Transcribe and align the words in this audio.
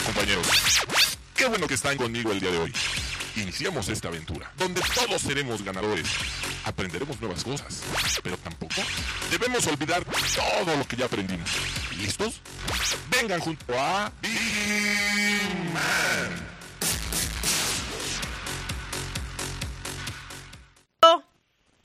Hola 0.00 0.14
compañeros, 0.14 0.46
qué 1.34 1.46
bueno 1.46 1.66
que 1.66 1.74
están 1.74 1.98
conmigo 1.98 2.32
el 2.32 2.40
día 2.40 2.50
de 2.50 2.58
hoy. 2.58 2.72
Iniciamos 3.36 3.86
esta 3.90 4.08
aventura, 4.08 4.50
donde 4.56 4.80
todos 4.94 5.20
seremos 5.20 5.62
ganadores. 5.62 6.08
Aprenderemos 6.64 7.20
nuevas 7.20 7.44
cosas, 7.44 7.82
pero 8.22 8.38
tampoco 8.38 8.76
debemos 9.30 9.66
olvidar 9.66 10.02
todo 10.04 10.74
lo 10.74 10.88
que 10.88 10.96
ya 10.96 11.04
aprendimos. 11.04 11.50
¿Listos? 11.98 12.40
Vengan 13.10 13.40
junto 13.40 13.78
a 13.78 14.10
Big. 14.22 14.30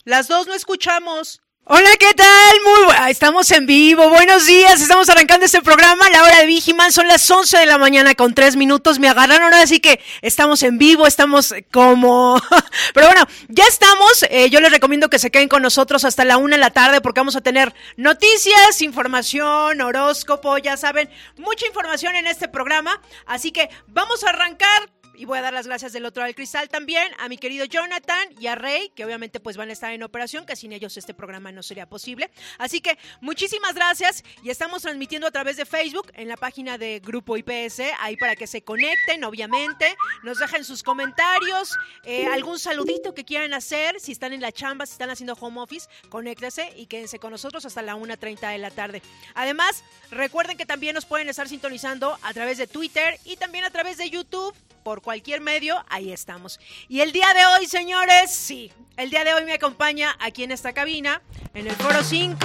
Las 0.06 0.28
dos 0.28 0.47
no 0.47 0.54
escuchamos. 0.54 1.42
Hola, 1.68 1.89
¿qué 2.00 2.14
tal? 2.14 2.55
Muy 2.64 2.93
bu- 2.93 3.10
Estamos 3.10 3.50
en 3.50 3.65
vivo. 3.65 4.07
Buenos 4.10 4.46
días. 4.46 4.79
Estamos 4.79 5.10
arrancando 5.10 5.47
este 5.47 5.64
programa. 5.64 6.07
La 6.11 6.21
hora 6.21 6.37
de 6.42 6.46
Vigiman 6.46 6.92
son 6.92 7.07
las 7.07 7.29
11 7.29 7.57
de 7.57 7.65
la 7.65 7.79
mañana 7.79 8.14
con 8.14 8.36
3 8.36 8.56
minutos. 8.56 9.00
Me 9.00 9.10
agarraron 9.10 9.46
ahora, 9.46 9.61
así 9.64 9.79
que 9.79 10.00
estamos 10.21 10.61
en 10.61 10.78
vivo. 10.78 11.07
Estamos 11.07 11.56
como. 11.71 12.39
Pero 12.93 13.07
bueno, 13.07 13.25
ya 13.47 13.64
estamos. 13.64 14.23
Eh, 14.29 14.51
yo 14.51 14.59
les 14.61 14.71
recomiendo 14.71 15.09
que 15.09 15.18
se 15.18 15.32
queden 15.32 15.50
con 15.50 15.64
nosotros 15.64 16.06
hasta 16.06 16.23
la 16.23 16.37
una 16.37 16.56
de 16.56 16.59
la 16.61 16.70
tarde 16.70 17.01
porque 17.01 17.20
vamos 17.21 17.36
a 17.36 17.42
tener 17.42 17.73
noticias, 17.97 18.84
información, 18.84 19.82
horóscopo. 19.82 20.59
Ya 20.59 20.78
saben, 20.78 21.09
mucha 21.37 21.65
información 21.65 22.15
en 22.15 22.28
este 22.28 22.47
programa. 22.47 23.01
Así 23.25 23.51
que 23.51 23.71
vamos 23.87 24.23
a 24.23 24.29
arrancar 24.29 24.92
y 25.18 25.25
voy 25.25 25.37
a 25.37 25.42
dar 25.42 25.54
las 25.54 25.68
gracias 25.68 25.93
del 25.93 26.05
otro 26.05 26.21
lado 26.21 26.28
del 26.28 26.36
cristal 26.36 26.69
también 26.69 27.11
a 27.19 27.29
mi 27.29 27.37
querido 27.37 27.65
Jonathan 27.65 28.28
y 28.39 28.47
a 28.47 28.56
Rey, 28.56 28.92
que 28.96 29.06
obviamente 29.06 29.39
pues 29.39 29.57
van 29.57 29.69
a 29.69 29.73
estar 29.73 29.92
en 29.92 30.04
operación, 30.04 30.46
que 30.46 30.56
sin 30.56 30.73
ellos 30.73 30.97
este 30.97 31.14
programa 31.14 31.51
no 31.51 31.64
sería 31.64 31.87
posible. 31.87 32.30
Así 32.58 32.81
que 32.81 32.97
muchísimas 33.22 33.75
gracias 33.75 34.23
y 34.44 34.50
estamos 34.50 34.81
transmitiendo 34.81 35.28
a 35.28 35.31
través 35.31 35.58
de 35.58 35.66
Facebook 35.66 36.12
en 36.16 36.28
la 36.28 36.38
página 36.38 36.78
de 36.78 37.00
Grupo 37.00 37.38
IPS, 37.38 37.81
ahí 38.00 38.17
para 38.17 38.36
que 38.36 38.48
se 38.48 38.64
conecten, 38.64 39.23
obviamente, 39.23 39.95
nos 40.23 40.40
dejen 40.40 40.64
sus 40.64 40.84
comentarios, 40.84 41.75
eh, 42.03 42.25
algún 42.28 42.59
saludito 42.59 43.14
que 43.14 43.25
quieran 43.25 43.53
hacer, 43.53 44.00
si 44.00 44.12
están 44.12 44.34
en 44.34 44.42
la 44.42 44.52
chamba, 44.52 44.86
si 44.86 44.94
están 44.94 45.09
haciendo 45.09 45.34
home 45.34 45.59
office, 45.59 45.88
conéctese 46.09 46.73
y 46.75 46.88
quédense 46.88 47.20
con 47.20 47.31
nosotros 47.31 47.66
hasta 47.66 47.81
la 47.81 47.95
1.30 47.95 48.52
de 48.52 48.58
la 48.58 48.72
tarde. 48.72 49.02
Además, 49.34 49.84
recuerden 50.12 50.58
que 50.58 50.66
también 50.66 50.95
nos 50.95 51.06
pueden 51.06 51.30
estar 51.30 51.47
sintonizando 51.47 52.18
a 52.22 52.34
través 52.34 52.58
de 52.58 52.68
Twitter 52.68 53.20
y 53.25 53.38
también 53.38 53.66
a 53.66 53.70
través 53.70 53.97
de 53.97 54.09
YouTube 54.09 54.56
por 54.86 55.02
cualquier 55.02 55.41
medio, 55.41 55.83
ahí 55.89 56.11
estamos. 56.11 56.59
Y 56.88 57.02
el 57.02 57.11
día 57.11 57.25
de 57.33 57.44
hoy, 57.47 57.66
señores, 57.66 58.30
sí, 58.30 58.72
el 58.97 59.09
día 59.09 59.23
de 59.23 59.33
hoy 59.33 59.44
me 59.44 59.53
acompaña 59.53 60.16
aquí 60.19 60.44
en 60.44 60.52
esta 60.52 60.73
cabina, 60.73 61.23
en 61.55 61.66
el 61.66 61.75
Foro 61.75 62.03
5. 62.03 62.38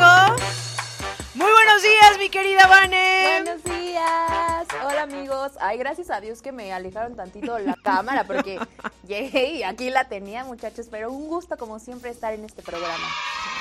Muy 1.34 1.48
buenos 1.48 1.82
días, 1.82 2.18
mi 2.18 2.28
querida 2.28 2.66
Vane. 2.66 3.42
Buenos 3.44 3.62
días. 3.62 4.66
Hola 4.84 5.02
amigos. 5.02 5.52
Ay, 5.60 5.78
gracias 5.78 6.10
a 6.10 6.20
Dios 6.20 6.42
que 6.42 6.50
me 6.50 6.72
alejaron 6.72 7.14
tantito 7.14 7.56
la 7.60 7.76
cámara 7.84 8.24
porque 8.24 8.58
llegué 9.06 9.52
y 9.52 9.62
aquí 9.62 9.90
la 9.90 10.08
tenía, 10.08 10.42
muchachos. 10.42 10.88
Pero 10.90 11.12
un 11.12 11.28
gusto 11.28 11.56
como 11.56 11.78
siempre 11.78 12.10
estar 12.10 12.34
en 12.34 12.44
este 12.44 12.62
programa. 12.62 13.06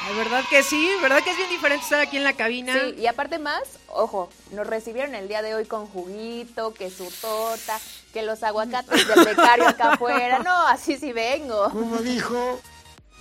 Ay, 0.03 0.15
¿Verdad 0.15 0.43
que 0.49 0.63
sí? 0.63 0.89
¿Verdad 0.99 1.23
que 1.23 1.29
es 1.29 1.37
bien 1.37 1.49
diferente 1.49 1.83
estar 1.83 1.99
aquí 1.99 2.17
en 2.17 2.23
la 2.23 2.33
cabina? 2.33 2.73
Sí, 2.73 2.95
y 2.97 3.05
aparte 3.05 3.37
más, 3.37 3.61
ojo, 3.87 4.29
nos 4.51 4.65
recibieron 4.65 5.13
el 5.13 5.27
día 5.27 5.43
de 5.43 5.53
hoy 5.53 5.65
con 5.65 5.85
juguito, 5.85 6.73
que 6.73 6.89
su 6.89 7.05
torta, 7.21 7.79
que 8.13 8.23
los 8.23 8.41
aguacates 8.41 9.07
del 9.07 9.25
becario 9.25 9.67
acá 9.67 9.93
afuera. 9.93 10.39
No, 10.39 10.67
así 10.67 10.97
sí 10.97 11.13
vengo. 11.13 11.69
Como 11.69 11.97
dijo, 11.97 12.59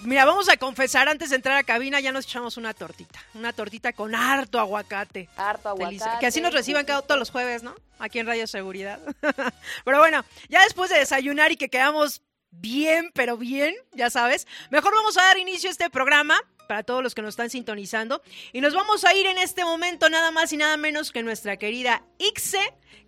Mira, 0.03 0.25
vamos 0.25 0.49
a 0.49 0.57
confesar, 0.57 1.09
antes 1.09 1.31
de 1.31 1.37
entrar 1.37 1.57
a 1.57 1.65
cabina 1.65 1.99
ya 1.99 2.13
nos 2.13 2.25
echamos 2.25 2.57
una 2.57 2.73
tortita. 2.73 3.21
Una 3.35 3.53
tortita 3.53 3.93
con 3.93 4.15
harto 4.15 4.61
aguacate. 4.61 5.29
Harto 5.37 5.75
Delicia. 5.75 6.07
aguacate. 6.07 6.21
Que 6.21 6.27
así 6.27 6.41
nos 6.41 6.53
reciban 6.53 6.85
cada, 6.85 7.03
todos 7.03 7.19
los 7.19 7.31
jueves, 7.31 7.63
¿no? 7.63 7.75
Aquí 7.99 8.21
en 8.21 8.27
Radio 8.27 8.47
Seguridad. 8.47 9.01
pero 9.85 9.99
bueno, 9.99 10.25
ya 10.49 10.63
después 10.63 10.91
de 10.91 10.99
desayunar 10.99 11.51
y 11.51 11.57
que 11.57 11.69
quedamos 11.69 12.23
bien, 12.51 13.11
pero 13.13 13.37
bien, 13.37 13.75
ya 13.93 14.09
sabes, 14.09 14.47
mejor 14.71 14.95
vamos 14.95 15.19
a 15.19 15.23
dar 15.23 15.39
inicio 15.39 15.69
a 15.69 15.73
este 15.73 15.91
programa 15.91 16.41
para 16.69 16.85
todos 16.85 17.03
los 17.03 17.15
que 17.15 17.23
nos 17.23 17.31
están 17.31 17.51
sintonizando. 17.51 18.23
Y 18.53 18.61
nos 18.61 18.75
vamos 18.75 19.05
a 19.05 19.15
ir 19.15 19.27
en 19.27 19.39
este 19.39 19.65
momento 19.65 20.09
nada 20.09 20.31
más 20.31 20.53
y 20.53 20.57
nada 20.57 20.77
menos 20.77 21.11
que 21.11 21.25
nuestra 21.25 21.57
querida 21.57 22.05
Ixe, 22.19 22.61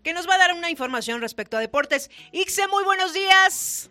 que 0.03 0.13
nos 0.13 0.29
va 0.29 0.35
a 0.35 0.39
dar 0.39 0.55
una 0.55 0.71
información 0.71 1.21
respecto 1.21 1.57
a 1.57 1.61
deportes. 1.61 2.11
Ixe, 2.33 2.67
muy 2.67 2.83
buenos 2.83 3.13
días. 3.13 3.91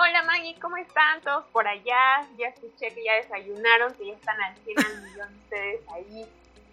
Hola 0.00 0.22
Maggie, 0.22 0.54
¿cómo 0.60 0.76
están 0.76 1.20
todos 1.22 1.44
por 1.46 1.66
allá? 1.66 2.24
Ya 2.38 2.46
escuché 2.46 2.94
que 2.94 3.02
ya 3.02 3.14
desayunaron, 3.14 3.92
que 3.94 4.06
ya 4.06 4.12
están 4.12 4.40
al 4.40 4.56
100 4.58 4.78
al 4.78 5.02
millón 5.02 5.28
ustedes 5.42 5.80
ahí, 5.92 6.24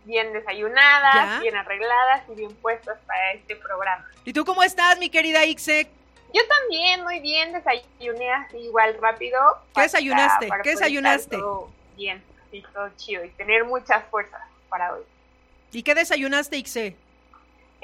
bien 0.03 0.31
desayunadas, 0.31 1.15
¿Ya? 1.15 1.39
bien 1.39 1.55
arregladas 1.55 2.21
y 2.29 2.35
bien 2.35 2.53
puestas 2.57 2.99
para 3.07 3.31
este 3.33 3.55
programa. 3.55 4.05
¿Y 4.25 4.31
tú 4.31 4.45
cómo 4.45 4.61
estás, 4.61 4.99
mi 4.99 5.09
querida 5.09 5.43
Ixe? 5.43 5.89
Yo 6.35 6.41
también, 6.47 7.01
muy 7.01 7.19
bien, 7.19 7.51
desayuné 7.51 8.31
así 8.31 8.57
igual 8.57 8.95
rápido. 9.01 9.39
¿Qué 9.73 9.81
desayunaste? 9.81 10.47
para 10.47 10.61
¿Qué 10.61 10.69
desayunaste? 10.69 11.37
todo 11.37 11.71
bien, 11.97 12.23
así 12.45 12.63
todo 12.75 12.91
chido 12.95 13.25
y 13.25 13.29
tener 13.29 13.63
muchas 13.65 14.05
fuerzas 14.11 14.41
para 14.69 14.93
hoy. 14.93 15.01
¿Y 15.71 15.81
qué 15.81 15.95
desayunaste, 15.95 16.57
Ixe? 16.57 16.95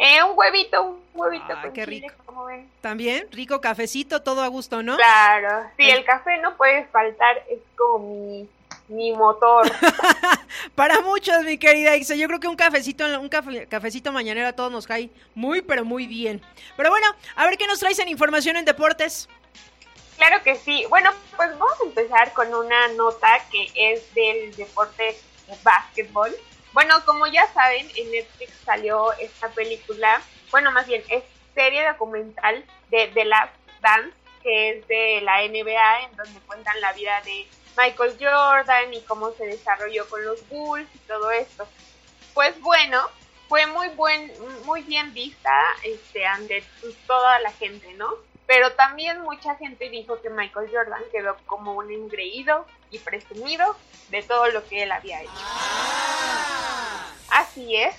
Eh, 0.04 0.24
un 0.24 0.32
huevito, 0.36 0.82
un 0.84 1.00
huevito 1.14 1.46
Ah, 1.50 1.62
con 1.62 1.74
qué 1.74 1.86
chile, 1.86 2.08
rico. 2.10 2.24
como 2.26 2.46
ven. 2.46 2.68
¿También? 2.82 3.28
Rico 3.32 3.62
cafecito, 3.62 4.24
todo 4.24 4.42
a 4.42 4.48
gusto, 4.48 4.82
¿no? 4.82 4.96
Claro, 4.98 5.70
sí, 5.78 5.88
el 5.90 6.04
café 6.04 6.40
no 6.40 6.58
puede 6.58 6.86
faltar, 6.86 7.38
es 7.50 7.60
como 7.78 8.00
mi, 8.10 8.50
mi 8.88 9.12
motor. 9.14 9.72
Para 10.76 11.02
muchos, 11.02 11.44
mi 11.44 11.58
querida 11.60 11.96
Ixe, 11.96 12.18
yo 12.18 12.28
creo 12.28 12.40
que 12.40 12.48
un 12.48 12.56
cafecito, 12.56 13.06
un 13.20 13.30
cafe- 13.30 13.68
cafecito 13.68 14.12
mañanero 14.12 14.48
a 14.48 14.54
todos 14.54 14.72
nos 14.72 14.88
cae 14.88 15.12
muy, 15.36 15.62
pero 15.62 15.86
muy 15.86 16.08
bien. 16.08 16.42
Pero 16.78 16.90
bueno, 16.90 17.06
a 17.36 17.46
ver 17.46 17.58
qué 17.58 17.68
nos 17.68 17.80
traes 17.80 18.00
en 18.00 18.08
información 18.08 18.58
en 18.58 18.66
deportes. 18.66 19.30
Claro 20.18 20.42
que 20.44 20.56
sí. 20.56 20.86
Bueno, 20.90 21.12
pues 21.38 21.50
vamos 21.58 21.80
a 21.80 21.84
empezar 21.86 22.34
con 22.34 22.54
una 22.54 22.88
nota 22.90 23.40
que 23.52 23.72
es 23.76 24.14
del 24.16 24.56
deporte 24.56 25.16
de 25.48 25.56
básquetbol. 25.64 26.32
Bueno, 26.74 27.04
como 27.06 27.28
ya 27.28 27.52
saben, 27.54 27.90
en 27.96 28.12
Netflix 28.12 28.54
salió 28.66 29.12
esta 29.14 29.50
película, 29.50 30.22
bueno, 30.52 30.72
más 30.72 30.88
bien 30.88 31.04
es 31.10 31.24
serie 31.54 31.86
documental 31.86 32.64
de 32.90 33.08
The 33.08 33.26
Last 33.26 33.54
Dance, 33.82 34.16
que 34.42 34.70
es 34.70 34.88
de 34.88 35.22
la 35.22 35.42
NBA, 35.48 36.04
en 36.04 36.16
donde 36.16 36.40
cuentan 36.42 36.80
la 36.80 36.94
vida 36.94 37.22
de 37.26 37.46
Michael 37.78 38.18
Jordan 38.20 38.94
y 38.94 39.02
cómo 39.02 39.32
se 39.34 39.46
desarrolló 39.46 40.08
con 40.10 40.24
los 40.24 40.48
Bulls 40.48 40.88
y 40.94 41.00
todo 41.00 41.32
esto. 41.32 41.68
Pues 42.34 42.60
bueno, 42.62 43.02
fue 43.50 43.66
muy 43.68 43.90
buen, 43.90 44.32
muy 44.66 44.82
bien 44.84 45.14
vista 45.14 45.52
este, 45.84 46.26
ante 46.26 46.64
pues, 46.80 46.96
toda 47.06 47.40
la 47.40 47.52
gente, 47.52 47.94
¿no? 47.94 48.10
Pero 48.52 48.74
también 48.74 49.22
mucha 49.22 49.56
gente 49.56 49.90
dijo 49.90 50.22
que 50.22 50.30
Michael 50.30 50.70
Jordan 50.70 51.02
quedó 51.10 51.38
como 51.46 51.72
un 51.76 51.90
engreído 51.90 52.68
y 52.90 53.00
presumido 53.00 53.78
de 54.10 54.24
todo 54.24 54.46
lo 54.48 54.68
que 54.68 54.84
él 54.84 54.92
había 54.92 55.22
hecho. 55.22 55.32
Así 57.30 57.78
es. 57.78 57.96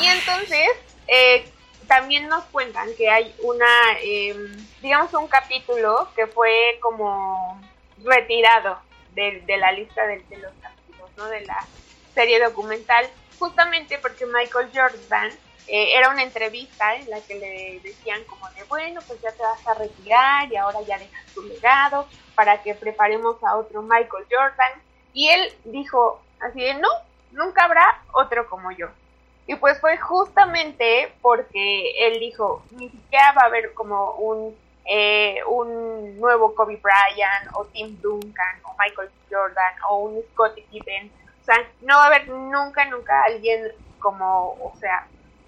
Y 0.00 0.06
entonces, 0.06 0.68
eh, 1.08 1.50
también 1.88 2.28
nos 2.28 2.44
cuentan 2.44 2.88
que 2.96 3.10
hay 3.10 3.34
una, 3.42 3.66
eh, 4.00 4.36
digamos, 4.80 5.12
un 5.12 5.26
capítulo 5.26 6.08
que 6.14 6.28
fue 6.28 6.78
como 6.80 7.60
retirado 8.04 8.78
de, 9.10 9.40
de 9.40 9.56
la 9.56 9.72
lista 9.72 10.06
de, 10.06 10.20
de 10.20 10.36
los 10.36 10.52
capítulos, 10.62 11.10
¿no? 11.16 11.26
De 11.26 11.44
la 11.46 11.66
serie 12.14 12.38
documental, 12.38 13.10
justamente 13.40 13.98
porque 13.98 14.24
Michael 14.24 14.70
Jordan 14.72 15.32
eh, 15.68 15.96
era 15.96 16.10
una 16.10 16.22
entrevista 16.22 16.94
en 16.94 17.10
la 17.10 17.20
que 17.20 17.34
le 17.34 17.80
decían 17.82 18.22
como 18.24 18.48
de, 18.50 18.62
bueno, 18.64 19.00
pues 19.06 19.20
ya 19.20 19.32
te 19.32 19.42
vas 19.42 19.66
a 19.66 19.74
retirar 19.74 20.50
y 20.52 20.56
ahora 20.56 20.80
ya 20.82 20.98
dejas 20.98 21.26
tu 21.34 21.42
legado 21.42 22.06
para 22.34 22.62
que 22.62 22.74
preparemos 22.74 23.42
a 23.42 23.56
otro 23.56 23.82
Michael 23.82 24.26
Jordan. 24.30 24.72
Y 25.12 25.28
él 25.28 25.52
dijo 25.64 26.20
así 26.40 26.60
de, 26.60 26.74
no, 26.74 26.88
nunca 27.32 27.64
habrá 27.64 28.02
otro 28.12 28.48
como 28.48 28.70
yo. 28.70 28.88
Y 29.46 29.54
pues 29.56 29.80
fue 29.80 29.96
justamente 29.96 31.12
porque 31.22 32.06
él 32.06 32.20
dijo, 32.20 32.62
ni 32.72 32.90
siquiera 32.90 33.32
va 33.32 33.42
a 33.42 33.46
haber 33.46 33.74
como 33.74 34.12
un, 34.12 34.56
eh, 34.84 35.40
un 35.46 36.18
nuevo 36.18 36.54
Kobe 36.54 36.76
Bryant 36.76 37.54
o 37.54 37.64
Tim 37.66 38.00
Duncan 38.00 38.60
o 38.64 38.74
Michael 38.78 39.10
Jordan 39.30 39.74
o 39.88 39.98
un 39.98 40.22
Scottie 40.32 40.66
Pippen. 40.70 41.10
O 41.42 41.44
sea, 41.44 41.56
no 41.82 41.96
va 41.96 42.04
a 42.04 42.06
haber 42.06 42.28
nunca, 42.28 42.84
nunca 42.86 43.22
alguien 43.22 43.72
como, 44.00 44.52
o 44.62 44.72
sea, 44.80 45.06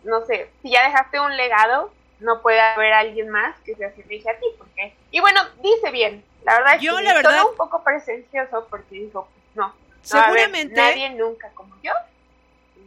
no 0.09 0.25
sé, 0.27 0.51
si 0.63 0.71
ya 0.71 0.85
dejaste 0.85 1.21
un 1.21 1.37
legado, 1.37 1.93
no 2.21 2.43
puede 2.43 2.61
haber 2.61 2.93
alguien 2.93 3.29
más 3.29 3.59
que 3.61 3.75
se 3.77 3.85
asemeje 3.85 4.29
a 4.29 4.39
ti. 4.39 4.47
Porque... 4.59 4.95
Y 5.11 5.21
bueno, 5.21 5.41
dice 5.63 5.91
bien, 5.91 6.25
la 6.45 6.55
verdad 6.59 6.75
es 6.77 6.83
Yo, 6.83 6.97
que 6.97 7.03
la 7.05 7.15
verdad- 7.15 7.45
un 7.49 7.57
poco 7.57 7.83
pretencioso 7.85 8.67
porque 8.69 8.95
dijo, 8.97 9.29
pues 9.33 9.57
no, 9.57 9.69
no 9.69 9.75
va 10.19 10.21
a 10.21 10.29
haber 10.29 10.41
Seguramente, 10.41 10.75
nadie 10.75 11.11
nunca 11.11 11.51
como 11.55 11.77
yo, 11.83 11.93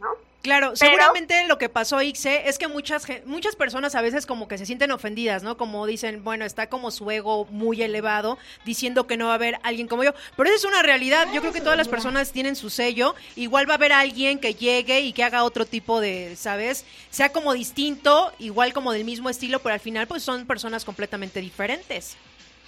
¿no? 0.00 0.14
Claro, 0.42 0.74
seguramente 0.74 1.46
lo 1.46 1.56
que 1.56 1.68
pasó, 1.68 2.02
Ixe, 2.02 2.48
es 2.48 2.58
que 2.58 2.66
muchas, 2.66 3.06
muchas 3.26 3.54
personas 3.54 3.94
a 3.94 4.02
veces 4.02 4.26
como 4.26 4.48
que 4.48 4.58
se 4.58 4.66
sienten 4.66 4.90
ofendidas, 4.90 5.44
¿no? 5.44 5.56
Como 5.56 5.86
dicen, 5.86 6.24
bueno, 6.24 6.44
está 6.44 6.68
como 6.68 6.90
su 6.90 7.08
ego 7.12 7.44
muy 7.44 7.80
elevado 7.80 8.38
diciendo 8.64 9.06
que 9.06 9.16
no 9.16 9.26
va 9.26 9.32
a 9.32 9.34
haber 9.36 9.60
alguien 9.62 9.86
como 9.86 10.02
yo. 10.02 10.12
Pero 10.36 10.48
esa 10.48 10.56
es 10.56 10.64
una 10.64 10.82
realidad. 10.82 11.28
Yo 11.32 11.42
creo 11.42 11.52
que 11.52 11.60
todas 11.60 11.78
las 11.78 11.86
personas 11.86 12.32
tienen 12.32 12.56
su 12.56 12.70
sello. 12.70 13.14
Igual 13.36 13.68
va 13.68 13.74
a 13.74 13.76
haber 13.76 13.92
alguien 13.92 14.40
que 14.40 14.54
llegue 14.54 15.00
y 15.00 15.12
que 15.12 15.22
haga 15.22 15.44
otro 15.44 15.64
tipo 15.64 16.00
de, 16.00 16.34
¿sabes? 16.34 16.84
Sea 17.10 17.30
como 17.30 17.52
distinto, 17.52 18.32
igual 18.40 18.72
como 18.72 18.92
del 18.92 19.04
mismo 19.04 19.30
estilo, 19.30 19.60
pero 19.60 19.74
al 19.74 19.80
final 19.80 20.08
pues 20.08 20.24
son 20.24 20.46
personas 20.46 20.84
completamente 20.84 21.40
diferentes. 21.40 22.16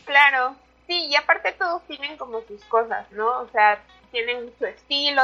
Claro, 0.05 0.55
sí, 0.87 1.07
y 1.07 1.17
aparte 1.17 1.51
todos 1.53 1.83
tienen 1.89 2.17
como 2.19 2.41
sus 2.47 2.63
cosas, 2.67 3.11
¿no? 3.11 3.27
O 3.41 3.49
sea, 3.51 3.83
tienen 4.13 4.53
su 4.61 4.65
estilo, 4.65 5.23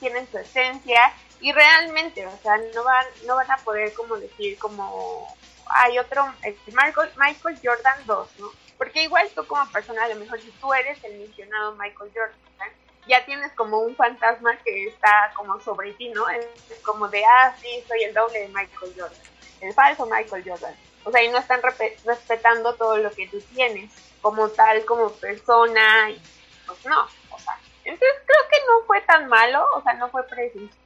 tienen 0.00 0.26
su 0.32 0.38
esencia 0.38 1.12
y 1.42 1.52
realmente, 1.52 2.24
o 2.24 2.38
sea, 2.38 2.56
no 2.72 2.84
van, 2.84 3.04
no 3.26 3.34
van 3.34 3.50
a 3.50 3.56
poder 3.58 3.92
como 3.94 4.16
decir 4.16 4.56
como 4.58 5.36
hay 5.66 5.98
otro, 5.98 6.24
Michael, 6.68 7.10
Michael 7.16 7.58
Jordan 7.62 7.98
2, 8.06 8.28
¿no? 8.38 8.50
Porque 8.78 9.02
igual 9.02 9.28
tú 9.34 9.44
como 9.46 9.68
persona, 9.72 10.04
a 10.04 10.08
lo 10.08 10.16
mejor 10.16 10.40
si 10.40 10.50
tú 10.52 10.72
eres 10.72 11.02
el 11.02 11.18
mencionado 11.18 11.74
Michael 11.74 12.12
Jordan, 12.14 12.70
ya 13.08 13.24
tienes 13.24 13.52
como 13.54 13.80
un 13.80 13.96
fantasma 13.96 14.56
que 14.58 14.86
está 14.86 15.32
como 15.34 15.60
sobre 15.60 15.92
ti, 15.94 16.10
¿no? 16.10 16.28
Es, 16.28 16.46
como 16.84 17.08
de, 17.08 17.24
ah, 17.24 17.54
sí, 17.60 17.84
soy 17.88 18.04
el 18.04 18.14
doble 18.14 18.40
de 18.40 18.48
Michael 18.48 18.94
Jordan, 18.96 19.18
el 19.60 19.74
falso 19.74 20.06
Michael 20.06 20.44
Jordan. 20.46 20.76
O 21.04 21.10
sea, 21.10 21.24
y 21.24 21.28
no 21.28 21.38
están 21.38 21.60
respetando 21.60 22.74
todo 22.74 22.98
lo 22.98 23.10
que 23.10 23.26
tú 23.26 23.40
tienes 23.52 23.90
como 24.20 24.48
tal, 24.50 24.84
como 24.84 25.10
persona, 25.14 26.10
y 26.10 26.22
pues 26.66 26.86
no, 26.86 27.02
o 27.30 27.38
sea, 27.40 27.58
entonces 27.84 28.22
creo 28.24 28.48
que 28.48 28.66
no 28.66 28.86
fue 28.86 29.00
tan 29.00 29.26
malo, 29.26 29.66
o 29.74 29.82
sea, 29.82 29.94
no 29.94 30.08
fue 30.08 30.22
prejuicioso. 30.28 30.81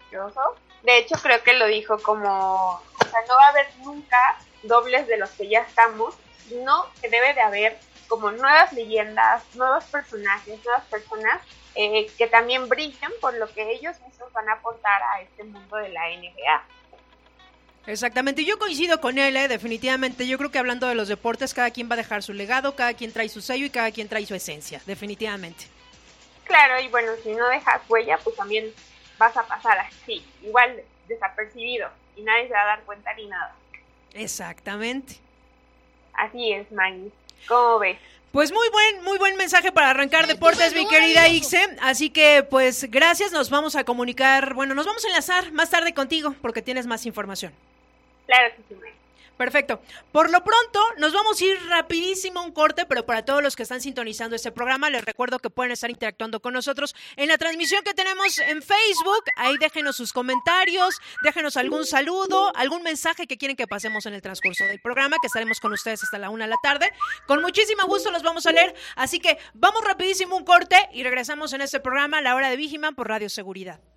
De 0.83 0.99
hecho, 0.99 1.17
creo 1.23 1.43
que 1.43 1.55
lo 1.55 1.67
dijo 1.67 1.99
como, 1.99 2.75
o 2.75 3.05
sea, 3.11 3.21
no 3.29 3.35
va 3.35 3.47
a 3.47 3.49
haber 3.49 3.67
nunca 3.83 4.39
dobles 4.63 5.07
de 5.07 5.19
los 5.19 5.31
que 5.31 5.49
ya 5.49 5.61
estamos, 5.61 6.15
sino 6.49 6.87
que 7.01 7.09
debe 7.09 7.35
de 7.35 7.41
haber 7.41 7.79
como 8.09 8.31
nuevas 8.31 8.73
leyendas, 8.73 9.43
nuevos 9.55 9.85
personajes, 9.85 10.65
nuevas 10.65 10.85
personas 10.85 11.41
eh, 11.75 12.07
que 12.17 12.27
también 12.29 12.69
brillen 12.69 13.11
por 13.21 13.35
lo 13.35 13.53
que 13.53 13.71
ellos 13.73 14.01
mismos 14.01 14.33
van 14.33 14.49
a 14.49 14.55
aportar 14.55 15.03
a 15.03 15.21
este 15.23 15.45
mundo 15.45 15.77
de 15.77 15.89
la 15.89 16.09
NBA. 16.09 16.65
Exactamente, 17.87 18.45
yo 18.45 18.59
coincido 18.59 19.01
con 19.01 19.19
él, 19.19 19.37
¿eh? 19.37 19.47
definitivamente. 19.47 20.27
Yo 20.27 20.39
creo 20.39 20.51
que 20.51 20.59
hablando 20.59 20.89
de 20.89 20.97
los 20.97 21.09
deportes, 21.09 21.55
cada 21.55 21.71
quien 21.71 21.89
va 21.89 21.95
a 21.95 21.99
dejar 21.99 22.23
su 22.23 22.33
legado, 22.33 22.75
cada 22.75 22.95
quien 22.95 23.13
trae 23.13 23.29
su 23.29 23.41
sello 23.41 23.67
y 23.67 23.71
cada 23.71 23.93
quien 23.93 24.09
trae 24.09 24.27
su 24.27 24.35
esencia, 24.35 24.81
definitivamente. 24.87 25.67
Claro, 26.45 26.81
y 26.81 26.89
bueno, 26.89 27.13
si 27.23 27.33
no 27.35 27.47
dejas 27.49 27.83
huella, 27.89 28.19
pues 28.25 28.37
también 28.37 28.73
vas 29.19 29.37
a 29.37 29.47
pasar 29.47 29.79
así, 29.79 30.25
igual 30.43 30.83
desapercibido, 31.09 31.89
y 32.17 32.23
nadie 32.23 32.49
se 32.49 32.55
va 32.55 32.63
a 32.63 32.67
dar 32.67 32.81
cuenta 32.83 33.13
ni 33.15 33.27
nada. 33.27 33.55
Exactamente. 34.15 35.17
Así 36.15 36.53
es, 36.53 36.71
Maggie. 36.73 37.11
¿Cómo 37.47 37.79
ves? 37.79 37.99
Pues 38.33 38.53
muy 38.53 38.69
buen, 38.69 39.05
muy 39.05 39.19
buen 39.19 39.37
mensaje 39.37 39.73
para 39.73 39.91
arrancar 39.91 40.27
deportes, 40.27 40.75
mi 40.75 40.87
querida 40.89 41.29
Ixe. 41.29 41.77
Así 41.81 42.11
que, 42.11 42.43
pues, 42.43 42.91
gracias. 42.91 43.33
Nos 43.33 43.49
vamos 43.49 43.77
a 43.77 43.85
comunicar, 43.85 44.53
bueno, 44.53 44.75
nos 44.75 44.85
vamos 44.85 45.05
a 45.05 45.09
enlazar 45.09 45.53
más 45.53 45.71
tarde 45.71 45.95
contigo 45.95 46.35
porque 46.43 46.61
tienes 46.61 46.87
más 46.87 47.07
información. 47.07 47.53
Claro 48.27 48.55
que 48.57 48.63
sí, 48.69 48.81
Perfecto. 49.37 49.81
Por 50.13 50.31
lo 50.31 50.43
pronto, 50.43 50.81
nos 50.97 51.13
vamos 51.13 51.41
a 51.41 51.45
ir 51.45 51.59
rapidísimo 51.69 52.41
a 52.41 52.43
un 52.43 52.53
corte, 52.53 52.87
pero 52.87 53.05
para 53.05 53.25
todos 53.25 53.43
los 53.43 53.55
que 53.55 53.65
están 53.65 53.83
sintonizando 53.83 54.35
este 54.35 54.51
programa, 54.51 54.89
les 54.89 55.05
recuerdo 55.05 55.39
que 55.39 55.51
pueden 55.51 55.73
estar 55.73 55.91
interactuando 55.91 56.41
con 56.41 56.55
nosotros 56.55 56.95
en 57.17 57.29
la 57.29 57.37
transmisión 57.37 57.83
que 57.85 57.93
tenemos 57.93 58.39
en 58.39 58.63
Facebook. 58.63 59.25
Ahí 59.37 59.59
déjenos 59.59 59.97
sus 59.97 60.13
comentarios, 60.13 61.01
déjenos 61.23 61.57
algún 61.59 61.85
saludo, 61.85 62.51
algún 62.57 62.83
mensaje 62.83 63.27
que 63.27 63.37
quieren 63.37 63.57
que 63.57 63.67
pasemos 63.67 64.07
en 64.07 64.15
el 64.15 64.23
transcurso 64.23 64.65
del 64.65 64.81
programa, 64.81 65.17
que 65.21 65.27
estaremos 65.27 65.61
con 65.61 65.73
ustedes 65.73 66.03
hasta 66.03 66.19
la 66.19 66.31
una 66.31 66.45
de 66.45 66.51
la 66.51 66.57
tarde. 66.63 66.91
Con 67.27 67.43
muchísimo 67.43 67.85
gusto 67.87 68.11
los 68.11 68.23
vamos 68.23 68.47
a 68.47 68.53
leer, 68.53 68.75
así 68.97 69.21
que 69.21 69.39
vamos 69.53 69.85
rapidísimo 69.85 70.37
un 70.37 70.45
corte 70.45 70.77
y 70.93 71.03
regresamos 71.03 71.53
en 71.53 71.61
este 71.61 71.81
programa, 71.81 72.23
La 72.23 72.35
Hora 72.35 72.49
de 72.49 72.57
Vigiman, 72.57 72.95
por 72.95 73.09
Radio 73.09 73.29
Seguridad. 73.29 73.81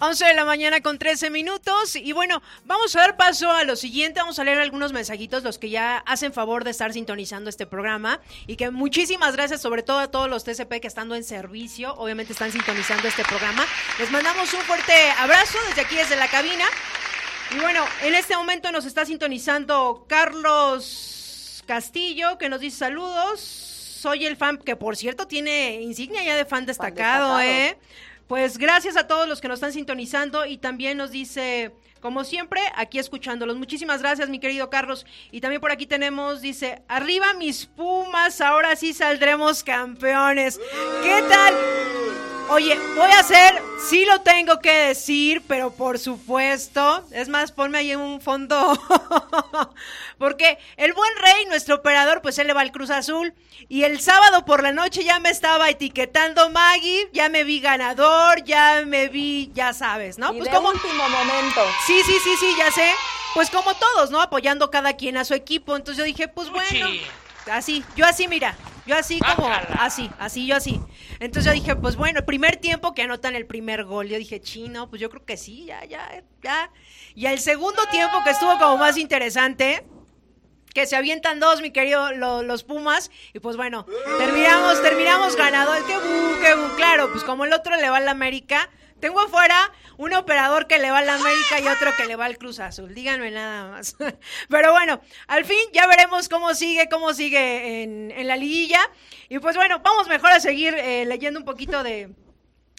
11 0.00 0.24
de 0.24 0.34
la 0.34 0.44
mañana 0.44 0.80
con 0.80 0.98
13 0.98 1.30
minutos. 1.30 1.96
Y 1.96 2.12
bueno, 2.12 2.42
vamos 2.64 2.94
a 2.96 3.00
dar 3.00 3.16
paso 3.16 3.50
a 3.50 3.64
lo 3.64 3.76
siguiente. 3.76 4.20
Vamos 4.20 4.38
a 4.38 4.44
leer 4.44 4.58
algunos 4.58 4.92
mensajitos, 4.92 5.42
los 5.44 5.58
que 5.58 5.70
ya 5.70 5.98
hacen 5.98 6.32
favor 6.32 6.64
de 6.64 6.70
estar 6.70 6.92
sintonizando 6.92 7.48
este 7.48 7.66
programa. 7.66 8.20
Y 8.46 8.56
que 8.56 8.70
muchísimas 8.70 9.34
gracias, 9.36 9.62
sobre 9.62 9.82
todo 9.82 9.98
a 9.98 10.10
todos 10.10 10.28
los 10.28 10.44
TCP 10.44 10.80
que 10.80 10.88
estando 10.88 11.14
en 11.14 11.24
servicio, 11.24 11.94
obviamente 11.94 12.32
están 12.32 12.50
sintonizando 12.50 13.06
este 13.06 13.24
programa. 13.24 13.64
Les 13.98 14.10
mandamos 14.10 14.52
un 14.52 14.60
fuerte 14.60 14.92
abrazo 15.18 15.58
desde 15.68 15.82
aquí, 15.82 15.94
desde 15.96 16.16
la 16.16 16.28
cabina. 16.28 16.64
Y 17.54 17.60
bueno, 17.60 17.84
en 18.02 18.14
este 18.14 18.36
momento 18.36 18.72
nos 18.72 18.84
está 18.84 19.04
sintonizando 19.04 20.06
Carlos 20.08 21.62
Castillo, 21.66 22.36
que 22.38 22.48
nos 22.48 22.60
dice 22.60 22.78
saludos. 22.78 23.40
Soy 23.40 24.26
el 24.26 24.36
fan, 24.36 24.58
que 24.58 24.76
por 24.76 24.96
cierto 24.96 25.26
tiene 25.26 25.80
insignia 25.80 26.22
ya 26.22 26.36
de 26.36 26.44
fan 26.44 26.66
destacado, 26.66 27.40
¿eh? 27.40 27.78
Pues 28.26 28.56
gracias 28.56 28.96
a 28.96 29.06
todos 29.06 29.28
los 29.28 29.40
que 29.40 29.48
nos 29.48 29.56
están 29.56 29.72
sintonizando 29.72 30.46
y 30.46 30.56
también 30.56 30.96
nos 30.96 31.10
dice, 31.10 31.72
como 32.00 32.24
siempre, 32.24 32.60
aquí 32.74 32.98
escuchándolos. 32.98 33.56
Muchísimas 33.56 34.00
gracias, 34.00 34.28
mi 34.28 34.38
querido 34.38 34.70
Carlos. 34.70 35.04
Y 35.30 35.40
también 35.40 35.60
por 35.60 35.70
aquí 35.70 35.86
tenemos, 35.86 36.40
dice, 36.40 36.82
arriba 36.88 37.34
mis 37.34 37.66
Pumas, 37.66 38.40
ahora 38.40 38.76
sí 38.76 38.94
saldremos 38.94 39.62
campeones. 39.62 40.58
¿Qué 41.02 41.22
tal? 41.28 41.54
Oye, 42.50 42.78
voy 42.94 43.10
a 43.10 43.20
hacer, 43.20 43.60
sí 43.88 44.04
lo 44.04 44.20
tengo 44.20 44.60
que 44.60 44.70
decir, 44.70 45.42
pero 45.48 45.72
por 45.72 45.98
supuesto, 45.98 47.02
es 47.10 47.28
más, 47.28 47.52
ponme 47.52 47.78
ahí 47.78 47.90
en 47.90 48.00
un 48.00 48.20
fondo, 48.20 48.78
porque 50.18 50.58
el 50.76 50.92
buen 50.92 51.10
rey, 51.16 51.46
nuestro 51.46 51.76
operador, 51.76 52.20
pues 52.20 52.38
él 52.38 52.46
le 52.46 52.52
va 52.52 52.60
al 52.60 52.70
Cruz 52.70 52.90
Azul, 52.90 53.32
y 53.68 53.84
el 53.84 54.00
sábado 54.00 54.44
por 54.44 54.62
la 54.62 54.72
noche 54.72 55.04
ya 55.04 55.20
me 55.20 55.30
estaba 55.30 55.70
etiquetando 55.70 56.50
Maggie, 56.50 57.08
ya 57.14 57.30
me 57.30 57.44
vi 57.44 57.60
ganador, 57.60 58.44
ya 58.44 58.82
me 58.86 59.08
vi, 59.08 59.50
ya 59.54 59.72
sabes, 59.72 60.18
¿no? 60.18 60.32
pues 60.34 60.48
como 60.50 60.68
último 60.68 61.08
momento. 61.08 61.62
Sí, 61.86 62.02
sí, 62.04 62.18
sí, 62.22 62.34
sí, 62.38 62.54
ya 62.58 62.70
sé. 62.70 62.90
Pues 63.32 63.50
como 63.50 63.74
todos, 63.74 64.10
¿no? 64.10 64.20
Apoyando 64.20 64.70
cada 64.70 64.92
quien 64.92 65.16
a 65.16 65.24
su 65.24 65.34
equipo, 65.34 65.74
entonces 65.74 65.98
yo 65.98 66.04
dije, 66.04 66.28
pues 66.28 66.50
bueno, 66.50 66.86
así, 67.50 67.82
yo 67.96 68.06
así, 68.06 68.28
mira, 68.28 68.54
yo 68.86 68.96
así 68.96 69.18
como, 69.20 69.48
así, 69.78 70.10
así, 70.18 70.46
yo 70.46 70.56
así. 70.56 70.80
Entonces 71.20 71.44
yo 71.44 71.52
dije, 71.52 71.76
pues 71.76 71.96
bueno, 71.96 72.18
el 72.20 72.24
primer 72.24 72.56
tiempo 72.56 72.94
que 72.94 73.02
anotan 73.02 73.34
el 73.34 73.46
primer 73.46 73.84
gol, 73.84 74.08
yo 74.08 74.18
dije, 74.18 74.40
chino, 74.40 74.88
pues 74.90 75.00
yo 75.00 75.10
creo 75.10 75.24
que 75.24 75.36
sí, 75.36 75.64
ya, 75.66 75.84
ya, 75.84 76.22
ya. 76.42 76.70
Y 77.14 77.26
el 77.26 77.38
segundo 77.38 77.82
tiempo 77.90 78.22
que 78.24 78.30
estuvo 78.30 78.58
como 78.58 78.76
más 78.76 78.96
interesante, 78.96 79.84
que 80.74 80.86
se 80.86 80.96
avientan 80.96 81.40
dos, 81.40 81.60
mi 81.62 81.70
querido, 81.70 82.12
los 82.12 82.64
Pumas, 82.64 83.10
y 83.32 83.38
pues 83.38 83.56
bueno, 83.56 83.86
terminamos, 84.18 84.82
terminamos 84.82 85.36
ganadores, 85.36 85.84
qué 85.84 85.96
bu, 85.96 86.40
qué 86.42 86.54
bu, 86.54 86.76
claro, 86.76 87.10
pues 87.12 87.22
como 87.24 87.44
el 87.44 87.52
otro 87.52 87.76
le 87.76 87.88
va 87.88 87.98
a 87.98 88.00
la 88.00 88.10
América, 88.10 88.68
tengo 89.04 89.20
afuera 89.20 89.70
un 89.98 90.14
operador 90.14 90.66
que 90.66 90.78
le 90.78 90.90
va 90.90 91.00
a 91.00 91.04
la 91.04 91.16
América 91.16 91.60
y 91.60 91.68
otro 91.68 91.90
que 91.94 92.06
le 92.06 92.16
va 92.16 92.24
al 92.24 92.38
Cruz 92.38 92.58
Azul. 92.58 92.94
Díganme 92.94 93.30
nada 93.30 93.70
más. 93.70 93.96
Pero 94.48 94.72
bueno, 94.72 94.98
al 95.26 95.44
fin 95.44 95.58
ya 95.74 95.86
veremos 95.86 96.30
cómo 96.30 96.54
sigue, 96.54 96.88
cómo 96.88 97.12
sigue 97.12 97.82
en, 97.82 98.26
la 98.26 98.38
liguilla. 98.38 98.80
Y 99.28 99.40
pues 99.40 99.56
bueno, 99.56 99.80
vamos 99.80 100.08
mejor 100.08 100.30
a 100.30 100.40
seguir 100.40 100.74
eh, 100.74 101.04
leyendo 101.04 101.38
un 101.38 101.44
poquito 101.44 101.82
de, 101.82 102.14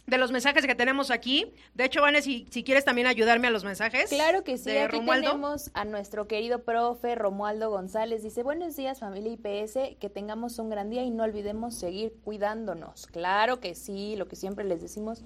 los 0.07 0.31
mensajes 0.31 0.65
que 0.65 0.73
tenemos 0.73 1.11
aquí. 1.11 1.53
De 1.75 1.85
hecho, 1.85 2.01
Vanes, 2.01 2.23
si, 2.23 2.47
si 2.49 2.63
quieres 2.63 2.85
también 2.85 3.05
ayudarme 3.05 3.49
a 3.49 3.51
los 3.51 3.63
mensajes. 3.63 4.09
Claro 4.09 4.43
que 4.43 4.57
sí. 4.57 4.75
Aquí 4.75 4.99
tenemos 5.05 5.69
a 5.75 5.85
nuestro 5.85 6.27
querido 6.27 6.63
profe 6.63 7.13
Romualdo 7.13 7.69
González. 7.69 8.23
Dice, 8.23 8.41
buenos 8.41 8.75
días 8.75 8.99
familia 8.99 9.33
IPS, 9.33 9.99
que 9.99 10.09
tengamos 10.09 10.57
un 10.57 10.71
gran 10.71 10.89
día 10.89 11.03
y 11.03 11.11
no 11.11 11.23
olvidemos 11.23 11.75
seguir 11.75 12.15
cuidándonos. 12.23 13.05
Claro 13.05 13.59
que 13.59 13.75
sí, 13.75 14.15
lo 14.15 14.27
que 14.27 14.35
siempre 14.35 14.65
les 14.65 14.81
decimos 14.81 15.23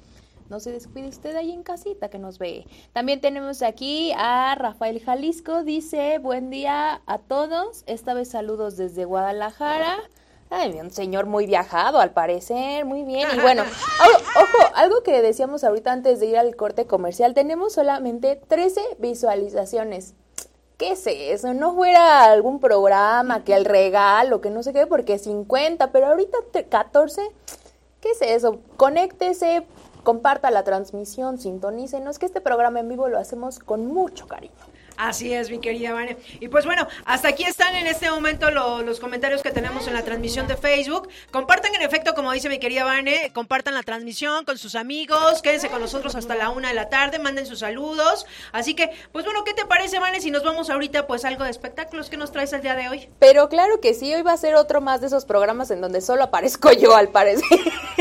no 0.50 0.60
se 0.60 0.72
descuide 0.72 1.08
usted 1.08 1.36
ahí 1.36 1.52
en 1.52 1.64
casita 1.64 2.10
que 2.10 2.18
nos 2.18 2.40
ve. 2.40 2.66
También 2.92 3.22
tenemos 3.22 3.62
aquí 3.62 4.12
a 4.18 4.56
Rafael 4.56 5.00
Jalisco, 5.00 5.64
dice, 5.64 6.18
buen 6.18 6.50
día 6.50 7.02
a 7.06 7.20
todos, 7.20 7.84
esta 7.86 8.14
vez 8.14 8.30
saludos 8.30 8.76
desde 8.76 9.06
Guadalajara. 9.06 9.98
Ay, 10.50 10.80
un 10.80 10.90
señor 10.90 11.28
muy 11.28 11.46
viajado 11.46 12.00
al 12.00 12.12
parecer, 12.12 12.84
muy 12.84 13.04
bien. 13.04 13.28
Y 13.36 13.40
bueno, 13.40 13.64
ojo, 14.36 14.72
algo 14.74 15.04
que 15.04 15.22
decíamos 15.22 15.64
ahorita 15.64 15.92
antes 15.92 16.20
de 16.20 16.26
ir 16.26 16.38
al 16.38 16.56
corte 16.56 16.88
comercial, 16.88 17.36
tenemos 17.36 17.74
solamente 17.74 18.36
13 18.36 18.82
visualizaciones. 18.98 20.16
¿Qué 20.78 20.94
es 20.94 21.06
eso? 21.06 21.54
No 21.54 21.76
fuera 21.76 22.24
algún 22.24 22.60
programa 22.60 23.44
que 23.44 23.54
el 23.54 23.66
regalo, 23.66 24.42
que 24.42 24.50
no 24.50 24.64
sé 24.64 24.74
qué, 24.74 24.88
porque 24.88 25.20
50, 25.20 25.92
pero 25.92 26.08
ahorita 26.08 26.38
14 26.68 27.22
¿Qué 28.02 28.12
es 28.12 28.22
eso? 28.22 28.62
Conéctese, 28.78 29.66
comparta 30.10 30.50
la 30.50 30.64
transmisión, 30.64 31.38
sintonícenos, 31.38 32.18
que 32.18 32.26
este 32.26 32.42
programa 32.42 32.80
en 32.80 32.90
vivo 32.90 33.10
lo 33.10 33.20
hacemos 33.20 33.60
con 33.60 33.86
mucho 33.86 34.28
cariño. 34.28 34.56
Así 35.00 35.34
es, 35.34 35.50
mi 35.50 35.60
querida 35.60 35.94
Vane. 35.94 36.18
Y 36.42 36.50
pues 36.50 36.66
bueno, 36.66 36.86
hasta 37.06 37.30
aquí 37.30 37.46
están 37.46 37.74
en 37.74 37.88
este 37.88 38.12
momento 38.12 38.52
los 38.52 39.00
comentarios 39.00 39.42
que 39.42 39.50
tenemos 39.50 39.88
en 39.88 39.94
la 39.94 40.04
transmisión 40.04 40.46
de 40.46 40.58
Facebook. 40.58 41.08
Compartan 41.32 41.74
en 41.74 41.82
efecto, 41.84 42.14
como 42.14 42.34
dice 42.34 42.50
mi 42.50 42.60
querida 42.60 42.84
Vane, 42.84 43.32
compartan 43.34 43.76
la 43.76 43.84
transmisión 43.84 44.44
con 44.44 44.58
sus 44.58 44.76
amigos, 44.76 45.42
quédense 45.42 45.70
con 45.70 45.80
nosotros 45.80 46.16
hasta 46.16 46.36
la 46.36 46.50
una 46.50 46.68
de 46.68 46.74
la 46.74 46.90
tarde, 46.90 47.18
manden 47.18 47.46
sus 47.46 47.60
saludos. 47.60 48.26
Así 48.52 48.74
que, 48.74 48.92
pues 49.14 49.24
bueno, 49.24 49.46
¿qué 49.46 49.54
te 49.54 49.66
parece, 49.66 50.00
Vane, 50.00 50.20
si 50.20 50.32
nos 50.32 50.44
vamos 50.44 50.70
ahorita 50.70 51.08
pues 51.08 51.24
algo 51.24 51.46
de 51.46 51.52
espectáculos 51.52 52.10
que 52.10 52.18
nos 52.18 52.34
traes 52.34 52.52
el 52.52 52.62
día 52.62 52.76
de 52.76 52.90
hoy? 52.90 53.10
Pero 53.20 53.48
claro 53.48 53.80
que 53.80 53.94
sí, 53.94 54.14
hoy 54.14 54.22
va 54.22 54.34
a 54.34 54.38
ser 54.38 54.56
otro 54.56 54.82
más 54.82 55.00
de 55.00 55.08
esos 55.08 55.24
programas 55.24 55.72
en 55.72 55.80
donde 55.80 56.02
solo 56.02 56.24
aparezco 56.24 56.74
yo, 56.74 56.94
al 56.94 57.08
parecer. 57.08 57.46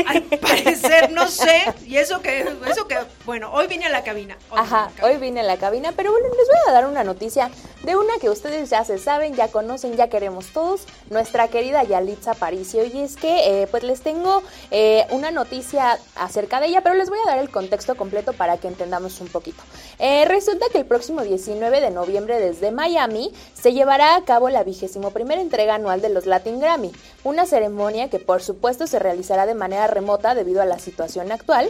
Al 0.05 0.21
parecer, 0.23 1.11
no 1.11 1.29
sé. 1.29 1.73
Y 1.87 1.95
eso 1.95 2.21
que, 2.21 2.45
eso 2.69 2.89
que, 2.89 2.97
bueno, 3.25 3.53
hoy 3.53 3.67
vine 3.67 3.85
a 3.85 3.89
la 3.89 4.03
cabina. 4.03 4.37
Ajá, 4.51 4.91
hoy 5.01 5.15
vine 5.15 5.39
a 5.39 5.43
la 5.43 5.55
cabina, 5.55 5.93
pero 5.95 6.11
bueno, 6.11 6.27
les 6.27 6.47
voy 6.47 6.57
a 6.67 6.71
dar 6.73 6.88
una 6.89 7.03
noticia 7.03 7.49
de 7.83 7.95
una 7.95 8.17
que 8.19 8.29
ustedes 8.29 8.69
ya 8.69 8.83
se 8.83 8.97
saben, 8.97 9.35
ya 9.35 9.47
conocen, 9.47 9.95
ya 9.95 10.09
queremos 10.09 10.47
todos, 10.47 10.81
nuestra 11.09 11.47
querida 11.47 11.83
Yalitza 11.83 12.33
Paricio. 12.33 12.83
Y 12.83 12.99
es 12.99 13.15
que, 13.15 13.61
eh, 13.61 13.67
pues 13.67 13.83
les 13.83 14.01
tengo 14.01 14.43
eh, 14.71 15.05
una 15.11 15.31
noticia 15.31 15.97
acerca 16.15 16.59
de 16.59 16.67
ella, 16.67 16.81
pero 16.81 16.95
les 16.95 17.09
voy 17.09 17.19
a 17.19 17.29
dar 17.29 17.39
el 17.39 17.49
contexto 17.49 17.95
completo 17.95 18.33
para 18.33 18.57
que 18.57 18.67
entendamos 18.67 19.21
un 19.21 19.27
poquito. 19.27 19.61
Eh, 19.97 20.25
resulta 20.25 20.65
que 20.71 20.79
el 20.79 20.85
próximo 20.85 21.21
19 21.21 21.81
de 21.81 21.91
noviembre 21.91 22.39
desde 22.39 22.71
Miami 22.71 23.31
se 23.53 23.73
llevará 23.73 24.15
a 24.15 24.23
cabo 24.23 24.49
la 24.49 24.63
vigésimo 24.63 25.11
primera 25.11 25.41
entrega 25.41 25.75
anual 25.75 26.01
de 26.01 26.09
los 26.09 26.25
Latin 26.25 26.59
Grammy, 26.59 26.91
una 27.23 27.45
ceremonia 27.45 28.09
que 28.09 28.19
por 28.19 28.41
supuesto 28.41 28.87
se 28.87 28.99
realizará 28.99 29.45
de 29.45 29.53
manera 29.53 29.87
remota 29.87 30.35
debido 30.35 30.61
a 30.61 30.65
la 30.65 30.79
situación 30.79 31.31
actual, 31.31 31.69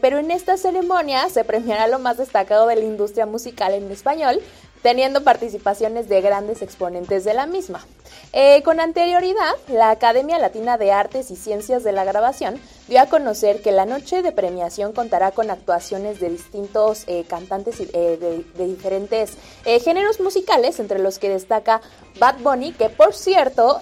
pero 0.00 0.18
en 0.18 0.30
esta 0.30 0.56
ceremonia 0.56 1.28
se 1.28 1.44
premiará 1.44 1.86
lo 1.86 1.98
más 1.98 2.16
destacado 2.16 2.66
de 2.66 2.76
la 2.76 2.82
industria 2.82 3.26
musical 3.26 3.74
en 3.74 3.90
español, 3.90 4.40
teniendo 4.82 5.22
participaciones 5.22 6.08
de 6.08 6.20
grandes 6.20 6.60
exponentes 6.60 7.24
de 7.24 7.34
la 7.34 7.46
misma. 7.46 7.86
Eh, 8.32 8.62
con 8.62 8.80
anterioridad, 8.80 9.54
la 9.68 9.90
Academia 9.90 10.38
Latina 10.38 10.76
de 10.76 10.90
Artes 10.90 11.30
y 11.30 11.36
Ciencias 11.36 11.84
de 11.84 11.92
la 11.92 12.04
Grabación 12.04 12.60
dio 12.88 13.00
a 13.00 13.06
conocer 13.06 13.62
que 13.62 13.72
la 13.72 13.86
noche 13.86 14.22
de 14.22 14.32
premiación 14.32 14.92
contará 14.92 15.30
con 15.30 15.50
actuaciones 15.50 16.18
de 16.18 16.30
distintos 16.30 17.04
eh, 17.06 17.24
cantantes 17.28 17.80
eh, 17.80 17.86
de, 17.92 18.44
de, 18.56 18.66
diferentes 18.66 19.36
géneros 19.64 20.18
musicales, 20.20 20.80
entre 20.80 20.98
los 20.98 21.18
que 21.18 21.28
destaca 21.28 21.80
Bad 22.18 22.38
Bunny, 22.40 22.72
que 22.72 22.88
por 22.88 23.14
cierto 23.14 23.78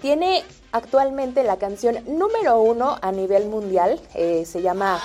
tiene 0.00 0.44
actualmente 0.74 1.42
la 1.44 1.56
canción 1.56 1.98
número 2.06 2.60
uno 2.60 2.98
a 3.00 3.12
nivel 3.12 3.46
mundial, 3.46 4.00
se 4.12 4.60
llama 4.60 5.00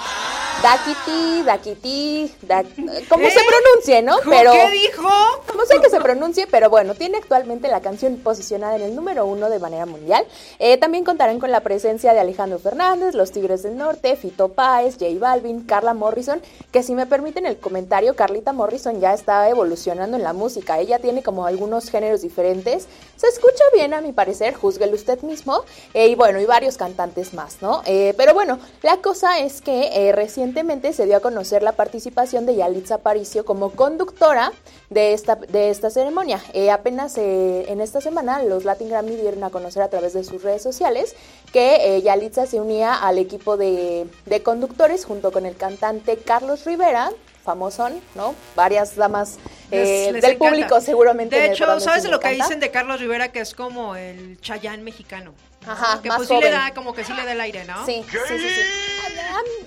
Dakiti, 0.61 1.43
Dakiti, 1.43 2.35
da, 2.41 2.63
como 3.07 3.29
se 3.29 3.39
pronuncie, 3.47 4.01
¿no? 4.01 4.17
Pero, 4.29 4.51
¿Qué 4.51 4.71
dijo? 4.71 5.07
No 5.55 5.65
sé 5.65 5.79
que 5.79 5.89
se 5.89 6.01
pronuncie, 6.01 6.47
pero 6.47 6.69
bueno, 6.69 6.95
tiene 6.95 7.17
actualmente 7.17 7.69
la 7.69 7.79
canción 7.79 8.17
posicionada 8.17 8.75
en 8.75 8.81
el 8.81 8.95
número 8.95 9.25
uno 9.25 9.49
de 9.49 9.57
manera 9.59 9.85
mundial. 9.85 10.25
Eh, 10.57 10.77
también 10.77 11.05
contarán 11.05 11.39
con 11.39 11.51
la 11.51 11.61
presencia 11.61 12.13
de 12.13 12.19
Alejandro 12.19 12.59
Fernández, 12.59 13.15
Los 13.15 13.31
Tigres 13.31 13.63
del 13.63 13.77
Norte, 13.77 14.17
Fito 14.17 14.49
Páez, 14.49 14.97
J 14.99 15.17
Balvin, 15.17 15.61
Carla 15.61 15.93
Morrison, 15.93 16.41
que 16.71 16.83
si 16.83 16.93
me 16.93 17.05
permiten 17.05 17.45
el 17.45 17.57
comentario, 17.57 18.17
Carlita 18.17 18.51
Morrison 18.51 18.99
ya 18.99 19.13
está 19.13 19.47
evolucionando 19.47 20.17
en 20.17 20.23
la 20.23 20.33
música. 20.33 20.79
Ella 20.79 20.99
tiene 20.99 21.23
como 21.23 21.45
algunos 21.45 21.89
géneros 21.89 22.21
diferentes. 22.21 22.87
Se 23.15 23.27
escucha 23.27 23.63
bien 23.73 23.93
a 23.93 24.01
mi 24.01 24.11
parecer, 24.11 24.55
júzguelo 24.55 24.95
usted 24.95 25.21
mismo. 25.21 25.58
Eh, 25.93 26.07
y 26.07 26.15
bueno, 26.15 26.39
y 26.39 26.45
varios 26.45 26.77
cantantes 26.77 27.33
más, 27.33 27.61
¿no? 27.61 27.81
Eh, 27.85 28.13
pero 28.17 28.33
bueno, 28.33 28.59
la 28.81 28.97
cosa 28.97 29.39
es 29.39 29.61
que 29.61 30.11
recién 30.15 30.39
recientemente 30.39 30.93
se 30.93 31.05
dio 31.05 31.17
a 31.17 31.19
conocer 31.19 31.63
la 31.63 31.73
participación 31.73 32.45
de 32.45 32.55
Yalitza 32.55 32.95
Aparicio 32.95 33.43
como 33.43 33.71
conductora 33.71 34.53
de 34.89 35.13
esta, 35.13 35.35
de 35.35 35.69
esta 35.69 35.89
ceremonia. 35.89 36.41
Eh, 36.53 36.71
apenas 36.71 37.17
eh, 37.17 37.65
en 37.67 37.81
esta 37.81 37.99
semana 37.99 38.41
los 38.41 38.63
Latin 38.63 38.89
Grammy 38.89 39.15
dieron 39.15 39.43
a 39.43 39.49
conocer 39.49 39.83
a 39.83 39.89
través 39.89 40.13
de 40.13 40.23
sus 40.23 40.41
redes 40.41 40.63
sociales 40.63 41.15
que 41.51 41.97
eh, 41.97 42.01
Yalitza 42.01 42.45
se 42.45 42.59
unía 42.59 42.95
al 42.95 43.17
equipo 43.17 43.57
de, 43.57 44.07
conductores 44.43 45.05
junto 45.05 45.31
con 45.31 45.45
el 45.45 45.55
cantante 45.55 46.17
Carlos 46.17 46.65
Rivera, 46.65 47.11
famosón, 47.43 47.99
¿no? 48.15 48.33
Varias 48.55 48.95
damas 48.95 49.39
del 49.69 50.37
público 50.37 50.79
seguramente. 50.79 51.35
De 51.35 51.47
hecho, 51.47 51.79
¿sabes 51.79 52.05
lo 52.05 52.19
que 52.19 52.29
dicen 52.29 52.59
de 52.59 52.71
Carlos 52.71 52.99
Rivera? 52.99 53.31
Que 53.31 53.41
es 53.41 53.53
como 53.53 53.95
el 53.95 54.39
Chayán 54.41 54.83
mexicano. 54.83 55.33
Ajá, 55.67 56.01
que 56.01 56.09
pues 56.09 56.27
sí 56.27 56.37
le 56.39 56.49
da, 56.49 56.73
como 56.73 56.93
que 56.93 57.03
sí 57.03 57.13
le 57.13 57.25
da 57.25 57.31
el 57.33 57.41
aire, 57.41 57.65
¿no? 57.65 57.85
Sí, 57.85 58.03
sí, 58.09 58.17
sí, 58.27 58.37
sí. 58.39 58.61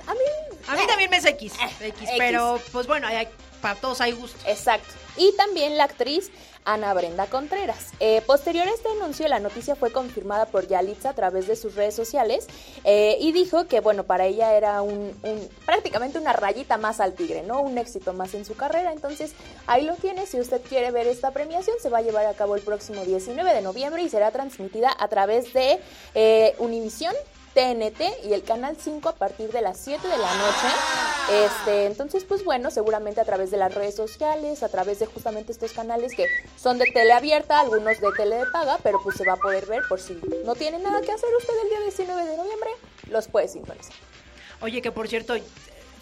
A, 0.06 0.12
mí, 0.14 0.18
a 0.68 0.76
mí 0.76 0.86
también 0.86 1.10
me 1.10 1.18
es 1.18 1.24
X, 1.24 1.52
eh, 1.80 1.88
X, 1.88 2.10
pero 2.18 2.60
pues 2.72 2.86
bueno, 2.86 3.06
hay, 3.06 3.28
para 3.60 3.74
todos 3.76 4.00
hay 4.00 4.12
gusto. 4.12 4.38
Exacto. 4.46 4.88
Y 5.16 5.34
también 5.36 5.76
la 5.76 5.84
actriz 5.84 6.30
Ana 6.64 6.94
Brenda 6.94 7.26
Contreras. 7.26 7.90
Eh, 8.00 8.22
posterior 8.26 8.66
a 8.66 8.70
este 8.72 8.88
anuncio, 8.88 9.26
la 9.28 9.40
noticia 9.40 9.74
fue 9.74 9.90
confirmada 9.92 10.46
por 10.46 10.68
Yalitza 10.68 11.10
a 11.10 11.14
través 11.14 11.46
de 11.46 11.56
sus 11.56 11.74
redes 11.74 11.94
sociales 11.94 12.46
eh, 12.84 13.16
y 13.20 13.32
dijo 13.32 13.66
que, 13.66 13.80
bueno, 13.80 14.04
para 14.04 14.26
ella 14.26 14.54
era 14.54 14.82
un, 14.82 15.12
prácticamente 15.66 16.18
una 16.18 16.32
rayita 16.32 16.76
más 16.76 17.00
al 17.00 17.14
tigre, 17.14 17.42
¿no? 17.42 17.60
Un 17.60 17.78
éxito 17.78 18.12
más 18.12 18.34
en 18.34 18.44
su 18.44 18.54
carrera. 18.54 18.92
Entonces, 18.92 19.32
ahí 19.66 19.84
lo 19.84 19.96
tiene. 19.96 20.26
Si 20.26 20.40
usted 20.40 20.60
quiere 20.62 20.90
ver 20.90 21.06
esta 21.06 21.32
premiación, 21.32 21.76
se 21.80 21.88
va 21.88 21.98
a 21.98 22.02
llevar 22.02 22.26
a 22.26 22.34
cabo 22.34 22.56
el 22.56 22.62
próximo 22.62 23.04
19 23.04 23.54
de 23.54 23.62
noviembre 23.62 24.02
y 24.02 24.08
será 24.08 24.30
transmitida 24.30 24.94
a 24.98 25.08
través 25.08 25.52
de 25.52 25.80
eh, 26.14 26.54
Univisión 26.58 27.14
TNT 27.54 28.24
y 28.24 28.32
el 28.32 28.42
canal 28.42 28.76
5 28.78 29.08
a 29.08 29.14
partir 29.14 29.52
de 29.52 29.62
las 29.62 29.78
7 29.78 30.06
de 30.06 30.16
la 30.16 30.34
noche. 30.34 31.44
Este, 31.44 31.86
entonces, 31.86 32.24
pues 32.24 32.44
bueno, 32.44 32.70
seguramente 32.70 33.20
a 33.20 33.24
través 33.24 33.50
de 33.50 33.56
las 33.56 33.74
redes 33.74 33.94
sociales, 33.94 34.62
a 34.62 34.68
través 34.68 34.98
de 34.98 35.06
justamente 35.06 35.52
estos 35.52 35.72
canales 35.72 36.14
que 36.14 36.26
son 36.56 36.78
de 36.78 36.86
tele 36.86 37.12
abierta, 37.12 37.60
algunos 37.60 38.00
de 38.00 38.12
tele 38.16 38.36
de 38.36 38.46
paga, 38.46 38.78
pero 38.82 39.00
pues 39.02 39.16
se 39.16 39.24
va 39.24 39.34
a 39.34 39.36
poder 39.36 39.66
ver 39.66 39.82
por 39.88 40.00
si 40.00 40.18
no 40.44 40.54
tiene 40.54 40.78
nada 40.78 41.00
que 41.00 41.12
hacer 41.12 41.28
usted 41.38 41.54
el 41.62 41.68
día 41.68 41.80
19 41.80 42.24
de 42.24 42.36
noviembre, 42.36 42.70
los 43.08 43.28
puede 43.28 43.48
sintonizar. 43.48 43.94
Oye, 44.60 44.80
que 44.80 44.92
por 44.92 45.08
cierto, 45.08 45.34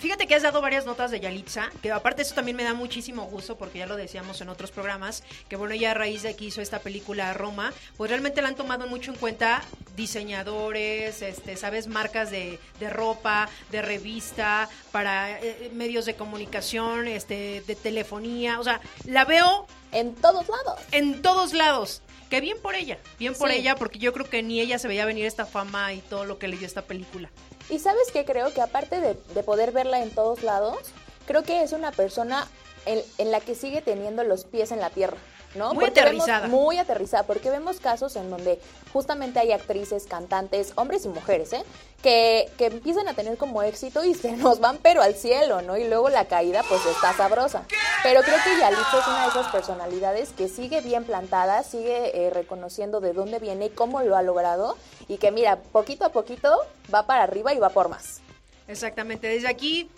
Fíjate 0.01 0.27
que 0.27 0.35
has 0.35 0.43
dado 0.43 0.63
varias 0.63 0.87
notas 0.87 1.11
de 1.11 1.21
Yalitza, 1.21 1.69
que 1.83 1.93
aparte 1.93 2.23
eso 2.23 2.35
también 2.35 2.57
me 2.57 2.65
da 2.65 2.73
muchísimo 2.73 3.27
gusto 3.27 3.59
porque 3.59 3.81
ya 3.81 3.87
lo 3.87 3.97
decíamos 3.97 4.41
en 4.41 4.49
otros 4.49 4.71
programas, 4.71 5.23
que 5.47 5.57
bueno, 5.57 5.75
ya 5.75 5.91
a 5.91 5.95
raíz 5.95 6.23
de 6.23 6.35
que 6.35 6.47
hizo 6.47 6.63
esta 6.63 6.79
película 6.79 7.35
Roma, 7.35 7.75
pues 7.99 8.09
realmente 8.09 8.41
la 8.41 8.49
han 8.49 8.57
tomado 8.57 8.87
mucho 8.87 9.13
en 9.13 9.19
cuenta 9.19 9.63
diseñadores, 9.97 11.21
este, 11.21 11.55
sabes, 11.55 11.87
marcas 11.87 12.31
de, 12.31 12.59
ropa, 12.91 13.51
de 13.71 13.83
revista, 13.83 14.71
para 14.91 15.39
eh, 15.39 15.71
medios 15.75 16.07
de 16.07 16.15
comunicación, 16.15 17.07
este, 17.07 17.63
de 17.67 17.75
telefonía, 17.77 18.59
o 18.59 18.65
sea, 18.65 18.81
la 19.05 19.27
veo 19.27 19.67
en 19.93 20.15
todos 20.15 20.49
lados. 20.49 20.81
En 20.93 21.21
todos 21.21 21.53
lados. 21.53 22.01
Que 22.31 22.41
bien 22.41 22.57
por 22.63 22.75
ella, 22.75 22.97
bien 23.19 23.35
por 23.35 23.51
ella, 23.51 23.75
porque 23.75 23.99
yo 23.99 24.15
creo 24.15 24.31
que 24.31 24.43
ni 24.43 24.61
ella 24.61 24.79
se 24.79 24.89
veía 24.89 25.05
venir 25.05 25.27
esta 25.27 25.45
fama 25.45 25.93
y 25.93 25.99
todo 25.99 26.25
lo 26.25 26.39
que 26.39 26.49
le 26.49 26.57
dio 26.57 26.67
esta 26.67 26.83
película. 26.83 27.29
Y 27.71 27.79
sabes 27.79 28.11
qué 28.13 28.25
creo 28.25 28.53
que 28.53 28.61
aparte 28.61 29.01
de, 29.01 29.43
poder 29.45 29.71
verla 29.71 30.03
en 30.03 30.11
todos 30.11 30.43
lados, 30.43 30.79
creo 31.27 31.45
que 31.45 31.63
es 31.63 31.73
una 31.73 31.93
persona 31.93 32.49
en, 32.85 33.31
la 33.31 33.41
que 33.41 33.55
sigue 33.55 33.81
teniendo 33.81 34.25
los 34.25 34.45
pies 34.45 34.73
en 34.73 34.81
la 34.81 34.91
tierra. 34.91 35.17
¿No? 35.55 35.75
Muy 35.75 35.85
aterrizada. 35.85 36.49
Muy 36.49 36.79
aterrizada, 36.79 37.25
porque 37.25 37.51
vemos 37.51 37.81
casos 37.81 38.17
en 38.17 38.31
donde 38.31 38.61
justamente 38.93 39.39
hay 39.39 39.53
actrices, 39.53 40.05
cantantes, 40.05 40.73
hombres 40.77 41.05
y 41.05 41.09
mujeres, 41.09 41.53
¿eh? 41.53 41.63
Que, 42.03 42.51
que, 42.57 42.67
empiezan 42.67 43.09
a 43.09 43.15
tener 43.15 43.37
como 43.37 43.63
éxito 43.63 44.05
y 44.05 44.15
se 44.15 44.33
nos 44.33 44.61
van 44.61 44.79
pero 44.79 45.03
al 45.03 45.15
cielo, 45.15 45.63
¿no? 45.63 45.77
Y 45.77 45.89
luego 45.89 46.09
la 46.09 46.25
caída 46.27 46.63
pues 46.69 46.85
está 46.87 47.13
sabrosa. 47.15 47.65
Pero 48.03 48.23
creo 48.23 48.39
que 48.43 48.59
Yalitza 48.59 48.99
es 48.99 49.07
una 49.07 49.23
de 49.25 49.29
esas 49.29 49.49
personalidades 49.49 50.31
que 50.31 50.49
sigue 50.49 50.81
bien 50.81 51.05
plantada, 51.05 51.63
sigue 51.63 52.27
eh, 52.27 52.31
reconociendo 52.31 53.01
de 53.01 53.13
dónde 53.13 53.39
viene 53.39 53.67
y 53.67 53.71
cómo 53.71 54.01
lo 54.03 54.17
ha 54.17 54.23
logrado 54.23 54.77
y 55.09 55.19
que 55.19 55.31
mira, 55.31 55.57
poquito 55.57 56.05
a 56.05 56.11
poquito 56.11 56.57
va 56.93 57.07
para 57.07 57.25
arriba 57.25 57.53
y 57.53 57.59
va 57.59 57.71
por 57.71 57.89
más. 57.89 58.21
Exactamente, 58.69 59.27
desde 59.27 59.49
aquí 59.49 59.91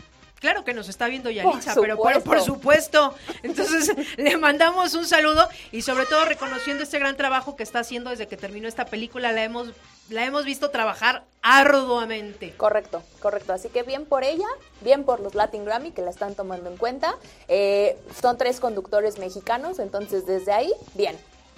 Claro 0.42 0.64
que 0.64 0.74
nos 0.74 0.88
está 0.88 1.06
viendo 1.06 1.30
Yalitza, 1.30 1.72
pero 1.80 1.96
por, 1.96 2.42
supuesto. 2.42 3.14
Entonces 3.44 3.92
le 4.16 4.36
mandamos 4.36 4.92
un 4.94 5.06
saludo 5.06 5.48
y 5.70 5.82
sobre 5.82 6.04
todo 6.04 6.24
reconociendo 6.24 6.82
este 6.82 6.98
gran 6.98 7.16
trabajo 7.16 7.54
que 7.54 7.62
está 7.62 7.78
haciendo 7.78 8.10
desde 8.10 8.26
que 8.26 8.36
terminó 8.36 8.66
esta 8.66 8.86
película. 8.86 9.30
La 9.30 9.44
hemos, 9.44 9.68
la 10.08 10.24
hemos 10.24 10.44
visto 10.44 10.70
trabajar 10.70 11.22
arduamente. 11.42 12.50
Correcto, 12.56 13.04
correcto. 13.20 13.52
Así 13.52 13.68
que 13.68 13.84
bien 13.84 14.04
por 14.04 14.24
ella, 14.24 14.48
bien 14.80 15.04
por 15.04 15.20
los 15.20 15.36
Latin 15.36 15.64
Grammy 15.64 15.92
que 15.92 16.02
la 16.02 16.10
están 16.10 16.34
tomando 16.34 16.68
en 16.68 16.76
cuenta. 16.76 17.14
Eh, 17.46 17.96
son 18.20 18.36
tres 18.36 18.58
conductores 18.58 19.20
mexicanos, 19.20 19.78
entonces 19.78 20.26
desde 20.26 20.50
ahí, 20.50 20.72
bien. 20.94 21.16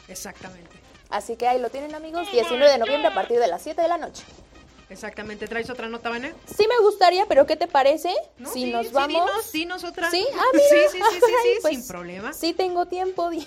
Exactamente. 0.08 0.76
Así 1.08 1.36
que 1.36 1.48
ahí 1.48 1.58
lo 1.58 1.70
tienen 1.70 1.94
amigos, 1.94 2.30
19 2.30 2.70
de 2.70 2.76
noviembre 2.76 3.08
a 3.08 3.14
partir 3.14 3.40
de 3.40 3.46
las 3.46 3.62
7 3.62 3.80
de 3.80 3.88
la 3.88 3.96
noche. 3.96 4.24
Exactamente. 4.90 5.46
¿Traes 5.46 5.70
otra 5.70 5.88
nota, 5.88 6.10
Vane? 6.10 6.34
Sí 6.46 6.66
me 6.68 6.84
gustaría, 6.84 7.26
pero 7.26 7.46
¿qué 7.46 7.56
te 7.56 7.66
parece 7.66 8.12
si 8.52 8.70
nos 8.70 8.92
vamos? 8.92 9.30
Sí, 9.50 9.66
nosotros. 9.66 10.08
Sí, 10.10 10.26
ah, 10.32 10.44
mira. 10.52 10.66
Sí, 10.68 10.76
sí, 10.92 10.98
sí, 10.98 11.20
sí, 11.20 11.32
sí, 11.42 11.58
pues, 11.62 11.74
sin 11.76 11.86
problema. 11.86 12.32
Sí 12.32 12.52
tengo 12.52 12.86
tiempo. 12.86 13.30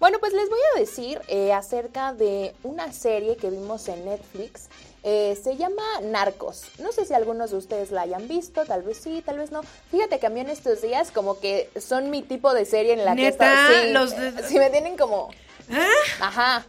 Bueno, 0.00 0.18
pues 0.18 0.32
les 0.32 0.50
voy 0.50 0.58
a 0.74 0.80
decir 0.80 1.20
eh, 1.28 1.52
acerca 1.52 2.12
de 2.12 2.52
una 2.62 2.92
serie 2.92 3.36
que 3.36 3.48
vimos 3.48 3.86
en 3.88 4.04
Netflix. 4.04 4.68
Eh, 5.02 5.38
se 5.42 5.56
llama 5.56 5.82
Narcos. 6.02 6.64
No 6.78 6.90
sé 6.90 7.04
si 7.04 7.14
algunos 7.14 7.52
de 7.52 7.58
ustedes 7.58 7.90
la 7.90 8.02
hayan 8.02 8.26
visto, 8.26 8.64
tal 8.64 8.82
vez 8.82 8.98
sí, 8.98 9.22
tal 9.24 9.38
vez 9.38 9.52
no. 9.52 9.62
Fíjate 9.90 10.18
que 10.18 10.26
a 10.26 10.30
mí 10.30 10.40
en 10.40 10.50
estos 10.50 10.82
días 10.82 11.10
como 11.10 11.40
que 11.40 11.70
son 11.78 12.10
mi 12.10 12.22
tipo 12.22 12.52
de 12.54 12.64
serie 12.64 12.94
en 12.94 13.04
la 13.04 13.14
que 13.14 13.28
está, 13.28 13.68
sí, 13.68 13.92
los 13.92 14.10
sí 14.48 14.58
me 14.58 14.70
tienen 14.70 14.96
como... 14.96 15.30
¿Ah? 15.70 15.86
Ajá. 16.20 16.66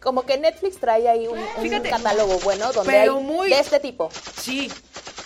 Como 0.00 0.24
que 0.24 0.38
Netflix 0.38 0.78
trae 0.78 1.08
ahí 1.08 1.26
un, 1.26 1.38
un 1.38 1.82
catálogo 1.82 2.38
bueno 2.40 2.72
donde 2.72 2.98
hay 2.98 3.08
de 3.50 3.58
este 3.58 3.80
tipo. 3.80 4.10
Sí, 4.40 4.70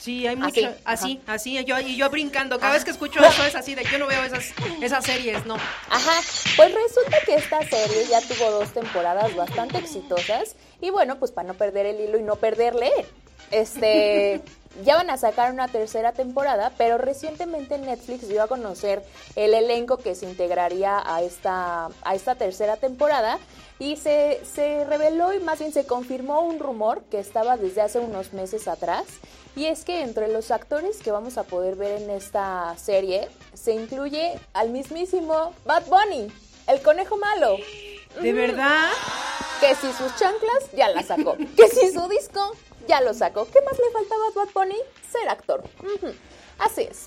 Sí, 0.04 0.26
hay 0.26 0.36
mucho. 0.36 0.60
Así, 0.84 1.22
así, 1.26 1.64
yo, 1.64 1.80
y 1.80 1.96
yo 1.96 2.10
brincando. 2.10 2.58
Cada 2.58 2.74
vez 2.74 2.84
que 2.84 2.90
escucho 2.90 3.20
eso 3.24 3.42
es 3.42 3.54
así, 3.54 3.74
de 3.74 3.84
yo 3.84 3.98
no 3.98 4.06
veo 4.06 4.22
esas, 4.22 4.52
esas 4.82 5.02
series, 5.02 5.46
no. 5.46 5.54
Ajá, 5.54 6.20
pues 6.56 6.74
resulta 6.74 7.16
que 7.24 7.36
esta 7.36 7.60
serie 7.62 8.06
ya 8.10 8.20
tuvo 8.20 8.50
dos 8.50 8.68
temporadas 8.74 9.34
bastante 9.34 9.78
exitosas. 9.78 10.56
Y 10.82 10.90
bueno, 10.90 11.18
pues 11.18 11.32
para 11.32 11.48
no 11.48 11.54
perder 11.54 11.86
el 11.86 12.00
hilo 12.00 12.18
y 12.18 12.22
no 12.22 12.36
perderle, 12.36 12.90
este. 13.50 14.42
Ya 14.82 14.96
van 14.96 15.10
a 15.10 15.16
sacar 15.16 15.52
una 15.52 15.68
tercera 15.68 16.12
temporada, 16.12 16.72
pero 16.76 16.98
recientemente 16.98 17.78
Netflix 17.78 18.28
dio 18.28 18.42
a 18.42 18.48
conocer 18.48 19.04
el 19.36 19.54
elenco 19.54 19.98
que 19.98 20.14
se 20.14 20.26
integraría 20.26 21.00
a 21.04 21.22
esta, 21.22 21.90
a 22.02 22.14
esta 22.14 22.34
tercera 22.34 22.76
temporada 22.76 23.38
y 23.78 23.96
se, 23.96 24.40
se 24.44 24.84
reveló 24.84 25.32
y 25.32 25.40
más 25.40 25.60
bien 25.60 25.72
se 25.72 25.86
confirmó 25.86 26.40
un 26.40 26.58
rumor 26.58 27.02
que 27.10 27.18
estaba 27.18 27.56
desde 27.56 27.82
hace 27.82 28.00
unos 28.00 28.32
meses 28.32 28.66
atrás 28.66 29.04
y 29.56 29.66
es 29.66 29.84
que 29.84 30.02
entre 30.02 30.28
los 30.28 30.50
actores 30.50 30.98
que 30.98 31.12
vamos 31.12 31.38
a 31.38 31.44
poder 31.44 31.76
ver 31.76 32.02
en 32.02 32.10
esta 32.10 32.74
serie 32.76 33.28
se 33.52 33.72
incluye 33.72 34.38
al 34.52 34.70
mismísimo 34.70 35.52
Bad 35.64 35.84
Bunny, 35.86 36.32
el 36.66 36.82
conejo 36.82 37.16
malo. 37.16 37.56
¿De 38.20 38.32
verdad? 38.32 38.90
Que 39.60 39.74
si 39.74 39.92
sus 39.92 40.14
chanclas 40.16 40.70
ya 40.76 40.88
la 40.88 41.02
sacó. 41.02 41.36
que 41.56 41.68
si 41.68 41.92
su 41.92 42.08
disco 42.08 42.52
ya 42.86 43.00
lo 43.00 43.14
sacó. 43.14 43.46
¿Qué 43.46 43.60
más 43.62 43.78
le 43.78 43.90
faltaba 43.92 44.26
a 44.26 44.44
Bad 44.44 44.52
Bunny? 44.54 44.78
Ser 45.10 45.28
actor. 45.28 45.62
Así 46.58 46.82
es. 46.82 47.06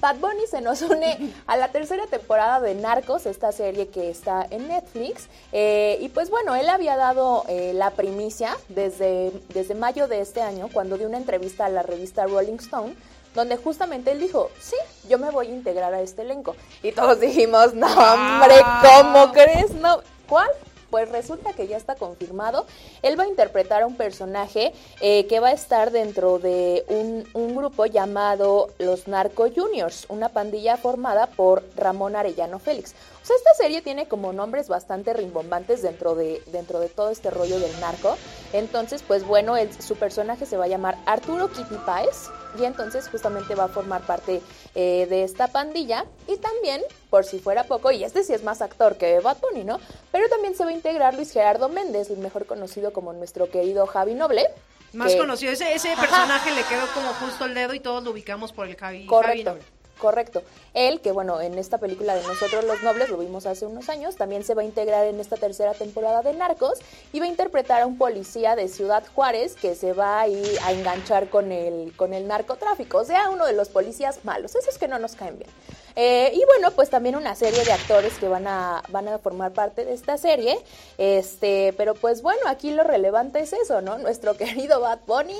Bad 0.00 0.16
Bunny 0.16 0.46
se 0.46 0.62
nos 0.62 0.80
une 0.80 1.34
a 1.46 1.56
la 1.56 1.68
tercera 1.68 2.06
temporada 2.06 2.60
de 2.60 2.74
Narcos, 2.74 3.26
esta 3.26 3.52
serie 3.52 3.88
que 3.88 4.08
está 4.08 4.46
en 4.50 4.68
Netflix. 4.68 5.28
Eh, 5.52 5.98
y 6.00 6.08
pues 6.08 6.30
bueno, 6.30 6.54
él 6.54 6.68
había 6.70 6.96
dado 6.96 7.44
eh, 7.48 7.72
la 7.74 7.90
primicia 7.90 8.56
desde, 8.68 9.30
desde 9.52 9.74
mayo 9.74 10.08
de 10.08 10.20
este 10.20 10.40
año, 10.40 10.68
cuando 10.72 10.96
dio 10.96 11.06
una 11.06 11.18
entrevista 11.18 11.66
a 11.66 11.68
la 11.68 11.82
revista 11.82 12.26
Rolling 12.26 12.56
Stone, 12.56 12.94
donde 13.34 13.58
justamente 13.58 14.12
él 14.12 14.20
dijo, 14.20 14.50
sí, 14.58 14.76
yo 15.08 15.18
me 15.18 15.30
voy 15.30 15.48
a 15.48 15.50
integrar 15.50 15.92
a 15.92 16.00
este 16.00 16.22
elenco. 16.22 16.56
Y 16.82 16.92
todos 16.92 17.20
dijimos, 17.20 17.74
no, 17.74 17.86
hombre, 17.86 18.56
¿cómo 18.82 19.32
crees? 19.32 19.72
No, 19.72 20.00
¿cuál? 20.26 20.48
Pues 20.90 21.08
resulta 21.10 21.52
que 21.52 21.66
ya 21.66 21.76
está 21.76 21.94
confirmado. 21.94 22.66
Él 23.02 23.18
va 23.18 23.24
a 23.24 23.28
interpretar 23.28 23.82
a 23.82 23.86
un 23.86 23.96
personaje 23.96 24.72
eh, 25.00 25.26
que 25.26 25.40
va 25.40 25.48
a 25.48 25.52
estar 25.52 25.90
dentro 25.90 26.38
de 26.38 26.84
un, 26.88 27.26
un, 27.34 27.56
grupo 27.56 27.86
llamado 27.86 28.68
Los 28.78 29.08
Narco 29.08 29.48
Juniors, 29.54 30.06
una 30.08 30.28
pandilla 30.28 30.76
formada 30.76 31.26
por 31.26 31.62
Ramón 31.76 32.16
Arellano 32.16 32.58
Félix. 32.58 32.94
O 33.22 33.26
sea, 33.26 33.36
esta 33.36 33.54
serie 33.54 33.82
tiene 33.82 34.08
como 34.08 34.32
nombres 34.32 34.68
bastante 34.68 35.12
rimbombantes 35.12 35.82
dentro 35.82 36.14
de, 36.14 36.42
dentro 36.46 36.80
de 36.80 36.88
todo 36.88 37.10
este 37.10 37.30
rollo 37.30 37.58
del 37.60 37.78
narco. 37.80 38.16
Entonces, 38.52 39.02
pues 39.06 39.26
bueno, 39.26 39.54
su 39.78 39.96
personaje 39.96 40.46
se 40.46 40.56
va 40.56 40.64
a 40.64 40.68
llamar 40.68 40.96
Arturo 41.06 41.48
Kitty 41.48 41.76
Páez 41.84 42.30
y 42.58 42.64
entonces 42.64 43.08
justamente 43.08 43.54
va 43.54 43.64
a 43.64 43.68
formar 43.68 44.02
parte 44.02 44.40
eh, 44.74 45.06
de 45.08 45.24
esta 45.24 45.48
pandilla 45.48 46.04
y 46.26 46.36
también, 46.36 46.82
por 47.10 47.24
si 47.24 47.38
fuera 47.38 47.64
poco, 47.64 47.90
y 47.90 48.04
este 48.04 48.24
sí 48.24 48.32
es 48.32 48.42
más 48.42 48.62
actor 48.62 48.96
que 48.96 49.20
Bad 49.20 49.38
Bunny, 49.40 49.64
¿no? 49.64 49.80
Pero 50.12 50.28
también 50.28 50.54
se 50.54 50.64
va 50.64 50.70
a 50.70 50.74
integrar 50.74 51.14
Luis 51.14 51.32
Gerardo 51.32 51.68
Méndez, 51.68 52.10
el 52.10 52.18
mejor 52.18 52.46
conocido 52.46 52.92
como 52.92 53.12
nuestro 53.12 53.50
querido 53.50 53.86
Javi 53.86 54.14
Noble. 54.14 54.46
Más 54.92 55.14
conocido, 55.14 55.52
ese, 55.52 55.72
ese 55.72 55.94
personaje 55.96 56.50
le 56.50 56.64
quedó 56.64 56.86
como 56.94 57.12
justo 57.14 57.44
el 57.44 57.54
dedo 57.54 57.74
y 57.74 57.80
todos 57.80 58.02
lo 58.02 58.10
ubicamos 58.10 58.52
por 58.52 58.66
el 58.66 58.76
Javi, 58.76 59.06
Correcto. 59.06 59.50
Javi 59.50 59.60
Noble. 59.60 59.79
Correcto. 60.00 60.42
Él, 60.72 61.00
que 61.00 61.12
bueno, 61.12 61.40
en 61.40 61.58
esta 61.58 61.78
película 61.78 62.14
de 62.14 62.22
Nosotros 62.22 62.64
los 62.64 62.82
Nobles, 62.82 63.10
lo 63.10 63.18
vimos 63.18 63.44
hace 63.44 63.66
unos 63.66 63.88
años, 63.90 64.16
también 64.16 64.44
se 64.44 64.54
va 64.54 64.62
a 64.62 64.64
integrar 64.64 65.06
en 65.06 65.20
esta 65.20 65.36
tercera 65.36 65.74
temporada 65.74 66.22
de 66.22 66.32
Narcos 66.32 66.78
y 67.12 67.20
va 67.20 67.26
a 67.26 67.28
interpretar 67.28 67.82
a 67.82 67.86
un 67.86 67.98
policía 67.98 68.56
de 68.56 68.68
Ciudad 68.68 69.04
Juárez 69.14 69.56
que 69.56 69.74
se 69.74 69.92
va 69.92 70.20
a 70.20 70.28
ir 70.28 70.58
a 70.64 70.72
enganchar 70.72 71.28
con 71.28 71.52
el, 71.52 71.94
con 71.96 72.14
el 72.14 72.26
narcotráfico, 72.26 72.98
o 72.98 73.04
sea, 73.04 73.28
uno 73.30 73.44
de 73.46 73.52
los 73.52 73.68
policías 73.68 74.24
malos, 74.24 74.54
esos 74.54 74.78
que 74.78 74.88
no 74.88 74.98
nos 74.98 75.16
caen 75.16 75.38
bien. 75.38 75.50
Eh, 75.96 76.32
y 76.34 76.44
bueno, 76.46 76.70
pues 76.70 76.88
también 76.88 77.16
una 77.16 77.34
serie 77.34 77.62
de 77.64 77.72
actores 77.72 78.14
que 78.14 78.28
van 78.28 78.46
a, 78.46 78.82
van 78.88 79.08
a 79.08 79.18
formar 79.18 79.52
parte 79.52 79.84
de 79.84 79.92
esta 79.92 80.16
serie. 80.16 80.58
Este, 80.98 81.74
pero 81.76 81.94
pues 81.94 82.22
bueno, 82.22 82.40
aquí 82.46 82.70
lo 82.70 82.84
relevante 82.84 83.40
es 83.40 83.52
eso, 83.52 83.82
¿no? 83.82 83.98
Nuestro 83.98 84.34
querido 84.38 84.80
Bad 84.80 85.00
Bunny 85.06 85.38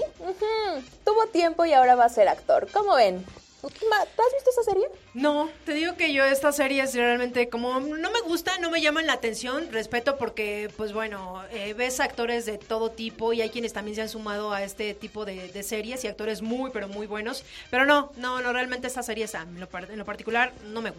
tuvo 1.04 1.26
tiempo 1.32 1.64
y 1.64 1.72
ahora 1.72 1.94
va 1.94 2.04
a 2.04 2.08
ser 2.08 2.28
actor. 2.28 2.68
¿Cómo 2.72 2.96
ven? 2.96 3.24
¿Tú 3.60 3.68
has 3.68 4.32
visto 4.32 4.50
esa 4.50 4.62
serie? 4.62 4.88
No, 5.12 5.50
te 5.66 5.72
digo 5.72 5.94
que 5.96 6.12
yo 6.12 6.24
estas 6.24 6.56
series 6.56 6.94
realmente 6.94 7.48
como 7.48 7.78
no 7.80 8.10
me 8.10 8.20
gustan, 8.20 8.60
no 8.62 8.70
me 8.70 8.80
llaman 8.80 9.06
la 9.06 9.12
atención, 9.14 9.70
respeto 9.70 10.16
porque 10.16 10.70
pues 10.76 10.92
bueno, 10.92 11.42
eh, 11.50 11.74
ves 11.74 12.00
actores 12.00 12.46
de 12.46 12.56
todo 12.56 12.90
tipo 12.90 13.32
y 13.32 13.42
hay 13.42 13.50
quienes 13.50 13.72
también 13.72 13.96
se 13.96 14.02
han 14.02 14.08
sumado 14.08 14.52
a 14.52 14.62
este 14.62 14.94
tipo 14.94 15.24
de, 15.24 15.50
series 15.62 16.04
y 16.04 16.08
actores 16.08 16.40
muy 16.40 16.70
pero 16.70 16.88
muy 16.88 17.06
buenos, 17.06 17.44
pero 17.70 17.84
no, 17.84 18.12
no, 18.16 18.40
no, 18.40 18.52
realmente 18.52 18.86
esta 18.86 19.02
serie 19.02 19.26
en 19.32 19.60
lo, 19.60 19.68
en 19.90 19.98
lo 19.98 20.04
particular 20.04 20.52
no 20.64 20.80
me 20.80 20.90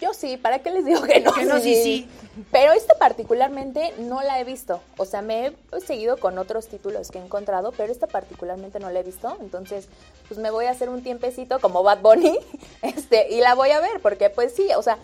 yo 0.00 0.14
sí, 0.14 0.36
¿para 0.36 0.60
qué 0.60 0.70
les 0.70 0.84
digo 0.84 1.02
que 1.02 1.20
no? 1.20 1.32
Que 1.32 1.44
no, 1.44 1.60
sí, 1.60 1.82
sí. 1.82 2.08
Pero 2.50 2.72
esta 2.72 2.94
particularmente 2.94 3.94
no 3.98 4.22
la 4.22 4.40
he 4.40 4.44
visto. 4.44 4.80
O 4.96 5.04
sea, 5.04 5.22
me 5.22 5.52
he 5.72 5.80
seguido 5.80 6.16
con 6.16 6.38
otros 6.38 6.68
títulos 6.68 7.10
que 7.10 7.18
he 7.18 7.22
encontrado, 7.22 7.72
pero 7.72 7.92
esta 7.92 8.06
particularmente 8.06 8.80
no 8.80 8.90
la 8.90 9.00
he 9.00 9.02
visto. 9.02 9.36
Entonces, 9.40 9.88
pues 10.28 10.38
me 10.38 10.50
voy 10.50 10.66
a 10.66 10.70
hacer 10.70 10.88
un 10.88 11.02
tiempecito 11.02 11.60
como 11.60 11.82
Bad 11.82 12.00
Bunny 12.00 12.38
este, 12.82 13.32
y 13.32 13.40
la 13.40 13.54
voy 13.54 13.70
a 13.70 13.80
ver, 13.80 14.00
porque 14.00 14.30
pues 14.30 14.54
sí, 14.54 14.68
o 14.76 14.82
sea, 14.82 14.98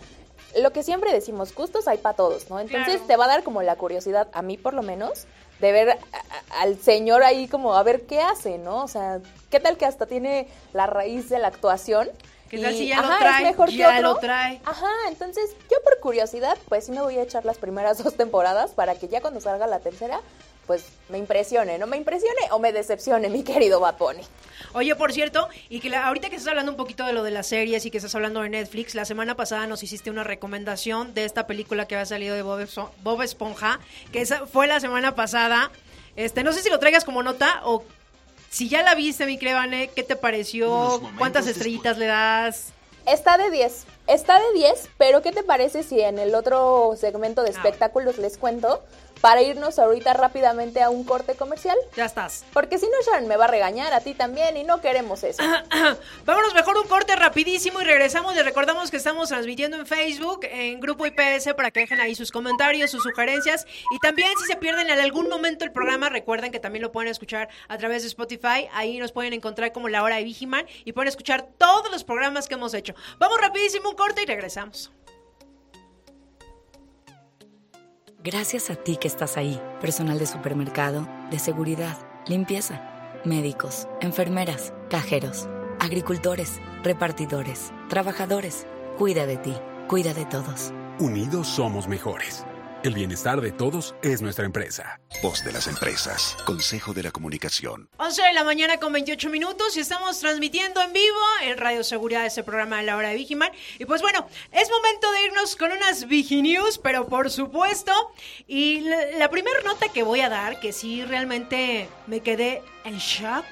lo 0.59 0.71
que 0.71 0.83
siempre 0.83 1.13
decimos, 1.13 1.53
gustos 1.55 1.87
hay 1.87 1.97
para 1.97 2.15
todos, 2.15 2.49
¿no? 2.49 2.59
Entonces 2.59 3.05
te 3.07 3.15
va 3.15 3.25
a 3.25 3.29
dar 3.29 3.43
como 3.43 3.61
la 3.61 3.75
curiosidad, 3.75 4.27
a 4.33 4.41
mí 4.41 4.57
por 4.57 4.73
lo 4.73 4.81
menos, 4.81 5.25
de 5.59 5.71
ver 5.71 5.97
al 6.59 6.77
señor 6.79 7.23
ahí 7.23 7.47
como 7.47 7.75
a 7.75 7.83
ver 7.83 8.01
qué 8.05 8.19
hace, 8.19 8.57
¿no? 8.57 8.83
O 8.83 8.87
sea, 8.87 9.21
¿qué 9.49 9.59
tal 9.59 9.77
que 9.77 9.85
hasta 9.85 10.07
tiene 10.07 10.47
la 10.73 10.87
raíz 10.87 11.29
de 11.29 11.39
la 11.39 11.47
actuación? 11.47 12.09
Que 12.51 12.57
tal 12.57 12.75
si 12.75 12.87
ya 12.89 13.01
lo 13.01 13.17
trae? 13.17 13.43
mejor 13.45 13.69
ya 13.69 14.01
lo 14.01 14.17
trae. 14.17 14.59
Ajá, 14.65 14.91
entonces 15.07 15.55
yo 15.71 15.77
por 15.85 15.99
curiosidad, 16.01 16.57
pues 16.67 16.85
sí 16.85 16.91
me 16.91 17.01
voy 17.01 17.17
a 17.17 17.23
echar 17.23 17.45
las 17.45 17.57
primeras 17.57 17.97
dos 18.03 18.15
temporadas 18.17 18.71
para 18.71 18.95
que 18.95 19.07
ya 19.07 19.21
cuando 19.21 19.39
salga 19.39 19.67
la 19.67 19.79
tercera, 19.79 20.19
pues 20.67 20.83
me 21.07 21.17
impresione, 21.17 21.77
no 21.77 21.87
me 21.87 21.95
impresione 21.95 22.41
o 22.51 22.59
me 22.59 22.73
decepcione, 22.73 23.29
mi 23.29 23.43
querido 23.43 23.79
Bapone. 23.79 24.21
Oye, 24.73 24.95
por 24.97 25.13
cierto, 25.13 25.47
y 25.69 25.79
que 25.79 25.95
ahorita 25.95 26.29
que 26.29 26.35
estás 26.35 26.49
hablando 26.49 26.71
un 26.71 26.77
poquito 26.77 27.05
de 27.05 27.13
lo 27.13 27.23
de 27.23 27.31
las 27.31 27.47
series 27.47 27.85
y 27.85 27.91
que 27.91 27.97
estás 27.97 28.15
hablando 28.15 28.41
de 28.41 28.49
Netflix, 28.49 28.95
la 28.95 29.05
semana 29.05 29.35
pasada 29.35 29.65
nos 29.65 29.81
hiciste 29.81 30.09
una 30.09 30.25
recomendación 30.25 31.13
de 31.13 31.23
esta 31.23 31.47
película 31.47 31.87
que 31.87 31.95
había 31.95 32.05
salido 32.05 32.35
de 32.35 32.41
Bob, 32.41 33.21
Esponja, 33.21 33.79
que 34.11 34.19
esa 34.19 34.45
fue 34.45 34.67
la 34.67 34.81
semana 34.81 35.15
pasada. 35.15 35.71
Este, 36.17 36.43
no 36.43 36.51
sé 36.51 36.61
si 36.61 36.69
lo 36.69 36.79
traigas 36.79 37.05
como 37.05 37.23
nota 37.23 37.61
o 37.63 37.85
si 38.51 38.67
ya 38.67 38.83
la 38.83 38.95
viste, 38.95 39.25
mi 39.25 39.37
Crevane, 39.37 39.89
¿qué 39.95 40.03
te 40.03 40.17
pareció? 40.17 41.01
¿Cuántas 41.17 41.47
estrellitas 41.47 41.97
le 41.97 42.05
das? 42.05 42.73
Está 43.07 43.37
de 43.37 43.49
10. 43.49 43.85
Está 44.07 44.39
de 44.39 44.53
10, 44.53 44.89
pero 44.97 45.21
¿qué 45.21 45.31
te 45.31 45.41
parece 45.41 45.83
si 45.83 46.01
en 46.01 46.19
el 46.19 46.35
otro 46.35 46.93
segmento 46.99 47.43
de 47.43 47.49
ah. 47.49 47.53
espectáculos 47.53 48.17
les 48.17 48.37
cuento 48.37 48.83
para 49.21 49.41
irnos 49.43 49.79
ahorita 49.79 50.13
rápidamente 50.13 50.81
a 50.81 50.89
un 50.89 51.03
corte 51.03 51.35
comercial. 51.35 51.77
Ya 51.95 52.05
estás. 52.05 52.43
Porque 52.53 52.77
si 52.77 52.87
no, 52.87 52.93
Sharon 53.05 53.27
me 53.27 53.37
va 53.37 53.45
a 53.45 53.47
regañar 53.47 53.93
a 53.93 54.01
ti 54.01 54.13
también 54.13 54.57
y 54.57 54.63
no 54.63 54.81
queremos 54.81 55.23
eso. 55.23 55.43
Vámonos 56.25 56.53
mejor 56.53 56.77
un 56.77 56.87
corte 56.87 57.15
rapidísimo 57.15 57.81
y 57.81 57.83
regresamos. 57.83 58.35
Les 58.35 58.43
recordamos 58.43 58.89
que 58.91 58.97
estamos 58.97 59.29
transmitiendo 59.29 59.77
en 59.77 59.85
Facebook, 59.85 60.41
en 60.43 60.79
Grupo 60.79 61.05
IPS, 61.05 61.53
para 61.55 61.71
que 61.71 61.81
dejen 61.81 62.01
ahí 62.01 62.15
sus 62.15 62.31
comentarios, 62.31 62.91
sus 62.91 63.03
sugerencias. 63.03 63.65
Y 63.91 63.99
también 63.99 64.29
si 64.39 64.45
se 64.47 64.55
pierden 64.55 64.89
en 64.89 64.99
algún 64.99 65.29
momento 65.29 65.65
el 65.65 65.71
programa, 65.71 66.09
recuerden 66.09 66.51
que 66.51 66.59
también 66.59 66.81
lo 66.81 66.91
pueden 66.91 67.09
escuchar 67.09 67.49
a 67.67 67.77
través 67.77 68.01
de 68.01 68.07
Spotify. 68.07 68.67
Ahí 68.73 68.97
nos 68.97 69.11
pueden 69.11 69.33
encontrar 69.33 69.71
como 69.71 69.87
La 69.87 70.03
Hora 70.03 70.15
de 70.15 70.23
Vigiman 70.23 70.65
y 70.83 70.93
pueden 70.93 71.09
escuchar 71.09 71.47
todos 71.57 71.91
los 71.91 72.03
programas 72.03 72.47
que 72.47 72.55
hemos 72.55 72.73
hecho. 72.73 72.95
Vamos 73.19 73.39
rapidísimo 73.39 73.89
un 73.89 73.95
corte 73.95 74.23
y 74.23 74.25
regresamos. 74.25 74.91
Gracias 78.23 78.69
a 78.69 78.75
ti 78.75 78.97
que 78.97 79.07
estás 79.07 79.35
ahí, 79.35 79.59
personal 79.79 80.19
de 80.19 80.27
supermercado, 80.27 81.07
de 81.31 81.39
seguridad, 81.39 81.97
limpieza, 82.27 83.19
médicos, 83.25 83.87
enfermeras, 83.99 84.75
cajeros, 84.91 85.49
agricultores, 85.79 86.61
repartidores, 86.83 87.71
trabajadores. 87.89 88.67
Cuida 88.99 89.25
de 89.25 89.37
ti, 89.37 89.55
cuida 89.87 90.13
de 90.13 90.27
todos. 90.27 90.71
Unidos 90.99 91.47
somos 91.47 91.87
mejores. 91.87 92.45
El 92.83 92.95
bienestar 92.95 93.41
de 93.41 93.51
todos 93.51 93.93
es 94.01 94.23
nuestra 94.23 94.43
empresa. 94.43 94.99
Voz 95.21 95.45
de 95.45 95.51
las 95.51 95.67
empresas. 95.67 96.35
Consejo 96.47 96.95
de 96.95 97.03
la 97.03 97.11
Comunicación. 97.11 97.87
11 97.97 98.23
de 98.23 98.33
la 98.33 98.43
mañana 98.43 98.77
con 98.77 98.91
28 98.91 99.29
minutos 99.29 99.77
y 99.77 99.81
estamos 99.81 100.19
transmitiendo 100.19 100.81
en 100.81 100.91
vivo 100.91 101.19
en 101.43 101.59
Radio 101.59 101.83
Seguridad 101.83 102.25
ese 102.25 102.41
programa 102.41 102.77
de 102.77 102.83
la 102.83 102.97
hora 102.97 103.09
de 103.09 103.17
Vigiman. 103.17 103.51
Y 103.77 103.85
pues 103.85 104.01
bueno, 104.01 104.27
es 104.51 104.67
momento 104.71 105.11
de 105.11 105.25
irnos 105.25 105.55
con 105.55 105.71
unas 105.71 106.07
Viginews, 106.07 106.79
pero 106.79 107.05
por 107.05 107.29
supuesto. 107.29 107.91
Y 108.47 108.79
la, 108.79 109.11
la 109.11 109.29
primera 109.29 109.61
nota 109.63 109.89
que 109.89 110.01
voy 110.01 110.21
a 110.21 110.29
dar, 110.29 110.59
que 110.59 110.73
sí 110.73 111.05
realmente 111.05 111.87
me 112.07 112.21
quedé 112.21 112.63
en 112.83 112.97
shock 112.97 113.45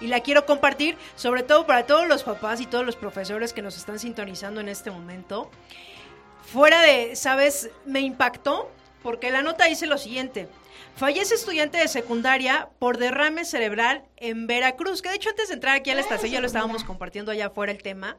y 0.00 0.06
la 0.06 0.20
quiero 0.20 0.46
compartir, 0.46 0.96
sobre 1.14 1.42
todo 1.42 1.66
para 1.66 1.84
todos 1.84 2.08
los 2.08 2.22
papás 2.22 2.62
y 2.62 2.66
todos 2.66 2.86
los 2.86 2.96
profesores 2.96 3.52
que 3.52 3.60
nos 3.60 3.76
están 3.76 3.98
sintonizando 3.98 4.62
en 4.62 4.70
este 4.70 4.90
momento. 4.90 5.50
Fuera 6.52 6.82
de, 6.82 7.16
¿sabes? 7.16 7.70
Me 7.86 8.00
impactó 8.00 8.70
porque 9.02 9.30
la 9.30 9.40
nota 9.40 9.64
dice 9.64 9.86
lo 9.86 9.96
siguiente. 9.96 10.48
Fallece 10.96 11.34
estudiante 11.34 11.78
de 11.78 11.88
secundaria 11.88 12.68
por 12.78 12.98
derrame 12.98 13.46
cerebral 13.46 14.04
en 14.18 14.46
Veracruz, 14.46 15.00
que 15.00 15.08
de 15.08 15.14
hecho 15.14 15.30
antes 15.30 15.48
de 15.48 15.54
entrar 15.54 15.74
aquí 15.74 15.90
a 15.90 15.94
la 15.94 16.02
estación 16.02 16.30
ya 16.30 16.40
lo 16.40 16.46
estábamos 16.46 16.84
compartiendo 16.84 17.32
allá 17.32 17.46
afuera 17.46 17.72
el 17.72 17.82
tema. 17.82 18.18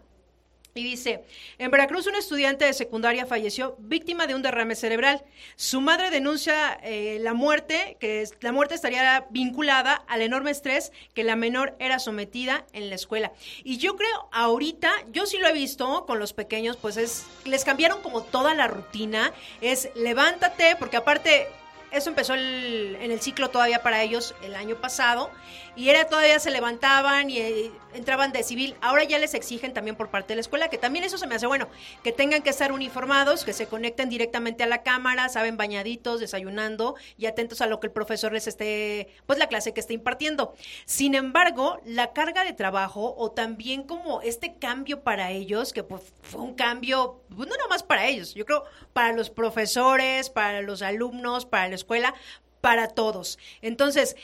Y 0.76 0.84
dice, 0.84 1.24
en 1.60 1.70
Veracruz 1.70 2.08
un 2.08 2.16
estudiante 2.16 2.66
de 2.66 2.74
secundaria 2.74 3.28
falleció 3.28 3.76
víctima 3.78 4.26
de 4.26 4.34
un 4.34 4.42
derrame 4.42 4.76
cerebral. 4.76 5.24
Su 5.56 5.82
madre 5.82 6.10
denuncia 6.10 6.80
eh, 6.82 7.20
la 7.22 7.36
muerte, 7.36 7.96
que 8.00 8.28
la 8.42 8.52
muerte 8.52 8.74
estaría 8.74 9.28
vinculada 9.30 10.04
al 10.08 10.24
enorme 10.24 10.50
estrés 10.50 10.92
que 11.14 11.24
la 11.24 11.36
menor 11.36 11.76
era 11.78 12.00
sometida 12.00 12.66
en 12.74 12.90
la 12.90 12.96
escuela. 12.96 13.32
Y 13.64 13.78
yo 13.78 13.96
creo, 13.96 14.30
ahorita, 14.32 14.92
yo 15.12 15.28
sí 15.28 15.38
lo 15.38 15.48
he 15.48 15.54
visto 15.54 16.08
con 16.08 16.18
los 16.18 16.34
pequeños, 16.34 16.76
pues 16.78 16.98
es, 16.98 17.28
les 17.46 17.66
cambiaron 17.66 18.02
como 18.02 18.24
toda 18.24 18.56
la 18.56 18.68
rutina, 18.68 19.32
es 19.62 19.90
levántate, 19.94 20.76
porque 20.80 20.98
aparte 20.98 21.50
eso 21.92 22.10
empezó 22.10 22.34
en 22.34 23.12
el 23.12 23.22
ciclo 23.22 23.52
todavía 23.52 23.84
para 23.84 24.02
ellos 24.02 24.34
el 24.42 24.56
año 24.56 24.76
pasado 24.78 25.30
y 25.76 25.90
era 25.90 26.06
todavía 26.06 26.40
se 26.40 26.52
levantaban 26.52 27.30
y 27.30 27.40
eh, 27.40 27.72
entraban 27.94 28.32
de 28.32 28.44
civil. 28.44 28.76
Ahora 28.82 29.04
ya 29.04 29.18
les 29.20 29.34
exigen 29.34 29.74
también 29.74 29.96
por 29.96 30.10
parte 30.10 30.30
de 30.30 30.36
la 30.36 30.42
escuela 30.42 30.70
que 30.70 30.78
también 30.78 31.04
eso 31.04 31.18
se 31.18 31.28
me 31.28 31.36
hace 31.36 31.48
bueno, 31.48 31.68
que 32.04 32.12
tengan 32.12 32.42
que 32.42 32.50
estar 32.50 32.72
uniformados, 32.72 33.44
que 33.44 33.54
se 33.54 33.68
conecten 33.68 34.10
directamente 34.10 34.64
a 34.64 34.68
la 34.68 34.84
cámara, 34.84 35.30
saben 35.30 35.58
bañaditos, 35.58 36.20
desayunando 36.20 36.96
y 37.18 37.26
atentos 37.26 37.62
a 37.62 37.68
lo 37.68 37.80
que 37.80 37.88
el 37.88 37.94
profesor 37.94 38.34
les 38.34 38.48
esté, 38.48 39.08
pues 39.26 39.40
la 39.40 39.48
clase 39.48 39.74
que 39.74 39.80
esté 39.80 39.94
impartiendo. 39.94 40.54
Sin 40.86 41.16
embargo, 41.16 41.80
la 41.86 42.14
carga 42.14 42.44
de 42.44 42.54
trabajo 42.54 43.16
o 43.18 43.32
también 43.32 43.84
como 43.84 44.22
este 44.22 44.56
cambio 44.58 45.02
para 45.02 45.32
ellos, 45.32 45.74
que 45.74 45.84
pues, 45.84 46.02
fue 46.22 46.42
un 46.42 46.54
cambio, 46.54 47.22
pues, 47.36 47.50
no 47.50 47.56
nomás 47.58 47.84
para 47.84 48.08
ellos, 48.08 48.34
yo 48.34 48.46
creo 48.46 48.64
para 48.94 49.14
los 49.14 49.30
profesores, 49.30 50.30
para 50.30 50.62
los 50.62 50.82
alumnos, 50.82 51.46
para 51.46 51.68
la 51.68 51.76
escuela, 51.76 52.14
para 52.62 52.88
todos. 52.88 53.38
Entonces, 53.62 54.16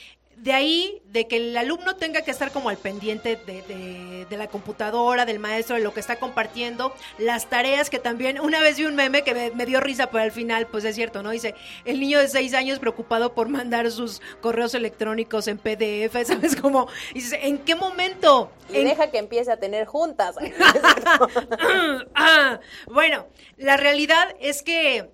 de 0.41 0.53
ahí, 0.53 1.01
de 1.05 1.27
que 1.27 1.37
el 1.37 1.57
alumno 1.57 1.95
tenga 1.97 2.21
que 2.21 2.31
estar 2.31 2.51
como 2.51 2.69
al 2.69 2.77
pendiente 2.77 3.35
de, 3.45 4.25
de, 4.29 4.37
la 4.37 4.47
computadora, 4.47 5.25
del 5.25 5.39
maestro, 5.39 5.75
de 5.75 5.81
lo 5.81 5.93
que 5.93 5.99
está 5.99 6.17
compartiendo, 6.17 6.93
las 7.17 7.49
tareas 7.49 7.89
que 7.89 7.99
también, 7.99 8.39
una 8.39 8.61
vez 8.61 8.77
vi 8.77 8.85
un 8.85 8.95
meme 8.95 9.23
que 9.23 9.33
me, 9.33 9.51
me, 9.51 9.65
dio 9.65 9.81
risa, 9.81 10.07
pero 10.11 10.23
al 10.23 10.31
final, 10.31 10.67
pues 10.67 10.85
es 10.85 10.95
cierto, 10.95 11.23
¿no? 11.23 11.31
Dice, 11.31 11.55
el 11.83 11.99
niño 11.99 12.19
de 12.19 12.29
seis 12.29 12.53
años 12.53 12.79
preocupado 12.79 13.33
por 13.33 13.49
mandar 13.49 13.91
sus 13.91 14.21
correos 14.39 14.73
electrónicos 14.75 15.47
en 15.47 15.57
PDF, 15.57 16.15
¿sabes 16.25 16.55
cómo? 16.55 16.87
Y 17.11 17.15
dice, 17.15 17.39
¿en 17.45 17.57
qué 17.57 17.75
momento? 17.75 18.51
Y 18.69 18.77
¿En... 18.77 18.85
deja 18.85 19.11
que 19.11 19.17
empiece 19.17 19.51
a 19.51 19.57
tener 19.57 19.85
juntas. 19.87 20.35
ah, 22.15 22.59
bueno, 22.87 23.27
la 23.57 23.75
realidad 23.75 24.35
es 24.39 24.63
que 24.63 25.09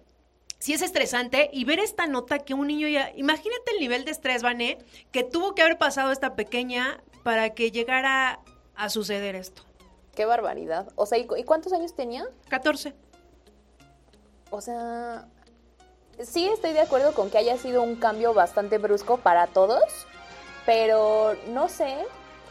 sí 0.59 0.73
es 0.73 0.81
estresante 0.81 1.49
y 1.51 1.65
ver 1.65 1.79
esta 1.79 2.07
nota 2.07 2.39
que 2.39 2.53
un 2.53 2.67
niño 2.67 2.87
ya, 2.87 3.11
imagínate 3.15 3.71
el 3.73 3.79
nivel 3.79 4.05
de 4.05 4.11
estrés, 4.11 4.41
Vané, 4.41 4.77
que 5.11 5.23
tuvo 5.23 5.55
que 5.55 5.61
haber 5.61 5.77
pasado 5.77 6.11
esta 6.11 6.35
pequeña 6.35 7.01
para 7.23 7.51
que 7.51 7.71
llegara 7.71 8.39
a 8.75 8.89
suceder 8.89 9.35
esto. 9.35 9.63
Qué 10.15 10.25
barbaridad. 10.25 10.87
O 10.95 11.05
sea, 11.05 11.17
¿y, 11.17 11.25
cuántos 11.25 11.73
años 11.73 11.93
tenía? 11.93 12.25
14. 12.49 12.93
O 14.49 14.61
sea, 14.61 15.27
sí 16.21 16.47
estoy 16.47 16.73
de 16.73 16.79
acuerdo 16.79 17.13
con 17.13 17.29
que 17.29 17.37
haya 17.37 17.57
sido 17.57 17.81
un 17.81 17.95
cambio 17.95 18.33
bastante 18.33 18.77
brusco 18.77 19.17
para 19.17 19.47
todos, 19.47 19.83
pero 20.65 21.35
no 21.49 21.67
sé, 21.67 21.97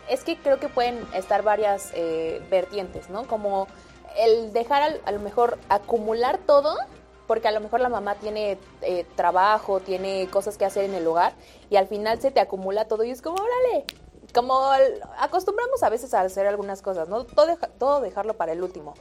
es 0.09 0.25
que 0.25 0.37
creo 0.37 0.61
que 0.61 0.69
pueden 0.69 1.07
estar 1.15 1.43
varias 1.43 1.91
eh, 1.95 2.43
vertientes, 2.51 3.09
¿no? 3.09 3.27
Como 3.27 3.67
el 4.19 4.53
dejar 4.53 4.83
al, 4.83 5.01
a 5.07 5.13
lo 5.13 5.21
mejor 5.21 5.59
acumular 5.69 6.39
todo 6.39 6.77
porque 7.27 7.49
a 7.49 7.53
lo 7.53 7.61
mejor 7.61 7.81
la 7.81 7.89
mamá 7.89 8.17
tiene 8.17 8.59
eh, 8.83 9.07
trabajo, 9.17 9.81
tiene 9.81 10.29
cosas 10.29 10.59
que 10.59 10.65
hacer 10.65 10.85
en 10.85 10.95
el 10.95 11.07
hogar 11.07 11.33
y 11.71 11.77
al 11.77 11.89
final 11.89 12.21
se 12.21 12.31
te 12.31 12.41
acumula 12.41 12.87
todo 12.87 13.05
y 13.05 13.11
es 13.11 13.23
como, 13.23 13.37
órale, 13.37 13.85
como 14.35 14.61
acostumbramos 15.19 15.83
a 15.83 15.89
veces 15.89 16.13
a 16.15 16.21
hacer 16.21 16.47
algunas 16.47 16.83
cosas, 16.83 17.09
¿no? 17.09 17.25
Todo, 17.25 17.47
deja, 17.47 17.69
todo 17.69 18.01
dejarlo 18.01 18.35
para 18.35 18.53
el 18.53 18.63
último. 18.63 18.95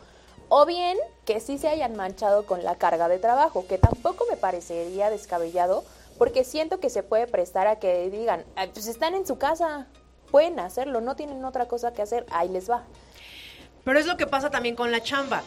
O 0.50 0.66
bien 0.66 0.98
que 1.26 1.40
sí 1.40 1.58
se 1.58 1.68
hayan 1.68 1.96
manchado 1.96 2.46
con 2.46 2.64
la 2.64 2.76
carga 2.76 3.08
de 3.08 3.20
trabajo, 3.20 3.66
que 3.68 3.78
tampoco 3.78 4.26
me 4.30 4.38
parecería 4.38 5.10
descabellado, 5.10 5.84
porque 6.18 6.44
siento 6.44 6.80
que 6.80 6.90
se 6.90 7.02
puede 7.02 7.28
prestar 7.28 7.68
a 7.68 7.80
que 7.80 8.10
digan, 8.10 8.46
pues 8.74 8.88
están 8.88 9.16
en 9.16 9.26
su 9.26 9.38
casa, 9.38 9.88
pueden 10.30 10.60
hacerlo, 10.60 11.02
no 11.02 11.16
tienen 11.16 11.44
otra 11.44 11.68
cosa 11.68 11.94
que 11.94 12.04
hacer, 12.04 12.26
ahí 12.30 12.50
les 12.50 12.70
va. 12.70 12.84
Pero 13.84 14.00
es 14.00 14.06
lo 14.06 14.16
que 14.16 14.28
pasa 14.28 14.50
también 14.50 14.76
con 14.76 14.92
la 14.92 15.02
chamba 15.02 15.42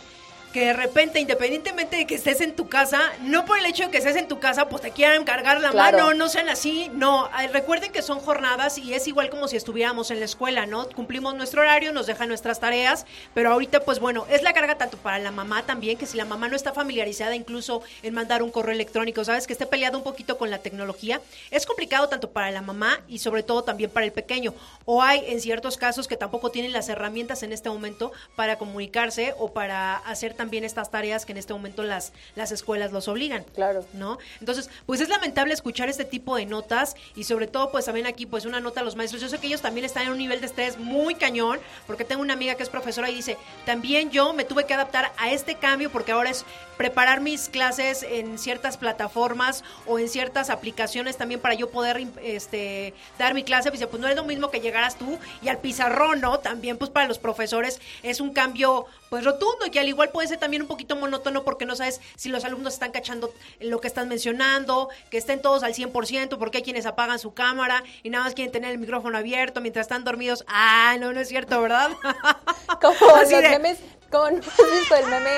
que 0.52 0.66
de 0.66 0.72
repente, 0.72 1.20
independientemente 1.20 1.96
de 1.96 2.06
que 2.06 2.14
estés 2.14 2.40
en 2.40 2.54
tu 2.54 2.68
casa, 2.68 3.00
no 3.20 3.44
por 3.44 3.58
el 3.58 3.66
hecho 3.66 3.84
de 3.84 3.90
que 3.90 3.98
estés 3.98 4.16
en 4.16 4.28
tu 4.28 4.38
casa, 4.38 4.68
pues 4.68 4.82
te 4.82 4.90
quieran 4.90 5.24
cargar 5.24 5.60
la 5.60 5.70
claro. 5.70 5.98
mano, 5.98 6.14
no 6.14 6.28
sean 6.28 6.48
así, 6.48 6.90
no. 6.94 7.28
Recuerden 7.52 7.92
que 7.92 8.02
son 8.02 8.20
jornadas 8.20 8.78
y 8.78 8.94
es 8.94 9.06
igual 9.06 9.30
como 9.30 9.48
si 9.48 9.56
estuviéramos 9.56 10.10
en 10.10 10.18
la 10.18 10.24
escuela, 10.24 10.66
¿no? 10.66 10.88
Cumplimos 10.88 11.34
nuestro 11.34 11.60
horario, 11.62 11.92
nos 11.92 12.06
dejan 12.06 12.28
nuestras 12.28 12.60
tareas, 12.60 13.06
pero 13.34 13.52
ahorita, 13.52 13.80
pues 13.80 14.00
bueno, 14.00 14.26
es 14.30 14.42
la 14.42 14.52
carga 14.52 14.78
tanto 14.78 14.96
para 14.96 15.18
la 15.18 15.30
mamá 15.30 15.64
también, 15.64 15.98
que 15.98 16.06
si 16.06 16.16
la 16.16 16.24
mamá 16.24 16.48
no 16.48 16.56
está 16.56 16.72
familiarizada 16.72 17.34
incluso 17.34 17.82
en 18.02 18.14
mandar 18.14 18.42
un 18.42 18.50
correo 18.50 18.72
electrónico, 18.72 19.24
¿sabes? 19.24 19.46
Que 19.46 19.52
esté 19.52 19.66
peleado 19.66 19.98
un 19.98 20.04
poquito 20.04 20.38
con 20.38 20.50
la 20.50 20.58
tecnología, 20.58 21.20
es 21.50 21.66
complicado 21.66 22.08
tanto 22.08 22.30
para 22.30 22.50
la 22.50 22.62
mamá 22.62 23.00
y 23.08 23.18
sobre 23.18 23.42
todo 23.42 23.64
también 23.64 23.90
para 23.90 24.06
el 24.06 24.12
pequeño. 24.12 24.54
O 24.84 25.02
hay 25.02 25.24
en 25.26 25.40
ciertos 25.40 25.76
casos 25.76 26.08
que 26.08 26.16
tampoco 26.16 26.50
tienen 26.50 26.72
las 26.72 26.88
herramientas 26.88 27.42
en 27.42 27.52
este 27.52 27.68
momento 27.68 28.12
para 28.36 28.56
comunicarse 28.58 29.34
o 29.38 29.52
para 29.52 29.96
hacer 29.96 30.34
también 30.36 30.64
estas 30.64 30.90
tareas 30.90 31.26
que 31.26 31.32
en 31.32 31.38
este 31.38 31.52
momento 31.52 31.82
las, 31.82 32.12
las 32.34 32.52
escuelas 32.52 32.92
los 32.92 33.08
obligan. 33.08 33.44
Claro. 33.54 33.84
¿No? 33.92 34.18
Entonces, 34.40 34.70
pues 34.86 35.00
es 35.00 35.08
lamentable 35.08 35.54
escuchar 35.54 35.88
este 35.88 36.04
tipo 36.04 36.36
de 36.36 36.46
notas 36.46 36.94
y 37.14 37.24
sobre 37.24 37.46
todo, 37.46 37.70
pues 37.70 37.86
también 37.86 38.06
aquí, 38.06 38.26
pues 38.26 38.44
una 38.44 38.60
nota 38.60 38.80
a 38.80 38.84
los 38.84 38.96
maestros. 38.96 39.22
Yo 39.22 39.28
sé 39.28 39.38
que 39.38 39.46
ellos 39.46 39.62
también 39.62 39.84
están 39.84 40.04
en 40.04 40.10
un 40.10 40.18
nivel 40.18 40.40
de 40.40 40.46
estrés 40.46 40.78
muy 40.78 41.14
cañón, 41.14 41.58
porque 41.86 42.04
tengo 42.04 42.22
una 42.22 42.34
amiga 42.34 42.54
que 42.54 42.62
es 42.62 42.68
profesora 42.68 43.10
y 43.10 43.14
dice, 43.14 43.36
también 43.64 44.10
yo 44.10 44.32
me 44.32 44.44
tuve 44.44 44.66
que 44.66 44.74
adaptar 44.74 45.12
a 45.18 45.30
este 45.30 45.56
cambio 45.56 45.90
porque 45.90 46.12
ahora 46.12 46.30
es 46.30 46.44
preparar 46.76 47.20
mis 47.20 47.48
clases 47.48 48.02
en 48.02 48.38
ciertas 48.38 48.76
plataformas 48.76 49.64
o 49.86 49.98
en 49.98 50.08
ciertas 50.08 50.50
aplicaciones 50.50 51.16
también 51.16 51.40
para 51.40 51.54
yo 51.54 51.70
poder 51.70 52.06
este, 52.22 52.94
dar 53.18 53.34
mi 53.34 53.42
clase. 53.42 53.70
Dice, 53.70 53.86
pues 53.86 54.00
no 54.00 54.08
es 54.08 54.16
lo 54.16 54.24
mismo 54.24 54.50
que 54.50 54.60
llegaras 54.60 54.96
tú 54.96 55.18
y 55.42 55.48
al 55.48 55.58
pizarrón, 55.58 56.20
¿no? 56.20 56.38
También 56.38 56.76
pues 56.76 56.90
para 56.90 57.08
los 57.08 57.18
profesores 57.18 57.80
es 58.02 58.20
un 58.20 58.32
cambio 58.32 58.86
pues 59.08 59.24
rotundo 59.24 59.66
y 59.66 59.70
que 59.70 59.80
al 59.80 59.88
igual 59.88 60.10
puede 60.10 60.25
ser 60.28 60.38
también 60.38 60.62
un 60.62 60.68
poquito 60.68 60.96
monótono 60.96 61.44
porque 61.44 61.66
no 61.66 61.76
sabes 61.76 62.00
si 62.16 62.28
los 62.28 62.44
alumnos 62.44 62.74
están 62.74 62.92
cachando 62.92 63.32
lo 63.60 63.80
que 63.80 63.88
están 63.88 64.08
mencionando, 64.08 64.88
que 65.10 65.18
estén 65.18 65.40
todos 65.40 65.62
al 65.62 65.74
100%, 65.74 66.38
porque 66.38 66.58
hay 66.58 66.64
quienes 66.64 66.86
apagan 66.86 67.18
su 67.18 67.34
cámara 67.34 67.82
y 68.02 68.10
nada 68.10 68.24
más 68.24 68.34
quieren 68.34 68.52
tener 68.52 68.70
el 68.70 68.78
micrófono 68.78 69.18
abierto 69.18 69.60
mientras 69.60 69.84
están 69.84 70.04
dormidos. 70.04 70.44
Ah, 70.48 70.96
no, 70.98 71.12
no 71.12 71.20
es 71.20 71.28
cierto, 71.28 71.60
¿verdad? 71.60 71.90
Como 72.80 72.96
los 73.20 73.28
de... 73.28 73.42
memes 73.42 73.78
¿Cómo 74.10 74.30
no 74.30 74.38
has 74.38 74.80
visto 74.80 74.94
el 74.94 75.06
meme 75.06 75.30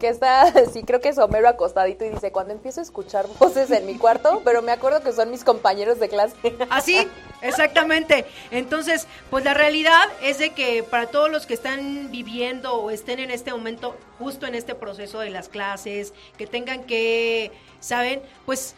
que 0.00 0.08
está, 0.08 0.52
sí, 0.72 0.82
creo 0.82 1.00
que 1.00 1.08
es 1.08 1.18
Homero 1.18 1.48
acostadito 1.48 2.04
y 2.04 2.10
dice, 2.10 2.32
cuando 2.32 2.52
empiezo 2.52 2.80
a 2.80 2.82
escuchar 2.82 3.26
voces 3.38 3.70
en 3.70 3.86
mi 3.86 3.96
cuarto, 3.96 4.42
pero 4.44 4.62
me 4.62 4.72
acuerdo 4.72 5.02
que 5.02 5.12
son 5.12 5.30
mis 5.30 5.44
compañeros 5.44 5.98
de 6.00 6.08
clase. 6.08 6.36
Así, 6.70 7.08
exactamente. 7.42 8.26
Entonces, 8.50 9.06
pues 9.30 9.44
la 9.44 9.54
realidad 9.54 10.04
es 10.22 10.38
de 10.38 10.50
que 10.50 10.82
para 10.82 11.06
todos 11.06 11.30
los 11.30 11.46
que 11.46 11.54
están 11.54 12.10
viviendo 12.10 12.74
o 12.74 12.90
estén 12.90 13.20
en 13.20 13.30
este 13.30 13.52
momento, 13.52 13.96
justo 14.18 14.46
en 14.46 14.54
este 14.54 14.74
proceso 14.74 15.20
de 15.20 15.30
las 15.30 15.48
clases, 15.48 16.12
que 16.36 16.46
tengan 16.46 16.84
que, 16.84 17.52
¿saben? 17.80 18.20
Pues 18.44 18.74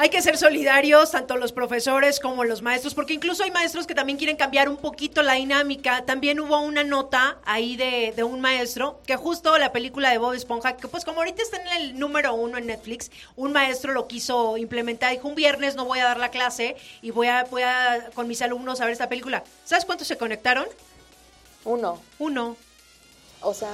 hay 0.00 0.08
que 0.08 0.22
ser 0.22 0.38
solidarios, 0.38 1.10
tanto 1.10 1.36
los 1.36 1.52
profesores 1.52 2.20
como 2.20 2.44
los 2.44 2.62
maestros, 2.62 2.94
porque 2.94 3.12
incluso 3.12 3.44
hay 3.44 3.50
maestros 3.50 3.86
que 3.86 3.94
también 3.94 4.16
quieren 4.16 4.34
cambiar 4.34 4.70
un 4.70 4.78
poquito 4.78 5.20
la 5.20 5.34
dinámica. 5.34 6.06
También 6.06 6.40
hubo 6.40 6.58
una 6.62 6.84
nota 6.84 7.36
ahí 7.44 7.76
de, 7.76 8.14
de, 8.16 8.24
un 8.24 8.40
maestro 8.40 9.02
que 9.06 9.16
justo 9.16 9.58
la 9.58 9.72
película 9.72 10.08
de 10.08 10.16
Bob 10.16 10.32
Esponja, 10.32 10.78
que 10.78 10.88
pues 10.88 11.04
como 11.04 11.18
ahorita 11.18 11.42
está 11.42 11.58
en 11.58 11.68
el 11.82 11.98
número 11.98 12.32
uno 12.32 12.56
en 12.56 12.68
Netflix, 12.68 13.10
un 13.36 13.52
maestro 13.52 13.92
lo 13.92 14.08
quiso 14.08 14.56
implementar. 14.56 15.12
Dijo, 15.12 15.28
un 15.28 15.34
viernes 15.34 15.76
no 15.76 15.84
voy 15.84 15.98
a 15.98 16.04
dar 16.04 16.16
la 16.16 16.30
clase 16.30 16.76
y 17.02 17.10
voy 17.10 17.26
a, 17.26 17.44
voy 17.44 17.60
a 17.60 18.08
con 18.14 18.26
mis 18.26 18.40
alumnos 18.40 18.80
a 18.80 18.86
ver 18.86 18.92
esta 18.92 19.10
película. 19.10 19.44
¿Sabes 19.66 19.84
cuántos 19.84 20.08
se 20.08 20.16
conectaron? 20.16 20.64
Uno. 21.64 22.00
Uno. 22.18 22.56
O 23.42 23.52
sea... 23.52 23.68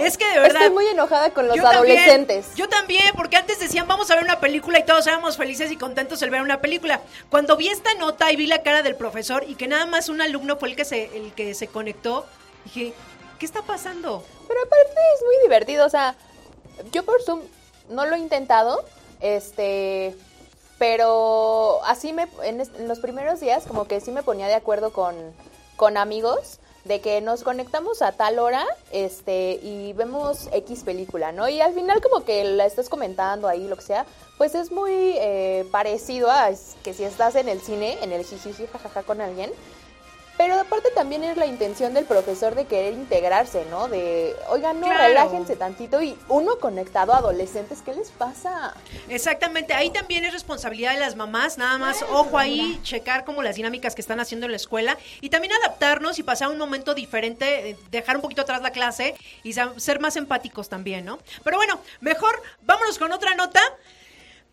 Es 0.00 0.16
que 0.16 0.26
de 0.26 0.38
verdad. 0.38 0.62
Estoy 0.62 0.74
muy 0.74 0.86
enojada 0.86 1.30
con 1.30 1.48
los 1.48 1.58
adolescentes. 1.58 2.54
yo 2.54 2.68
también, 2.68 3.14
porque 3.16 3.36
antes 3.36 3.60
decían 3.60 3.86
vamos 3.86 4.10
a 4.10 4.14
ver 4.14 4.24
una 4.24 4.40
película 4.40 4.78
y 4.78 4.84
todos 4.84 5.06
éramos 5.06 5.36
felices 5.36 5.70
y 5.70 5.76
contentos 5.76 6.22
el 6.22 6.30
ver 6.30 6.42
una 6.42 6.60
película. 6.60 7.00
Cuando 7.30 7.56
vi 7.56 7.68
esta 7.68 7.94
nota 7.94 8.32
y 8.32 8.36
vi 8.36 8.46
la 8.46 8.62
cara 8.62 8.82
del 8.82 8.96
profesor 8.96 9.44
y 9.46 9.56
que 9.56 9.68
nada 9.68 9.86
más 9.86 10.08
un 10.08 10.20
alumno 10.20 10.56
fue 10.56 10.70
el 10.70 10.76
que 10.76 10.84
se, 10.84 11.16
el 11.16 11.32
que 11.34 11.54
se 11.54 11.68
conectó, 11.68 12.26
dije, 12.64 12.94
¿qué 13.38 13.46
está 13.46 13.62
pasando? 13.62 14.24
Pero 14.48 14.60
aparte 14.60 15.00
es 15.16 15.22
muy 15.24 15.42
divertido, 15.42 15.86
o 15.86 15.90
sea, 15.90 16.14
yo 16.92 17.04
por 17.04 17.22
Zoom 17.22 17.40
no 17.88 18.06
lo 18.06 18.16
he 18.16 18.18
intentado, 18.18 18.84
este, 19.20 20.16
pero 20.78 21.80
así 21.84 22.12
me, 22.12 22.26
en, 22.42 22.62
los 22.88 22.98
primeros 23.00 23.40
días 23.40 23.64
como 23.66 23.86
que 23.86 24.00
sí 24.00 24.10
me 24.10 24.22
ponía 24.22 24.46
de 24.46 24.54
acuerdo 24.54 24.92
con, 24.92 25.14
con 25.76 25.96
amigos 25.96 26.58
de 26.84 27.00
que 27.00 27.20
nos 27.20 27.42
conectamos 27.42 28.02
a 28.02 28.12
tal 28.12 28.38
hora 28.38 28.64
este 28.92 29.58
y 29.62 29.92
vemos 29.94 30.48
X 30.52 30.84
película, 30.84 31.32
¿no? 31.32 31.48
Y 31.48 31.60
al 31.60 31.74
final 31.74 32.00
como 32.00 32.24
que 32.24 32.44
la 32.44 32.66
estás 32.66 32.88
comentando 32.88 33.48
ahí, 33.48 33.66
lo 33.66 33.76
que 33.76 33.82
sea, 33.82 34.06
pues 34.36 34.54
es 34.54 34.70
muy 34.70 34.92
eh, 34.92 35.66
parecido 35.70 36.30
a 36.30 36.50
que 36.82 36.94
si 36.94 37.04
estás 37.04 37.36
en 37.36 37.48
el 37.48 37.60
cine, 37.60 37.98
en 38.02 38.12
el 38.12 38.24
jijiji 38.24 38.66
jajaja 38.66 39.02
con 39.02 39.20
alguien, 39.20 39.50
pero 40.36 40.58
aparte 40.58 40.90
también 40.94 41.22
es 41.24 41.36
la 41.36 41.46
intención 41.46 41.94
del 41.94 42.04
profesor 42.04 42.54
de 42.54 42.66
querer 42.66 42.94
integrarse, 42.94 43.64
¿no? 43.70 43.88
De, 43.88 44.34
oigan, 44.48 44.80
no, 44.80 44.88
relájense 44.92 45.56
tantito 45.56 46.02
y 46.02 46.18
uno 46.28 46.58
conectado 46.58 47.14
a 47.14 47.18
adolescentes, 47.18 47.82
¿qué 47.84 47.94
les 47.94 48.10
pasa? 48.10 48.74
Exactamente, 49.08 49.74
ahí 49.74 49.90
también 49.90 50.24
es 50.24 50.32
responsabilidad 50.32 50.94
de 50.94 51.00
las 51.00 51.14
mamás, 51.14 51.56
nada 51.56 51.78
más, 51.78 52.02
ojo 52.10 52.36
ahí, 52.36 52.80
checar 52.82 53.24
como 53.24 53.42
las 53.42 53.56
dinámicas 53.56 53.94
que 53.94 54.00
están 54.00 54.20
haciendo 54.20 54.46
en 54.46 54.52
la 54.52 54.56
escuela 54.56 54.98
y 55.20 55.30
también 55.30 55.52
adaptarnos 55.54 56.18
y 56.18 56.22
pasar 56.22 56.50
un 56.50 56.58
momento 56.58 56.94
diferente, 56.94 57.70
eh, 57.70 57.76
dejar 57.90 58.16
un 58.16 58.22
poquito 58.22 58.42
atrás 58.42 58.60
la 58.62 58.70
clase 58.70 59.14
y 59.42 59.52
ser 59.52 60.00
más 60.00 60.16
empáticos 60.16 60.68
también, 60.68 61.04
¿no? 61.04 61.18
Pero 61.44 61.56
bueno, 61.58 61.80
mejor 62.00 62.42
vámonos 62.62 62.98
con 62.98 63.12
otra 63.12 63.34
nota. 63.34 63.60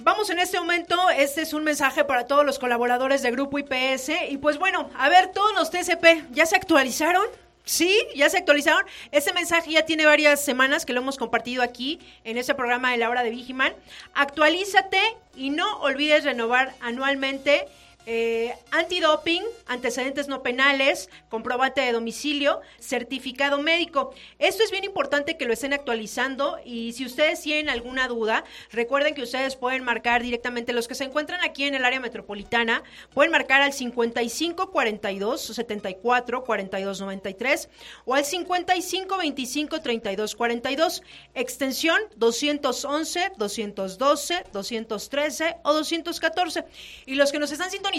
Vamos 0.04 0.32
en 0.32 0.40
este 0.40 0.60
momento, 0.60 0.98
este 1.12 1.44
es 1.44 1.54
un 1.54 1.64
mensaje 1.64 2.04
para 2.04 2.26
todos 2.26 2.44
los 2.44 2.58
colaboradores 2.58 3.22
de 3.22 3.30
Grupo 3.30 3.60
IPS 3.60 4.10
y 4.30 4.38
pues 4.38 4.58
bueno, 4.58 4.90
a 4.98 5.10
ver, 5.10 5.28
todos 5.28 5.54
los 5.54 5.70
TCP 5.70 6.32
ya 6.32 6.48
se 6.48 6.56
actualizaron. 6.56 7.24
Sí, 7.66 7.96
ya 8.16 8.28
se 8.28 8.40
actualizaron. 8.40 8.84
Ese 9.12 9.32
mensaje 9.34 9.72
ya 9.72 9.86
tiene 9.86 10.08
varias 10.08 10.44
semanas 10.44 10.88
que 10.88 10.94
lo 10.94 11.02
hemos 11.02 11.18
compartido 11.18 11.62
aquí 11.62 12.00
en 12.24 12.40
este 12.40 12.56
programa 12.56 12.92
de 12.92 12.98
la 12.98 13.12
hora 13.12 13.22
de 13.22 13.30
Vigiman. 13.30 13.74
Actualízate 14.16 15.00
y 15.36 15.52
no 15.52 15.80
olvides 15.82 16.24
renovar 16.24 16.74
anualmente 16.82 17.68
eh, 18.08 18.56
antidoping, 18.72 19.44
antecedentes 19.68 20.28
no 20.28 20.42
penales, 20.42 21.10
comprobante 21.30 21.82
de 21.82 21.92
domicilio, 21.92 22.62
certificado 22.80 23.62
médico. 23.62 24.14
Esto 24.40 24.64
es 24.64 24.72
bien 24.72 24.84
importante 24.84 25.38
que 25.38 25.46
lo 25.46 25.54
estén 25.54 25.74
actualizando 25.74 26.58
y 26.66 26.94
si 26.94 27.06
ustedes 27.06 27.42
tienen 27.42 27.70
alguna 27.70 28.08
duda, 28.08 28.44
recuerden 28.72 29.14
que 29.14 29.22
ustedes 29.22 29.56
pueden 29.56 29.84
marcar 29.84 30.24
directamente 30.24 30.74
los 30.74 30.88
que 30.88 30.96
se 30.96 31.04
encuentran 31.04 31.42
aquí 31.44 31.66
en 31.66 31.76
el 31.76 31.86
área 31.86 32.00
metropolitana, 32.00 32.84
pueden 33.14 33.32
marcar 33.32 33.62
al 33.62 33.74
55 33.74 34.72
42 34.72 35.42
74 35.42 36.44
42 36.44 37.02
93 37.02 37.70
o 38.06 38.16
al 38.16 38.26
55 38.26 39.18
25 39.18 39.82
32 39.82 40.36
42, 40.36 41.04
extensión 41.36 42.00
211, 42.16 43.34
212, 43.38 44.44
213 44.52 45.56
o 45.64 45.74
214. 45.74 46.66
Y 47.06 47.16
los 47.16 47.32
que 47.32 47.40
nos 47.40 47.52
están 47.52 47.70
sintonizando 47.70 47.91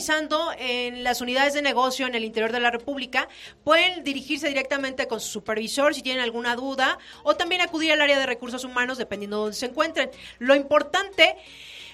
en 0.59 1.05
las 1.05 1.21
unidades 1.21 1.55
de 1.55 1.63
negocio 1.63 2.07
en 2.07 2.15
el 2.15 2.25
interior 2.25 2.53
de 2.53 2.61
la 2.61 2.71
República, 2.71 3.29
pueden 3.65 4.05
dirigirse 4.05 4.49
directamente 4.49 5.07
con 5.07 5.21
su 5.21 5.29
supervisor 5.29 5.95
si 5.95 6.03
tienen 6.03 6.23
alguna 6.23 6.57
duda 6.57 6.99
o 7.23 7.37
también 7.37 7.61
acudir 7.61 7.93
al 7.93 8.01
área 8.01 8.19
de 8.19 8.27
recursos 8.27 8.65
humanos 8.65 8.99
dependiendo 8.99 9.37
de 9.37 9.43
dónde 9.43 9.57
se 9.57 9.67
encuentren. 9.67 10.11
Lo 10.39 10.55
importante 10.55 11.37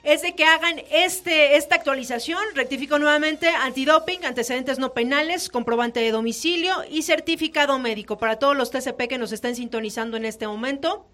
es 0.05 0.23
de 0.23 0.35
que 0.35 0.45
hagan 0.45 0.81
este, 0.91 1.57
esta 1.57 1.75
actualización, 1.75 2.43
rectifico 2.55 2.99
nuevamente, 2.99 3.49
antidoping, 3.49 4.25
antecedentes 4.25 4.79
no 4.79 4.95
penales, 4.95 5.49
comprobante 5.49 6.01
de 6.01 6.13
domicilio 6.13 6.85
y 6.89 7.03
certificado 7.03 7.79
médico 7.79 8.19
para 8.19 8.39
todos 8.39 8.57
los 8.57 8.71
TCP 8.71 9.09
que 9.09 9.19
nos 9.19 9.33
estén 9.33 9.57
sintonizando 9.57 10.17
en 10.17 10.25
este 10.25 10.47
momento. 10.47 11.07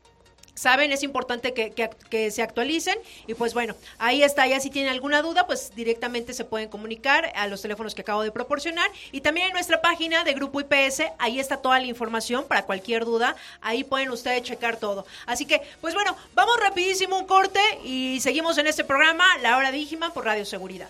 Saben, 0.55 0.93
es 0.93 1.03
importante 1.03 1.53
que, 1.53 1.73
que, 1.73 2.31
se 2.31 2.43
actualicen 2.43 2.97
y 3.27 3.35
pues 3.35 3.55
bueno, 3.55 3.75
ahí 3.99 4.23
está, 4.23 4.47
ya 4.47 4.61
si 4.61 4.71
tienen 4.71 4.93
alguna 4.93 5.21
duda, 5.21 5.47
pues 5.47 5.75
directamente 5.75 6.33
se 6.33 6.45
pueden 6.45 6.69
comunicar 6.69 7.33
a 7.35 7.49
los 7.49 7.63
teléfonos 7.63 7.95
que 7.95 8.03
acabo 8.03 8.23
de 8.23 8.31
proporcionar 8.31 8.89
y 9.11 9.21
también 9.21 9.49
en 9.49 9.53
nuestra 9.53 9.83
página 9.83 10.23
de 10.23 10.33
Grupo 10.33 10.61
IPS, 10.61 11.03
ahí 11.19 11.41
está 11.41 11.57
toda 11.57 11.81
la 11.81 11.87
información 11.87 12.47
para 12.47 12.65
cualquier 12.65 13.05
duda, 13.05 13.35
ahí 13.61 13.83
pueden 13.85 14.11
ustedes 14.11 14.43
checar 14.43 14.77
todo. 14.77 15.07
Así 15.27 15.45
que, 15.45 15.61
pues 15.81 15.95
bueno, 15.95 16.17
vamos 16.35 16.57
rapidísimo 16.61 17.19
un 17.19 17.27
corte 17.27 17.61
y 17.85 18.21
seguimos 18.21 18.57
en 18.59 18.67
este 18.67 18.85
programa, 18.85 19.25
La 19.43 19.57
Hora 19.57 19.73
Dígima 19.73 20.13
por 20.13 20.25
Radio 20.25 20.45
Seguridad. 20.45 20.89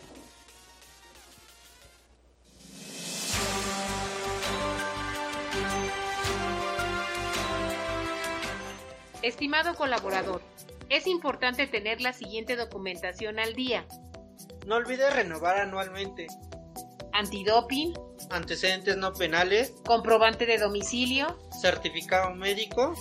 Estimado 9.24 9.74
colaborador, 9.74 10.42
es 10.90 11.06
importante 11.06 11.66
tener 11.66 12.02
la 12.02 12.12
siguiente 12.12 12.56
documentación 12.56 13.38
al 13.38 13.54
día. 13.54 13.86
No 14.66 14.74
olvides 14.74 15.16
renovar 15.16 15.56
anualmente. 15.56 16.26
Antidoping. 17.14 17.94
Antecedentes 18.28 18.98
no 18.98 19.14
penales. 19.14 19.72
Comprobante 19.86 20.44
de 20.44 20.58
domicilio. 20.58 21.38
Certificado 21.62 22.34
médico. 22.34 22.92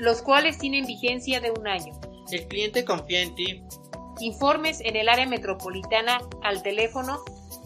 Los 0.00 0.22
cuales 0.22 0.58
tienen 0.58 0.86
vigencia 0.86 1.40
de 1.40 1.52
un 1.52 1.68
año. 1.68 2.00
El 2.32 2.48
cliente 2.48 2.84
confía 2.84 3.22
en 3.22 3.36
ti. 3.36 3.62
Informes 4.18 4.80
en 4.80 4.96
el 4.96 5.08
área 5.08 5.26
metropolitana 5.26 6.18
al 6.42 6.64
teléfono 6.64 7.24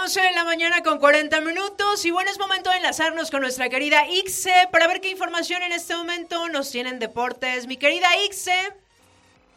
11 0.00 0.20
de 0.20 0.32
la 0.32 0.44
mañana 0.44 0.82
con 0.84 1.00
40 1.00 1.40
minutos 1.40 2.04
y 2.04 2.12
bueno, 2.12 2.30
es 2.30 2.38
momento 2.38 2.70
de 2.70 2.76
enlazarnos 2.76 3.32
con 3.32 3.40
nuestra 3.40 3.68
querida 3.68 4.06
Ixe 4.06 4.68
para 4.70 4.86
ver 4.86 5.00
qué 5.00 5.10
información 5.10 5.62
en 5.62 5.72
este 5.72 5.96
momento 5.96 6.48
nos 6.48 6.70
tienen 6.70 7.00
deportes. 7.00 7.66
Mi 7.66 7.76
querida 7.76 8.06
Ixe. 8.24 8.72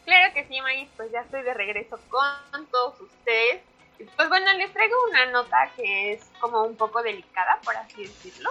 Claro 0.03 0.33
que 0.33 0.47
sí, 0.47 0.59
Maíz, 0.61 0.89
pues 0.97 1.11
ya 1.11 1.19
estoy 1.19 1.43
de 1.43 1.53
regreso 1.53 1.99
con 2.09 2.65
todos 2.71 2.99
ustedes. 3.01 3.61
Pues 4.15 4.29
bueno, 4.29 4.51
les 4.53 4.73
traigo 4.73 4.95
una 5.09 5.27
nota 5.27 5.71
que 5.75 6.13
es 6.13 6.23
como 6.39 6.63
un 6.63 6.75
poco 6.75 7.03
delicada, 7.03 7.59
por 7.63 7.77
así 7.77 8.03
decirlo. 8.03 8.49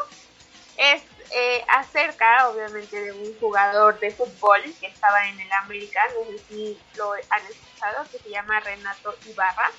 Es 0.77 1.03
eh, 1.33 1.65
acerca, 1.69 2.49
obviamente, 2.51 3.01
de 3.01 3.13
un 3.13 3.37
jugador 3.41 3.99
de 3.99 4.13
fútbol 4.13 4.63
que 4.81 4.87
estaba 4.87 5.29
en 5.29 5.41
el 5.41 5.53
América, 5.53 6.01
no 6.15 6.31
sé 6.31 6.39
si 6.49 6.79
lo 6.97 7.15
han 7.15 7.47
escuchado, 7.51 8.07
que 8.13 8.19
se 8.19 8.31
llama 8.31 8.61
Renato 8.61 9.17
Ibarra. 9.27 9.73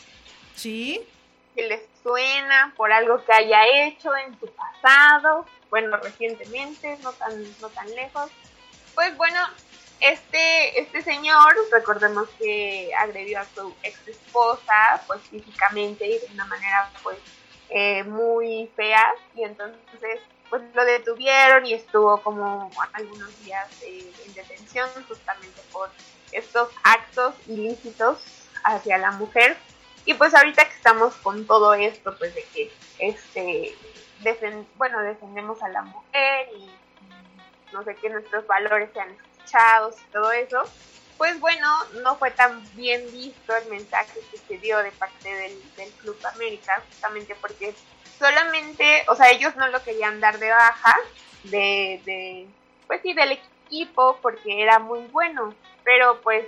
Sí 0.56 1.08
que 1.56 1.68
les 1.68 1.82
suena 2.02 2.74
por 2.76 2.92
algo 2.92 3.24
que 3.24 3.34
haya 3.34 3.66
hecho 3.86 4.16
en 4.16 4.40
su 4.40 4.48
pasado, 4.48 5.46
bueno, 5.70 5.98
recientemente, 5.98 6.98
no 7.02 7.14
tan, 7.14 7.44
no 7.60 7.70
tan 7.70 7.90
lejos. 7.96 8.30
Pues 8.96 9.16
bueno, 9.18 9.40
este, 10.00 10.80
este 10.80 11.02
señor, 11.02 11.56
recordemos 11.72 12.28
que 12.40 12.92
agredió 12.98 13.40
a 13.40 13.46
su 13.46 13.74
ex 13.84 14.08
esposa, 14.08 15.04
pues 15.08 15.22
físicamente 15.30 16.08
y 16.08 16.20
de 16.20 16.28
una 16.34 16.46
manera 16.46 16.90
pues 17.04 17.18
eh, 17.70 18.04
muy 18.04 18.70
fea, 18.76 19.14
y 19.36 19.44
entonces 19.44 20.20
pues 20.50 20.64
lo 20.74 20.84
detuvieron 20.84 21.66
y 21.66 21.74
estuvo 21.74 22.22
como 22.22 22.70
algunos 22.92 23.46
días 23.46 23.70
eh, 23.84 24.12
en 24.26 24.34
detención 24.34 24.90
justamente 25.08 25.62
por 25.72 25.90
estos 26.34 26.70
actos 26.84 27.36
ilícitos 27.48 28.18
hacia 28.64 28.98
la 28.98 29.12
mujer 29.12 29.56
y 30.06 30.14
pues 30.14 30.34
ahorita 30.34 30.66
que 30.66 30.76
estamos 30.76 31.14
con 31.16 31.46
todo 31.46 31.74
esto, 31.74 32.16
pues 32.18 32.34
de 32.36 32.44
que, 32.54 32.72
este, 33.00 33.76
bueno, 34.76 35.02
defendemos 35.02 35.62
a 35.62 35.70
la 35.70 35.82
mujer 35.84 36.50
y 36.58 36.70
no 37.72 37.84
sé, 37.84 37.96
que 37.96 38.10
nuestros 38.10 38.46
valores 38.48 38.90
sean 38.94 39.10
escuchados 39.10 39.96
y 40.02 40.12
todo 40.12 40.32
eso, 40.32 40.64
pues 41.18 41.40
bueno, 41.40 41.68
no 42.04 42.16
fue 42.18 42.32
tan 42.32 42.62
bien 42.76 43.04
visto 43.12 43.56
el 43.56 43.70
mensaje 43.70 44.20
que 44.32 44.38
se 44.38 44.58
dio 44.58 44.78
de 44.80 44.92
parte 44.92 45.34
del, 45.34 45.76
del 45.76 45.90
Club 45.94 46.18
América, 46.34 46.82
justamente 46.90 47.36
porque 47.40 47.74
solamente, 48.20 49.04
o 49.08 49.16
sea, 49.16 49.30
ellos 49.30 49.56
no 49.56 49.68
lo 49.68 49.84
querían 49.84 50.20
dar 50.20 50.38
de 50.40 50.50
baja 50.50 50.96
de, 51.44 52.02
de 52.06 52.48
pues 52.88 53.02
sí, 53.02 53.14
del 53.14 53.34
equipo 53.34 53.52
equipo 53.72 54.20
porque 54.22 54.62
era 54.62 54.80
muy 54.80 55.00
bueno, 55.08 55.54
pero 55.84 56.20
pues 56.22 56.46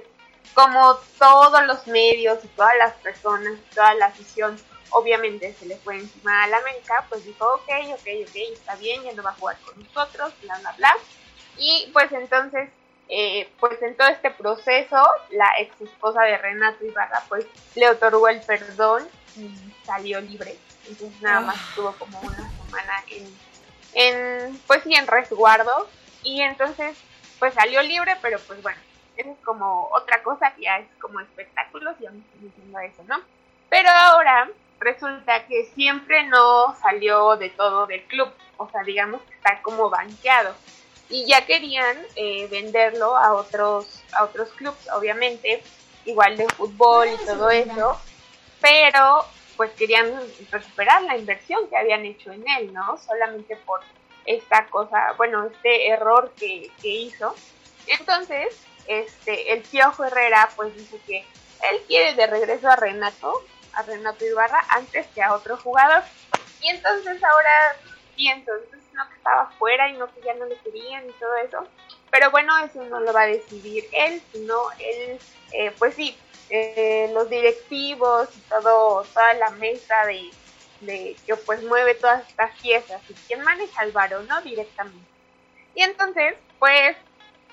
como 0.53 0.95
todos 1.17 1.65
los 1.65 1.88
medios 1.88 2.43
y 2.43 2.47
todas 2.49 2.75
las 2.77 2.93
personas, 2.95 3.60
toda 3.73 3.93
la 3.95 4.08
afición, 4.08 4.58
obviamente 4.91 5.53
se 5.53 5.65
le 5.65 5.77
fue 5.77 5.97
encima 5.97 6.43
a 6.43 6.47
la 6.47 6.58
América, 6.58 7.06
pues 7.10 7.25
dijo, 7.25 7.45
ok, 7.56 7.69
ok, 7.93 8.08
ok, 8.27 8.36
está 8.53 8.75
bien, 8.75 9.03
ya 9.03 9.13
no 9.13 9.23
va 9.23 9.32
a 9.32 9.36
jugar 9.36 9.58
con 9.65 9.84
nosotros, 9.84 10.34
bla, 10.41 10.58
bla, 10.60 10.73
bla. 10.73 10.95
Y 11.58 11.89
pues 11.93 12.12
entonces, 12.12 12.69
eh, 13.10 13.49
pues 13.60 13.82
en 13.82 13.95
todo 13.95 14.08
este 14.08 14.32
proceso, 14.32 15.01
la 15.32 15.51
ex 15.60 15.79
esposa 15.82 16.21
de 16.23 16.38
Renato 16.38 16.86
Ibarra, 16.86 17.23
pues 17.29 17.45
le 17.75 17.89
otorgó 17.89 18.27
el 18.27 18.41
perdón 18.41 19.08
y 19.36 19.49
salió 19.86 20.21
libre. 20.21 20.58
Entonces 20.88 21.21
nada 21.21 21.41
más 21.41 21.58
ah. 21.58 21.65
estuvo 21.69 21.91
como 21.93 22.19
una 22.21 22.51
semana 22.51 23.03
en, 23.10 23.38
en, 23.93 24.58
pues 24.67 24.84
sí, 24.84 24.93
en 24.93 25.08
resguardo. 25.08 25.89
Y 26.23 26.41
entonces, 26.41 26.97
pues 27.39 27.53
salió 27.53 27.82
libre, 27.82 28.15
pero 28.21 28.39
pues 28.39 28.62
bueno, 28.62 28.79
eso 29.17 29.32
es 29.32 29.38
como 29.43 29.89
otra 29.91 30.23
cosa 30.23 30.54
que 30.56 30.63
ya 30.63 30.78
es 30.78 30.88
como 30.99 31.19
espectáculos 31.19 31.95
y 31.99 32.06
vamos 32.06 32.23
diciendo 32.39 32.80
eso, 32.80 33.04
¿no? 33.08 33.19
Pero 33.69 33.89
ahora 33.89 34.49
resulta 34.80 35.45
que 35.45 35.65
siempre 35.73 36.23
no 36.28 36.76
salió 36.82 37.38
de 37.38 37.49
todo 37.49 37.88
del 37.88 38.04
club, 38.04 38.30
o 38.58 38.69
sea, 38.69 38.84
digamos 38.84 39.21
que 39.23 39.36
está 39.36 39.62
como 39.62 39.89
banqueado. 39.89 40.54
Y 41.10 41.26
ya 41.28 41.45
querían 41.45 41.97
eh, 42.15 42.47
venderlo 42.47 43.15
a 43.15 43.34
otros, 43.34 44.04
a 44.13 44.23
otros 44.23 44.49
clubes, 44.49 44.88
obviamente, 44.93 45.62
igual 46.06 46.38
de 46.38 46.47
fútbol 46.47 47.08
y 47.08 47.26
todo 47.26 47.49
eso, 47.49 47.99
pero 48.62 49.26
pues 49.56 49.71
querían 49.71 50.12
recuperar 50.52 51.04
la 51.04 51.17
inversión 51.17 51.67
que 51.69 51.78
habían 51.78 52.06
hecho 52.06 52.32
en 52.32 52.43
él, 52.58 52.73
¿no? 52.73 52.97
Solamente 52.97 53.56
por 53.58 53.82
esta 54.26 54.65
cosa, 54.67 55.13
bueno, 55.17 55.45
este 55.45 55.89
error 55.89 56.32
que, 56.38 56.71
que 56.82 56.89
hizo. 56.89 57.36
Entonces, 57.88 58.65
este, 58.88 59.54
el 59.54 59.62
Piojo 59.62 60.06
Herrera 60.06 60.50
pues 60.56 60.76
dice 60.76 61.00
que 61.06 61.26
él 61.69 61.82
quiere 61.88 62.13
de 62.15 62.28
regreso 62.28 62.69
a 62.69 62.76
Renato, 62.76 63.41
a 63.74 63.84
Renato 63.84 64.26
Ibarra 64.26 64.63
antes 64.69 65.08
que 65.08 65.22
a 65.22 65.34
otro 65.34 65.58
jugador. 65.58 66.04
Y 66.62 66.69
entonces 66.69 67.24
ahora 67.24 67.76
pienso, 68.15 68.52
entonces 68.54 68.93
no 68.93 69.08
que 69.10 69.15
estaba 69.15 69.50
fuera 69.58 69.89
y 69.89 69.93
no 69.93 70.13
que 70.13 70.22
ya 70.22 70.34
no 70.36 70.46
le 70.46 70.58
querían 70.58 71.10
y 71.10 71.13
todo 71.13 71.36
eso. 71.38 71.67
Pero 72.12 72.32
bueno, 72.32 72.54
eso 72.63 72.84
no 72.86 73.00
lo 73.00 73.12
va 73.12 73.22
a 73.22 73.28
decidir 73.28 73.88
él, 73.91 74.22
sino 74.32 74.56
él, 74.80 75.19
eh, 75.52 75.72
pues 75.80 75.96
sí, 75.96 76.15
eh, 76.50 77.10
los 77.13 77.30
directivos 77.30 78.30
y 78.36 78.39
todo, 78.41 79.04
toda 79.04 79.34
la 79.36 79.50
mesa 79.52 80.06
de, 80.06 80.30
de 80.82 81.15
que 81.26 81.36
pues 81.38 81.63
mueve 81.63 81.96
todas 81.96 82.28
estas 82.30 82.56
piezas 82.60 83.02
y 83.10 83.13
quien 83.13 83.41
maneja 83.41 83.84
el 83.84 83.91
varón, 83.91 84.28
¿no? 84.28 84.41
Directamente. 84.41 85.08
Y 85.76 85.82
entonces, 85.82 86.36
pues 86.60 86.96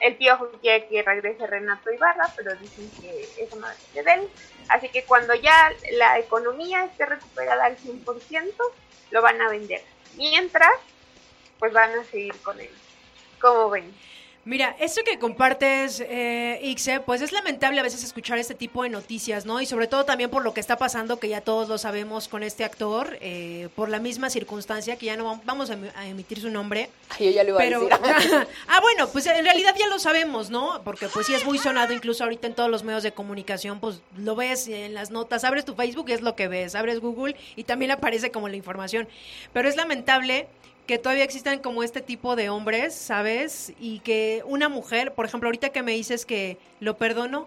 el 0.00 0.16
Piojo 0.16 0.50
quiere 0.60 0.86
que 0.88 1.02
regrese 1.02 1.46
Renato 1.46 1.92
Ibarra, 1.92 2.32
pero 2.36 2.54
dicen 2.56 2.90
que 3.00 3.28
eso 3.38 3.56
no 3.56 3.68
depende 3.68 4.02
de 4.02 4.12
él. 4.14 4.28
Así 4.68 4.88
que 4.88 5.04
cuando 5.04 5.34
ya 5.34 5.72
la 5.92 6.18
economía 6.18 6.84
esté 6.84 7.06
recuperada 7.06 7.66
al 7.66 7.76
100%, 7.76 8.54
lo 9.10 9.22
van 9.22 9.40
a 9.42 9.50
vender. 9.50 9.82
Mientras, 10.16 10.72
pues 11.58 11.72
van 11.72 11.98
a 11.98 12.04
seguir 12.04 12.34
con 12.42 12.58
él. 12.60 12.70
¿Cómo 13.40 13.70
ven? 13.70 13.94
Mira, 14.46 14.74
esto 14.80 15.02
que 15.04 15.18
compartes, 15.18 16.00
eh, 16.00 16.58
Ixe, 16.62 17.00
pues 17.00 17.20
es 17.20 17.30
lamentable 17.30 17.78
a 17.78 17.82
veces 17.82 18.02
escuchar 18.02 18.38
este 18.38 18.54
tipo 18.54 18.82
de 18.82 18.88
noticias, 18.88 19.44
¿no? 19.44 19.60
Y 19.60 19.66
sobre 19.66 19.86
todo 19.86 20.06
también 20.06 20.30
por 20.30 20.42
lo 20.42 20.54
que 20.54 20.60
está 20.60 20.78
pasando, 20.78 21.20
que 21.20 21.28
ya 21.28 21.42
todos 21.42 21.68
lo 21.68 21.76
sabemos 21.76 22.26
con 22.26 22.42
este 22.42 22.64
actor, 22.64 23.18
eh, 23.20 23.68
por 23.76 23.90
la 23.90 23.98
misma 23.98 24.30
circunstancia, 24.30 24.96
que 24.96 25.06
ya 25.06 25.16
no 25.18 25.42
vamos 25.44 25.70
a, 25.70 26.06
emitir 26.06 26.40
su 26.40 26.48
nombre. 26.48 26.88
yo 27.18 27.30
ya 27.30 27.44
lo 27.44 27.50
iba 27.50 27.60
a 27.60 27.64
decir. 27.64 27.88
ah, 28.68 28.80
bueno, 28.80 29.10
pues 29.10 29.26
en 29.26 29.44
realidad 29.44 29.74
ya 29.78 29.88
lo 29.88 29.98
sabemos, 29.98 30.48
¿no? 30.48 30.80
Porque 30.84 31.08
pues 31.08 31.26
sí 31.26 31.34
es 31.34 31.44
muy 31.44 31.58
sonado, 31.58 31.92
incluso 31.92 32.24
ahorita 32.24 32.46
en 32.46 32.54
todos 32.54 32.70
los 32.70 32.82
medios 32.82 33.02
de 33.02 33.12
comunicación, 33.12 33.78
pues 33.78 34.00
lo 34.16 34.36
ves 34.36 34.68
en 34.68 34.94
las 34.94 35.10
notas, 35.10 35.44
abres 35.44 35.66
tu 35.66 35.74
Facebook 35.74 36.08
y 36.08 36.12
es 36.12 36.22
lo 36.22 36.34
que 36.34 36.48
ves, 36.48 36.74
abres 36.74 37.00
Google 37.00 37.36
y 37.56 37.64
también 37.64 37.90
aparece 37.90 38.30
como 38.30 38.48
la 38.48 38.56
información. 38.56 39.06
Pero 39.52 39.68
es 39.68 39.76
lamentable 39.76 40.48
que 40.90 40.98
todavía 40.98 41.22
existan 41.22 41.60
como 41.60 41.84
este 41.84 42.00
tipo 42.00 42.34
de 42.34 42.50
hombres, 42.50 42.96
¿sabes? 42.96 43.72
Y 43.78 44.00
que 44.00 44.42
una 44.44 44.68
mujer, 44.68 45.12
por 45.14 45.24
ejemplo, 45.24 45.46
ahorita 45.46 45.68
que 45.68 45.84
me 45.84 45.92
dices 45.92 46.26
que 46.26 46.58
lo 46.80 46.96
perdono, 46.96 47.46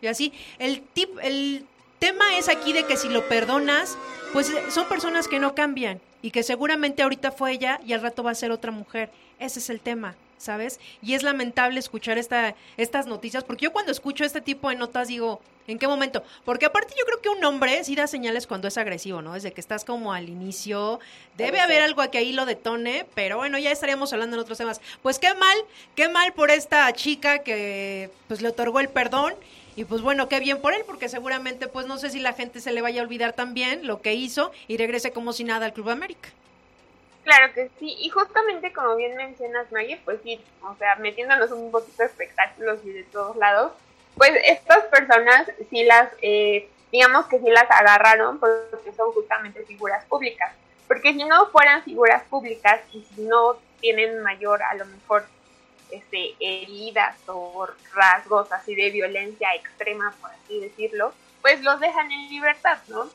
y 0.00 0.06
así, 0.06 0.32
el 0.60 0.80
tip, 0.80 1.18
el 1.20 1.66
tema 1.98 2.38
es 2.38 2.48
aquí 2.48 2.72
de 2.72 2.84
que 2.84 2.96
si 2.96 3.08
lo 3.08 3.28
perdonas, 3.28 3.98
pues 4.32 4.50
eh, 4.50 4.70
son 4.70 4.86
personas 4.86 5.26
que 5.26 5.40
no 5.40 5.52
cambian 5.56 6.00
y 6.22 6.30
que 6.30 6.44
seguramente 6.44 7.02
ahorita 7.02 7.32
fue 7.32 7.50
ella 7.50 7.80
y 7.84 7.92
al 7.92 8.02
rato 8.02 8.22
va 8.22 8.30
a 8.30 8.36
ser 8.36 8.52
otra 8.52 8.70
mujer. 8.70 9.10
Ese 9.40 9.58
es 9.58 9.68
el 9.68 9.80
tema. 9.80 10.14
¿Sabes? 10.40 10.80
Y 11.02 11.14
es 11.14 11.22
lamentable 11.22 11.78
escuchar 11.78 12.18
esta, 12.18 12.54
estas 12.76 13.06
noticias, 13.06 13.44
porque 13.44 13.64
yo 13.64 13.72
cuando 13.72 13.92
escucho 13.92 14.24
este 14.24 14.40
tipo 14.40 14.70
de 14.70 14.76
notas 14.76 15.08
digo, 15.08 15.40
¿en 15.66 15.78
qué 15.78 15.86
momento? 15.86 16.24
Porque 16.44 16.66
aparte 16.66 16.94
yo 16.98 17.04
creo 17.04 17.20
que 17.20 17.28
un 17.28 17.44
hombre 17.44 17.84
sí 17.84 17.94
da 17.94 18.06
señales 18.06 18.46
cuando 18.46 18.66
es 18.66 18.78
agresivo, 18.78 19.20
¿no? 19.20 19.34
Desde 19.34 19.52
que 19.52 19.60
estás 19.60 19.84
como 19.84 20.12
al 20.12 20.28
inicio, 20.28 20.98
debe 21.36 21.60
haber 21.60 21.82
algo 21.82 22.02
que 22.10 22.18
ahí 22.18 22.32
lo 22.32 22.46
detone, 22.46 23.06
pero 23.14 23.36
bueno, 23.36 23.58
ya 23.58 23.70
estaríamos 23.70 24.12
hablando 24.12 24.36
en 24.36 24.40
otros 24.40 24.58
temas. 24.58 24.80
Pues 25.02 25.18
qué 25.18 25.34
mal, 25.34 25.58
qué 25.94 26.08
mal 26.08 26.32
por 26.32 26.50
esta 26.50 26.90
chica 26.94 27.40
que 27.40 28.10
pues 28.26 28.40
le 28.40 28.48
otorgó 28.48 28.80
el 28.80 28.88
perdón. 28.88 29.34
Y 29.76 29.84
pues 29.84 30.02
bueno, 30.02 30.28
qué 30.28 30.40
bien 30.40 30.60
por 30.60 30.74
él, 30.74 30.82
porque 30.84 31.08
seguramente 31.08 31.68
pues 31.68 31.86
no 31.86 31.96
sé 31.96 32.10
si 32.10 32.18
la 32.18 32.32
gente 32.32 32.60
se 32.60 32.72
le 32.72 32.82
vaya 32.82 33.00
a 33.00 33.04
olvidar 33.04 33.34
también 33.34 33.86
lo 33.86 34.02
que 34.02 34.14
hizo 34.14 34.50
y 34.68 34.76
regrese 34.76 35.12
como 35.12 35.32
si 35.32 35.44
nada 35.44 35.66
al 35.66 35.72
Club 35.72 35.90
América. 35.90 36.30
Claro 37.30 37.54
que 37.54 37.70
sí, 37.78 37.94
y 38.00 38.08
justamente 38.08 38.72
como 38.72 38.96
bien 38.96 39.14
mencionas, 39.14 39.70
Maggie, 39.70 40.00
pues 40.04 40.18
sí, 40.24 40.44
o 40.62 40.74
sea, 40.74 40.96
metiéndonos 40.96 41.52
un 41.52 41.70
poquito 41.70 42.02
espectáculos 42.02 42.80
y 42.82 42.90
de 42.90 43.04
todos 43.04 43.36
lados, 43.36 43.70
pues 44.16 44.32
estas 44.44 44.82
personas 44.86 45.48
sí 45.70 45.84
las, 45.84 46.10
eh, 46.22 46.68
digamos 46.90 47.26
que 47.26 47.38
sí 47.38 47.48
las 47.48 47.70
agarraron 47.70 48.40
porque 48.40 48.92
son 48.96 49.12
justamente 49.12 49.64
figuras 49.64 50.04
públicas. 50.06 50.52
Porque 50.88 51.12
si 51.12 51.22
no 51.22 51.46
fueran 51.50 51.84
figuras 51.84 52.24
públicas 52.24 52.80
y 52.92 53.06
si 53.14 53.20
no 53.20 53.58
tienen 53.80 54.24
mayor, 54.24 54.60
a 54.64 54.74
lo 54.74 54.86
mejor, 54.86 55.24
este, 55.92 56.34
heridas 56.40 57.16
o 57.28 57.68
rasgos 57.94 58.50
así 58.50 58.74
de 58.74 58.90
violencia 58.90 59.54
extrema, 59.54 60.12
por 60.20 60.32
así 60.32 60.58
decirlo, 60.58 61.12
pues 61.42 61.62
los 61.62 61.78
dejan 61.78 62.10
en 62.10 62.28
libertad, 62.28 62.78
¿no? 62.88 63.08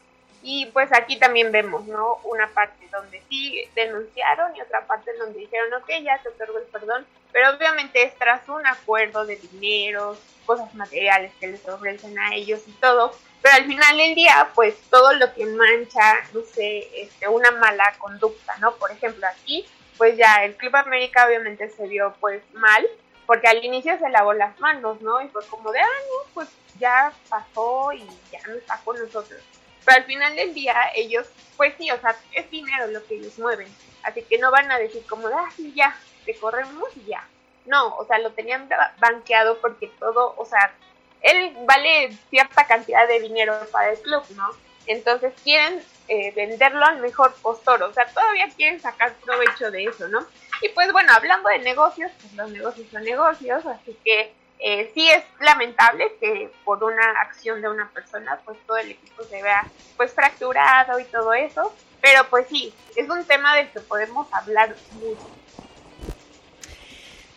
Y 0.48 0.68
pues 0.68 0.94
aquí 0.94 1.18
también 1.18 1.52
vemos, 1.52 1.88
¿no? 1.88 2.20
Una 2.24 2.48
parte 2.50 2.88
donde 2.92 3.20
sí 3.28 3.68
denunciaron 3.74 4.56
y 4.56 4.62
otra 4.62 4.86
parte 4.86 5.12
donde 5.18 5.40
dijeron, 5.40 5.74
ok, 5.74 5.90
ya 6.04 6.22
se 6.22 6.30
otorgó 6.30 6.60
el 6.60 6.66
perdón, 6.66 7.04
pero 7.32 7.50
obviamente 7.50 8.04
es 8.04 8.16
tras 8.16 8.48
un 8.48 8.64
acuerdo 8.68 9.26
de 9.26 9.38
dinero, 9.38 10.16
cosas 10.46 10.72
materiales 10.76 11.32
que 11.40 11.48
les 11.48 11.68
ofrecen 11.68 12.20
a 12.20 12.36
ellos 12.36 12.62
y 12.68 12.72
todo, 12.74 13.12
pero 13.42 13.56
al 13.56 13.66
final 13.66 13.98
del 13.98 14.14
día, 14.14 14.52
pues 14.54 14.76
todo 14.92 15.14
lo 15.14 15.34
que 15.34 15.48
mancha, 15.48 16.14
no 16.32 16.42
sé, 16.42 16.90
este, 16.94 17.28
una 17.28 17.50
mala 17.50 17.96
conducta, 17.98 18.56
¿no? 18.60 18.76
Por 18.76 18.92
ejemplo, 18.92 19.26
aquí, 19.26 19.66
pues 19.98 20.16
ya 20.16 20.46
el 20.46 20.56
Club 20.58 20.76
América 20.76 21.26
obviamente 21.26 21.72
se 21.72 21.88
vio 21.88 22.14
pues 22.20 22.44
mal, 22.54 22.86
porque 23.26 23.48
al 23.48 23.66
inicio 23.66 23.98
se 23.98 24.10
lavó 24.10 24.34
las 24.34 24.60
manos, 24.60 25.02
¿no? 25.02 25.24
Y 25.24 25.28
fue 25.30 25.44
como 25.48 25.72
de, 25.72 25.80
ah, 25.80 25.86
no, 25.86 26.32
pues 26.36 26.50
ya 26.78 27.12
pasó 27.30 27.92
y 27.94 28.08
ya 28.32 28.40
no 28.48 28.54
está 28.54 28.80
con 28.86 29.00
nosotros. 29.00 29.42
Pero 29.86 29.98
al 29.98 30.06
final 30.06 30.36
del 30.36 30.54
día, 30.54 30.76
ellos, 30.96 31.28
pues 31.58 31.74
sí, 31.78 31.92
o 31.92 32.00
sea, 32.00 32.16
es 32.34 32.50
dinero 32.50 32.88
lo 32.88 33.06
que 33.06 33.16
ellos 33.16 33.38
mueven. 33.38 33.68
Así 34.04 34.24
que 34.24 34.38
no 34.38 34.52
van 34.52 34.72
a 34.72 34.80
decir 34.80 35.06
como, 35.08 35.28
ah, 35.28 35.50
sí, 35.56 35.74
ya, 35.76 35.96
te 36.26 36.36
corremos 36.36 36.90
y 36.96 37.10
ya. 37.10 37.28
No, 37.66 37.96
o 37.96 38.06
sea, 38.06 38.20
lo 38.20 38.32
tenían 38.32 38.70
banqueado 39.00 39.60
porque 39.60 39.88
todo, 40.00 40.36
o 40.38 40.46
sea, 40.46 40.74
él 41.22 41.56
vale 41.66 42.16
cierta 42.30 42.68
cantidad 42.68 43.08
de 43.08 43.20
dinero 43.20 43.58
para 43.72 43.92
el 43.92 44.00
club, 44.00 44.24
¿no? 44.36 44.50
Entonces 44.86 45.34
quieren 45.44 45.82
eh, 46.08 46.32
venderlo 46.36 46.86
al 46.86 47.00
mejor 47.00 47.34
postor, 47.42 47.82
o 47.82 47.94
sea, 47.94 48.06
todavía 48.06 48.48
quieren 48.56 48.80
sacar 48.80 49.14
provecho 49.16 49.72
de 49.72 49.86
eso, 49.86 50.08
¿no? 50.08 50.26
Y 50.62 50.70
pues 50.70 50.92
bueno, 50.92 51.12
hablando 51.14 51.50
de 51.50 51.60
negocios, 51.60 52.12
pues 52.22 52.34
los 52.34 52.52
negocios 52.52 52.88
son 52.92 53.04
negocios, 53.04 53.66
así 53.66 53.98
que 54.06 54.32
eh, 54.68 54.90
sí 54.96 55.08
es 55.08 55.24
lamentable 55.42 56.12
que 56.20 56.52
por 56.64 56.84
una 56.84 57.22
acción 57.22 57.62
de 57.62 57.70
una 57.70 57.88
persona 57.92 58.40
pues 58.44 58.58
todo 58.66 58.78
el 58.78 58.90
equipo 58.90 59.24
se 59.24 59.44
vea 59.44 59.64
pues 59.96 60.12
fracturado 60.12 61.00
y 61.00 61.04
todo 61.04 61.36
eso, 61.36 61.72
pero 62.02 62.28
pues 62.32 62.48
sí, 62.50 62.74
es 62.96 63.08
un 63.08 63.24
tema 63.26 63.56
del 63.58 63.70
que 63.70 63.80
podemos 63.82 64.28
hablar 64.34 64.76
mucho. 64.94 65.30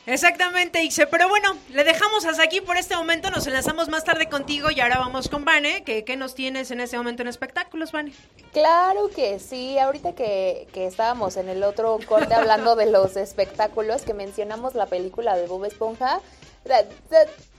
Exactamente, 0.07 0.83
Ixe. 0.83 1.07
Pero 1.07 1.29
bueno, 1.29 1.55
le 1.69 1.85
dejamos 1.85 2.25
hasta 2.25 2.43
aquí 2.43 2.62
por 2.62 2.79
este 2.79 2.97
momento. 2.97 3.31
Nos 3.31 3.47
enlazamos 3.47 3.91
más 3.91 4.05
tarde 4.05 4.31
contigo 4.31 4.71
y 4.71 4.81
ahora 4.81 4.99
vamos 4.99 5.29
con 5.29 5.45
Vane. 5.45 5.85
¿Qué, 5.85 6.05
qué 6.05 6.17
nos 6.17 6.35
tienes 6.35 6.71
en 6.71 6.81
este 6.81 6.97
momento 6.97 7.21
en 7.21 7.29
espectáculos, 7.29 7.93
Vane? 7.93 8.14
Claro 8.55 9.11
que 9.14 9.38
sí. 9.38 9.79
Ahorita 9.79 10.14
que, 10.14 10.67
que 10.73 10.87
estábamos 10.87 11.37
en 11.37 11.51
el 11.51 11.62
otro 11.62 11.99
corte 12.09 12.33
hablando 12.33 12.75
de 12.75 12.87
los 12.87 13.19
espectáculos, 13.19 14.01
que 14.01 14.14
mencionamos 14.14 14.75
la 14.75 14.87
película 14.87 15.37
de 15.37 15.47
Bob 15.47 15.67
Esponja, 15.67 16.23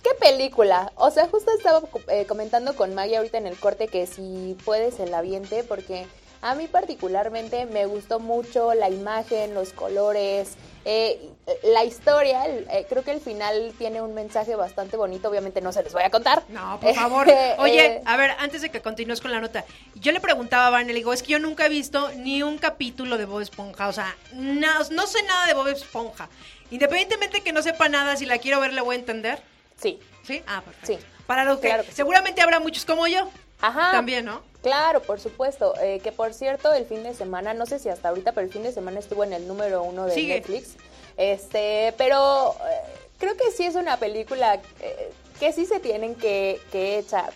¿Qué 0.03 0.09
película? 0.19 0.91
O 0.95 1.11
sea, 1.11 1.27
justo 1.27 1.51
estaba 1.57 1.81
eh, 2.07 2.25
comentando 2.25 2.75
con 2.75 2.95
Maggie 2.95 3.17
ahorita 3.17 3.37
en 3.37 3.47
el 3.47 3.57
corte 3.59 3.87
que 3.87 4.07
si 4.07 4.55
puedes 4.63 4.99
el 4.99 5.13
aviente, 5.13 5.63
porque 5.63 6.07
A 6.41 6.55
mí 6.55 6.67
particularmente 6.67 7.65
me 7.65 7.85
gustó 7.85 8.21
mucho 8.21 8.73
la 8.73 8.89
imagen, 8.89 9.53
los 9.53 9.73
colores, 9.73 10.55
eh, 10.85 11.19
la 11.63 11.83
historia, 11.83 12.47
eh, 12.47 12.85
creo 12.87 13.03
que 13.03 13.11
el 13.11 13.19
final 13.19 13.73
tiene 13.77 14.01
un 14.01 14.13
mensaje 14.13 14.55
bastante 14.55 14.95
bonito, 14.95 15.27
obviamente 15.29 15.59
no 15.59 15.73
se 15.73 15.83
les 15.83 15.91
voy 15.91 16.03
a 16.03 16.09
contar. 16.09 16.43
No, 16.47 16.79
por 16.79 16.95
favor. 16.95 17.27
Oye, 17.59 18.01
a 18.05 18.15
ver, 18.15 18.31
antes 18.39 18.61
de 18.61 18.69
que 18.69 18.81
continúes 18.81 19.19
con 19.19 19.31
la 19.31 19.41
nota, 19.41 19.65
yo 19.95 20.13
le 20.13 20.21
preguntaba 20.21 20.67
a 20.67 20.69
Barney, 20.69 20.93
le 20.93 20.99
digo, 20.99 21.11
es 21.11 21.23
que 21.23 21.33
yo 21.33 21.39
nunca 21.39 21.65
he 21.65 21.69
visto 21.69 22.09
ni 22.15 22.41
un 22.41 22.57
capítulo 22.57 23.17
de 23.17 23.25
Bob 23.25 23.41
Esponja, 23.41 23.89
o 23.89 23.93
sea, 23.93 24.15
no, 24.31 24.79
no 24.91 25.07
sé 25.07 25.21
nada 25.23 25.45
de 25.45 25.53
Bob 25.55 25.67
Esponja. 25.67 26.29
Independientemente 26.71 27.41
que 27.41 27.51
no 27.51 27.61
sepa 27.61 27.89
nada, 27.89 28.15
si 28.15 28.25
la 28.25 28.37
quiero 28.37 28.59
ver, 28.59 28.73
¿le 28.73 28.81
voy 28.81 28.95
a 28.95 28.99
entender? 28.99 29.41
Sí. 29.81 29.99
¿Sí? 30.23 30.43
Ah, 30.47 30.61
perfecto. 30.61 31.01
Sí. 31.01 31.23
Para 31.25 31.43
lo 31.43 31.59
que, 31.59 31.83
seguramente 31.93 32.41
habrá 32.41 32.59
muchos 32.59 32.85
como 32.85 33.07
yo. 33.07 33.29
Ajá. 33.61 33.91
También, 33.91 34.25
¿no? 34.25 34.41
Claro, 34.61 35.01
por 35.01 35.19
supuesto. 35.19 35.73
Eh, 35.81 35.99
que 36.03 36.11
por 36.11 36.33
cierto, 36.33 36.73
el 36.73 36.85
fin 36.85 37.03
de 37.03 37.13
semana, 37.13 37.53
no 37.53 37.65
sé 37.65 37.79
si 37.79 37.89
hasta 37.89 38.09
ahorita, 38.09 38.31
pero 38.33 38.45
el 38.45 38.53
fin 38.53 38.63
de 38.63 38.71
semana 38.71 38.99
estuvo 38.99 39.23
en 39.23 39.33
el 39.33 39.47
número 39.47 39.83
uno 39.83 40.05
de 40.05 40.15
Netflix. 40.15 40.75
Este, 41.17 41.93
pero 41.97 42.55
eh, 42.69 42.81
creo 43.17 43.35
que 43.35 43.51
sí 43.51 43.63
es 43.63 43.75
una 43.75 43.97
película 43.97 44.59
eh, 44.81 45.11
que 45.39 45.53
sí 45.53 45.65
se 45.65 45.79
tienen 45.79 46.15
que, 46.15 46.61
echar. 46.71 47.33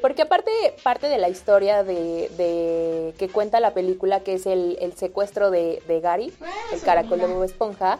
Porque 0.00 0.22
aparte 0.22 0.50
parte 0.82 1.08
de 1.08 1.18
la 1.18 1.28
historia 1.28 1.84
de, 1.84 3.12
que 3.18 3.28
cuenta 3.28 3.60
la 3.60 3.74
película, 3.74 4.20
que 4.20 4.34
es 4.34 4.46
el, 4.46 4.92
secuestro 4.96 5.50
de, 5.50 5.80
Gary, 6.02 6.32
el 6.72 6.80
caracol 6.80 7.18
de 7.18 7.26
Bob 7.26 7.44
Esponja, 7.44 7.98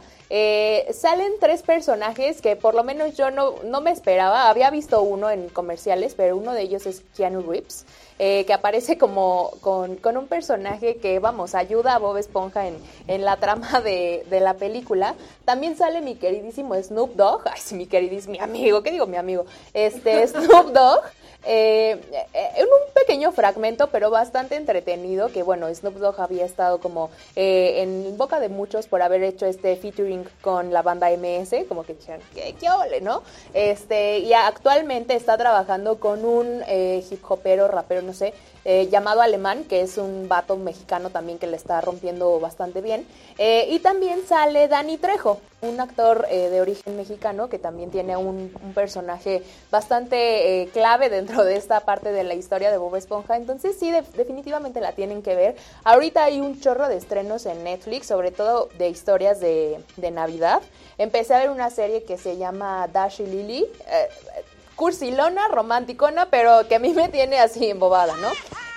salen 0.92 1.32
tres 1.40 1.62
personajes 1.62 2.40
que 2.40 2.56
por 2.56 2.74
lo 2.74 2.84
menos 2.84 3.16
yo 3.16 3.30
no, 3.30 3.54
no 3.64 3.80
me 3.80 3.90
esperaba. 3.90 4.48
Había 4.48 4.70
visto 4.70 5.02
uno 5.02 5.30
en 5.30 5.48
comerciales, 5.48 6.14
pero 6.14 6.36
uno 6.36 6.52
de 6.52 6.62
ellos 6.62 6.86
es 6.86 7.02
Keanu 7.16 7.42
Reeves. 7.42 7.84
Eh, 8.18 8.44
que 8.46 8.54
aparece 8.54 8.96
como 8.96 9.52
con, 9.60 9.98
un 10.16 10.26
personaje 10.26 10.96
que, 10.96 11.18
vamos, 11.18 11.54
ayuda 11.54 11.94
a 11.94 11.98
Bob 11.98 12.16
Esponja 12.16 12.66
en, 12.66 12.78
en 13.08 13.26
la 13.26 13.36
trama 13.36 13.82
de, 13.82 14.24
de, 14.30 14.40
la 14.40 14.54
película. 14.54 15.14
También 15.44 15.76
sale 15.76 16.00
mi 16.00 16.14
queridísimo 16.14 16.74
Snoop 16.82 17.14
Dogg, 17.14 17.42
ay, 17.44 17.60
sí, 17.62 17.74
mi 17.74 17.84
queridísimo, 17.84 18.32
mi 18.32 18.38
amigo, 18.38 18.82
¿qué 18.82 18.90
digo 18.90 19.06
mi 19.06 19.18
amigo? 19.18 19.44
Este, 19.74 20.26
Snoop 20.28 20.72
Dogg, 20.72 21.02
eh, 21.48 22.00
eh, 22.12 22.48
en 22.56 22.64
un 22.64 22.92
pequeño 22.92 23.30
fragmento, 23.30 23.86
pero 23.86 24.10
bastante 24.10 24.56
entretenido, 24.56 25.28
que 25.28 25.44
bueno, 25.44 25.72
Snoop 25.72 25.94
Dogg 25.94 26.20
había 26.20 26.44
estado 26.44 26.78
como 26.80 27.10
eh, 27.36 27.82
en 27.82 28.16
boca 28.16 28.40
de 28.40 28.48
muchos 28.48 28.88
por 28.88 29.00
haber 29.00 29.22
hecho 29.22 29.46
este 29.46 29.76
featuring 29.76 30.24
con 30.40 30.72
la 30.72 30.82
banda 30.82 31.08
MS, 31.10 31.66
como 31.68 31.84
que 31.84 31.94
dijeron, 31.94 32.20
qué, 32.34 32.54
qué 32.58 32.68
ole, 32.68 33.00
¿no? 33.00 33.22
Este, 33.54 34.18
y 34.18 34.32
actualmente 34.32 35.14
está 35.14 35.38
trabajando 35.38 36.00
con 36.00 36.24
un 36.24 36.62
hip 36.68 37.22
hopero, 37.30 37.68
rapero, 37.68 38.02
no 38.02 38.12
sé, 38.12 38.34
eh, 38.68 38.88
llamado 38.90 39.20
Alemán, 39.22 39.62
que 39.62 39.80
es 39.80 39.96
un 39.96 40.26
vato 40.26 40.56
mexicano 40.56 41.10
también 41.10 41.38
que 41.38 41.46
le 41.46 41.56
está 41.56 41.80
rompiendo 41.80 42.40
bastante 42.40 42.80
bien. 42.80 43.06
Eh, 43.38 43.68
y 43.70 43.78
también 43.78 44.26
sale 44.26 44.66
Dani 44.66 44.98
Trejo, 44.98 45.38
un 45.60 45.78
actor 45.78 46.26
eh, 46.28 46.48
de 46.50 46.60
origen 46.60 46.96
mexicano 46.96 47.48
que 47.48 47.60
también 47.60 47.92
tiene 47.92 48.16
un, 48.16 48.52
personaje 48.74 49.44
bastante 49.70 50.68
clave 50.72 51.08
dentro 51.08 51.44
de 51.44 51.56
esta 51.56 51.80
parte 51.80 52.10
de 52.10 52.24
la 52.24 52.34
historia 52.34 52.72
de 52.72 52.76
Bob 52.76 52.96
Esponja. 52.96 53.36
Entonces 53.36 53.76
sí, 53.78 53.92
definitivamente 54.16 54.80
la 54.80 54.92
tienen 54.92 55.22
que 55.22 55.36
ver. 55.36 55.54
Ahorita 55.84 56.24
hay 56.24 56.40
un 56.40 56.60
chorro 56.60 56.88
de 56.88 56.96
estrenos 56.96 57.46
en 57.46 57.62
Netflix, 57.62 58.08
sobre 58.08 58.32
todo 58.32 58.68
de 58.78 58.88
historias 58.88 59.38
de, 59.38 59.80
de 59.96 60.10
Navidad. 60.10 60.60
Empecé 60.98 61.34
a 61.34 61.38
ver 61.38 61.50
una 61.50 61.70
serie 61.70 62.02
que 62.02 62.18
se 62.18 62.36
llama 62.36 62.88
Dash 62.92 63.20
y 63.20 63.26
Lily 63.26 63.66
cursilona, 64.76 65.48
romanticona, 65.48 66.26
pero 66.30 66.68
que 66.68 66.76
a 66.76 66.78
mí 66.78 66.92
me 66.92 67.08
tiene 67.08 67.40
así 67.40 67.68
embobada, 67.68 68.14
¿no? 68.18 68.28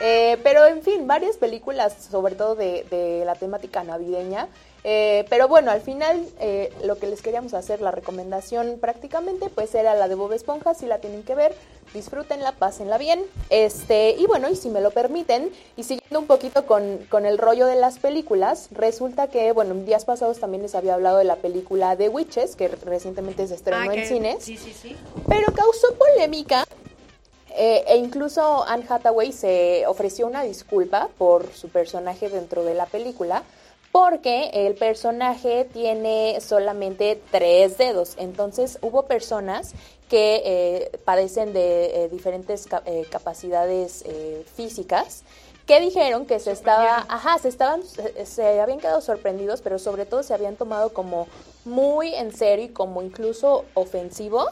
Eh, 0.01 0.39
pero 0.43 0.65
en 0.65 0.81
fin, 0.81 1.05
varias 1.07 1.37
películas, 1.37 1.93
sobre 2.09 2.35
todo 2.35 2.55
de, 2.55 2.85
de 2.89 3.23
la 3.25 3.35
temática 3.35 3.83
navideña, 3.83 4.47
eh, 4.84 5.25
pero 5.30 5.47
bueno, 5.47 5.71
al 5.71 5.82
final 5.82 6.25
eh, 6.39 6.71
lo 6.84 6.97
que 6.97 7.07
les 7.07 7.21
queríamos 7.21 7.53
hacer, 7.53 7.82
la 7.82 7.91
recomendación 7.91 8.77
prácticamente, 8.80 9.49
pues 9.49 9.75
era 9.75 9.95
la 9.95 10.07
de 10.07 10.15
Bob 10.15 10.32
Esponja, 10.34 10.73
si 10.73 10.86
la 10.86 10.99
tienen 10.99 11.23
que 11.23 11.36
ver, 11.36 11.53
disfrútenla, 11.93 12.53
pásenla 12.53 12.97
bien. 12.97 13.23
Este, 13.49 14.11
y 14.11 14.25
bueno, 14.25 14.49
y 14.49 14.55
si 14.55 14.69
me 14.69 14.82
lo 14.82 14.91
permiten, 14.91 15.51
y 15.75 15.84
siguiendo 15.84 16.19
un 16.19 16.27
poquito 16.27 16.65
con, 16.65 16.99
con 17.09 17.25
el 17.25 17.38
rollo 17.38 17.65
de 17.65 17.75
las 17.75 17.99
películas, 17.99 18.69
resulta 18.71 19.27
que, 19.27 19.51
bueno, 19.51 19.71
en 19.71 19.86
días 19.86 20.05
pasados 20.05 20.39
también 20.39 20.63
les 20.63 20.75
había 20.75 20.93
hablado 20.93 21.17
de 21.17 21.25
la 21.25 21.38
película 21.38 21.95
The 21.95 22.09
Witches, 22.09 22.55
que 22.55 22.67
recientemente 22.69 23.47
se 23.47 23.55
estrenó 23.55 23.91
ah, 23.91 23.95
en 23.95 24.05
cines. 24.05 24.43
Sí, 24.43 24.57
sí, 24.57 24.73
sí. 24.73 24.95
Pero 25.27 25.53
causó 25.53 25.93
polémica 25.95 26.65
eh, 27.55 27.84
e 27.88 27.97
incluso 27.97 28.63
Anne 28.65 28.86
Hathaway 28.88 29.34
se 29.34 29.86
ofreció 29.88 30.27
una 30.27 30.43
disculpa 30.43 31.09
por 31.17 31.51
su 31.51 31.67
personaje 31.67 32.30
dentro 32.30 32.63
de 32.63 32.73
la 32.73 32.86
película 32.86 33.43
porque 33.91 34.51
el 34.53 34.75
personaje 34.75 35.65
tiene 35.65 36.39
solamente 36.41 37.21
tres 37.31 37.77
dedos. 37.77 38.15
Entonces 38.17 38.77
hubo 38.81 39.03
personas 39.03 39.73
que 40.09 40.41
eh, 40.43 40.99
padecen 41.05 41.53
de 41.53 42.05
eh, 42.05 42.09
diferentes 42.09 42.67
eh, 42.85 43.05
capacidades 43.09 44.03
físicas 44.55 45.23
que 45.65 45.79
dijeron 45.79 46.25
que 46.25 46.39
se 46.39 46.51
estaba, 46.51 47.05
ajá, 47.07 47.37
se 47.37 47.47
estaban, 47.47 47.83
se, 47.83 48.59
habían 48.59 48.79
quedado 48.79 49.01
sorprendidos, 49.01 49.61
pero 49.61 49.77
sobre 49.77 50.07
todo 50.07 50.23
se 50.23 50.33
habían 50.33 50.55
tomado 50.55 50.93
como 50.93 51.27
muy 51.63 52.15
en 52.15 52.35
serio 52.35 52.65
y 52.65 52.69
como 52.69 53.03
incluso 53.03 53.65
ofensivo 53.75 54.47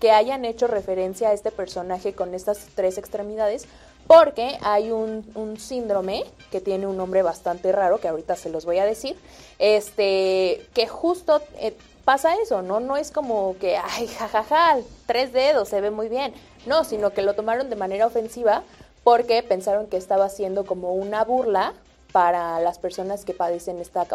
que 0.00 0.10
hayan 0.10 0.44
hecho 0.44 0.66
referencia 0.66 1.30
a 1.30 1.32
este 1.32 1.50
personaje 1.50 2.12
con 2.12 2.34
estas 2.34 2.66
tres 2.74 2.98
extremidades, 2.98 3.66
porque 4.10 4.58
hay 4.62 4.90
un, 4.90 5.56
síndrome 5.56 6.24
que 6.50 6.60
tiene 6.60 6.88
un 6.88 6.96
nombre 6.96 7.22
bastante 7.22 7.70
raro, 7.70 8.00
que 8.00 8.08
ahorita 8.08 8.34
se 8.34 8.50
los 8.50 8.64
voy 8.64 8.78
a 8.78 8.84
decir, 8.84 9.16
este, 9.60 10.66
que 10.74 10.88
justo 10.88 11.40
eh, 11.60 11.76
pasa 12.04 12.34
eso, 12.42 12.60
¿no? 12.60 12.80
No 12.80 12.96
es 12.96 13.12
como 13.12 13.54
que, 13.60 13.76
ay, 13.76 14.08
jajaja, 14.08 14.78
tres 15.06 15.32
dedos, 15.32 15.68
se 15.68 15.80
ve 15.80 15.92
muy 15.92 16.08
bien, 16.08 16.34
no, 16.66 16.82
sino 16.82 17.10
que 17.10 17.22
lo 17.22 17.34
tomaron 17.34 17.70
de 17.70 17.76
manera 17.76 18.04
ofensiva 18.04 18.64
porque 19.04 19.44
pensaron 19.44 19.86
que 19.86 19.96
estaba 19.96 20.24
haciendo 20.24 20.66
como 20.66 20.92
una 20.92 21.22
burla 21.22 21.74
para 22.12 22.60
las 22.60 22.78
personas 22.78 23.24
que 23.24 23.34
padecen 23.34 23.78
esta, 23.78 24.06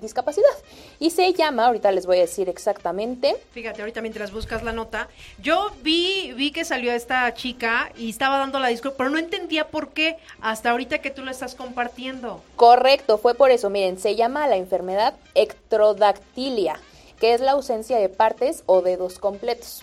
discapacidad. 0.00 0.48
Y 0.98 1.10
se 1.10 1.32
llama, 1.32 1.66
ahorita 1.66 1.90
les 1.92 2.06
voy 2.06 2.18
a 2.18 2.22
decir 2.22 2.48
exactamente. 2.48 3.36
Fíjate, 3.52 3.82
ahorita 3.82 4.00
mientras 4.00 4.32
buscas 4.32 4.62
la 4.62 4.72
nota, 4.72 5.08
yo 5.40 5.70
vi, 5.82 6.32
vi 6.32 6.50
que 6.50 6.64
salió 6.64 6.92
esta 6.92 7.32
chica 7.34 7.92
y 7.96 8.10
estaba 8.10 8.38
dando 8.38 8.58
la 8.58 8.68
disculpa, 8.68 8.98
pero 8.98 9.10
no 9.10 9.18
entendía 9.18 9.68
por 9.68 9.90
qué 9.90 10.16
hasta 10.40 10.70
ahorita 10.70 10.98
que 10.98 11.10
tú 11.10 11.24
lo 11.24 11.30
estás 11.30 11.54
compartiendo. 11.54 12.42
Correcto, 12.56 13.18
fue 13.18 13.34
por 13.34 13.50
eso. 13.50 13.70
Miren, 13.70 13.98
se 13.98 14.16
llama 14.16 14.48
la 14.48 14.56
enfermedad 14.56 15.14
ectrodactilia, 15.34 16.78
que 17.18 17.34
es 17.34 17.40
la 17.40 17.52
ausencia 17.52 17.98
de 17.98 18.08
partes 18.08 18.62
o 18.66 18.82
dedos 18.82 19.18
completos. 19.18 19.82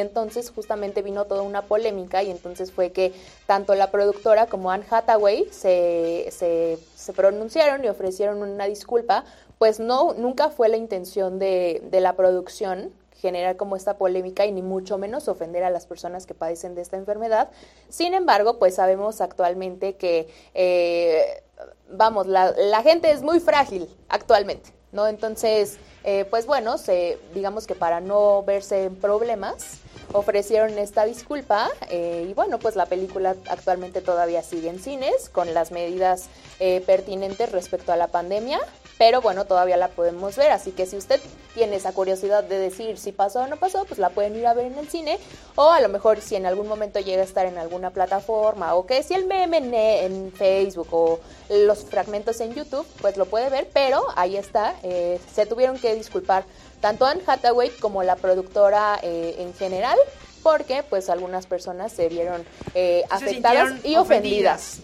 Entonces 0.00 0.50
justamente 0.50 1.02
vino 1.02 1.24
toda 1.24 1.42
una 1.42 1.62
polémica 1.62 2.22
y 2.22 2.30
entonces 2.30 2.72
fue 2.72 2.90
que 2.90 3.12
tanto 3.46 3.74
la 3.74 3.90
productora 3.90 4.46
como 4.46 4.70
Anne 4.70 4.84
Hathaway 4.90 5.48
se, 5.50 6.28
se, 6.30 6.78
se 6.96 7.12
pronunciaron 7.12 7.84
y 7.84 7.88
ofrecieron 7.88 8.42
una 8.42 8.66
disculpa, 8.66 9.24
pues 9.58 9.78
no, 9.78 10.14
nunca 10.14 10.50
fue 10.50 10.68
la 10.68 10.76
intención 10.76 11.38
de, 11.38 11.80
de 11.90 12.00
la 12.00 12.14
producción 12.14 12.92
generar 13.24 13.56
como 13.56 13.74
esta 13.74 13.96
polémica 13.96 14.44
y 14.44 14.52
ni 14.52 14.60
mucho 14.60 14.98
menos 14.98 15.28
ofender 15.28 15.64
a 15.64 15.70
las 15.70 15.86
personas 15.86 16.26
que 16.26 16.34
padecen 16.34 16.74
de 16.74 16.82
esta 16.82 16.98
enfermedad. 16.98 17.48
Sin 17.88 18.12
embargo, 18.12 18.58
pues 18.58 18.74
sabemos 18.74 19.22
actualmente 19.22 19.94
que, 19.94 20.28
eh, 20.52 21.42
vamos, 21.88 22.26
la, 22.26 22.50
la, 22.50 22.82
gente 22.82 23.10
es 23.10 23.22
muy 23.22 23.40
frágil 23.40 23.88
actualmente, 24.10 24.70
¿no? 24.92 25.06
Entonces, 25.06 25.78
eh, 26.04 26.26
pues 26.26 26.44
bueno, 26.44 26.76
se, 26.76 27.18
digamos 27.32 27.66
que 27.66 27.74
para 27.74 28.00
no 28.00 28.42
verse 28.42 28.84
en 28.84 28.96
problemas, 28.96 29.78
ofrecieron 30.12 30.78
esta 30.78 31.04
disculpa 31.04 31.68
eh, 31.90 32.26
y 32.28 32.34
bueno, 32.34 32.58
pues 32.58 32.76
la 32.76 32.86
película 32.86 33.36
actualmente 33.48 34.00
todavía 34.00 34.42
sigue 34.42 34.68
en 34.68 34.78
cines 34.78 35.28
con 35.28 35.54
las 35.54 35.70
medidas 35.72 36.28
eh, 36.60 36.82
pertinentes 36.86 37.52
respecto 37.52 37.92
a 37.92 37.96
la 37.96 38.08
pandemia, 38.08 38.60
pero 38.98 39.20
bueno, 39.20 39.44
todavía 39.44 39.76
la 39.76 39.88
podemos 39.88 40.36
ver, 40.36 40.50
así 40.52 40.70
que 40.70 40.86
si 40.86 40.96
usted 40.96 41.20
tiene 41.54 41.76
esa 41.76 41.92
curiosidad 41.92 42.44
de 42.44 42.58
decir 42.58 42.98
si 42.98 43.12
pasó 43.12 43.40
o 43.40 43.46
no 43.46 43.56
pasó, 43.56 43.84
pues 43.84 43.98
la 43.98 44.10
pueden 44.10 44.36
ir 44.36 44.46
a 44.46 44.54
ver 44.54 44.66
en 44.66 44.78
el 44.78 44.88
cine 44.88 45.18
o 45.56 45.70
a 45.70 45.80
lo 45.80 45.88
mejor 45.88 46.20
si 46.20 46.36
en 46.36 46.46
algún 46.46 46.68
momento 46.68 47.00
llega 47.00 47.22
a 47.22 47.24
estar 47.24 47.46
en 47.46 47.58
alguna 47.58 47.90
plataforma 47.90 48.74
o 48.74 48.86
que 48.86 49.02
si 49.02 49.14
el 49.14 49.26
meme 49.26 49.58
en, 50.04 50.32
Facebook 50.34 50.88
o 50.90 51.20
los 51.48 51.84
fragmentos 51.84 52.40
en 52.40 52.54
YouTube, 52.54 52.86
pues 53.00 53.16
lo 53.16 53.26
puede 53.26 53.50
ver, 53.50 53.68
pero 53.72 54.04
ahí 54.16 54.36
está, 54.36 54.74
eh, 54.82 55.20
se 55.32 55.46
tuvieron 55.46 55.78
que 55.78 55.94
disculpar 55.94 56.44
tanto 56.84 57.06
Anne 57.06 57.22
Hathaway 57.26 57.70
como 57.80 58.02
la 58.02 58.14
productora 58.14 58.98
eh, 59.02 59.36
en 59.38 59.54
general 59.54 59.96
porque 60.42 60.82
pues 60.82 61.08
algunas 61.08 61.46
personas 61.46 61.90
se 61.90 62.10
vieron 62.10 62.44
eh, 62.74 63.04
afectadas 63.08 63.82
y 63.86 63.96
ofendidas. 63.96 64.82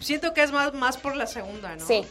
Siento 0.00 0.32
que 0.32 0.44
es 0.44 0.52
más, 0.52 0.72
más 0.74 0.96
por 0.98 1.16
la 1.16 1.26
segunda, 1.26 1.74
¿no? 1.74 1.84
Sí. 1.84 2.04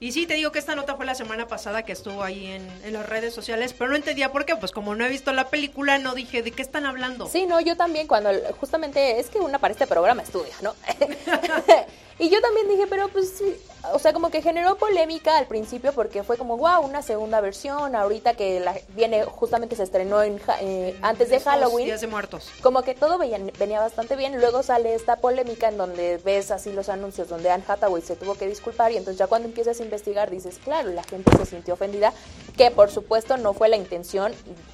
Y 0.00 0.12
sí, 0.12 0.26
te 0.26 0.32
digo 0.32 0.52
que 0.52 0.58
esta 0.58 0.74
nota 0.74 0.96
fue 0.96 1.04
la 1.04 1.14
semana 1.14 1.46
pasada 1.46 1.82
que 1.82 1.92
estuvo 1.92 2.22
ahí 2.22 2.46
en, 2.46 2.66
en, 2.82 2.94
las 2.94 3.06
redes 3.06 3.34
sociales, 3.34 3.74
pero 3.74 3.90
no 3.90 3.96
entendía 3.96 4.32
por 4.32 4.46
qué, 4.46 4.56
pues 4.56 4.72
como 4.72 4.94
no 4.94 5.04
he 5.04 5.10
visto 5.10 5.34
la 5.34 5.50
película, 5.50 5.98
no 5.98 6.14
dije 6.14 6.42
de 6.42 6.52
qué 6.52 6.62
están 6.62 6.86
hablando. 6.86 7.28
Sí, 7.28 7.44
no, 7.44 7.60
yo 7.60 7.76
también 7.76 8.06
cuando 8.06 8.30
justamente 8.58 9.20
es 9.20 9.28
que 9.28 9.38
una 9.38 9.58
para 9.58 9.72
este 9.72 9.86
programa 9.86 10.22
estudia, 10.22 10.54
¿no? 10.62 10.74
Y 12.18 12.30
yo 12.30 12.40
también 12.40 12.66
dije, 12.68 12.86
pero 12.88 13.08
pues 13.08 13.28
sí, 13.28 13.56
o 13.92 13.98
sea, 13.98 14.14
como 14.14 14.30
que 14.30 14.40
generó 14.40 14.76
polémica 14.76 15.36
al 15.36 15.46
principio 15.46 15.92
porque 15.92 16.22
fue 16.22 16.38
como, 16.38 16.56
wow, 16.56 16.80
una 16.80 17.02
segunda 17.02 17.42
versión, 17.42 17.94
ahorita 17.94 18.34
que 18.34 18.58
la, 18.58 18.74
viene, 18.94 19.24
justamente 19.24 19.76
se 19.76 19.82
estrenó 19.82 20.22
en, 20.22 20.40
eh, 20.60 20.98
antes 21.02 21.28
de 21.28 21.40
Halloween. 21.40 21.86
Días 21.86 22.00
de 22.00 22.06
muertos. 22.06 22.50
Como 22.62 22.82
que 22.82 22.94
todo 22.94 23.18
venía, 23.18 23.38
venía 23.58 23.80
bastante 23.80 24.16
bien, 24.16 24.40
luego 24.40 24.62
sale 24.62 24.94
esta 24.94 25.16
polémica 25.16 25.68
en 25.68 25.76
donde 25.76 26.18
ves 26.24 26.50
así 26.50 26.72
los 26.72 26.88
anuncios 26.88 27.28
donde 27.28 27.50
Anne 27.50 27.64
Hathaway 27.66 28.02
se 28.02 28.16
tuvo 28.16 28.34
que 28.34 28.46
disculpar 28.46 28.92
y 28.92 28.96
entonces 28.96 29.18
ya 29.18 29.26
cuando 29.26 29.48
empiezas 29.48 29.78
a 29.80 29.84
investigar 29.84 30.30
dices, 30.30 30.58
claro, 30.64 30.90
la 30.92 31.04
gente 31.04 31.30
se 31.36 31.44
sintió 31.44 31.74
ofendida, 31.74 32.14
que 32.56 32.70
por 32.70 32.90
supuesto 32.90 33.36
no 33.36 33.52
fue 33.52 33.68
la 33.68 33.76
intención 33.76 34.32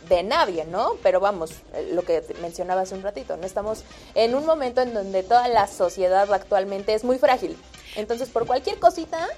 de 0.09 0.23
nadie, 0.23 0.65
¿no? 0.65 0.93
Pero 1.03 1.19
vamos, 1.19 1.51
eh, 1.75 1.91
lo 1.93 2.03
que 2.03 2.23
mencionaba 2.41 2.83
hace 2.83 2.95
un 2.95 3.03
ratito, 3.03 3.37
no 3.37 3.47
estamos 3.47 3.83
en 4.15 4.37
un 4.37 4.47
momento 4.47 4.81
en 4.81 4.95
donde 4.95 5.25
toda 5.25 5.49
la 5.49 5.67
sociedad 5.67 6.33
actualmente 6.33 6.95
es 6.95 7.03
muy 7.03 7.19
frágil. 7.19 7.32
Entonces, 7.97 8.29
por 8.29 8.47
cualquier 8.47 8.79
cosita, 8.79 9.29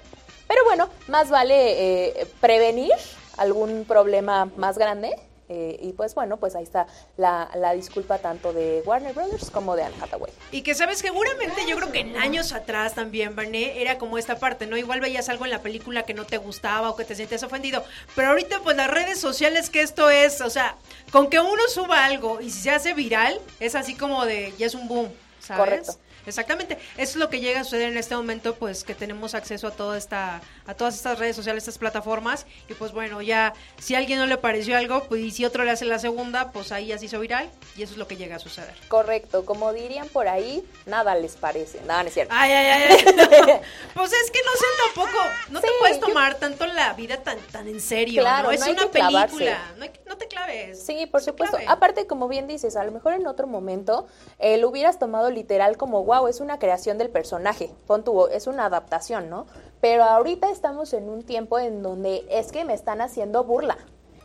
pero 0.48 0.64
bueno, 0.64 0.88
más 1.08 1.30
vale 1.30 2.20
eh, 2.20 2.26
prevenir 2.40 2.92
algún 3.36 3.84
problema 3.84 4.46
más 4.56 4.78
grande. 4.78 5.16
Eh, 5.50 5.78
y 5.82 5.92
pues 5.92 6.14
bueno, 6.14 6.38
pues 6.38 6.56
ahí 6.56 6.62
está 6.62 6.86
la, 7.18 7.50
disculpa 7.74 8.16
tanto 8.16 8.54
de 8.54 8.82
Warner 8.86 9.12
Brothers 9.12 9.50
como 9.50 9.76
de 9.76 9.82
Anne 9.82 9.94
Hathaway. 10.00 10.32
Y 10.52 10.62
que 10.62 10.74
sabes, 10.74 10.98
seguramente 10.98 11.66
yo 11.68 11.76
creo 11.76 11.92
que 11.92 12.00
en 12.00 12.16
años 12.16 12.52
atrás 12.52 12.94
también, 12.94 13.36
Barney, 13.36 13.72
era 13.76 13.98
como 13.98 14.16
esta 14.16 14.38
parte, 14.38 14.66
¿no? 14.66 14.78
Igual 14.78 15.00
veías 15.00 15.28
algo 15.28 15.44
en 15.44 15.50
la 15.50 15.60
película 15.60 16.04
que 16.04 16.14
no 16.14 16.24
te 16.24 16.38
gustaba 16.38 16.88
o 16.88 16.96
que 16.96 17.04
te 17.04 17.14
sientes 17.14 17.42
ofendido. 17.42 17.84
Pero 18.16 18.28
ahorita, 18.28 18.60
pues 18.60 18.76
las 18.76 18.90
redes 18.90 19.20
sociales 19.20 19.68
que 19.68 19.82
esto 19.82 20.08
es, 20.08 20.40
o 20.40 20.48
sea, 20.48 20.76
con 21.12 21.28
que 21.28 21.40
uno 21.40 21.62
suba 21.68 22.06
algo 22.06 22.40
y 22.40 22.48
si 22.48 22.62
se 22.62 22.70
hace 22.70 22.94
viral, 22.94 23.38
es 23.60 23.74
así 23.74 23.94
como 23.94 24.24
de, 24.24 24.54
ya 24.56 24.64
es 24.64 24.74
un 24.74 24.88
boom, 24.88 25.12
¿sabes? 25.40 25.58
Correcto. 25.58 26.03
Exactamente. 26.26 26.78
Eso 26.96 27.12
es 27.12 27.16
lo 27.16 27.28
que 27.28 27.40
llega 27.40 27.60
a 27.60 27.64
suceder 27.64 27.90
en 27.90 27.98
este 27.98 28.16
momento, 28.16 28.54
pues 28.54 28.84
que 28.84 28.94
tenemos 28.94 29.34
acceso 29.34 29.68
a 29.68 29.70
toda 29.70 29.96
esta, 29.98 30.40
a 30.66 30.74
todas 30.74 30.94
estas 30.94 31.18
redes 31.18 31.36
sociales, 31.36 31.62
estas 31.62 31.78
plataformas. 31.78 32.46
Y 32.68 32.74
pues 32.74 32.92
bueno, 32.92 33.22
ya 33.22 33.52
si 33.78 33.94
a 33.94 33.98
alguien 33.98 34.18
no 34.18 34.26
le 34.26 34.36
pareció 34.36 34.76
algo, 34.76 35.04
pues 35.04 35.20
y 35.20 35.30
si 35.30 35.44
otro 35.44 35.64
le 35.64 35.70
hace 35.70 35.84
la 35.84 35.98
segunda, 35.98 36.50
pues 36.52 36.72
ahí 36.72 36.86
ya 36.86 36.98
se 36.98 37.06
hizo 37.06 37.20
viral. 37.20 37.50
Y 37.76 37.82
eso 37.82 37.92
es 37.92 37.98
lo 37.98 38.06
que 38.06 38.16
llega 38.16 38.36
a 38.36 38.38
suceder. 38.38 38.74
Correcto. 38.88 39.44
Como 39.44 39.72
dirían 39.72 40.08
por 40.08 40.28
ahí, 40.28 40.64
nada 40.86 41.14
les 41.14 41.36
parece. 41.36 41.80
Nada, 41.82 42.02
no 42.02 42.08
es 42.08 42.14
cierto. 42.14 42.34
Ay, 42.36 42.52
ay, 42.52 42.66
ay. 42.66 43.04
pues 43.94 44.12
es 44.12 44.30
que 44.30 44.40
no 44.44 44.52
sé 44.52 44.66
tampoco, 44.86 45.18
no 45.50 45.60
te 45.60 45.68
puedes 45.78 46.00
tomar 46.00 46.36
tanto 46.36 46.66
la 46.66 46.92
vida 46.94 47.22
tan, 47.22 47.38
tan 47.52 47.68
en 47.68 47.80
serio. 47.80 48.22
Claro, 48.22 48.48
¿no? 48.48 48.52
Es 48.52 48.66
una 48.66 48.86
película. 48.88 49.74
No, 50.06 50.16
te 50.16 50.28
claves. 50.28 50.84
Sí, 50.84 51.06
por 51.06 51.22
supuesto. 51.22 51.58
Aparte, 51.66 52.06
como 52.06 52.28
bien 52.28 52.46
dices, 52.46 52.76
a 52.76 52.84
lo 52.84 52.92
mejor 52.92 53.14
en 53.14 53.26
otro 53.26 53.46
momento 53.46 54.06
eh, 54.38 54.58
lo 54.58 54.68
hubieras 54.68 54.98
tomado 54.98 55.30
literal 55.30 55.76
como 55.76 56.04
es 56.28 56.40
una 56.40 56.58
creación 56.58 56.98
del 56.98 57.10
personaje, 57.10 57.70
pon 57.86 58.04
es 58.30 58.46
una 58.46 58.66
adaptación, 58.66 59.30
¿no? 59.30 59.46
Pero 59.80 60.04
ahorita 60.04 60.50
estamos 60.50 60.92
en 60.92 61.08
un 61.08 61.22
tiempo 61.22 61.58
en 61.58 61.82
donde 61.82 62.24
es 62.30 62.52
que 62.52 62.64
me 62.64 62.74
están 62.74 63.00
haciendo 63.00 63.44
burla, 63.44 63.76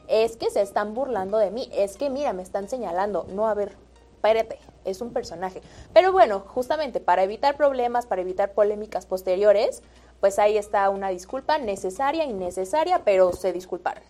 es 0.08 0.38
que 0.38 0.50
se 0.50 0.62
están 0.62 0.94
burlando 0.94 1.38
de 1.38 1.52
mí, 1.52 1.70
es 1.74 1.98
que 1.98 2.10
mira, 2.10 2.34
me 2.34 2.44
están 2.44 2.70
señalando, 2.70 3.26
no, 3.30 3.48
a 3.48 3.54
ver, 3.54 3.76
espérate, 4.16 4.60
es 4.86 5.02
un 5.02 5.12
personaje. 5.14 5.62
Pero 5.94 6.12
bueno, 6.12 6.42
justamente 6.42 7.00
para 7.00 7.24
evitar 7.24 7.58
problemas, 7.58 8.06
para 8.06 8.22
evitar 8.22 8.54
polémicas 8.54 9.06
posteriores, 9.06 9.82
pues 10.20 10.40
ahí 10.40 10.58
está 10.58 10.90
una 10.90 11.10
disculpa 11.10 11.58
necesaria, 11.58 12.26
innecesaria, 12.26 13.04
pero 13.04 13.34
se 13.34 13.54
disculparon. 13.54 14.04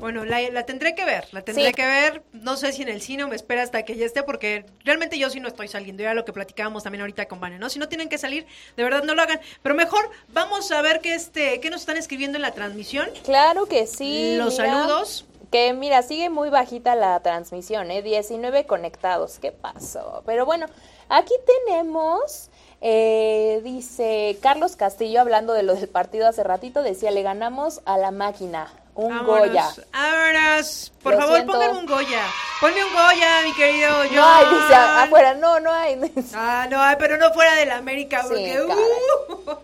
Bueno, 0.00 0.24
la, 0.24 0.66
tendré 0.66 0.94
que 0.94 1.04
ver, 1.04 1.26
la 1.32 1.42
tendré 1.42 1.72
que 1.72 1.84
ver. 1.84 2.22
No 2.32 2.56
sé 2.56 2.72
si 2.72 2.82
en 2.82 2.88
el 2.88 3.00
cine 3.00 3.24
o 3.24 3.28
me 3.28 3.36
espera 3.36 3.62
hasta 3.62 3.84
que 3.84 3.96
ya 3.96 4.06
esté, 4.06 4.22
porque 4.22 4.66
realmente 4.84 5.18
yo 5.18 5.30
sí 5.30 5.40
no 5.40 5.48
estoy 5.48 5.68
saliendo. 5.68 6.02
Ya 6.02 6.14
lo 6.14 6.24
que 6.24 6.32
platicábamos 6.32 6.82
también 6.82 7.02
ahorita 7.02 7.26
con 7.26 7.40
Vane, 7.40 7.58
¿no? 7.58 7.68
Si 7.70 7.78
no 7.78 7.88
tienen 7.88 8.08
que 8.08 8.18
salir, 8.18 8.46
de 8.76 8.82
verdad 8.82 9.02
no 9.02 9.14
lo 9.14 9.22
hagan. 9.22 9.40
Pero 9.62 9.74
mejor 9.74 10.10
vamos 10.28 10.70
a 10.72 10.82
ver 10.82 11.00
qué, 11.00 11.14
este, 11.14 11.60
qué 11.60 11.70
nos 11.70 11.80
están 11.80 11.96
escribiendo 11.96 12.36
en 12.36 12.42
la 12.42 12.52
transmisión. 12.52 13.08
Claro 13.24 13.66
que 13.66 13.86
sí. 13.86 14.36
Los 14.36 14.56
saludos. 14.56 15.26
Que 15.50 15.72
mira, 15.72 16.02
sigue 16.02 16.30
muy 16.30 16.50
bajita 16.50 16.96
la 16.96 17.20
transmisión, 17.20 17.90
¿eh? 17.90 18.02
19 18.02 18.66
conectados. 18.66 19.38
¿Qué 19.38 19.52
pasó? 19.52 20.22
Pero 20.26 20.44
bueno, 20.44 20.66
aquí 21.08 21.34
tenemos. 21.66 22.50
Eh, 22.86 23.62
dice 23.64 24.36
Carlos 24.42 24.76
Castillo, 24.76 25.22
hablando 25.22 25.54
de 25.54 25.62
lo 25.62 25.74
del 25.74 25.88
partido 25.88 26.28
hace 26.28 26.44
ratito, 26.44 26.82
decía, 26.82 27.10
le 27.10 27.22
ganamos 27.22 27.80
a 27.86 27.96
la 27.96 28.10
máquina 28.10 28.70
un 28.94 29.24
Goya. 29.24 29.68
Vámonos. 29.92 30.92
Por 31.02 31.16
favor, 31.16 31.44
póngame 31.46 31.78
un 31.78 31.86
Goya. 31.86 32.22
Ponme 32.60 32.84
un 32.84 32.92
Goya, 32.92 33.42
mi 33.44 33.52
querido 33.52 33.90
No 34.12 34.24
hay, 34.24 34.44
dice 34.46 34.74
afuera, 34.74 35.34
no, 35.34 35.60
no 35.60 35.72
hay. 35.72 36.00
Ah, 36.34 36.66
no 36.70 36.80
hay, 36.80 36.96
pero 36.98 37.16
no 37.18 37.32
fuera 37.32 37.54
de 37.56 37.66
la 37.66 37.76
América, 37.76 38.24
porque... 38.26 38.62
Uh. 38.62 39.54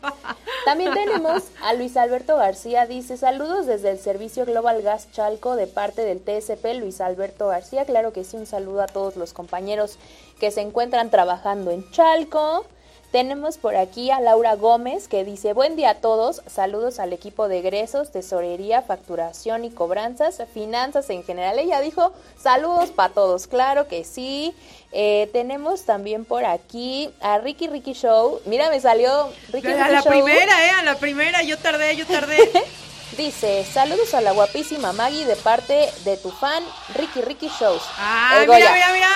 También 0.64 0.92
tenemos 0.92 1.44
a 1.62 1.72
Luis 1.74 1.96
Alberto 1.96 2.36
García, 2.36 2.86
dice, 2.86 3.16
saludos 3.16 3.66
desde 3.66 3.90
el 3.90 3.98
Servicio 3.98 4.44
Global 4.44 4.82
Gas 4.82 5.10
Chalco 5.12 5.56
de 5.56 5.66
parte 5.66 6.02
del 6.02 6.20
TSP, 6.20 6.74
Luis 6.78 7.00
Alberto 7.00 7.48
García. 7.48 7.84
Claro 7.84 8.12
que 8.12 8.24
sí, 8.24 8.36
un 8.36 8.46
saludo 8.46 8.82
a 8.82 8.86
todos 8.86 9.16
los 9.16 9.32
compañeros 9.32 9.98
que 10.38 10.50
se 10.50 10.60
encuentran 10.60 11.10
trabajando 11.10 11.70
en 11.70 11.90
Chalco. 11.92 12.66
Tenemos 13.12 13.58
por 13.58 13.74
aquí 13.74 14.12
a 14.12 14.20
Laura 14.20 14.54
Gómez 14.54 15.08
que 15.08 15.24
dice, 15.24 15.52
buen 15.52 15.74
día 15.74 15.90
a 15.90 15.94
todos, 15.94 16.42
saludos 16.46 17.00
al 17.00 17.12
equipo 17.12 17.48
de 17.48 17.58
egresos, 17.58 18.12
tesorería, 18.12 18.82
facturación 18.82 19.64
y 19.64 19.70
cobranzas, 19.70 20.40
finanzas 20.54 21.10
en 21.10 21.24
general. 21.24 21.58
Ella 21.58 21.80
dijo, 21.80 22.12
saludos 22.40 22.90
para 22.90 23.12
todos, 23.12 23.48
claro 23.48 23.88
que 23.88 24.04
sí. 24.04 24.54
Eh, 24.92 25.28
tenemos 25.32 25.86
también 25.86 26.24
por 26.24 26.44
aquí 26.44 27.10
a 27.20 27.38
Ricky 27.38 27.66
Ricky 27.66 27.94
Show. 27.94 28.42
Mira, 28.44 28.70
me 28.70 28.80
salió 28.80 29.28
Ricky 29.52 29.66
Ricky 29.66 29.80
A 29.80 29.88
la 29.88 30.02
primera, 30.02 30.66
eh, 30.66 30.70
a 30.70 30.82
la 30.84 30.94
primera, 30.96 31.42
yo 31.42 31.58
tardé, 31.58 31.96
yo 31.96 32.06
tardé. 32.06 32.38
Dice, 33.16 33.64
saludos 33.64 34.14
a 34.14 34.20
la 34.20 34.30
guapísima 34.30 34.92
Maggie 34.92 35.26
de 35.26 35.34
parte 35.34 35.90
de 36.04 36.16
tu 36.16 36.30
fan 36.30 36.62
Ricky 36.94 37.22
Ricky 37.22 37.48
Shows. 37.48 37.82
Ah, 37.98 38.44
mira, 38.46 38.72
mira, 38.72 38.92
mira. 38.92 39.08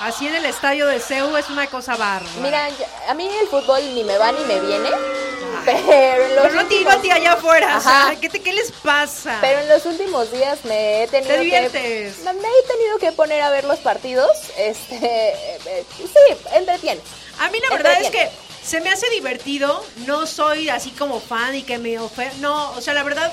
Así 0.00 0.26
en 0.26 0.34
el 0.34 0.44
estadio 0.44 0.86
de 0.86 1.00
CEU 1.00 1.36
es 1.36 1.48
una 1.48 1.66
cosa 1.68 1.96
bárbara. 1.96 2.32
Mira, 2.42 2.68
a 3.08 3.14
mí 3.14 3.28
el 3.40 3.48
fútbol 3.48 3.80
ni 3.94 4.04
me 4.04 4.18
va 4.18 4.32
ni 4.32 4.44
me 4.44 4.60
viene. 4.60 4.90
Pero, 5.64 6.24
en 6.24 6.36
los 6.36 6.54
no 6.54 6.66
te 6.66 6.88
a 6.88 7.00
ti 7.00 7.10
allá 7.10 7.32
afuera. 7.32 7.78
O 7.78 7.80
sea, 7.80 8.14
¿qué, 8.20 8.28
¿qué, 8.28 8.52
les 8.52 8.70
pasa? 8.70 9.38
Pero 9.40 9.60
en 9.60 9.68
los 9.68 9.84
últimos 9.86 10.30
días 10.30 10.64
me 10.64 11.02
he 11.02 11.08
tenido 11.08 11.36
que. 11.72 12.12
Me 12.24 12.30
he 12.30 12.62
tenido 12.68 12.98
que 13.00 13.12
poner 13.12 13.42
a 13.42 13.50
ver 13.50 13.64
los 13.64 13.78
partidos. 13.80 14.30
Este. 14.56 14.98
Eh, 15.00 15.84
sí, 15.96 16.36
entretiene. 16.54 17.00
A 17.40 17.50
mí 17.50 17.58
la 17.68 17.76
verdad 17.76 18.00
es 18.00 18.10
que 18.10 18.30
se 18.62 18.80
me 18.80 18.90
hace 18.90 19.08
divertido. 19.10 19.84
No 20.06 20.26
soy 20.26 20.68
así 20.68 20.90
como 20.90 21.20
fan 21.20 21.54
y 21.56 21.62
que 21.62 21.78
me 21.78 21.98
ofende. 21.98 22.36
No, 22.38 22.70
o 22.72 22.80
sea, 22.80 22.94
la 22.94 23.02
verdad 23.02 23.32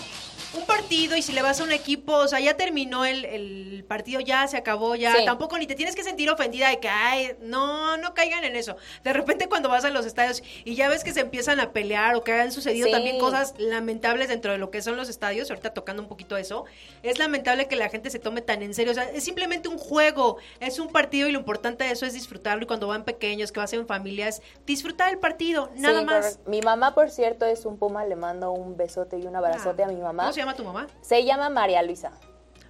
un 0.56 0.66
partido 0.66 1.16
y 1.16 1.22
si 1.22 1.34
le 1.34 1.41
vas 1.41 1.60
a 1.60 1.64
un 1.64 1.72
equipo, 1.72 2.14
o 2.14 2.28
sea, 2.28 2.39
ya 2.39 2.56
terminó 2.56 3.06
el, 3.06 3.26
el 3.26 3.86
partido, 3.88 4.20
ya 4.20 4.47
se 4.47 4.58
acabó, 4.58 4.95
ya 4.95 5.26
tampoco 5.26 5.58
ni 5.58 5.68
te 5.68 5.76
tienes 5.76 5.95
que 5.95 6.04
sentir 6.04 6.30
ofendida 6.30 6.70
de 6.70 6.80
que, 6.80 6.89
ay, 6.89 7.36
no, 7.41 7.97
no 7.97 8.14
caigan 8.14 8.43
en 8.43 8.56
eso. 8.56 8.76
De 9.04 9.14
repente 9.14 9.49
cuando 9.49 9.70
vas 9.70 9.86
a 9.86 9.89
los 9.89 10.06
estadios 10.06 10.43
y 10.64 10.76
ya 10.76 10.89
ves 10.89 11.04
que 11.04 11.14
se 11.14 11.22
empiezan 11.22 11.60
a 11.60 11.72
pelear 11.72 12.16
o 12.16 12.24
que 12.24 12.34
han 12.34 12.51
sucedido 12.51 12.89
también 12.89 13.20
cosas 13.20 13.56
lamentables 13.58 14.28
dentro 14.28 14.51
de 14.51 14.58
lo 14.58 14.70
que 14.70 14.82
son 14.82 14.95
los 14.95 15.10
estadios, 15.10 15.49
ahorita 15.49 15.74
tocando 15.74 16.01
un 16.01 16.08
poquito 16.08 16.38
eso, 16.38 16.66
es 17.01 17.20
lamentable 17.20 17.68
que 17.68 17.76
la 17.76 17.89
gente 17.89 18.10
se 18.10 18.20
tome 18.20 18.41
tan 18.41 18.62
en 18.62 18.74
serio, 18.74 18.91
o 18.91 18.95
sea, 18.95 19.10
es 19.10 19.24
simplemente 19.24 19.70
un 19.70 19.78
juego, 19.78 20.38
es 20.60 20.80
un 20.80 20.89
partido 20.89 21.28
y 21.28 21.32
lo 21.32 21.39
importante 21.39 21.84
de 21.86 21.91
eso 21.91 22.06
es 22.06 22.14
disfrutarlo 22.14 22.64
y 22.64 22.68
cuando 22.68 22.88
van 22.88 23.04
pequeños, 23.04 23.51
que 23.51 23.60
vas 23.60 23.74
en 23.74 23.88
familias, 23.88 24.41
disfrutar 24.66 25.12
el 25.12 25.20
partido, 25.20 25.72
nada 25.76 26.04
más. 26.04 26.39
Mi 26.45 26.62
mamá, 26.62 26.93
por 26.93 27.10
cierto, 27.10 27.45
es 27.45 27.66
un 27.66 27.78
puma, 27.78 28.06
le 28.06 28.16
mando 28.16 28.51
un 28.51 28.78
besote 28.78 29.18
y 29.18 29.26
un 29.26 29.36
abrazote 29.36 29.84
ah. 29.84 29.88
a 29.88 29.89
mi 29.89 29.99
mamá 29.99 30.32
llama 30.44 30.56
tu 30.56 30.64
mamá? 30.64 30.88
Se 31.02 31.24
llama 31.24 31.50
María 31.50 31.82
Luisa. 31.84 32.12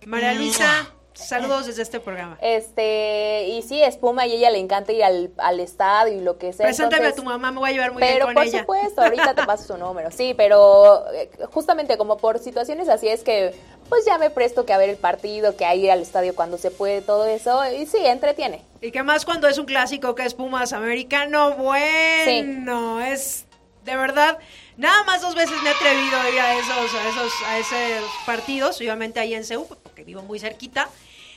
María 0.06 0.34
Luisa, 0.34 0.94
saludos 1.14 1.66
desde 1.66 1.82
este 1.82 2.00
programa. 2.00 2.38
Este, 2.42 3.48
y 3.48 3.62
sí, 3.64 3.82
espuma 3.82 4.28
y 4.28 4.34
ella 4.34 4.52
le 4.52 4.60
encanta 4.60 4.92
ir 4.92 5.04
al, 5.04 5.32
al 5.38 5.60
estadio 5.60 6.14
y 6.14 6.22
lo 6.22 6.38
que 6.38 6.54
sea. 6.54 6.68
Preséntame 6.68 7.08
a 7.08 7.16
tu 7.16 7.24
mamá, 7.24 7.52
me 7.52 7.60
voy 7.60 7.70
a 7.72 7.74
llevar 7.74 7.94
muy 7.94 8.04
bien 8.04 8.20
con 8.20 8.32
ella. 8.32 8.34
Pero 8.34 8.52
por 8.52 8.60
supuesto, 8.60 9.02
ahorita 9.02 9.34
te 9.34 9.44
paso 9.48 9.74
su 9.74 9.78
número. 9.78 10.12
Sí, 10.12 10.36
pero 10.36 11.04
eh, 11.14 11.32
justamente 11.52 11.98
como 11.98 12.18
por 12.18 12.38
situaciones 12.40 12.90
así 12.90 13.08
es 13.08 13.24
que 13.24 13.56
pues 13.90 14.06
ya 14.06 14.18
me 14.18 14.30
presto 14.30 14.66
que 14.66 14.74
a 14.74 14.78
ver 14.78 14.90
el 14.90 14.98
partido, 14.98 15.56
que 15.56 15.66
a 15.66 15.74
ir 15.74 15.90
al 15.90 16.02
estadio 16.02 16.36
cuando 16.36 16.58
se 16.58 16.70
puede, 16.70 17.02
todo 17.02 17.26
eso. 17.26 17.60
Y 17.72 17.88
sí, 17.88 17.98
entretiene. 18.06 18.62
Y 18.82 18.92
que 18.92 19.02
más 19.02 19.26
cuando 19.26 19.48
es 19.48 19.58
un 19.58 19.66
clásico 19.66 20.14
que 20.14 20.26
es 20.26 20.36
Pumas 20.36 20.74
americano, 20.74 21.56
bueno, 21.56 23.02
es 23.02 23.46
de 23.84 23.96
verdad 23.96 24.38
Nada 24.78 25.04
más 25.04 25.22
dos 25.22 25.36
veces 25.36 25.62
me 25.62 25.70
he 25.70 25.74
atrevido 25.74 26.20
a 26.20 26.30
ir 26.30 26.40
a 26.40 26.56
esos, 26.56 26.94
a 26.94 27.10
esos, 27.10 27.34
a 27.46 27.58
esos 27.60 28.10
partidos, 28.26 28.78
obviamente 28.80 29.20
ahí 29.20 29.34
en 29.34 29.46
Seúl, 29.46 29.68
porque 29.84 30.04
vivo 30.04 30.22
muy 30.24 30.40
cerquita. 30.40 30.90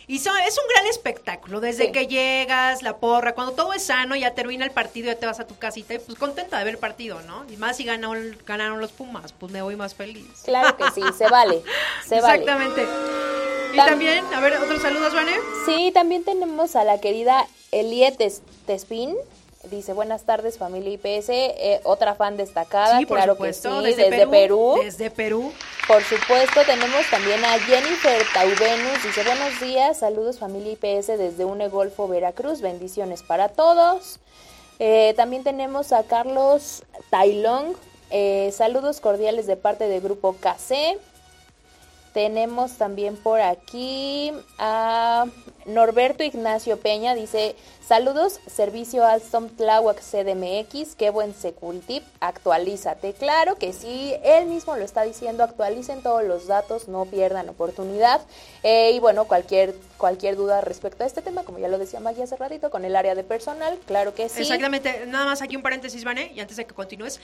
Y 0.08 0.16
es 0.18 0.26
un 0.26 0.68
gran 0.72 0.86
espectáculo, 0.86 1.58
desde 1.60 1.90
que 1.90 2.06
llegas, 2.06 2.82
la 2.82 2.98
porra, 2.98 3.34
cuando 3.34 3.54
todo 3.54 3.72
es 3.72 3.82
sano, 3.82 4.14
ya 4.14 4.34
termina 4.34 4.64
el 4.64 4.70
partido, 4.70 5.08
ya 5.08 5.18
te 5.18 5.26
vas 5.26 5.40
a 5.40 5.48
tu 5.48 5.56
casita 5.58 5.94
y 5.94 5.98
pues 5.98 6.16
contenta 6.16 6.58
de 6.58 6.64
ver 6.64 6.74
el 6.74 6.78
partido, 6.78 7.20
¿no? 7.22 7.44
Y 7.50 7.56
más 7.56 7.76
si 7.76 7.84
ganaron, 7.84 8.38
ganaron 8.46 8.80
los 8.80 8.92
Pumas, 8.92 9.32
pues 9.32 9.50
me 9.50 9.62
voy 9.62 9.74
más 9.74 9.96
feliz. 9.96 10.42
Claro 10.44 10.76
que 10.76 10.84
sí, 10.92 11.02
se 11.18 11.28
vale, 11.28 11.60
se 12.06 12.20
vale. 12.20 12.40
Exactamente. 12.40 12.86
Y 13.72 13.76
también, 13.76 14.24
a 14.32 14.38
ver, 14.38 14.56
otros 14.58 14.80
saludos, 14.80 15.12
Vane. 15.12 15.34
Sí, 15.66 15.90
también 15.92 16.22
tenemos 16.22 16.76
a 16.76 16.84
la 16.84 17.00
querida 17.00 17.48
Eliette 17.72 18.32
Tespin, 18.64 19.16
Dice, 19.70 19.92
buenas 19.92 20.22
tardes 20.22 20.58
familia 20.58 20.92
IPS, 20.92 21.28
eh, 21.30 21.80
otra 21.82 22.14
fan 22.14 22.36
destacada, 22.36 22.98
Sí, 22.98 23.06
por 23.06 23.18
claro 23.18 23.32
supuesto, 23.34 23.68
que 23.68 23.76
sí, 23.76 23.84
desde 23.96 24.10
desde, 24.10 24.26
Perú, 24.26 24.30
Perú. 24.30 24.80
Desde 24.84 25.10
Perú. 25.10 25.52
Por 25.88 26.02
supuesto, 26.04 26.60
tenemos 26.64 27.08
también 27.10 27.44
a 27.44 27.58
Jennifer 27.60 28.22
Taubenus. 28.32 29.02
Dice, 29.02 29.24
buenos 29.24 29.60
días, 29.60 29.98
saludos 29.98 30.38
familia 30.38 30.72
IPS 30.72 31.18
desde 31.18 31.44
UNE 31.44 31.68
Golfo 31.68 32.06
Veracruz, 32.06 32.60
bendiciones 32.60 33.22
para 33.22 33.48
todos. 33.48 34.20
Eh, 34.78 35.14
también 35.16 35.42
tenemos 35.42 35.92
a 35.92 36.04
Carlos 36.04 36.84
Tailong, 37.10 37.74
eh, 38.10 38.50
saludos 38.52 39.00
cordiales 39.00 39.46
de 39.46 39.56
parte 39.56 39.88
del 39.88 40.00
grupo 40.00 40.36
KC. 40.40 40.98
Tenemos 42.16 42.78
también 42.78 43.14
por 43.14 43.42
aquí 43.42 44.32
a 44.58 45.26
Norberto 45.66 46.24
Ignacio 46.24 46.80
Peña, 46.80 47.14
dice, 47.14 47.54
saludos, 47.86 48.40
servicio 48.46 49.04
Alstom 49.04 49.50
Tláhuac 49.50 50.00
CDMX, 50.00 50.94
qué 50.96 51.10
buen 51.10 51.34
security, 51.34 52.00
actualízate. 52.20 53.12
Claro 53.12 53.56
que 53.56 53.74
sí, 53.74 54.14
él 54.24 54.46
mismo 54.46 54.76
lo 54.76 54.82
está 54.86 55.02
diciendo, 55.02 55.44
actualicen 55.44 56.02
todos 56.02 56.24
los 56.24 56.46
datos, 56.46 56.88
no 56.88 57.04
pierdan 57.04 57.50
oportunidad. 57.50 58.22
Eh, 58.62 58.92
y 58.92 58.98
bueno, 58.98 59.26
cualquier, 59.26 59.74
cualquier 59.98 60.36
duda 60.36 60.62
respecto 60.62 61.04
a 61.04 61.06
este 61.06 61.20
tema, 61.20 61.42
como 61.42 61.58
ya 61.58 61.68
lo 61.68 61.76
decía 61.76 62.00
Maggie 62.00 62.22
hace 62.22 62.36
ratito, 62.36 62.70
con 62.70 62.86
el 62.86 62.96
área 62.96 63.14
de 63.14 63.24
personal, 63.24 63.78
claro 63.84 64.14
que 64.14 64.30
sí. 64.30 64.40
Exactamente, 64.40 65.04
nada 65.06 65.26
más 65.26 65.42
aquí 65.42 65.54
un 65.54 65.62
paréntesis, 65.62 66.02
Vane, 66.02 66.32
y 66.34 66.40
antes 66.40 66.56
de 66.56 66.64
que 66.64 66.72
continúes. 66.72 67.20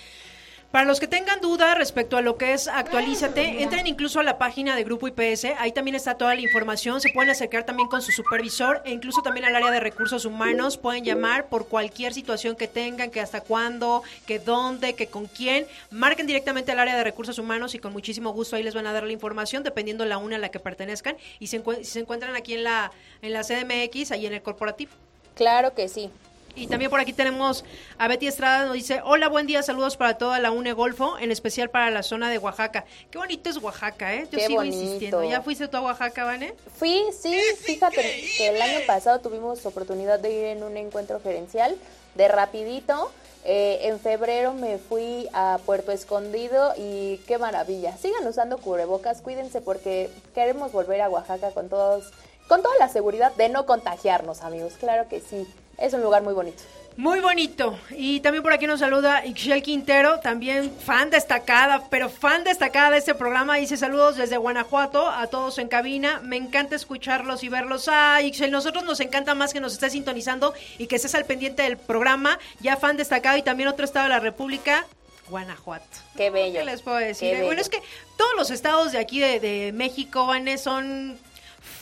Para 0.73 0.87
los 0.87 1.01
que 1.01 1.07
tengan 1.07 1.39
duda 1.43 1.75
respecto 1.75 2.17
a 2.17 2.23
lo 2.23 2.39
que 2.39 2.55
es 2.55 2.67
Actualízate, 2.67 3.63
entren 3.63 3.87
incluso 3.87 4.21
a 4.21 4.23
la 4.23 4.39
página 4.39 4.75
de 4.75 4.85
Grupo 4.85 5.07
IPS, 5.07 5.45
ahí 5.59 5.71
también 5.71 5.95
está 5.95 6.15
toda 6.15 6.35
la 6.35 6.41
información, 6.41 6.99
se 7.03 7.11
pueden 7.13 7.29
acercar 7.29 7.65
también 7.65 7.91
con 7.91 8.01
su 8.01 8.11
supervisor 8.11 8.81
e 8.87 8.91
incluso 8.91 9.21
también 9.21 9.45
al 9.45 9.55
área 9.55 9.71
de 9.71 9.81
recursos 9.81 10.25
humanos, 10.25 10.79
pueden 10.79 11.05
llamar 11.05 11.51
por 11.51 11.69
cualquier 11.69 12.15
situación 12.15 12.57
que 12.57 12.69
tengan, 12.69 13.11
que 13.11 13.21
hasta 13.21 13.43
cuándo, 13.43 14.03
que 14.27 14.39
dónde, 14.39 14.95
que 14.95 15.09
con 15.09 15.27
quién, 15.27 15.67
marquen 15.91 16.27
directamente 16.27 16.73
al 16.73 16.79
área 16.79 16.97
de 16.97 17.05
recursos 17.05 17.39
humanos 17.39 17.75
y 17.75 17.79
con 17.79 17.93
muchísimo 17.93 18.33
gusto 18.33 18.57
ahí 18.57 18.63
les 18.63 18.75
van 18.75 18.87
a 18.87 18.95
dar 18.95 19.03
la 19.03 19.13
información 19.13 19.63
dependiendo 19.63 20.07
la 20.07 20.17
una 20.17 20.37
a 20.37 20.39
la 20.39 20.49
que 20.49 20.59
pertenezcan 20.59 21.19
y 21.39 21.49
se 21.49 21.63
si 21.63 21.85
se 21.85 22.01
encuentran 22.01 22.35
aquí 22.35 22.55
en 22.55 22.65
la, 22.65 22.93
en 23.21 23.35
la 23.35 23.43
CDMX, 23.43 24.11
ahí 24.13 24.25
en 24.25 24.33
el 24.33 24.41
corporativo. 24.41 24.93
Claro 25.35 25.75
que 25.75 25.91
sí. 25.91 26.11
Y 26.55 26.67
también 26.67 26.91
por 26.91 27.01
aquí 27.01 27.13
tenemos 27.15 27.65
a 27.99 28.09
Betty 28.09 28.27
Estrada, 28.27 28.67
nos 28.67 28.75
dice, 28.75 29.01
hola, 29.05 29.29
buen 29.29 29.47
día, 29.47 29.63
saludos 29.63 29.97
para 29.97 30.19
toda 30.19 30.39
la 30.39 30.51
UNE 30.51 30.75
Golfo, 30.75 31.17
en 31.19 31.33
especial 31.33 31.71
para 31.71 31.91
la 31.91 32.03
zona 32.03 32.29
de 32.29 32.37
Oaxaca. 32.39 32.85
Qué 33.11 33.17
bonito 33.17 33.49
es 33.49 33.57
Oaxaca, 33.57 34.13
¿eh? 34.15 34.29
Yo 34.31 34.39
Qué 34.39 34.47
sigo 34.47 34.57
bonito. 34.59 34.77
insistiendo. 34.77 35.25
¿Ya 35.25 35.41
fuiste 35.41 35.67
tú 35.69 35.79
a 35.79 35.81
Oaxaca, 35.81 36.25
Vane? 36.25 36.55
Fui, 36.77 37.05
sí, 37.19 37.41
fíjate 37.59 38.03
que 38.37 38.49
el 38.49 38.61
año 38.61 38.81
pasado 38.87 39.21
tuvimos 39.21 39.65
oportunidad 39.65 40.19
de 40.21 40.31
ir 40.31 40.45
en 40.45 40.63
un 40.63 40.77
encuentro 40.77 41.21
gerencial 41.21 41.75
de 42.17 42.29
rapidito. 42.29 43.11
Eh, 43.45 43.89
en 43.89 43.99
febrero 43.99 44.53
me 44.53 44.79
fui 44.79 45.29
a 45.33 45.59
Puerto 45.65 45.91
Escondido 45.91 46.75
y 46.77 47.17
qué 47.27 47.39
maravilla. 47.39 47.97
Sigan 47.97 48.27
usando 48.27 48.59
cubrebocas, 48.59 49.23
cuídense 49.23 49.61
porque 49.63 50.11
queremos 50.35 50.71
volver 50.71 51.01
a 51.01 51.09
Oaxaca 51.09 51.51
con 51.51 51.69
todos, 51.71 52.13
con 52.47 52.63
toda 52.63 52.75
la 52.79 52.89
seguridad 52.89 53.35
de 53.37 53.49
no 53.49 53.65
contagiarnos, 53.67 54.43
amigos. 54.43 54.75
Claro 54.79 55.09
que 55.09 55.21
sí, 55.21 55.47
es 55.83 55.93
un 55.95 56.03
lugar 56.03 56.23
muy 56.23 56.33
bonito. 56.33 56.63
Muy 56.97 57.21
bonito. 57.21 57.79
Y 57.91 58.21
también 58.21 58.43
por 58.43 58.53
aquí 58.53 58.67
nos 58.67 58.81
saluda 58.81 59.25
Ixchel 59.25 59.63
Quintero, 59.63 60.21
también 60.21 60.71
fan 60.71 61.09
destacada, 61.09 61.89
pero 61.89 62.11
fan 62.11 62.45
destacada 62.45 62.91
de 62.91 62.99
este 62.99 63.15
programa. 63.15 63.57
Dice 63.57 63.79
saludos 63.79 64.17
desde 64.17 64.37
Guanajuato 64.37 65.09
a 65.09 65.27
todos 65.29 65.59
en 65.59 65.69
cabina. 65.69 66.21
Me 66.23 66.37
encanta 66.37 66.77
escucharlos 66.77 67.43
y 67.45 67.49
verlos. 67.49 67.89
Ah, 67.91 68.21
Ixchel, 68.23 68.51
nosotros 68.51 68.85
nos 68.85 69.01
encanta 69.01 69.35
más 69.35 69.55
que 69.55 69.61
nos 69.61 69.73
estés 69.73 69.93
sintonizando 69.93 70.53
y 70.77 70.87
que 70.87 70.97
estés 70.97 71.15
al 71.15 71.25
pendiente 71.25 71.63
del 71.63 71.79
programa. 71.79 72.39
Ya 72.61 72.77
fan 72.77 72.99
destacado 72.99 73.39
y 73.39 73.43
también 73.43 73.71
otro 73.71 73.87
estado 73.87 74.05
de 74.05 74.11
la 74.11 74.21
República, 74.21 74.85
Guanajuato. 75.31 75.87
Qué 76.15 76.29
bello. 76.29 76.59
¿Qué 76.59 76.65
les 76.67 76.83
puedo 76.83 76.99
decir? 76.99 77.35
Eh, 77.35 77.43
Bueno, 77.45 77.63
es 77.63 77.71
que 77.71 77.81
todos 78.19 78.33
los 78.37 78.51
estados 78.51 78.93
de 78.93 78.99
aquí 78.99 79.19
de, 79.19 79.41
de 79.41 79.73
México, 79.73 80.27
Vanes, 80.27 80.61
son 80.61 81.19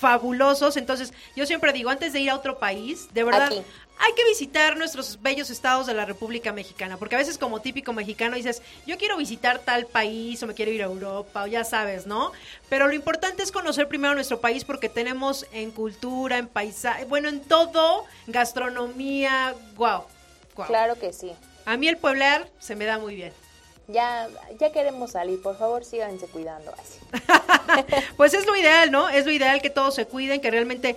fabulosos. 0.01 0.77
Entonces, 0.77 1.13
yo 1.37 1.47
siempre 1.47 1.73
digo, 1.73 1.91
antes 1.91 2.13
de 2.13 2.21
ir 2.21 2.31
a 2.31 2.37
otro 2.37 2.59
país, 2.59 3.13
de 3.13 3.25
verdad, 3.25 3.47
Aquí. 3.47 3.63
Hay 4.03 4.15
que 4.15 4.25
visitar 4.25 4.79
nuestros 4.79 5.21
bellos 5.21 5.51
estados 5.51 5.87
de 5.87 5.93
la 5.93 6.07
República 6.07 6.53
Mexicana. 6.53 6.97
Porque 6.97 7.17
a 7.17 7.19
veces 7.19 7.37
como 7.37 7.61
típico 7.61 7.93
mexicano 7.93 8.37
dices, 8.37 8.63
yo 8.87 8.97
quiero 8.97 9.19
visitar 9.19 9.59
tal 9.59 9.87
país 9.87 10.43
o 10.43 10.47
me 10.47 10.55
quiero 10.55 10.73
ir 10.73 10.83
a 10.83 10.87
Europa 10.87 11.43
o 11.43 11.47
ya 11.47 11.65
sabes, 11.65 12.07
¿no? 12.07 12.33
Pero 12.71 12.89
lo 12.89 12.95
importante 12.95 13.43
es 13.43 13.53
conocer 13.53 13.89
primero 13.89 14.15
nuestro 14.15 14.41
país 14.41 14.65
porque 14.65 14.89
tenemos 14.89 15.47
en 15.53 15.71
cultura, 15.71 16.39
en 16.39 16.49
paisaje, 16.49 17.05
bueno, 17.05 17.29
en 17.29 17.41
todo, 17.41 18.07
gastronomía, 18.27 19.55
wow. 19.77 20.05
Claro 20.67 20.99
que 20.99 21.13
sí. 21.13 21.33
A 21.67 21.77
mí 21.77 21.89
el 21.89 21.99
pueblar 21.99 22.49
se 22.59 22.77
me 22.77 22.87
da 22.87 22.99
muy 22.99 23.15
bien. 23.15 23.33
Ya, 23.93 24.29
ya 24.59 24.71
queremos 24.71 25.13
salir, 25.13 25.43
por 25.43 25.59
favor 25.59 25.85
síganse 25.85 26.27
cuidando 26.27 26.73
así. 26.73 27.01
Pues 28.17 28.35
es 28.35 28.47
lo 28.47 28.57
ideal, 28.57 28.91
¿no? 28.91 29.09
Es 29.09 29.25
lo 29.27 29.33
ideal 29.33 29.63
que 29.63 29.71
todos 29.71 29.95
se 29.95 30.07
cuiden, 30.07 30.41
que 30.41 30.51
realmente, 30.51 30.97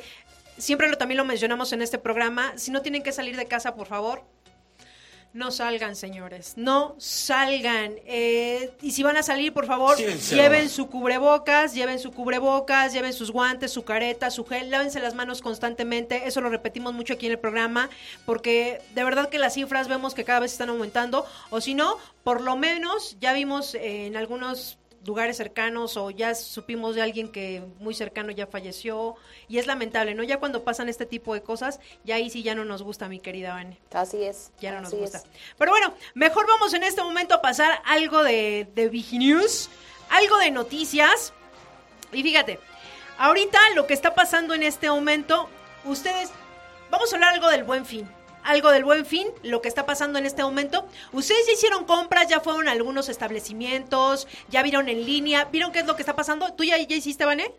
siempre 0.57 0.89
lo 0.89 0.97
también 0.97 1.17
lo 1.17 1.25
mencionamos 1.25 1.73
en 1.73 1.81
este 1.81 1.97
programa, 1.97 2.53
si 2.57 2.71
no 2.71 2.81
tienen 2.81 3.03
que 3.03 3.11
salir 3.11 3.35
de 3.37 3.45
casa, 3.45 3.75
por 3.75 3.87
favor, 3.87 4.23
no 5.33 5.49
salgan, 5.49 5.95
señores, 5.95 6.53
no 6.57 6.95
salgan. 6.99 7.95
Eh, 8.05 8.71
y 8.81 8.91
si 8.91 9.01
van 9.01 9.17
a 9.17 9.23
salir, 9.23 9.51
por 9.51 9.65
favor, 9.65 9.97
Ciencia. 9.97 10.37
lleven 10.37 10.69
su 10.69 10.87
cubrebocas, 10.89 11.73
lleven 11.73 11.97
su 11.97 12.11
cubrebocas, 12.11 12.93
lleven 12.93 13.13
sus 13.13 13.31
guantes, 13.31 13.71
su 13.71 13.83
careta, 13.83 14.29
su 14.29 14.45
gel, 14.45 14.69
lávense 14.69 14.99
las 14.99 15.15
manos 15.15 15.41
constantemente. 15.41 16.27
Eso 16.27 16.39
lo 16.39 16.49
repetimos 16.49 16.93
mucho 16.93 17.13
aquí 17.13 17.25
en 17.25 17.31
el 17.31 17.39
programa, 17.39 17.89
porque 18.27 18.79
de 18.93 19.03
verdad 19.03 19.29
que 19.29 19.39
las 19.39 19.55
cifras 19.55 19.87
vemos 19.87 20.13
que 20.13 20.23
cada 20.23 20.39
vez 20.39 20.51
están 20.51 20.69
aumentando. 20.69 21.25
O 21.49 21.61
si 21.61 21.73
no, 21.73 21.97
por 22.23 22.41
lo 22.41 22.55
menos 22.55 23.17
ya 23.19 23.33
vimos 23.33 23.73
eh, 23.73 24.05
en 24.05 24.15
algunos 24.15 24.77
lugares 25.05 25.37
cercanos 25.37 25.97
o 25.97 26.09
ya 26.09 26.33
supimos 26.35 26.95
de 26.95 27.01
alguien 27.01 27.31
que 27.31 27.63
muy 27.79 27.93
cercano 27.93 28.31
ya 28.31 28.47
falleció 28.47 29.15
y 29.47 29.57
es 29.57 29.67
lamentable, 29.67 30.15
¿no? 30.15 30.23
Ya 30.23 30.39
cuando 30.39 30.63
pasan 30.63 30.89
este 30.89 31.05
tipo 31.05 31.33
de 31.33 31.41
cosas, 31.41 31.79
ya 32.03 32.15
ahí 32.15 32.29
sí 32.29 32.43
ya 32.43 32.55
no 32.55 32.65
nos 32.65 32.83
gusta, 32.83 33.09
mi 33.09 33.19
querida 33.19 33.53
Vane. 33.53 33.77
Así 33.91 34.23
es. 34.23 34.51
Ya 34.59 34.71
no 34.73 34.81
nos 34.81 34.93
gusta. 34.93 35.19
es. 35.19 35.25
Pero 35.57 35.71
bueno, 35.71 35.93
mejor 36.13 36.47
vamos 36.47 36.73
en 36.73 36.83
este 36.83 37.03
momento 37.03 37.35
a 37.35 37.41
pasar 37.41 37.81
algo 37.85 38.23
de, 38.23 38.67
de 38.75 38.89
Viginews, 38.89 39.69
algo 40.09 40.37
de 40.37 40.51
noticias. 40.51 41.33
Y 42.11 42.23
fíjate, 42.23 42.59
ahorita 43.17 43.59
lo 43.75 43.87
que 43.87 43.93
está 43.93 44.15
pasando 44.15 44.53
en 44.53 44.63
este 44.63 44.89
momento, 44.89 45.49
ustedes, 45.85 46.29
vamos 46.89 47.11
a 47.11 47.15
hablar 47.15 47.33
algo 47.33 47.49
del 47.49 47.63
buen 47.63 47.85
fin. 47.85 48.07
Algo 48.43 48.71
del 48.71 48.83
buen 48.83 49.05
fin, 49.05 49.27
lo 49.43 49.61
que 49.61 49.67
está 49.69 49.85
pasando 49.85 50.19
en 50.19 50.25
este 50.25 50.43
momento. 50.43 50.85
Ustedes 51.13 51.45
ya 51.47 51.53
hicieron 51.53 51.85
compras, 51.85 52.27
ya 52.27 52.39
fueron 52.41 52.67
a 52.67 52.71
algunos 52.71 53.09
establecimientos, 53.09 54.27
ya 54.49 54.61
vieron 54.63 54.89
en 54.89 55.05
línea, 55.05 55.45
vieron 55.45 55.71
qué 55.71 55.79
es 55.79 55.85
lo 55.85 55.95
que 55.95 56.01
está 56.01 56.15
pasando. 56.15 56.53
¿Tú 56.53 56.63
ya, 56.63 56.77
ya 56.77 56.95
hiciste, 56.95 57.25
Vané? 57.25 57.53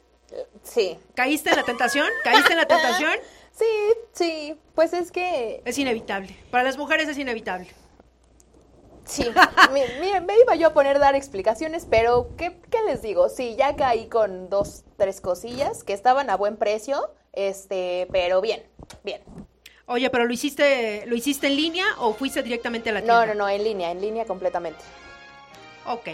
Sí. 0.62 0.98
¿Caíste 1.14 1.50
en 1.50 1.56
la 1.56 1.62
tentación? 1.64 2.06
¿Caíste 2.22 2.52
en 2.52 2.58
la 2.58 2.66
tentación? 2.66 3.12
Sí, 3.56 3.64
sí, 4.12 4.56
pues 4.74 4.92
es 4.92 5.12
que... 5.12 5.62
Es 5.64 5.78
inevitable. 5.78 6.36
Para 6.50 6.64
las 6.64 6.76
mujeres 6.76 7.08
es 7.08 7.16
inevitable. 7.18 7.68
Sí, 9.04 9.24
mi- 9.72 10.00
mira, 10.00 10.20
me 10.20 10.34
iba 10.40 10.56
yo 10.56 10.66
a 10.66 10.74
poner 10.74 10.96
a 10.96 10.98
dar 10.98 11.14
explicaciones, 11.14 11.86
pero 11.88 12.30
¿qué, 12.36 12.56
qué 12.68 12.78
les 12.84 13.00
digo? 13.00 13.28
Sí, 13.28 13.54
ya 13.56 13.76
caí 13.76 14.08
con 14.08 14.50
dos, 14.50 14.82
tres 14.96 15.20
cosillas 15.20 15.84
que 15.84 15.92
estaban 15.92 16.30
a 16.30 16.36
buen 16.36 16.56
precio, 16.56 17.12
este, 17.32 18.08
pero 18.10 18.40
bien, 18.40 18.64
bien. 19.04 19.22
Oye, 19.86 20.08
pero 20.10 20.24
lo 20.24 20.32
hiciste, 20.32 21.04
lo 21.06 21.14
hiciste 21.14 21.46
en 21.46 21.56
línea 21.56 21.84
o 21.98 22.14
fuiste 22.14 22.42
directamente 22.42 22.90
a 22.90 22.94
la 22.94 23.00
tienda? 23.00 23.26
No, 23.26 23.34
no, 23.34 23.44
no, 23.44 23.48
en 23.48 23.62
línea, 23.62 23.90
en 23.90 24.00
línea 24.00 24.24
completamente. 24.24 24.80
Ok. 25.86 26.08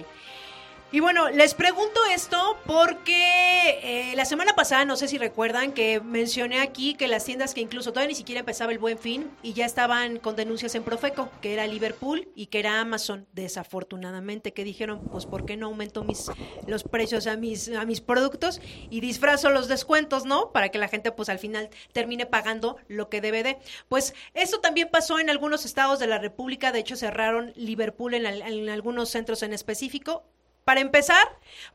Y 0.93 0.99
bueno, 0.99 1.31
les 1.31 1.55
pregunto 1.55 2.01
esto 2.13 2.57
porque 2.67 3.79
eh, 4.11 4.13
la 4.17 4.25
semana 4.25 4.57
pasada, 4.57 4.85
no 4.85 4.97
sé 4.97 5.07
si 5.07 5.19
recuerdan, 5.19 5.71
que 5.71 6.01
mencioné 6.01 6.61
aquí 6.61 6.95
que 6.95 7.07
las 7.07 7.25
tiendas 7.25 7.55
que 7.55 7.61
incluso 7.61 7.93
todavía 7.93 8.09
ni 8.09 8.17
siquiera 8.17 8.41
empezaba 8.41 8.73
el 8.73 8.81
buen 8.81 8.99
fin 8.99 9.31
y 9.41 9.53
ya 9.53 9.67
estaban 9.67 10.19
con 10.19 10.35
denuncias 10.35 10.75
en 10.75 10.83
Profeco, 10.83 11.31
que 11.43 11.53
era 11.53 11.65
Liverpool 11.69 12.27
y 12.35 12.47
que 12.47 12.59
era 12.59 12.81
Amazon, 12.81 13.29
desafortunadamente, 13.35 14.53
que 14.53 14.65
dijeron, 14.65 15.01
pues, 15.13 15.27
¿por 15.27 15.47
qué 15.47 15.57
no 15.57 15.67
aumento 15.67 16.03
mis, 16.03 16.29
los 16.67 16.83
precios 16.83 17.29
a 17.29 17.37
mis, 17.37 17.69
a 17.69 17.85
mis 17.85 18.01
productos 18.01 18.61
y 18.91 19.01
disfrazo 19.01 19.51
los 19.51 19.69
descuentos, 19.69 20.25
¿no? 20.25 20.51
Para 20.51 20.71
que 20.71 20.79
la 20.79 20.89
gente, 20.89 21.13
pues, 21.13 21.29
al 21.29 21.39
final 21.39 21.71
termine 21.93 22.27
pagando 22.27 22.79
lo 22.89 23.09
que 23.09 23.21
debe 23.21 23.45
de. 23.45 23.59
Pues, 23.89 24.13
esto 24.35 24.59
también 24.59 24.89
pasó 24.91 25.21
en 25.21 25.31
algunos 25.31 25.65
estados 25.65 26.01
de 26.01 26.09
la 26.09 26.19
República, 26.19 26.73
de 26.73 26.81
hecho, 26.81 26.97
cerraron 26.97 27.53
Liverpool 27.55 28.15
en, 28.15 28.27
al- 28.27 28.43
en 28.43 28.69
algunos 28.69 29.09
centros 29.11 29.45
en 29.45 29.53
específico. 29.53 30.25
Para 30.71 30.83
empezar, 30.83 31.27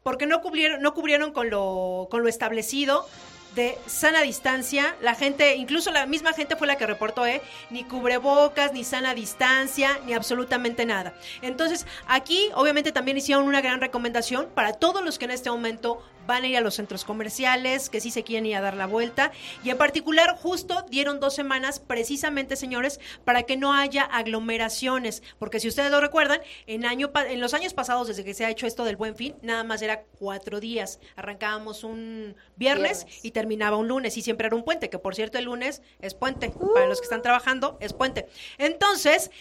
porque 0.04 0.26
no 0.26 0.42
cubrieron, 0.42 0.82
no 0.82 0.94
cubrieron 0.94 1.34
con 1.34 1.50
lo, 1.50 2.08
con 2.10 2.24
lo 2.24 2.30
establecido 2.30 3.06
de 3.54 3.78
sana 3.88 4.22
distancia. 4.22 4.96
La 5.02 5.16
gente, 5.16 5.56
incluso 5.56 5.92
la 5.92 6.06
misma 6.06 6.32
gente 6.32 6.56
fue 6.56 6.66
la 6.66 6.78
que 6.78 6.88
reportó, 6.88 7.26
¿eh? 7.26 7.42
Ni 7.70 7.84
cubrebocas, 7.84 8.72
ni 8.72 8.86
sana 8.86 9.14
distancia, 9.14 10.00
ni 10.06 10.14
absolutamente 10.14 10.86
nada. 10.86 11.14
Entonces, 11.42 11.86
aquí 12.08 12.48
obviamente 12.56 12.94
también 12.94 13.18
hicieron 13.18 13.44
una 13.44 13.60
gran 13.60 13.82
recomendación 13.82 14.48
para 14.56 14.72
todos 14.72 15.04
los 15.04 15.20
que 15.20 15.26
en 15.26 15.32
este 15.32 15.50
momento 15.50 16.02
van 16.26 16.44
a 16.44 16.48
ir 16.48 16.58
a 16.58 16.62
los 16.62 16.76
centros 16.76 17.06
comerciales, 17.06 17.90
que 17.90 18.02
sí 18.02 18.12
se 18.12 18.24
quieren 18.24 18.46
ir 18.46 18.56
a 18.56 18.62
dar 18.62 18.76
la 18.76 18.88
vuelta. 18.88 19.32
Y 19.64 19.70
en 19.70 19.78
particular, 19.78 20.38
justo 20.38 20.86
dieron 20.90 21.20
dos 21.20 21.36
semanas 21.36 21.80
precisamente, 21.80 22.56
señores, 22.56 23.00
para 23.24 23.44
que 23.44 23.58
no 23.58 23.74
haya 23.74 24.04
aglomeraciones. 24.04 25.24
Porque 25.40 25.60
si 25.60 25.68
ustedes 25.68 25.92
lo 25.92 26.02
recuerdan, 26.02 26.42
en, 26.68 26.86
año, 26.86 27.12
en 27.28 27.42
los 27.42 27.54
años 27.54 27.74
pasados, 27.74 28.08
desde 28.08 28.24
que 28.24 28.34
se 28.34 28.46
ha 28.46 28.50
hecho 28.50 28.68
esto 28.68 28.86
del 28.86 28.96
buen 28.96 29.16
fin, 29.16 29.36
nada 29.42 29.64
más 29.64 29.82
era 29.82 30.04
cuatro 30.20 30.60
días. 30.60 31.00
Arrancábamos 31.16 31.84
un 31.84 32.36
viernes, 32.56 33.06
y 33.24 33.32
terminaba 33.32 33.78
un 33.78 33.88
lunes 33.88 34.18
y 34.18 34.22
siempre 34.22 34.48
era 34.48 34.56
un 34.56 34.64
puente, 34.64 34.90
que 34.90 35.00
por 35.00 35.16
cierto 35.16 35.38
el 35.38 35.46
lunes 35.46 35.82
es 36.00 36.14
puente. 36.14 36.52
Para 36.74 36.88
los 36.88 37.00
que 37.00 37.06
están 37.06 37.22
trabajando, 37.22 37.78
es 37.80 37.94
puente. 37.94 38.28
Entonces, 38.58 39.32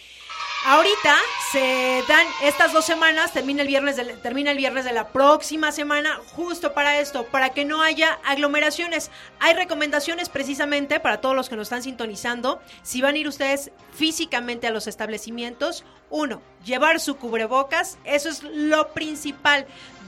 ahorita 0.65 1.15
se 1.51 2.03
dan 2.07 2.25
estas 2.43 2.73
dos 2.73 2.85
semanas, 2.85 3.33
termina 3.33 3.61
el 3.61 3.67
viernes 3.67 3.95
de, 3.95 4.05
termina 4.17 4.51
el 4.51 4.57
viernes 4.57 4.85
de 4.85 4.93
la 4.93 5.09
próxima 5.09 5.71
semana, 5.71 6.19
justo 6.35 6.73
para 6.75 6.99
esto, 6.99 7.25
para 7.25 7.49
que 7.49 7.65
no 7.65 7.81
haya 7.81 8.19
aglomeraciones. 8.23 9.09
Hay 9.39 9.55
recomendaciones 9.55 10.29
precisamente 10.29 10.99
para 10.99 11.21
todos 11.21 11.35
los 11.35 11.49
que 11.49 11.55
nos 11.55 11.65
están 11.65 11.81
sintonizando. 11.81 12.61
Si 12.83 13.01
van 13.01 13.15
a 13.15 13.17
ir 13.17 13.27
ustedes 13.27 13.71
físicamente 13.93 14.67
a 14.67 14.71
los 14.71 14.85
establecimientos, 14.85 15.83
uno, 16.11 16.41
llevar 16.63 16.99
su 16.99 17.15
cubrebocas, 17.17 17.97
eso 18.03 18.29
es 18.29 18.43
lo 18.43 18.89
principal. 18.89 19.65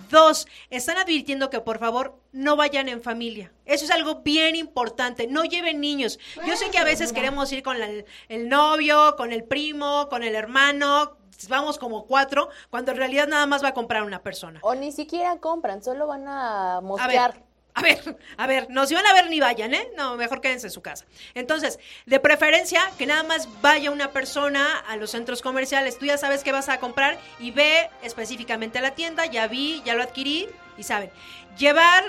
Dos, 0.09 0.47
están 0.69 0.97
advirtiendo 0.97 1.49
que 1.49 1.59
por 1.59 1.79
favor 1.79 2.21
no 2.31 2.55
vayan 2.55 2.87
en 2.87 3.01
familia. 3.01 3.51
Eso 3.65 3.83
es 3.83 3.91
algo 3.91 4.21
bien 4.21 4.55
importante. 4.55 5.27
No 5.27 5.43
lleven 5.43 5.81
niños. 5.81 6.19
Yo 6.45 6.55
sé 6.55 6.69
que 6.69 6.77
a 6.77 6.85
veces 6.85 7.11
queremos 7.11 7.51
ir 7.51 7.63
con 7.63 7.77
el 7.81 8.49
novio, 8.49 9.15
con 9.17 9.33
el 9.33 9.43
primo, 9.43 10.07
con 10.09 10.23
el 10.23 10.35
hermano, 10.35 11.17
vamos 11.47 11.77
como 11.77 12.05
cuatro, 12.05 12.49
cuando 12.69 12.91
en 12.91 12.97
realidad 12.97 13.27
nada 13.27 13.45
más 13.45 13.63
va 13.63 13.69
a 13.69 13.73
comprar 13.73 14.03
una 14.03 14.21
persona. 14.23 14.59
O 14.63 14.75
ni 14.75 14.91
siquiera 14.91 15.37
compran, 15.37 15.83
solo 15.83 16.07
van 16.07 16.27
a 16.27 16.81
mostrar. 16.81 17.43
A 17.73 17.81
ver, 17.83 18.17
a 18.37 18.47
ver, 18.47 18.67
no 18.71 18.87
si 18.87 18.95
van 18.95 19.05
a 19.05 19.13
ver 19.13 19.29
ni 19.29 19.39
vayan, 19.39 19.71
¿eh? 19.75 19.91
No, 19.95 20.15
mejor 20.15 20.41
quédense 20.41 20.65
en 20.65 20.71
su 20.71 20.81
casa. 20.81 21.05
Entonces, 21.35 21.77
de 22.07 22.19
preferencia, 22.19 22.81
que 22.97 23.05
nada 23.05 23.21
más 23.21 23.47
vaya 23.61 23.91
una 23.91 24.11
persona 24.11 24.79
a 24.87 24.95
los 24.95 25.11
centros 25.11 25.43
comerciales. 25.43 25.99
Tú 25.99 26.07
ya 26.07 26.17
sabes 26.17 26.43
qué 26.43 26.51
vas 26.51 26.69
a 26.69 26.79
comprar 26.79 27.19
y 27.39 27.51
ve 27.51 27.87
específicamente 28.01 28.79
a 28.79 28.81
la 28.81 28.95
tienda, 28.95 29.27
ya 29.27 29.47
vi, 29.47 29.83
ya 29.85 29.93
lo 29.93 30.01
adquirí 30.01 30.49
y 30.77 30.83
saben. 30.83 31.11
Llevar 31.57 32.03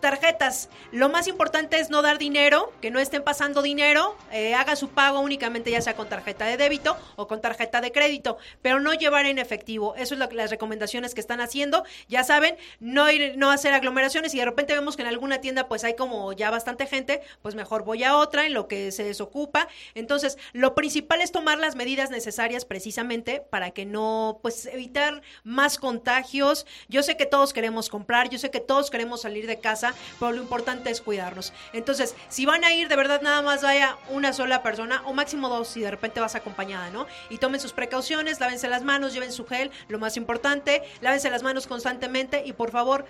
tarjetas. 0.00 0.70
Lo 0.90 1.10
más 1.10 1.28
importante 1.28 1.78
es 1.78 1.90
no 1.90 2.00
dar 2.00 2.16
dinero, 2.16 2.72
que 2.80 2.90
no 2.90 2.98
estén 2.98 3.22
pasando 3.22 3.60
dinero. 3.60 4.16
Eh, 4.32 4.54
haga 4.54 4.74
su 4.74 4.88
pago 4.88 5.20
únicamente 5.20 5.70
ya 5.70 5.82
sea 5.82 5.94
con 5.94 6.08
tarjeta 6.08 6.46
de 6.46 6.56
débito 6.56 6.96
o 7.16 7.26
con 7.26 7.42
tarjeta 7.42 7.82
de 7.82 7.92
crédito, 7.92 8.38
pero 8.62 8.80
no 8.80 8.94
llevar 8.94 9.26
en 9.26 9.38
efectivo. 9.38 9.94
Eso 9.96 10.14
es 10.14 10.20
lo, 10.20 10.30
las 10.30 10.50
recomendaciones 10.50 11.12
que 11.12 11.20
están 11.20 11.42
haciendo. 11.42 11.84
Ya 12.08 12.24
saben, 12.24 12.56
no 12.80 13.10
ir, 13.10 13.36
no 13.36 13.50
hacer 13.50 13.74
aglomeraciones 13.74 14.32
y 14.34 14.38
de 14.38 14.46
repente 14.46 14.72
vemos 14.72 14.96
que 14.96 15.02
en 15.02 15.08
alguna 15.08 15.42
tienda 15.42 15.68
pues 15.68 15.84
hay 15.84 15.94
como 15.94 16.32
ya 16.32 16.50
bastante 16.50 16.86
gente, 16.86 17.20
pues 17.42 17.54
mejor 17.54 17.84
voy 17.84 18.02
a 18.02 18.16
otra 18.16 18.46
en 18.46 18.54
lo 18.54 18.66
que 18.66 18.92
se 18.92 19.04
desocupa. 19.04 19.68
Entonces, 19.94 20.38
lo 20.52 20.74
principal 20.74 21.20
es 21.20 21.32
tomar 21.32 21.58
las 21.58 21.76
medidas 21.76 22.10
necesarias 22.10 22.64
precisamente 22.64 23.42
para 23.50 23.72
que 23.72 23.84
no, 23.84 24.38
pues 24.42 24.66
evitar 24.66 25.20
más 25.44 25.78
contagios. 25.78 26.66
Yo 26.88 27.02
sé 27.02 27.16
que 27.16 27.26
todos 27.26 27.52
queremos 27.52 27.90
yo 28.30 28.38
sé 28.38 28.50
que 28.50 28.60
todos 28.60 28.90
queremos 28.90 29.22
salir 29.22 29.46
de 29.46 29.58
casa, 29.58 29.94
pero 30.18 30.32
lo 30.32 30.40
importante 30.40 30.90
es 30.90 31.00
cuidarnos. 31.00 31.52
Entonces, 31.72 32.14
si 32.28 32.46
van 32.46 32.64
a 32.64 32.72
ir, 32.72 32.88
de 32.88 32.96
verdad 32.96 33.20
nada 33.20 33.42
más 33.42 33.62
vaya 33.62 33.96
una 34.08 34.32
sola 34.32 34.62
persona 34.62 35.02
o 35.06 35.12
máximo 35.12 35.48
dos 35.48 35.68
si 35.68 35.80
de 35.80 35.90
repente 35.90 36.20
vas 36.20 36.34
acompañada, 36.34 36.90
¿no? 36.90 37.06
Y 37.30 37.38
tomen 37.38 37.60
sus 37.60 37.72
precauciones, 37.72 38.40
lávense 38.40 38.68
las 38.68 38.82
manos, 38.82 39.12
lleven 39.12 39.32
su 39.32 39.44
gel, 39.44 39.70
lo 39.88 39.98
más 39.98 40.16
importante, 40.16 40.82
lávense 41.00 41.30
las 41.30 41.42
manos 41.42 41.66
constantemente 41.66 42.42
y 42.46 42.52
por 42.52 42.70
favor 42.70 43.06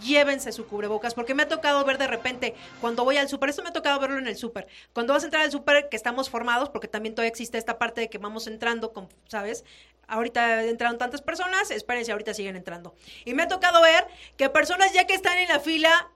llévense 0.00 0.52
su 0.52 0.66
cubrebocas, 0.66 1.14
porque 1.14 1.34
me 1.34 1.42
ha 1.42 1.48
tocado 1.48 1.84
ver 1.84 1.98
de 1.98 2.06
repente, 2.06 2.54
cuando 2.80 3.04
voy 3.04 3.16
al 3.18 3.28
súper, 3.28 3.50
esto 3.50 3.62
me 3.62 3.68
ha 3.68 3.72
tocado 3.72 4.00
verlo 4.00 4.18
en 4.18 4.26
el 4.26 4.36
súper, 4.36 4.66
cuando 4.92 5.12
vas 5.12 5.22
a 5.22 5.26
entrar 5.26 5.44
al 5.44 5.50
súper 5.50 5.88
que 5.88 5.96
estamos 5.96 6.30
formados, 6.30 6.70
porque 6.70 6.88
también 6.88 7.14
todavía 7.14 7.30
existe 7.30 7.58
esta 7.58 7.78
parte 7.78 8.00
de 8.00 8.08
que 8.08 8.18
vamos 8.18 8.46
entrando, 8.46 8.92
con, 8.92 9.08
¿sabes? 9.28 9.64
Ahorita 10.06 10.64
entraron 10.64 10.98
tantas 10.98 11.22
personas, 11.22 11.70
espérense, 11.70 12.12
ahorita 12.12 12.34
siguen 12.34 12.56
entrando. 12.56 12.94
Y 13.24 13.34
me 13.34 13.44
ha 13.44 13.48
tocado 13.48 13.80
ver 13.80 14.06
que 14.36 14.50
personas 14.50 14.92
ya 14.92 15.06
que 15.06 15.14
están 15.14 15.38
en 15.38 15.48
la 15.48 15.60
fila, 15.60 16.10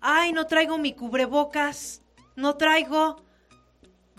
ay, 0.00 0.32
no 0.32 0.46
traigo 0.46 0.78
mi 0.78 0.94
cubrebocas, 0.94 2.02
no 2.34 2.56
traigo. 2.56 3.24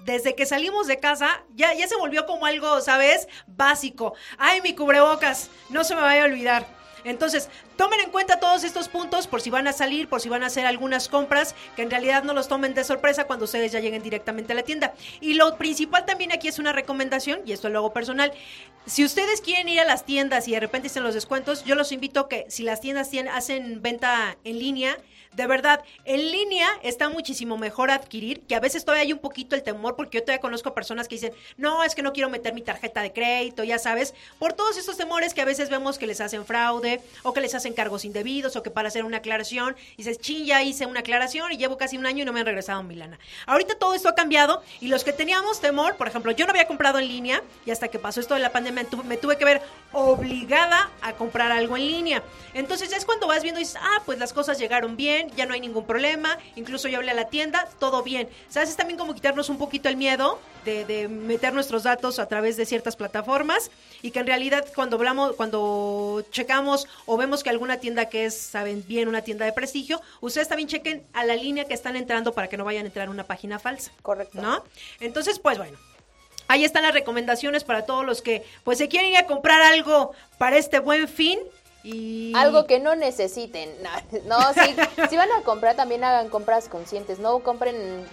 Desde 0.03 0.35
que 0.35 0.45
salimos 0.45 0.87
de 0.87 0.99
casa, 0.99 1.43
ya, 1.55 1.73
ya 1.73 1.87
se 1.87 1.97
volvió 1.97 2.25
como 2.25 2.45
algo, 2.45 2.79
¿sabes? 2.81 3.27
Básico. 3.47 4.13
Ay, 4.37 4.61
mi 4.61 4.73
cubrebocas, 4.73 5.49
no 5.69 5.83
se 5.83 5.95
me 5.95 6.01
vaya 6.01 6.21
a 6.21 6.25
olvidar. 6.25 6.76
Entonces, 7.09 7.49
tomen 7.75 7.99
en 8.01 8.09
cuenta 8.09 8.39
todos 8.39 8.63
estos 8.63 8.89
puntos 8.89 9.27
por 9.27 9.41
si 9.41 9.49
van 9.49 9.67
a 9.67 9.73
salir, 9.73 10.07
por 10.07 10.21
si 10.21 10.29
van 10.29 10.43
a 10.43 10.47
hacer 10.47 10.65
algunas 10.65 11.07
compras, 11.07 11.55
que 11.75 11.81
en 11.81 11.91
realidad 11.91 12.23
no 12.23 12.33
los 12.33 12.47
tomen 12.47 12.73
de 12.73 12.83
sorpresa 12.83 13.25
cuando 13.25 13.45
ustedes 13.45 13.71
ya 13.71 13.79
lleguen 13.79 14.03
directamente 14.03 14.53
a 14.53 14.55
la 14.55 14.63
tienda. 14.63 14.93
Y 15.21 15.33
lo 15.35 15.57
principal 15.57 16.05
también 16.05 16.31
aquí 16.31 16.47
es 16.47 16.59
una 16.59 16.73
recomendación, 16.73 17.41
y 17.45 17.51
esto 17.51 17.67
es 17.67 17.71
luego 17.71 17.93
personal. 17.93 18.31
Si 18.85 19.03
ustedes 19.03 19.41
quieren 19.41 19.69
ir 19.69 19.79
a 19.79 19.85
las 19.85 20.05
tiendas 20.05 20.47
y 20.47 20.51
de 20.51 20.59
repente 20.59 20.87
estén 20.87 21.03
los 21.03 21.13
descuentos, 21.13 21.63
yo 21.63 21.75
los 21.75 21.91
invito 21.91 22.27
que 22.27 22.45
si 22.49 22.63
las 22.63 22.81
tiendas 22.81 23.09
tienen, 23.09 23.33
hacen 23.33 23.81
venta 23.81 24.37
en 24.43 24.59
línea, 24.59 24.97
de 25.37 25.45
verdad, 25.45 25.83
en 26.03 26.31
línea 26.31 26.67
está 26.81 27.09
muchísimo 27.09 27.59
mejor 27.59 27.91
adquirir, 27.91 28.41
que 28.41 28.55
a 28.55 28.59
veces 28.59 28.83
todavía 28.83 29.03
hay 29.03 29.13
un 29.13 29.19
poquito 29.19 29.55
el 29.55 29.61
temor, 29.61 29.95
porque 29.95 30.17
yo 30.17 30.23
todavía 30.23 30.41
conozco 30.41 30.73
personas 30.73 31.07
que 31.07 31.13
dicen, 31.13 31.31
no, 31.57 31.83
es 31.83 31.93
que 31.93 32.01
no 32.01 32.11
quiero 32.11 32.27
meter 32.27 32.55
mi 32.55 32.63
tarjeta 32.63 33.03
de 33.03 33.13
crédito, 33.13 33.63
ya 33.63 33.77
sabes, 33.77 34.15
por 34.39 34.53
todos 34.53 34.77
estos 34.77 34.97
temores 34.97 35.35
que 35.35 35.41
a 35.41 35.45
veces 35.45 35.69
vemos 35.69 35.99
que 35.99 36.07
les 36.07 36.21
hacen 36.21 36.43
fraude, 36.43 37.01
o 37.21 37.33
que 37.33 37.41
les 37.41 37.53
hacen 37.53 37.73
cargos 37.73 38.03
indebidos, 38.03 38.55
o 38.55 38.63
que 38.63 38.71
para 38.71 38.87
hacer 38.87 39.05
una 39.05 39.17
aclaración, 39.17 39.75
dices, 39.95 40.17
chin, 40.17 40.43
ya 40.43 40.63
hice 40.63 40.87
una 40.87 41.01
aclaración 41.01 41.51
y 41.51 41.57
llevo 41.57 41.77
casi 41.77 41.99
un 41.99 42.07
año 42.07 42.23
y 42.23 42.25
no 42.25 42.33
me 42.33 42.39
han 42.39 42.47
regresado 42.47 42.81
mi 42.81 42.95
lana. 42.95 43.19
Ahorita 43.45 43.75
todo 43.75 43.93
esto 43.93 44.09
ha 44.09 44.15
cambiado, 44.15 44.63
y 44.81 44.87
los 44.87 45.03
que 45.03 45.13
teníamos 45.13 45.61
temor, 45.61 45.97
por 45.97 46.07
ejemplo, 46.07 46.31
yo 46.31 46.47
no 46.47 46.49
había 46.49 46.65
comprado 46.65 46.97
en 46.97 47.07
línea, 47.07 47.43
y 47.63 47.69
hasta 47.69 47.89
que 47.89 47.99
pasó 47.99 48.21
esto 48.21 48.33
de 48.33 48.39
la 48.39 48.51
pandemia 48.51 48.87
me 49.05 49.17
tuve 49.17 49.37
que 49.37 49.45
ver 49.45 49.61
obligada 49.91 50.89
a 51.01 51.13
comprar 51.13 51.51
algo 51.51 51.77
en 51.77 51.85
línea. 51.85 52.23
Entonces 52.55 52.89
ya 52.89 52.97
es 52.97 53.05
cuando 53.05 53.27
vas 53.27 53.43
viendo 53.43 53.59
y 53.59 53.63
dices, 53.63 53.79
ah, 53.79 54.01
pues 54.03 54.17
las 54.17 54.33
cosas 54.33 54.57
llegaron 54.57 54.97
bien, 54.97 55.26
ya 55.35 55.45
no 55.45 55.53
hay 55.53 55.59
ningún 55.59 55.85
problema, 55.85 56.37
incluso 56.55 56.87
yo 56.87 56.97
hablé 56.97 57.11
a 57.11 57.15
la 57.15 57.25
tienda, 57.29 57.67
todo 57.79 58.03
bien. 58.03 58.29
¿Sabes? 58.49 58.69
Es 58.69 58.77
también 58.77 58.97
como 58.97 59.13
quitarnos 59.13 59.49
un 59.49 59.57
poquito 59.57 59.89
el 59.89 59.97
miedo 59.97 60.39
de, 60.65 61.07
meter 61.07 61.53
nuestros 61.53 61.83
datos 61.83 62.19
a 62.19 62.27
través 62.27 62.57
de 62.57 62.65
ciertas 62.65 62.95
plataformas 62.95 63.71
y 64.01 64.11
que 64.11 64.19
en 64.19 64.27
realidad 64.27 64.65
cuando 64.75 64.97
hablamos, 64.97 65.35
cuando 65.35 66.25
checamos 66.31 66.87
o 67.05 67.17
vemos 67.17 67.43
que 67.43 67.49
alguna 67.49 67.77
tienda 67.77 68.09
que 68.09 68.25
es, 68.25 68.37
saben 68.37 68.83
bien, 68.87 69.07
una 69.07 69.21
tienda 69.21 69.45
de 69.45 69.53
prestigio, 69.53 70.01
ustedes 70.21 70.47
también 70.47 70.67
chequen 70.67 71.03
a 71.13 71.23
la 71.25 71.35
línea 71.35 71.65
que 71.65 71.73
están 71.73 71.95
entrando 71.95 72.33
para 72.33 72.47
que 72.47 72.57
no 72.57 72.65
vayan 72.65 72.83
a 72.83 72.87
entrar 72.87 73.07
a 73.07 73.11
una 73.11 73.23
página 73.23 73.59
falsa. 73.59 73.91
Correcto. 74.01 74.41
¿No? 74.41 74.63
Entonces, 74.99 75.39
pues 75.39 75.57
bueno. 75.57 75.77
Ahí 76.49 76.63
están 76.63 76.83
las 76.83 76.93
recomendaciones 76.93 77.65
para 77.65 77.85
todos 77.85 78.05
los 78.05 78.21
que 78.21 78.43
pues 78.63 78.77
se 78.77 78.87
quieren 78.87 79.11
ir 79.11 79.17
a 79.17 79.25
comprar 79.25 79.61
algo 79.61 80.13
para 80.37 80.57
este 80.57 80.79
buen 80.79 81.09
fin 81.09 81.37
algo 82.35 82.65
que 82.65 82.79
no 82.79 82.95
necesiten. 82.95 83.69
No, 84.25 84.37
si, 85.09 85.17
van 85.17 85.31
a 85.31 85.41
comprar, 85.43 85.75
también 85.75 86.03
hagan 86.03 86.29
compras 86.29 86.69
conscientes. 86.69 87.19
No 87.19 87.39
compren 87.39 88.05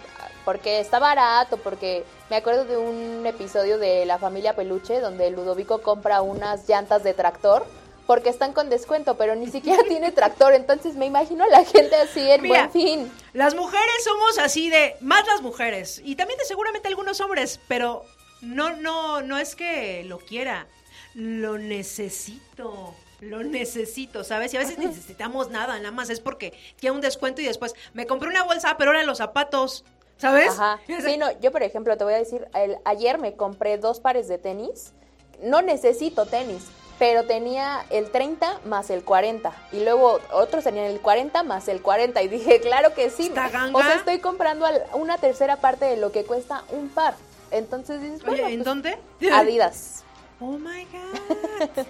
porque 0.44 0.80
está 0.80 0.98
barato, 0.98 1.56
porque 1.56 2.04
me 2.30 2.36
acuerdo 2.36 2.64
de 2.64 2.76
un 2.76 3.24
episodio 3.26 3.78
de 3.78 4.04
La 4.04 4.18
Familia 4.18 4.54
Peluche 4.54 5.00
donde 5.00 5.30
Ludovico 5.30 5.82
compra 5.82 6.22
unas 6.22 6.68
llantas 6.68 7.02
de 7.02 7.14
tractor 7.14 7.66
porque 8.06 8.28
están 8.28 8.52
con 8.52 8.68
descuento, 8.68 9.16
pero 9.16 9.34
ni 9.34 9.50
siquiera 9.50 9.82
tiene 9.88 10.12
tractor, 10.12 10.52
entonces 10.52 10.94
me 10.96 11.06
imagino 11.06 11.44
a 11.44 11.48
la 11.48 11.64
gente 11.64 11.96
así 11.96 12.20
en 12.20 12.46
buen 12.46 12.70
fin. 12.70 13.12
Las 13.32 13.54
mujeres 13.54 14.04
somos 14.04 14.38
así 14.38 14.68
de, 14.68 14.96
más 15.00 15.26
las 15.26 15.40
mujeres, 15.40 16.02
y 16.04 16.16
también 16.16 16.38
de 16.38 16.44
seguramente 16.44 16.88
algunos 16.88 17.20
hombres, 17.20 17.60
pero 17.66 18.04
no, 18.42 18.76
no, 18.76 19.22
no 19.22 19.38
es 19.38 19.56
que 19.56 20.04
lo 20.04 20.18
quiera, 20.18 20.66
lo 21.14 21.58
necesito 21.58 22.94
lo 23.20 23.42
necesito, 23.42 24.24
¿sabes? 24.24 24.52
Y 24.54 24.56
a 24.56 24.60
veces 24.60 24.78
necesitamos 24.78 25.50
nada, 25.50 25.78
nada 25.78 25.90
más 25.90 26.10
es 26.10 26.20
porque 26.20 26.52
tiene 26.76 26.94
un 26.96 27.00
descuento 27.00 27.40
y 27.40 27.44
después 27.44 27.74
me 27.92 28.06
compré 28.06 28.28
una 28.28 28.44
bolsa, 28.44 28.76
pero 28.76 28.90
ahora 28.90 29.02
los 29.04 29.18
zapatos, 29.18 29.84
¿sabes? 30.18 30.50
Ajá. 30.50 30.80
Sí, 31.04 31.16
no, 31.16 31.38
yo 31.40 31.52
por 31.52 31.62
ejemplo 31.62 31.96
te 31.96 32.04
voy 32.04 32.14
a 32.14 32.18
decir, 32.18 32.46
el, 32.54 32.76
ayer 32.84 33.18
me 33.18 33.34
compré 33.34 33.78
dos 33.78 34.00
pares 34.00 34.28
de 34.28 34.38
tenis, 34.38 34.92
no 35.42 35.62
necesito 35.62 36.26
tenis, 36.26 36.64
pero 36.98 37.24
tenía 37.24 37.84
el 37.90 38.10
30 38.10 38.60
más 38.66 38.90
el 38.90 39.02
40 39.04 39.52
y 39.72 39.82
luego 39.84 40.20
otros 40.32 40.64
tenían 40.64 40.86
el 40.86 41.00
40 41.00 41.42
más 41.42 41.68
el 41.68 41.82
40 41.82 42.22
y 42.22 42.28
dije, 42.28 42.60
claro 42.60 42.94
que 42.94 43.10
sí. 43.10 43.32
O 43.72 43.82
sea, 43.82 43.94
estoy 43.96 44.18
comprando 44.20 44.66
una 44.92 45.18
tercera 45.18 45.56
parte 45.56 45.84
de 45.86 45.96
lo 45.96 46.12
que 46.12 46.24
cuesta 46.24 46.64
un 46.70 46.88
par. 46.88 47.14
Entonces 47.50 48.00
dices, 48.00 48.22
Oye, 48.26 48.42
¿en 48.42 48.56
pues, 48.56 48.64
dónde? 48.64 48.98
Adidas. 49.32 50.02
Oh 50.40 50.58
my 50.58 50.84
god. 50.86 51.86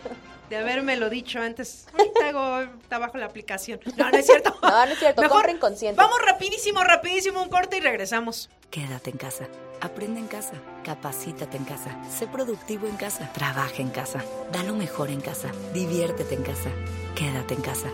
De 0.50 0.56
haberme 0.56 0.96
lo 0.96 1.10
dicho 1.10 1.40
antes. 1.40 1.86
Ahorita 1.92 2.28
hago, 2.28 2.60
está 2.82 2.98
bajo 2.98 3.18
la 3.18 3.26
aplicación. 3.26 3.80
No, 3.96 4.10
no 4.10 4.18
es 4.18 4.26
cierto. 4.26 4.54
No, 4.64 4.86
no 4.86 4.92
es 4.92 4.98
cierto. 4.98 5.22
Mejor 5.22 5.48
inconsciente. 5.50 5.96
Vamos 5.96 6.18
rapidísimo, 6.24 6.82
rapidísimo, 6.82 7.42
un 7.42 7.48
corte 7.48 7.76
y 7.76 7.80
regresamos. 7.80 8.50
Quédate 8.70 9.10
en 9.10 9.18
casa. 9.18 9.46
Aprende 9.80 10.18
en 10.20 10.26
casa. 10.26 10.54
Capacítate 10.84 11.56
en 11.56 11.64
casa. 11.64 11.96
Sé 12.10 12.26
productivo 12.26 12.86
en 12.88 12.96
casa. 12.96 13.30
Trabaja 13.32 13.76
en 13.78 13.90
casa. 13.90 14.24
Da 14.52 14.62
lo 14.64 14.74
mejor 14.74 15.10
en 15.10 15.20
casa. 15.20 15.50
Diviértete 15.72 16.34
en 16.34 16.42
casa. 16.42 16.70
Quédate 17.14 17.54
en 17.54 17.60
casa. 17.62 17.88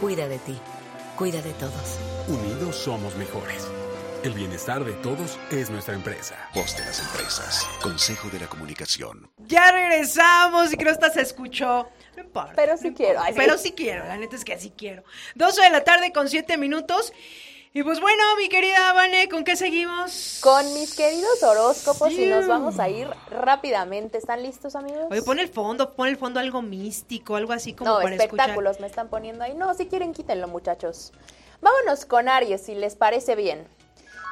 Cuida 0.00 0.28
de 0.28 0.38
ti. 0.38 0.58
Cuida 1.16 1.40
de 1.40 1.52
todos. 1.54 1.98
Unidos 2.28 2.76
somos 2.76 3.14
mejores. 3.16 3.66
El 4.22 4.34
bienestar 4.34 4.84
de 4.84 4.92
todos 4.92 5.38
es 5.50 5.70
nuestra 5.70 5.94
empresa. 5.94 6.36
Voz 6.54 6.76
de 6.76 6.84
las 6.84 7.00
empresas. 7.00 7.66
Consejo 7.80 8.28
de 8.28 8.40
la 8.40 8.48
Comunicación. 8.48 9.30
Ya 9.46 9.72
regresamos 9.72 10.70
y 10.74 10.76
creo 10.76 10.98
que 10.98 11.08
se 11.08 11.22
escuchó. 11.22 11.88
No 12.16 12.22
importa. 12.22 12.52
Pero 12.54 12.76
sí 12.76 12.92
quiero. 12.92 13.22
Pero 13.34 13.56
sí 13.56 13.72
quiero, 13.72 14.04
la 14.04 14.18
neta 14.18 14.36
es 14.36 14.44
que 14.44 14.58
sí 14.58 14.74
quiero. 14.76 15.04
12 15.36 15.62
de 15.62 15.70
la 15.70 15.84
tarde 15.84 16.12
con 16.12 16.28
7 16.28 16.58
minutos. 16.58 17.14
Y 17.72 17.82
pues 17.82 17.98
bueno, 17.98 18.22
mi 18.36 18.50
querida 18.50 18.92
Vane, 18.92 19.30
¿con 19.30 19.42
qué 19.42 19.56
seguimos? 19.56 20.40
Con 20.42 20.70
mis 20.74 20.94
queridos 20.94 21.42
horóscopos 21.42 22.12
y 22.12 22.26
nos 22.26 22.46
vamos 22.46 22.78
a 22.78 22.90
ir 22.90 23.08
rápidamente. 23.30 24.18
¿Están 24.18 24.42
listos, 24.42 24.76
amigos? 24.76 25.06
Oye, 25.10 25.22
pon 25.22 25.38
el 25.38 25.48
fondo, 25.48 25.94
pon 25.94 26.08
el 26.08 26.18
fondo 26.18 26.40
algo 26.40 26.60
místico, 26.60 27.36
algo 27.36 27.54
así 27.54 27.72
como 27.72 27.92
no, 27.92 28.02
para 28.02 28.16
espectáculos 28.16 28.80
me 28.80 28.86
están 28.86 29.08
poniendo 29.08 29.44
ahí. 29.44 29.54
No, 29.54 29.72
si 29.72 29.86
quieren, 29.86 30.12
quítenlo, 30.12 30.46
muchachos. 30.46 31.12
Vámonos 31.62 32.04
con 32.04 32.28
Aries, 32.28 32.60
si 32.60 32.74
les 32.74 32.96
parece 32.96 33.34
bien. 33.34 33.66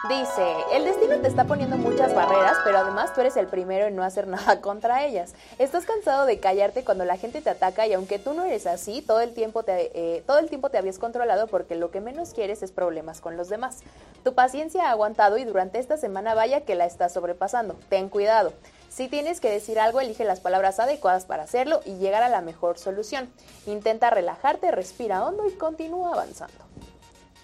Dice, 0.06 0.54
el 0.74 0.84
destino 0.84 1.18
te 1.18 1.26
está 1.26 1.44
poniendo 1.44 1.76
muchas 1.76 2.14
barreras, 2.14 2.56
pero 2.62 2.78
además 2.78 3.12
tú 3.12 3.20
eres 3.20 3.36
el 3.36 3.48
primero 3.48 3.86
en 3.86 3.96
no 3.96 4.04
hacer 4.04 4.26
nada 4.28 4.60
contra 4.60 5.04
ellas. 5.04 5.34
Estás 5.58 5.86
cansado 5.86 6.24
de 6.24 6.38
callarte 6.38 6.84
cuando 6.84 7.04
la 7.04 7.16
gente 7.16 7.42
te 7.42 7.50
ataca 7.50 7.84
y 7.84 7.94
aunque 7.94 8.20
tú 8.20 8.32
no 8.32 8.44
eres 8.44 8.68
así, 8.68 9.02
todo 9.02 9.20
el 9.20 9.34
tiempo 9.34 9.64
te, 9.64 9.90
eh, 9.94 10.22
todo 10.24 10.38
el 10.38 10.48
tiempo 10.48 10.70
te 10.70 10.78
habías 10.78 11.00
controlado 11.00 11.48
porque 11.48 11.74
lo 11.74 11.90
que 11.90 12.00
menos 12.00 12.32
quieres 12.32 12.62
es 12.62 12.70
problemas 12.70 13.20
con 13.20 13.36
los 13.36 13.48
demás. 13.48 13.80
Tu 14.22 14.34
paciencia 14.34 14.86
ha 14.86 14.92
aguantado 14.92 15.36
y 15.36 15.44
durante 15.44 15.80
esta 15.80 15.96
semana 15.96 16.32
vaya 16.32 16.60
que 16.60 16.76
la 16.76 16.86
estás 16.86 17.12
sobrepasando. 17.12 17.74
Ten 17.88 18.08
cuidado. 18.08 18.52
Si 18.88 19.08
tienes 19.08 19.40
que 19.40 19.50
decir 19.50 19.80
algo, 19.80 20.00
elige 20.00 20.24
las 20.24 20.38
palabras 20.38 20.78
adecuadas 20.78 21.24
para 21.24 21.42
hacerlo 21.42 21.80
y 21.84 21.96
llegar 21.96 22.22
a 22.22 22.28
la 22.28 22.40
mejor 22.40 22.78
solución. 22.78 23.32
Intenta 23.66 24.10
relajarte, 24.10 24.70
respira 24.70 25.26
hondo 25.26 25.44
y 25.48 25.52
continúa 25.52 26.12
avanzando. 26.12 26.64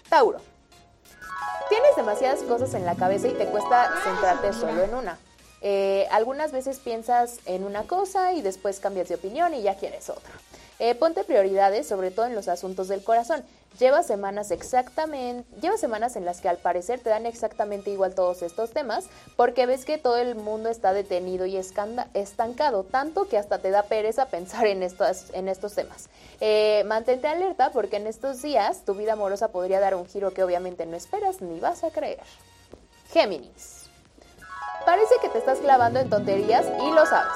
Tauro. 0.09 0.54
Tienes 1.69 1.95
demasiadas 1.95 2.41
cosas 2.43 2.73
en 2.73 2.85
la 2.85 2.95
cabeza 2.95 3.27
y 3.27 3.33
te 3.33 3.47
cuesta 3.47 3.91
centrarte 4.03 4.53
solo 4.53 4.83
en 4.83 4.93
una. 4.93 5.17
Eh, 5.61 6.07
algunas 6.11 6.51
veces 6.51 6.79
piensas 6.79 7.39
en 7.45 7.63
una 7.63 7.83
cosa 7.83 8.33
y 8.33 8.41
después 8.41 8.79
cambias 8.79 9.09
de 9.09 9.15
opinión 9.15 9.53
y 9.53 9.63
ya 9.63 9.75
quieres 9.75 10.09
otra. 10.09 10.31
Eh, 10.77 10.93
ponte 10.93 11.23
prioridades, 11.23 11.87
sobre 11.87 12.11
todo 12.11 12.27
en 12.27 12.35
los 12.35 12.47
asuntos 12.47 12.87
del 12.87 13.03
corazón. 13.03 13.43
Lleva 13.79 14.03
semanas 14.03 14.51
exactamente, 14.51 15.45
lleva 15.59 15.77
semanas 15.77 16.15
en 16.15 16.23
las 16.23 16.39
que 16.39 16.47
al 16.47 16.57
parecer 16.57 17.01
te 17.01 17.09
dan 17.09 17.25
exactamente 17.25 17.89
igual 17.89 18.15
todos 18.15 18.41
estos 18.41 18.71
temas, 18.71 19.05
porque 19.35 19.65
ves 19.65 19.83
que 19.83 19.97
todo 19.97 20.17
el 20.17 20.35
mundo 20.35 20.69
está 20.69 20.93
detenido 20.93 21.45
y 21.45 21.57
estancado, 21.57 22.83
tanto 22.83 23.27
que 23.27 23.37
hasta 23.37 23.59
te 23.59 23.71
da 23.71 23.83
pereza 23.83 24.27
pensar 24.27 24.65
en 24.67 24.81
estos, 24.81 25.25
en 25.33 25.49
estos 25.49 25.75
temas. 25.75 26.07
Eh, 26.39 26.83
mantente 26.85 27.27
alerta 27.27 27.71
porque 27.71 27.97
en 27.97 28.07
estos 28.07 28.41
días 28.41 28.85
tu 28.85 28.93
vida 28.93 29.13
amorosa 29.13 29.49
podría 29.49 29.81
dar 29.81 29.95
un 29.95 30.05
giro 30.05 30.33
que 30.33 30.43
obviamente 30.43 30.85
no 30.85 30.95
esperas 30.95 31.41
ni 31.41 31.59
vas 31.59 31.83
a 31.83 31.91
creer. 31.91 32.23
Géminis. 33.11 33.74
Parece 34.85 35.15
que 35.19 35.29
te 35.29 35.39
estás 35.39 35.59
clavando 35.59 35.99
en 35.99 36.09
tonterías 36.09 36.65
y 36.79 36.91
lo 36.91 37.05
sabes. 37.05 37.33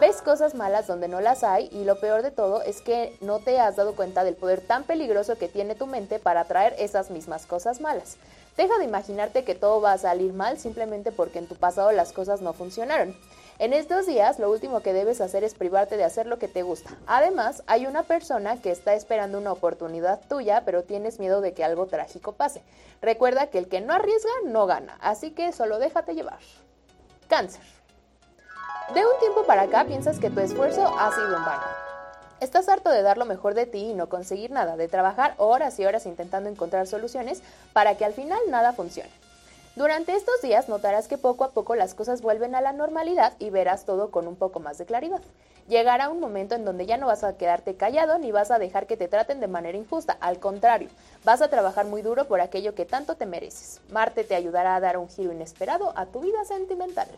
Ves 0.00 0.22
cosas 0.22 0.54
malas 0.54 0.86
donde 0.86 1.08
no 1.08 1.20
las 1.20 1.44
hay 1.44 1.68
y 1.72 1.84
lo 1.84 2.00
peor 2.00 2.22
de 2.22 2.30
todo 2.30 2.62
es 2.62 2.80
que 2.80 3.16
no 3.20 3.40
te 3.40 3.60
has 3.60 3.76
dado 3.76 3.94
cuenta 3.94 4.24
del 4.24 4.36
poder 4.36 4.60
tan 4.60 4.84
peligroso 4.84 5.36
que 5.36 5.48
tiene 5.48 5.74
tu 5.74 5.86
mente 5.86 6.18
para 6.18 6.40
atraer 6.40 6.74
esas 6.78 7.10
mismas 7.10 7.44
cosas 7.44 7.80
malas. 7.80 8.16
Deja 8.56 8.78
de 8.78 8.84
imaginarte 8.84 9.44
que 9.44 9.54
todo 9.54 9.80
va 9.80 9.92
a 9.92 9.98
salir 9.98 10.32
mal 10.32 10.58
simplemente 10.58 11.10
porque 11.10 11.38
en 11.38 11.48
tu 11.48 11.56
pasado 11.56 11.90
las 11.92 12.12
cosas 12.12 12.40
no 12.40 12.52
funcionaron. 12.52 13.16
En 13.58 13.72
estos 13.72 14.06
días 14.06 14.38
lo 14.38 14.50
último 14.50 14.80
que 14.80 14.92
debes 14.92 15.20
hacer 15.20 15.44
es 15.44 15.54
privarte 15.54 15.96
de 15.96 16.04
hacer 16.04 16.26
lo 16.26 16.38
que 16.38 16.48
te 16.48 16.62
gusta. 16.62 16.90
Además, 17.06 17.62
hay 17.66 17.86
una 17.86 18.02
persona 18.02 18.60
que 18.60 18.70
está 18.70 18.94
esperando 18.94 19.38
una 19.38 19.52
oportunidad 19.52 20.20
tuya, 20.28 20.62
pero 20.64 20.84
tienes 20.84 21.18
miedo 21.18 21.40
de 21.40 21.52
que 21.52 21.64
algo 21.64 21.86
trágico 21.86 22.32
pase. 22.32 22.62
Recuerda 23.00 23.48
que 23.48 23.58
el 23.58 23.68
que 23.68 23.80
no 23.80 23.92
arriesga 23.92 24.30
no 24.46 24.66
gana, 24.66 24.98
así 25.00 25.32
que 25.32 25.52
solo 25.52 25.78
déjate 25.78 26.14
llevar. 26.14 26.40
Cáncer. 27.32 27.62
De 28.92 29.00
un 29.00 29.18
tiempo 29.18 29.44
para 29.46 29.62
acá 29.62 29.86
piensas 29.86 30.18
que 30.18 30.28
tu 30.28 30.40
esfuerzo 30.40 30.86
ha 30.98 31.10
sido 31.14 31.34
en 31.34 31.42
vano. 31.42 31.62
Estás 32.40 32.68
harto 32.68 32.90
de 32.90 33.00
dar 33.00 33.16
lo 33.16 33.24
mejor 33.24 33.54
de 33.54 33.64
ti 33.64 33.78
y 33.78 33.94
no 33.94 34.10
conseguir 34.10 34.50
nada, 34.50 34.76
de 34.76 34.86
trabajar 34.86 35.32
horas 35.38 35.78
y 35.78 35.86
horas 35.86 36.04
intentando 36.04 36.50
encontrar 36.50 36.86
soluciones 36.86 37.42
para 37.72 37.96
que 37.96 38.04
al 38.04 38.12
final 38.12 38.38
nada 38.50 38.74
funcione. 38.74 39.08
Durante 39.74 40.14
estos 40.14 40.42
días 40.42 40.68
notarás 40.68 41.08
que 41.08 41.16
poco 41.16 41.44
a 41.44 41.50
poco 41.52 41.74
las 41.74 41.94
cosas 41.94 42.20
vuelven 42.20 42.54
a 42.54 42.60
la 42.60 42.72
normalidad 42.74 43.32
y 43.38 43.48
verás 43.48 43.86
todo 43.86 44.10
con 44.10 44.28
un 44.28 44.36
poco 44.36 44.60
más 44.60 44.76
de 44.76 44.84
claridad. 44.84 45.22
Llegará 45.66 46.10
un 46.10 46.20
momento 46.20 46.54
en 46.54 46.66
donde 46.66 46.84
ya 46.84 46.98
no 46.98 47.06
vas 47.06 47.24
a 47.24 47.38
quedarte 47.38 47.74
callado 47.74 48.18
ni 48.18 48.32
vas 48.32 48.50
a 48.50 48.58
dejar 48.58 48.86
que 48.86 48.98
te 48.98 49.08
traten 49.08 49.40
de 49.40 49.46
manera 49.46 49.78
injusta, 49.78 50.18
al 50.20 50.38
contrario, 50.40 50.90
vas 51.24 51.40
a 51.40 51.48
trabajar 51.48 51.86
muy 51.86 52.02
duro 52.02 52.26
por 52.26 52.42
aquello 52.42 52.74
que 52.74 52.84
tanto 52.84 53.14
te 53.14 53.24
mereces. 53.24 53.80
Marte 53.90 54.24
te 54.24 54.34
ayudará 54.34 54.76
a 54.76 54.80
dar 54.80 54.98
un 54.98 55.08
giro 55.08 55.32
inesperado 55.32 55.94
a 55.96 56.04
tu 56.04 56.20
vida 56.20 56.44
sentimental. 56.44 57.08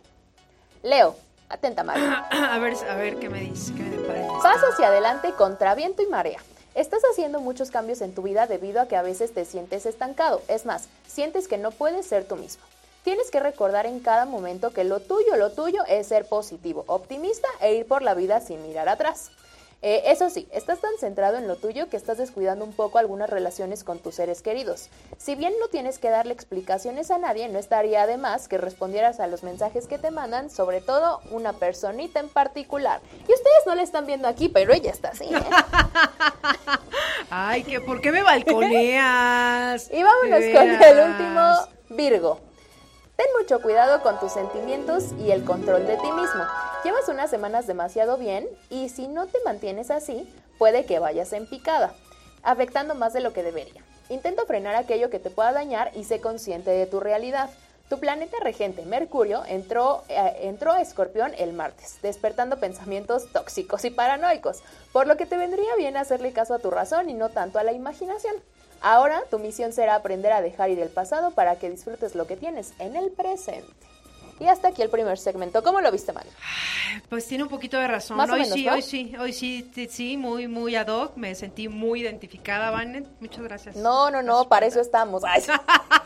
Leo, 0.85 1.17
atenta 1.49 1.83
Mario. 1.83 2.05
A 2.31 2.59
ver, 2.59 2.75
a 2.89 2.95
ver 2.95 3.17
qué 3.17 3.29
me 3.29 3.41
dice, 3.41 3.75
qué 3.75 3.83
me 3.83 3.97
parece. 4.07 4.29
Vas 4.45 4.63
hacia 4.63 4.89
adelante 4.89 5.33
contra 5.33 5.75
viento 5.75 6.03
y 6.03 6.07
marea. 6.07 6.39
Estás 6.75 7.03
haciendo 7.09 7.39
muchos 7.39 7.71
cambios 7.71 8.01
en 8.01 8.13
tu 8.13 8.23
vida 8.23 8.49
debido 8.49 8.81
a 8.81 8.89
que 8.89 8.97
a 8.97 9.03
veces 9.03 9.33
te 9.33 9.45
sientes 9.45 9.87
estancado. 9.87 10.43
Es 10.49 10.67
más, 10.67 10.89
sientes 11.07 11.47
que 11.47 11.57
no 11.57 11.71
puedes 11.71 12.05
ser 12.05 12.27
tú 12.27 12.35
mismo. 12.35 12.65
Tienes 13.05 13.31
que 13.31 13.39
recordar 13.39 13.87
en 13.87 14.01
cada 14.01 14.25
momento 14.25 14.73
que 14.73 14.83
lo 14.83 14.99
tuyo, 14.99 15.37
lo 15.37 15.53
tuyo 15.53 15.85
es 15.87 16.09
ser 16.09 16.27
positivo, 16.27 16.83
optimista 16.89 17.47
e 17.61 17.75
ir 17.75 17.87
por 17.87 18.03
la 18.03 18.15
vida 18.15 18.41
sin 18.41 18.61
mirar 18.67 18.89
atrás. 18.89 19.31
Eh, 19.87 20.11
eso 20.11 20.31
sí, 20.31 20.49
estás 20.51 20.81
tan 20.81 20.93
centrado 20.99 21.37
en 21.37 21.47
lo 21.47 21.57
tuyo 21.57 21.91
que 21.91 21.99
estás 21.99 22.17
descuidando 22.17 22.65
un 22.65 22.73
poco 22.73 22.97
algunas 22.97 23.29
relaciones 23.29 23.85
con 23.85 23.99
tus 23.99 24.15
seres 24.15 24.41
queridos. 24.41 24.89
Si 25.19 25.35
bien 25.35 25.53
no 25.61 25.69
tienes 25.69 25.99
que 25.99 26.09
darle 26.09 26.33
explicaciones 26.33 27.11
a 27.11 27.19
nadie, 27.19 27.51
no 27.51 27.59
estaría 27.59 28.07
de 28.07 28.17
más 28.17 28.49
que 28.49 28.57
respondieras 28.57 29.21
a 29.21 29.27
los 29.27 29.43
mensajes 29.43 29.87
que 29.87 29.99
te 29.99 30.11
mandan, 30.11 30.49
sobre 30.49 30.81
todo 30.81 31.21
una 31.31 31.53
personita 31.53 32.19
en 32.19 32.31
particular. 32.31 33.03
Y 33.13 33.33
ustedes 33.35 33.67
no 33.67 33.75
la 33.75 33.83
están 33.83 34.07
viendo 34.07 34.27
aquí, 34.27 34.49
pero 34.49 34.73
ella 34.73 34.91
está 34.91 35.09
así. 35.09 35.25
¿eh? 35.25 35.39
Ay, 37.29 37.63
que 37.63 37.83
¿por 37.83 38.01
qué 38.01 38.11
me 38.11 38.23
balconeas? 38.23 39.91
y 39.93 40.03
vámonos 40.03 40.45
con 40.51 40.83
el 40.83 41.11
último 41.11 41.41
Virgo. 41.91 42.41
Ten 43.17 43.27
mucho 43.39 43.63
cuidado 43.63 44.03
con 44.03 44.19
tus 44.19 44.33
sentimientos 44.33 45.13
y 45.19 45.31
el 45.31 45.45
control 45.45 45.87
de 45.87 45.97
ti 45.97 46.11
mismo. 46.11 46.43
Llevas 46.83 47.09
unas 47.09 47.31
semanas 47.31 47.67
demasiado 47.67 48.17
bien 48.19 48.49
y 48.71 48.89
si 48.89 49.07
no 49.07 49.27
te 49.27 49.39
mantienes 49.45 49.93
así, 49.93 50.29
puede 50.59 50.85
que 50.85 50.99
vayas 50.99 51.33
en 51.33 51.49
picada, 51.49 51.95
afectando 52.43 52.97
más 52.97 53.13
de 53.13 53.21
lo 53.21 53.33
que 53.33 53.45
debería. 53.45 53.83
Intenta 54.09 54.45
frenar 54.47 54.75
aquello 54.75 55.11
que 55.11 55.21
te 55.21 55.31
pueda 55.31 55.53
dañar 55.53 55.93
y 55.95 56.05
sé 56.05 56.21
consciente 56.21 56.71
de 56.71 56.87
tu 56.87 56.99
realidad. 56.99 57.51
Tu 57.89 58.01
planeta 58.01 58.39
regente, 58.41 58.85
Mercurio, 58.85 59.45
entró, 59.47 60.03
eh, 60.09 60.39
entró 60.43 60.73
a 60.73 60.81
Escorpión 60.81 61.33
el 61.39 61.53
martes, 61.53 61.99
despertando 62.03 62.59
pensamientos 62.59 63.31
tóxicos 63.33 63.85
y 63.85 63.91
paranoicos, 63.91 64.63
por 64.93 65.07
lo 65.07 65.17
que 65.17 65.27
te 65.27 65.37
vendría 65.37 65.77
bien 65.77 65.97
hacerle 65.97 66.33
caso 66.33 66.55
a 66.55 66.59
tu 66.59 66.71
razón 66.71 67.11
y 67.11 67.15
no 67.15 67.29
tanto 67.29 67.59
a 67.61 67.63
la 67.63 67.73
imaginación. 67.73 68.35
Ahora 68.81 69.23
tu 69.31 69.39
misión 69.39 69.73
será 69.73 69.97
aprender 69.97 70.33
a 70.33 70.43
dejar 70.43 70.71
ir 70.71 70.79
el 70.81 70.91
pasado 70.91 71.31
para 71.33 71.57
que 71.57 71.71
disfrutes 71.71 72.15
lo 72.15 72.27
que 72.27 72.37
tienes 72.37 72.75
en 72.79 72.97
el 72.97 73.11
presente. 73.11 73.73
Y 74.41 74.47
hasta 74.49 74.69
aquí 74.69 74.83
el 74.83 74.91
primer 74.91 75.17
segmento. 75.17 75.63
¿Cómo 75.63 75.81
lo 75.81 75.93
viste, 75.93 76.13
mal? 76.13 76.27
Pues 77.09 77.27
tiene 77.27 77.45
un 77.45 77.49
poquito 77.49 77.79
de 77.79 77.87
razón. 77.87 78.19
hoy 78.19 78.45
sí, 78.45 78.69
hoy 78.69 78.83
sí, 78.83 79.15
hoy 79.19 79.33
sí, 79.33 79.71
sí, 79.89 80.17
muy, 80.17 80.49
muy 80.49 80.75
ad 80.75 80.89
hoc. 80.89 81.17
Me 81.17 81.35
sentí 81.35 81.69
muy 81.69 82.01
identificada, 82.01 82.71
Vanet. 82.71 83.07
Muchas 83.21 83.45
gracias. 83.45 83.77
No, 83.77 84.11
no, 84.11 84.23
no, 84.23 84.49
para 84.49 84.67
eso 84.67 84.81
estamos. 84.81 85.23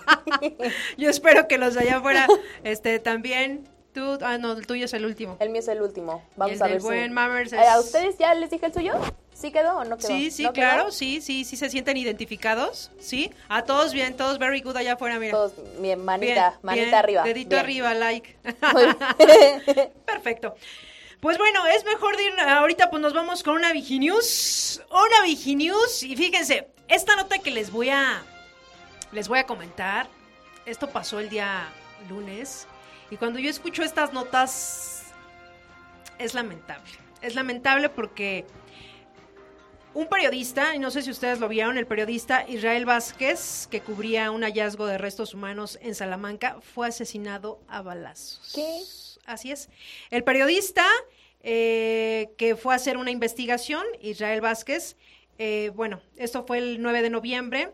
Yo 0.99 1.09
espero 1.09 1.49
que 1.49 1.57
los 1.57 1.75
de 1.75 1.81
allá 1.81 1.97
afuera 1.97 2.27
este, 2.65 2.99
también 2.99 3.67
Ah, 4.23 4.39
no, 4.39 4.53
el 4.53 4.67
tuyo 4.67 4.85
es 4.85 4.93
el 4.93 5.05
último. 5.05 5.37
El 5.41 5.51
mío 5.51 5.61
es 5.61 5.69
el 5.69 5.83
último. 5.83 6.23
Vamos 6.37 6.61
a 6.61 6.67
ver. 6.67 6.81
buen 6.81 7.13
Mammers 7.13 7.53
eh, 7.53 7.59
¿A 7.59 7.81
ustedes 7.81 8.19
ya 8.19 8.35
les 8.35 8.51
dije 8.51 8.67
el 8.67 8.73
suyo? 8.73 8.93
¿Sí 9.33 9.53
quedó 9.53 9.77
o 9.77 9.85
no 9.85 9.97
quedó? 9.97 10.09
Sí, 10.09 10.31
sí, 10.31 10.49
claro, 10.53 10.91
sí, 10.91 11.21
sí, 11.21 11.45
sí 11.45 11.57
se 11.57 11.71
sienten 11.71 11.97
identificados, 11.97 12.91
¿sí? 12.99 13.31
A 13.49 13.63
todos 13.63 13.93
bien, 13.93 14.17
todos 14.17 14.39
very 14.39 14.61
good 14.61 14.77
allá 14.77 14.95
afuera, 14.95 15.19
mira. 15.19 15.33
Todos 15.33 15.53
bien, 15.81 16.05
manita, 16.05 16.59
manita 16.63 16.99
arriba. 16.99 17.23
Dedito 17.23 17.57
arriba, 17.57 17.95
like. 17.95 18.37
Perfecto. 20.07 20.57
Pues 21.21 21.37
bueno, 21.37 21.67
es 21.67 21.85
mejor 21.85 22.15
ir 22.21 22.39
ahorita 22.41 22.91
pues 22.91 23.03
nos 23.03 23.13
vamos 23.13 23.43
con 23.43 23.55
una 23.55 23.73
Viginews, 23.73 24.83
una 24.91 25.23
Viginews 25.25 26.05
y 26.05 26.17
fíjense, 26.17 26.69
esta 26.87 27.17
nota 27.17 27.39
que 27.39 27.51
les 27.51 27.73
voy 27.73 27.91
a 27.91 28.23
les 29.11 29.27
voy 29.27 29.41
a 29.41 29.45
comentar, 29.45 30.07
esto 30.65 30.89
pasó 30.91 31.19
el 31.19 31.29
día 31.29 31.69
lunes 32.09 32.69
y 33.11 33.17
cuando 33.17 33.39
yo 33.39 33.49
escucho 33.51 33.83
estas 33.83 34.13
notas, 34.13 35.13
es 36.19 36.35
lamentable. 36.35 36.91
Es 37.23 37.35
lamentable 37.35 37.89
porque 37.89 38.45
un 39.95 40.07
periodista, 40.07 40.75
y 40.75 40.79
no 40.79 40.91
sé 40.91 41.03
si 41.03 41.11
ustedes 41.11 41.41
lo 41.41 41.49
vieron, 41.49 41.79
el 41.79 41.87
periodista 41.87 42.45
Israel 42.49 42.85
Vázquez, 42.85 43.67
que 43.71 43.81
cubría 43.81 44.31
un 44.31 44.43
hallazgo 44.43 44.87
de 44.87 44.99
restos 44.99 45.35
humanos 45.35 45.79
en 45.83 45.95
Salamanca, 45.95 46.59
fue 46.61 46.89
asesinado 46.89 47.61
a 47.69 47.83
balazos. 47.83 48.53
¿Qué? 48.55 48.81
Así 49.27 49.51
es. 49.51 49.69
El 50.11 50.25
periodista 50.25 50.87
eh, 51.43 52.31
que 52.37 52.57
fue 52.57 52.75
a 52.75 52.77
hacer 52.77 52.97
una 52.97 53.11
investigación, 53.11 53.85
Israel 54.01 54.41
Vázquez, 54.41 54.97
eh, 55.39 55.71
bueno, 55.75 56.01
esto 56.17 56.45
fue 56.45 56.59
el 56.59 56.83
9 56.83 57.03
de 57.03 57.11
noviembre, 57.11 57.73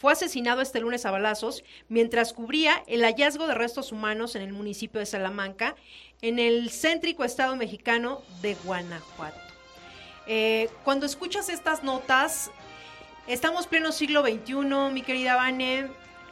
fue 0.00 0.12
asesinado 0.12 0.62
este 0.62 0.80
lunes 0.80 1.04
a 1.04 1.10
balazos 1.10 1.62
mientras 1.90 2.32
cubría 2.32 2.82
el 2.86 3.02
hallazgo 3.02 3.46
de 3.46 3.54
restos 3.54 3.92
humanos 3.92 4.34
en 4.34 4.40
el 4.40 4.54
municipio 4.54 4.98
de 4.98 5.04
Salamanca, 5.04 5.76
en 6.22 6.38
el 6.38 6.70
céntrico 6.70 7.22
estado 7.22 7.54
mexicano 7.54 8.22
de 8.40 8.54
Guanajuato. 8.64 9.38
Eh, 10.26 10.70
cuando 10.84 11.04
escuchas 11.04 11.50
estas 11.50 11.84
notas, 11.84 12.50
estamos 13.26 13.66
pleno 13.66 13.92
siglo 13.92 14.22
XXI, 14.22 14.54
mi 14.90 15.02
querida 15.02 15.36
Vane, 15.36 15.88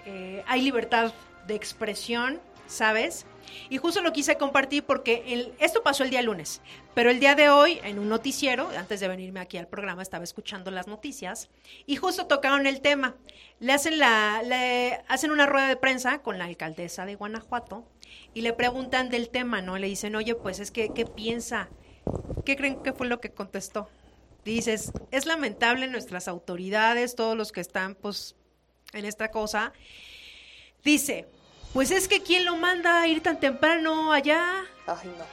eh, 0.06 0.42
hay 0.46 0.62
libertad 0.62 1.12
de 1.46 1.54
expresión, 1.54 2.40
¿sabes? 2.68 3.26
Y 3.70 3.78
justo 3.78 4.00
lo 4.02 4.12
quise 4.12 4.36
compartir 4.36 4.84
porque 4.84 5.52
esto 5.58 5.82
pasó 5.82 6.04
el 6.04 6.10
día 6.10 6.22
lunes, 6.22 6.60
pero 6.94 7.10
el 7.10 7.20
día 7.20 7.34
de 7.34 7.50
hoy 7.50 7.80
en 7.84 7.98
un 7.98 8.08
noticiero, 8.08 8.68
antes 8.76 9.00
de 9.00 9.08
venirme 9.08 9.40
aquí 9.40 9.56
al 9.56 9.68
programa, 9.68 10.02
estaba 10.02 10.24
escuchando 10.24 10.70
las 10.70 10.86
noticias 10.86 11.50
y 11.86 11.96
justo 11.96 12.26
tocaron 12.26 12.66
el 12.66 12.80
tema. 12.80 13.16
Le 13.60 13.72
hacen, 13.72 13.98
la, 13.98 14.42
hacen 15.08 15.30
una 15.30 15.46
rueda 15.46 15.68
de 15.68 15.76
prensa 15.76 16.18
con 16.20 16.38
la 16.38 16.44
alcaldesa 16.44 17.06
de 17.06 17.14
Guanajuato 17.14 17.84
y 18.34 18.42
le 18.42 18.52
preguntan 18.52 19.08
del 19.08 19.30
tema, 19.30 19.62
¿no? 19.62 19.78
Le 19.78 19.86
dicen, 19.86 20.14
oye, 20.16 20.34
pues 20.34 20.60
es 20.60 20.70
que, 20.70 20.92
¿qué 20.92 21.04
piensa? 21.04 21.68
¿Qué 22.44 22.56
creen 22.56 22.82
que 22.82 22.92
fue 22.92 23.06
lo 23.06 23.20
que 23.20 23.30
contestó? 23.30 23.88
Dices, 24.44 24.92
es 25.10 25.26
lamentable 25.26 25.88
nuestras 25.88 26.28
autoridades, 26.28 27.14
todos 27.14 27.36
los 27.36 27.52
que 27.52 27.60
están, 27.60 27.94
pues, 27.94 28.36
en 28.92 29.04
esta 29.04 29.30
cosa. 29.30 29.72
Dice, 30.84 31.28
pues 31.72 31.90
es 31.90 32.08
que 32.08 32.22
¿quién 32.22 32.44
lo 32.44 32.56
manda 32.56 33.00
a 33.00 33.06
ir 33.06 33.22
tan 33.22 33.40
temprano 33.40 34.12
allá? 34.12 34.64
Ay, 34.86 35.08
no. 35.18 35.24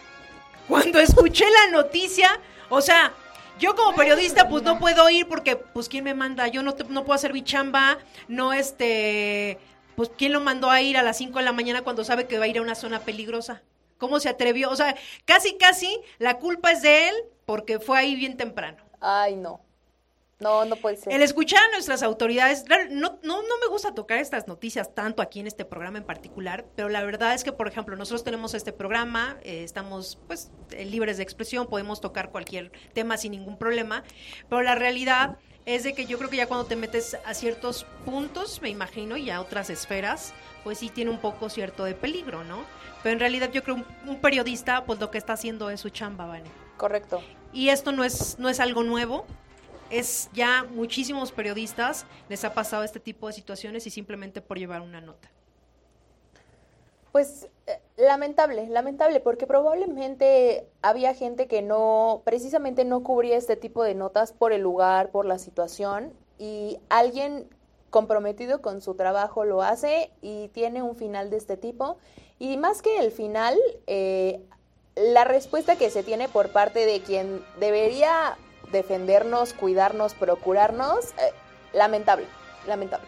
Cuando 0.67 0.99
escuché 0.99 1.45
la 1.49 1.71
noticia, 1.71 2.39
o 2.69 2.81
sea, 2.81 3.13
yo 3.59 3.75
como 3.75 3.95
periodista 3.95 4.49
pues 4.49 4.63
no 4.63 4.79
puedo 4.79 5.09
ir 5.09 5.27
porque 5.27 5.55
pues 5.55 5.87
quién 5.87 6.03
me 6.03 6.13
manda, 6.13 6.47
yo 6.47 6.63
no, 6.63 6.75
no 6.89 7.03
puedo 7.05 7.15
hacer 7.15 7.33
mi 7.33 7.43
chamba, 7.43 7.99
no 8.27 8.51
este, 8.51 9.59
pues 9.95 10.11
quién 10.17 10.33
lo 10.33 10.41
mandó 10.41 10.69
a 10.69 10.81
ir 10.81 10.97
a 10.97 11.03
las 11.03 11.17
5 11.17 11.39
de 11.39 11.45
la 11.45 11.53
mañana 11.53 11.83
cuando 11.83 12.03
sabe 12.03 12.27
que 12.27 12.37
va 12.37 12.45
a 12.45 12.47
ir 12.47 12.57
a 12.57 12.61
una 12.61 12.75
zona 12.75 12.99
peligrosa. 12.99 13.61
¿Cómo 13.97 14.19
se 14.19 14.27
atrevió? 14.27 14.69
O 14.69 14.75
sea, 14.75 14.95
casi 15.23 15.57
casi 15.57 16.01
la 16.17 16.37
culpa 16.37 16.71
es 16.71 16.81
de 16.81 17.09
él 17.09 17.15
porque 17.45 17.79
fue 17.79 17.97
ahí 17.97 18.15
bien 18.15 18.35
temprano. 18.35 18.77
Ay, 18.99 19.35
no. 19.35 19.61
No, 20.39 20.65
no 20.65 20.75
puede 20.75 20.97
ser. 20.97 21.13
El 21.13 21.21
escuchar 21.21 21.63
a 21.63 21.71
nuestras 21.71 22.03
autoridades, 22.03 22.65
no, 22.91 23.19
no, 23.23 23.41
no 23.41 23.59
me 23.61 23.67
gusta 23.69 23.93
tocar 23.93 24.19
estas 24.19 24.47
noticias 24.47 24.93
tanto 24.93 25.21
aquí 25.21 25.39
en 25.39 25.47
este 25.47 25.63
programa 25.63 25.97
en 25.97 26.03
particular, 26.03 26.65
pero 26.75 26.89
la 26.89 27.03
verdad 27.03 27.33
es 27.33 27.45
que, 27.45 27.53
por 27.53 27.67
ejemplo, 27.69 27.95
nosotros 27.95 28.25
tenemos 28.25 28.53
este 28.53 28.73
programa, 28.73 29.37
eh, 29.43 29.63
estamos 29.63 30.19
pues 30.27 30.51
eh, 30.71 30.83
libres 30.83 31.17
de 31.17 31.23
expresión, 31.23 31.67
podemos 31.67 32.01
tocar 32.01 32.31
cualquier 32.31 32.71
tema 32.93 33.15
sin 33.17 33.31
ningún 33.31 33.57
problema, 33.57 34.03
pero 34.49 34.61
la 34.61 34.75
realidad 34.75 35.37
es 35.65 35.83
de 35.83 35.93
que 35.93 36.05
yo 36.05 36.17
creo 36.17 36.29
que 36.29 36.37
ya 36.37 36.47
cuando 36.47 36.65
te 36.65 36.75
metes 36.75 37.17
a 37.25 37.33
ciertos 37.33 37.85
puntos, 38.03 38.61
me 38.61 38.69
imagino, 38.69 39.15
y 39.15 39.29
a 39.29 39.39
otras 39.39 39.69
esferas, 39.69 40.33
pues 40.65 40.79
sí 40.79 40.89
tiene 40.89 41.11
un 41.11 41.19
poco 41.19 41.49
cierto 41.49 41.85
de 41.85 41.95
peligro, 41.95 42.43
¿no? 42.43 42.65
Pero 43.03 43.13
en 43.13 43.19
realidad 43.21 43.51
yo 43.51 43.63
creo 43.63 43.75
un, 43.75 43.85
un 44.05 44.19
periodista, 44.19 44.83
pues 44.83 44.99
lo 44.99 45.11
que 45.11 45.17
está 45.17 45.33
haciendo 45.33 45.69
es 45.69 45.79
su 45.79 45.89
chamba, 45.89 46.25
¿vale? 46.25 46.43
Correcto. 46.75 47.21
Y 47.53 47.69
esto 47.69 47.93
no 47.93 48.03
es, 48.03 48.37
no 48.37 48.49
es 48.49 48.59
algo 48.59 48.83
nuevo, 48.83 49.25
es 49.99 50.29
ya 50.33 50.65
muchísimos 50.69 51.31
periodistas 51.31 52.05
les 52.29 52.43
ha 52.43 52.53
pasado 52.53 52.83
este 52.83 52.99
tipo 52.99 53.27
de 53.27 53.33
situaciones 53.33 53.87
y 53.87 53.89
simplemente 53.89 54.41
por 54.41 54.57
llevar 54.57 54.81
una 54.81 55.01
nota. 55.01 55.29
Pues 57.11 57.47
eh, 57.67 57.79
lamentable, 57.97 58.67
lamentable, 58.67 59.21
porque 59.21 59.47
probablemente 59.47 60.67
había 60.81 61.13
gente 61.13 61.47
que 61.47 61.61
no, 61.61 62.21
precisamente 62.25 62.83
no 62.83 63.03
cubría 63.03 63.37
este 63.37 63.55
tipo 63.55 63.83
de 63.83 63.95
notas 63.95 64.33
por 64.33 64.51
el 64.51 64.61
lugar, 64.61 65.11
por 65.11 65.25
la 65.25 65.39
situación, 65.39 66.13
y 66.37 66.77
alguien 66.89 67.47
comprometido 67.89 68.61
con 68.61 68.81
su 68.81 68.95
trabajo 68.95 69.45
lo 69.45 69.61
hace 69.61 70.11
y 70.21 70.49
tiene 70.49 70.83
un 70.83 70.97
final 70.97 71.29
de 71.29 71.37
este 71.37 71.55
tipo. 71.55 71.97
Y 72.37 72.57
más 72.57 72.81
que 72.81 72.99
el 72.99 73.11
final, 73.11 73.57
eh, 73.87 74.41
la 74.95 75.23
respuesta 75.23 75.77
que 75.77 75.89
se 75.89 76.03
tiene 76.03 76.27
por 76.27 76.49
parte 76.49 76.85
de 76.85 77.01
quien 77.01 77.41
debería 77.59 78.37
defendernos, 78.75 79.53
cuidarnos, 79.53 80.13
procurarnos, 80.13 81.11
eh, 81.11 81.33
lamentable, 81.73 82.25
lamentable. 82.67 83.07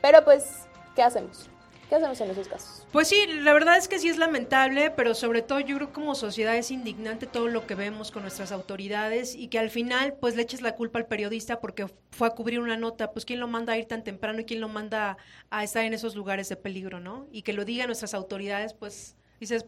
Pero 0.00 0.24
pues, 0.24 0.66
¿qué 0.94 1.02
hacemos? 1.02 1.48
¿Qué 1.88 1.96
hacemos 1.96 2.20
en 2.20 2.30
esos 2.30 2.48
casos? 2.48 2.86
Pues 2.92 3.08
sí, 3.08 3.26
la 3.26 3.52
verdad 3.52 3.76
es 3.76 3.88
que 3.88 3.98
sí 3.98 4.08
es 4.08 4.16
lamentable, 4.16 4.90
pero 4.90 5.14
sobre 5.14 5.42
todo 5.42 5.60
yo 5.60 5.76
creo 5.76 5.88
que 5.88 5.94
como 5.94 6.14
sociedad 6.14 6.56
es 6.56 6.70
indignante 6.70 7.26
todo 7.26 7.48
lo 7.48 7.66
que 7.66 7.74
vemos 7.74 8.10
con 8.10 8.22
nuestras 8.22 8.52
autoridades 8.52 9.34
y 9.34 9.48
que 9.48 9.58
al 9.58 9.68
final 9.68 10.14
pues 10.14 10.36
le 10.36 10.42
eches 10.42 10.62
la 10.62 10.76
culpa 10.76 10.98
al 10.98 11.06
periodista 11.06 11.60
porque 11.60 11.88
fue 12.10 12.28
a 12.28 12.30
cubrir 12.30 12.60
una 12.60 12.76
nota, 12.76 13.12
pues 13.12 13.24
quién 13.24 13.40
lo 13.40 13.48
manda 13.48 13.74
a 13.74 13.78
ir 13.78 13.86
tan 13.86 14.04
temprano 14.04 14.40
y 14.40 14.44
quién 14.44 14.60
lo 14.60 14.68
manda 14.68 15.18
a 15.50 15.64
estar 15.64 15.84
en 15.84 15.92
esos 15.92 16.14
lugares 16.14 16.48
de 16.48 16.56
peligro, 16.56 17.00
¿no? 17.00 17.26
Y 17.32 17.42
que 17.42 17.52
lo 17.52 17.64
digan 17.64 17.88
nuestras 17.88 18.14
autoridades, 18.14 18.72
pues 18.72 19.16
dices, 19.40 19.66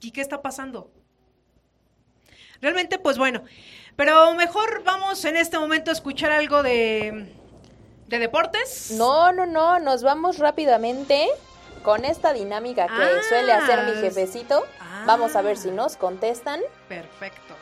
¿y 0.00 0.10
qué 0.10 0.20
está 0.20 0.42
pasando? 0.42 0.90
Realmente, 2.60 2.98
pues 2.98 3.16
bueno, 3.16 3.44
pero 4.00 4.32
mejor 4.32 4.82
vamos 4.82 5.22
en 5.26 5.36
este 5.36 5.58
momento 5.58 5.90
a 5.90 5.92
escuchar 5.92 6.32
algo 6.32 6.62
de, 6.62 7.34
de 8.06 8.18
deportes. 8.18 8.92
No, 8.92 9.30
no, 9.30 9.44
no, 9.44 9.78
nos 9.78 10.02
vamos 10.02 10.38
rápidamente 10.38 11.28
con 11.82 12.06
esta 12.06 12.32
dinámica 12.32 12.86
que 12.86 12.94
Ah. 12.94 13.20
suele 13.28 13.52
hacer 13.52 13.82
mi 13.84 14.00
jefecito. 14.00 14.64
Vamos 15.04 15.36
a 15.36 15.42
ver 15.42 15.58
si 15.58 15.70
nos 15.70 15.98
contestan. 15.98 16.62
Perfecto. 16.88 17.54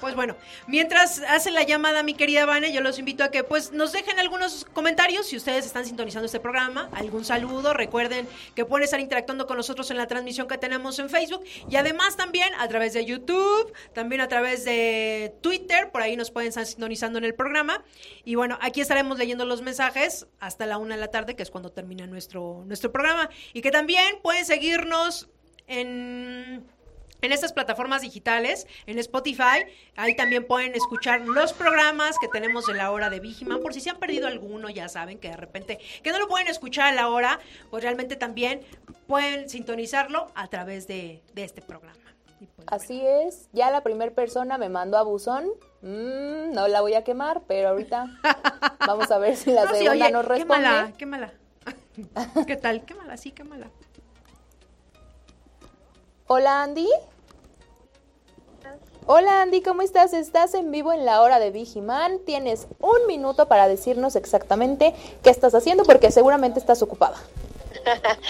Pues 0.00 0.14
bueno, 0.14 0.36
mientras 0.66 1.20
hace 1.28 1.50
la 1.50 1.62
llamada 1.62 2.02
mi 2.02 2.14
querida 2.14 2.46
Vane, 2.46 2.72
yo 2.72 2.80
los 2.80 2.98
invito 2.98 3.22
a 3.22 3.30
que 3.30 3.44
pues 3.44 3.72
nos 3.72 3.92
dejen 3.92 4.18
algunos 4.18 4.64
comentarios. 4.72 5.26
Si 5.26 5.36
ustedes 5.36 5.66
están 5.66 5.84
sintonizando 5.84 6.24
este 6.24 6.40
programa, 6.40 6.88
algún 6.92 7.24
saludo, 7.24 7.74
recuerden 7.74 8.26
que 8.54 8.64
pueden 8.64 8.84
estar 8.84 8.98
interactuando 8.98 9.46
con 9.46 9.58
nosotros 9.58 9.90
en 9.90 9.98
la 9.98 10.06
transmisión 10.06 10.48
que 10.48 10.56
tenemos 10.56 10.98
en 10.98 11.10
Facebook. 11.10 11.44
Y 11.68 11.76
además 11.76 12.16
también 12.16 12.48
a 12.58 12.66
través 12.68 12.94
de 12.94 13.04
YouTube, 13.04 13.74
también 13.92 14.22
a 14.22 14.28
través 14.28 14.64
de 14.64 15.34
Twitter, 15.42 15.90
por 15.90 16.00
ahí 16.00 16.16
nos 16.16 16.30
pueden 16.30 16.48
estar 16.48 16.64
sintonizando 16.64 17.18
en 17.18 17.26
el 17.26 17.34
programa. 17.34 17.84
Y 18.24 18.36
bueno, 18.36 18.58
aquí 18.62 18.80
estaremos 18.80 19.18
leyendo 19.18 19.44
los 19.44 19.60
mensajes 19.60 20.26
hasta 20.38 20.64
la 20.64 20.78
una 20.78 20.94
de 20.94 21.00
la 21.02 21.08
tarde, 21.08 21.36
que 21.36 21.42
es 21.42 21.50
cuando 21.50 21.72
termina 21.72 22.06
nuestro, 22.06 22.64
nuestro 22.66 22.90
programa. 22.90 23.28
Y 23.52 23.60
que 23.60 23.70
también 23.70 24.18
pueden 24.22 24.46
seguirnos 24.46 25.28
en 25.66 26.64
en 27.22 27.32
estas 27.32 27.52
plataformas 27.52 28.02
digitales, 28.02 28.66
en 28.86 28.98
Spotify, 28.98 29.64
ahí 29.96 30.14
también 30.16 30.46
pueden 30.46 30.74
escuchar 30.74 31.20
los 31.22 31.52
programas 31.52 32.16
que 32.18 32.28
tenemos 32.28 32.66
de 32.66 32.74
la 32.74 32.90
hora 32.90 33.10
de 33.10 33.20
Vigiman, 33.20 33.60
por 33.60 33.74
si 33.74 33.80
se 33.80 33.90
han 33.90 33.98
perdido 33.98 34.26
alguno, 34.26 34.68
ya 34.70 34.88
saben 34.88 35.18
que 35.18 35.28
de 35.28 35.36
repente, 35.36 35.78
que 36.02 36.12
no 36.12 36.18
lo 36.18 36.28
pueden 36.28 36.48
escuchar 36.48 36.88
a 36.88 36.92
la 36.92 37.08
hora, 37.08 37.40
pues 37.70 37.82
realmente 37.82 38.16
también 38.16 38.62
pueden 39.06 39.48
sintonizarlo 39.48 40.30
a 40.34 40.48
través 40.48 40.86
de, 40.86 41.22
de 41.34 41.44
este 41.44 41.62
programa. 41.62 41.98
Pues, 42.38 42.68
Así 42.68 43.02
es, 43.04 43.48
ya 43.52 43.70
la 43.70 43.82
primera 43.82 44.12
persona 44.12 44.56
me 44.56 44.68
mandó 44.68 44.96
a 44.96 45.02
buzón. 45.02 45.50
Mm, 45.82 46.52
no 46.52 46.68
la 46.68 46.80
voy 46.80 46.94
a 46.94 47.04
quemar, 47.04 47.42
pero 47.46 47.70
ahorita 47.70 48.06
vamos 48.86 49.10
a 49.10 49.18
ver 49.18 49.36
si 49.36 49.50
la 49.50 49.64
no, 49.64 49.70
sí, 49.72 49.78
segunda 49.78 50.06
oye, 50.06 50.12
nos 50.12 50.24
responde. 50.24 50.64
Quémala, 50.64 50.92
quémala. 50.96 51.32
¿Qué 52.46 52.56
tal? 52.56 52.84
Quémala, 52.84 53.16
sí, 53.16 53.32
quémala. 53.32 53.70
Hola 56.32 56.62
Andy. 56.62 56.88
Hola 59.06 59.42
Andy, 59.42 59.62
¿cómo 59.62 59.82
estás? 59.82 60.12
Estás 60.12 60.54
en 60.54 60.70
vivo 60.70 60.92
en 60.92 61.04
la 61.04 61.22
hora 61.22 61.40
de 61.40 61.50
Vigiman. 61.50 62.20
Tienes 62.20 62.68
un 62.78 63.08
minuto 63.08 63.48
para 63.48 63.66
decirnos 63.66 64.14
exactamente 64.14 64.94
qué 65.24 65.30
estás 65.30 65.56
haciendo 65.56 65.82
porque 65.82 66.12
seguramente 66.12 66.60
estás 66.60 66.82
ocupada. 66.82 67.16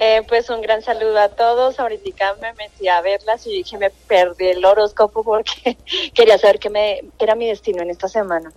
Eh, 0.00 0.22
pues 0.28 0.48
un 0.48 0.60
gran 0.60 0.80
saludo 0.80 1.18
a 1.18 1.28
todos. 1.28 1.80
Ahorita 1.80 2.34
me 2.40 2.52
metí 2.52 2.86
a 2.86 3.00
verlas 3.00 3.44
y 3.46 3.50
dije 3.50 3.76
me 3.78 3.90
perdí 3.90 4.46
el 4.46 4.64
horóscopo 4.64 5.24
porque 5.24 5.76
quería 6.14 6.38
saber 6.38 6.60
qué, 6.60 6.70
me, 6.70 7.00
qué 7.18 7.24
era 7.24 7.34
mi 7.34 7.48
destino 7.48 7.82
en 7.82 7.90
esta 7.90 8.08
semana. 8.08 8.52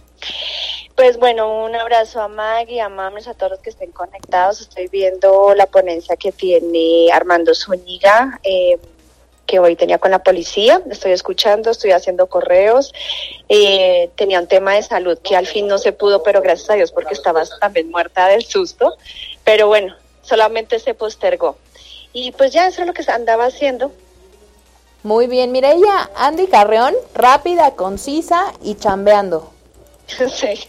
Pues 0.96 1.18
bueno, 1.18 1.64
un 1.64 1.76
abrazo 1.76 2.22
a 2.22 2.28
Maggie, 2.28 2.80
a 2.80 2.90
Mames, 2.90 3.28
a 3.28 3.34
todos 3.34 3.54
los 3.54 3.60
que 3.62 3.72
estén 3.72 3.92
conectados. 3.92 4.62
Estoy 4.62 4.88
viendo 4.88 5.56
la 5.56 5.66
ponencia 5.66 6.16
que 6.16 6.32
tiene 6.32 7.10
Armando 7.12 7.56
Zúñiga, 7.56 8.40
eh, 8.44 8.78
que 9.48 9.60
hoy 9.60 9.76
tenía 9.76 9.98
con 9.98 10.12
la 10.12 10.20
policía. 10.20 10.82
Estoy 10.90 11.14
escuchando, 11.14 11.72
estoy 11.72 11.92
haciendo 11.92 12.28
correos. 12.28 12.94
Eh, 13.50 14.10
tenía 14.16 14.40
un 14.40 14.48
tema 14.48 14.76
de 14.76 14.84
salud 14.84 15.18
que 15.24 15.36
al 15.36 15.48
fin 15.48 15.68
no 15.68 15.78
se 15.78 15.92
pudo, 15.92 16.24
pero 16.24 16.42
gracias 16.42 16.70
a 16.70 16.76
Dios 16.76 16.92
porque 16.92 17.14
estaba 17.14 17.44
también 17.60 17.90
muerta 17.90 18.28
del 18.28 18.46
susto. 18.46 18.96
Pero 19.44 19.68
bueno, 19.68 19.96
solamente 20.32 20.80
se 20.80 20.94
postergó. 20.94 21.58
Y 22.14 22.32
pues 22.32 22.54
ya 22.54 22.66
eso 22.66 22.82
es 22.82 22.88
lo 22.88 22.94
que 22.94 23.04
andaba 23.12 23.46
haciendo. 23.46 23.92
Muy 25.04 25.28
bien, 25.28 25.52
Mireya, 25.52 26.10
Andy 26.16 26.48
Carreón, 26.48 26.96
rápida, 27.14 27.72
concisa 27.72 28.54
y 28.64 28.76
chambeando. 28.76 29.52
Sí. 30.08 30.66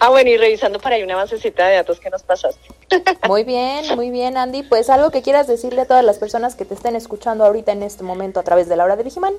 ah, 0.00 0.10
bueno, 0.10 0.28
y 0.28 0.36
revisando 0.36 0.78
para 0.78 0.96
ahí 0.96 1.02
una 1.02 1.16
basecita 1.16 1.66
de 1.66 1.76
datos 1.76 1.98
que 1.98 2.10
nos 2.10 2.22
pasaste. 2.22 2.60
Muy 3.26 3.44
bien, 3.44 3.96
muy 3.96 4.10
bien, 4.10 4.36
Andy. 4.36 4.62
Pues 4.62 4.90
algo 4.90 5.10
que 5.10 5.22
quieras 5.22 5.46
decirle 5.46 5.82
a 5.82 5.86
todas 5.86 6.04
las 6.04 6.18
personas 6.18 6.56
que 6.56 6.66
te 6.66 6.74
estén 6.74 6.94
escuchando 6.94 7.44
ahorita 7.44 7.72
en 7.72 7.82
este 7.82 8.02
momento 8.02 8.38
a 8.38 8.42
través 8.42 8.68
de 8.68 8.76
la 8.76 8.84
hora 8.84 8.96
de 8.96 9.04
Vigiman. 9.04 9.32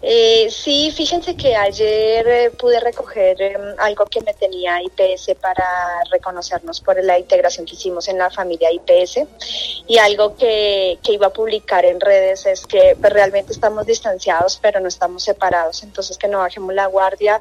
Eh, 0.00 0.48
sí, 0.50 0.92
fíjense 0.92 1.34
que 1.34 1.56
ayer 1.56 2.28
eh, 2.28 2.50
pude 2.50 2.78
recoger 2.78 3.40
em, 3.42 3.74
algo 3.78 4.06
que 4.06 4.20
me 4.20 4.32
tenía 4.32 4.80
IPS 4.80 5.34
para 5.40 5.64
reconocernos 6.12 6.80
por 6.80 7.02
la 7.02 7.18
integración 7.18 7.66
que 7.66 7.74
hicimos 7.74 8.06
en 8.06 8.18
la 8.18 8.30
familia 8.30 8.70
IPS 8.70 9.22
y 9.88 9.98
algo 9.98 10.36
que, 10.36 10.98
que 11.02 11.14
iba 11.14 11.26
a 11.26 11.32
publicar 11.32 11.84
en 11.84 12.00
redes 12.00 12.46
es 12.46 12.64
que 12.64 12.96
pues, 13.00 13.12
realmente 13.12 13.52
estamos 13.52 13.86
distanciados 13.86 14.60
pero 14.62 14.78
no 14.78 14.86
estamos 14.86 15.24
separados, 15.24 15.82
entonces 15.82 16.16
que 16.16 16.28
no 16.28 16.38
bajemos 16.38 16.74
la 16.74 16.86
guardia, 16.86 17.40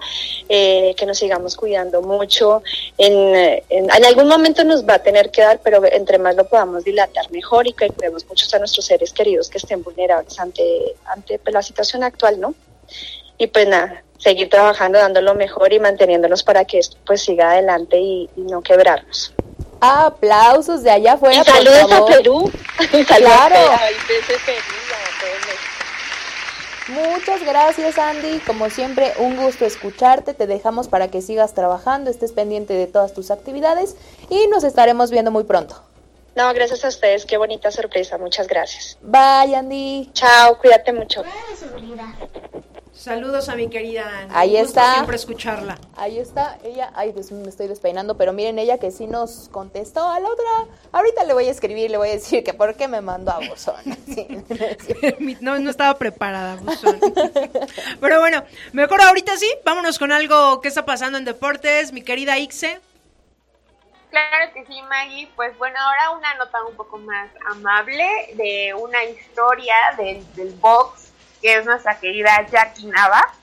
eh, 0.50 0.96
que 0.98 1.06
nos 1.06 1.20
sigamos 1.20 1.56
cuidando 1.56 2.02
mucho. 2.02 2.64
En, 2.98 3.36
en, 3.36 3.64
en, 3.70 4.06
algún 4.06 4.28
momento 4.28 4.64
nos 4.64 4.84
va 4.84 4.96
a 4.96 5.04
tener 5.04 5.30
que 5.30 5.44
dar, 5.44 5.60
pero 5.64 5.86
entre 5.86 6.18
más 6.18 6.36
lo 6.36 6.46
podamos 6.46 6.84
dilatar 6.84 7.30
mejor 7.32 7.68
y 7.68 7.74
que 7.74 7.90
cuidemos 7.90 8.26
mucho 8.26 8.48
a 8.56 8.60
nuestros 8.60 8.86
seres 8.86 9.14
queridos 9.14 9.50
que 9.50 9.60
estén 9.60 9.84
vulnerables 9.84 10.40
ante, 10.40 10.96
ante 11.06 11.38
pues, 11.38 11.54
la 11.54 11.62
situación 11.62 12.04
actual, 12.04 12.40
¿no? 12.40 12.47
Y 13.38 13.48
pues 13.48 13.68
nada, 13.68 14.04
seguir 14.18 14.50
trabajando, 14.50 15.00
dando 15.00 15.22
lo 15.22 15.36
mejor 15.36 15.74
y 15.74 15.80
manteniéndonos 15.80 16.44
para 16.44 16.66
que 16.66 16.80
esto 16.80 16.98
pues 17.06 17.22
siga 17.22 17.52
adelante 17.52 18.00
y, 18.00 18.30
y 18.36 18.42
no 18.42 18.62
quebrarnos. 18.62 19.34
Aplausos 19.80 20.84
de 20.84 20.92
allá 20.92 21.14
afuera. 21.14 21.42
Y 21.42 21.44
saludos 21.52 21.92
a 21.92 22.06
Perú. 22.06 22.52
claro. 23.08 23.56
A 23.56 23.80
Muchas 26.88 27.44
gracias 27.44 27.98
Andy, 27.98 28.40
como 28.40 28.70
siempre 28.70 29.12
un 29.20 29.36
gusto 29.36 29.66
escucharte, 29.66 30.34
te 30.34 30.48
dejamos 30.48 30.88
para 30.88 31.10
que 31.10 31.22
sigas 31.22 31.54
trabajando, 31.54 32.10
estés 32.10 32.32
pendiente 32.32 32.74
de 32.74 32.88
todas 32.88 33.14
tus 33.14 33.30
actividades 33.30 33.98
y 34.30 34.48
nos 34.48 34.64
estaremos 34.64 35.12
viendo 35.12 35.30
muy 35.30 35.44
pronto. 35.44 35.84
No, 36.38 36.54
gracias 36.54 36.86
a 36.86 36.88
ustedes, 36.88 37.26
qué 37.26 37.36
bonita 37.36 37.72
sorpresa, 37.72 38.18
muchas 38.18 38.48
gracias. 38.48 38.98
Bye 39.02 39.54
Andy. 39.56 40.10
Chao, 40.14 40.58
cuídate 40.60 40.94
mucho. 40.94 41.24
Saludos 42.98 43.48
a 43.48 43.56
mi 43.56 43.70
querida. 43.70 44.28
Ahí 44.32 44.56
Un 44.56 44.66
está. 44.66 44.94
Siempre 44.96 45.16
escucharla. 45.16 45.78
Ahí 45.96 46.18
está 46.18 46.58
ella. 46.64 46.92
Ay, 46.96 47.12
Dios 47.12 47.32
me 47.32 47.48
estoy 47.48 47.68
despeinando, 47.68 48.18
pero 48.18 48.34
miren 48.34 48.58
ella 48.58 48.80
que 48.80 48.90
sí 48.90 49.06
nos 49.06 49.50
contestó 49.50 50.08
a 50.10 50.20
la 50.20 50.28
otra. 50.28 50.74
Ahorita 50.92 51.24
le 51.24 51.34
voy 51.34 51.46
a 51.46 51.52
escribir, 51.52 51.92
le 51.92 51.98
voy 51.98 52.10
a 52.10 52.14
decir 52.14 52.44
que 52.44 52.56
por 52.56 52.76
qué 52.76 52.88
me 52.88 53.02
mandó 53.02 53.32
a 53.32 53.40
buzón. 53.40 53.76
Sí. 54.08 54.26
no, 55.42 55.60
no 55.60 55.70
estaba 55.70 55.98
preparada, 56.00 56.56
buzón. 56.56 57.00
pero 58.02 58.20
bueno, 58.20 58.44
mejor 58.72 59.02
ahorita 59.02 59.38
sí. 59.38 59.52
Vámonos 59.64 60.00
con 60.00 60.12
algo 60.12 60.60
que 60.62 60.70
está 60.70 60.86
pasando 60.86 61.18
en 61.20 61.26
deportes, 61.26 61.94
mi 61.94 62.02
querida 62.02 62.40
Ixe. 62.40 62.80
Claro 64.10 64.54
que 64.54 64.66
sí, 64.66 64.82
Maggie. 64.90 65.30
Pues 65.36 65.56
bueno, 65.58 65.78
ahora 65.80 66.18
una 66.18 66.34
nota 66.36 66.64
un 66.64 66.76
poco 66.76 66.98
más 66.98 67.30
amable 67.48 68.34
de 68.36 68.74
una 68.74 69.04
historia 69.04 69.76
del, 69.98 70.26
del 70.36 70.54
box 70.54 71.07
que 71.42 71.56
es 71.56 71.66
nuestra 71.66 72.00
querida 72.00 72.46
Jackie 72.52 72.88
Nava. 72.88 73.34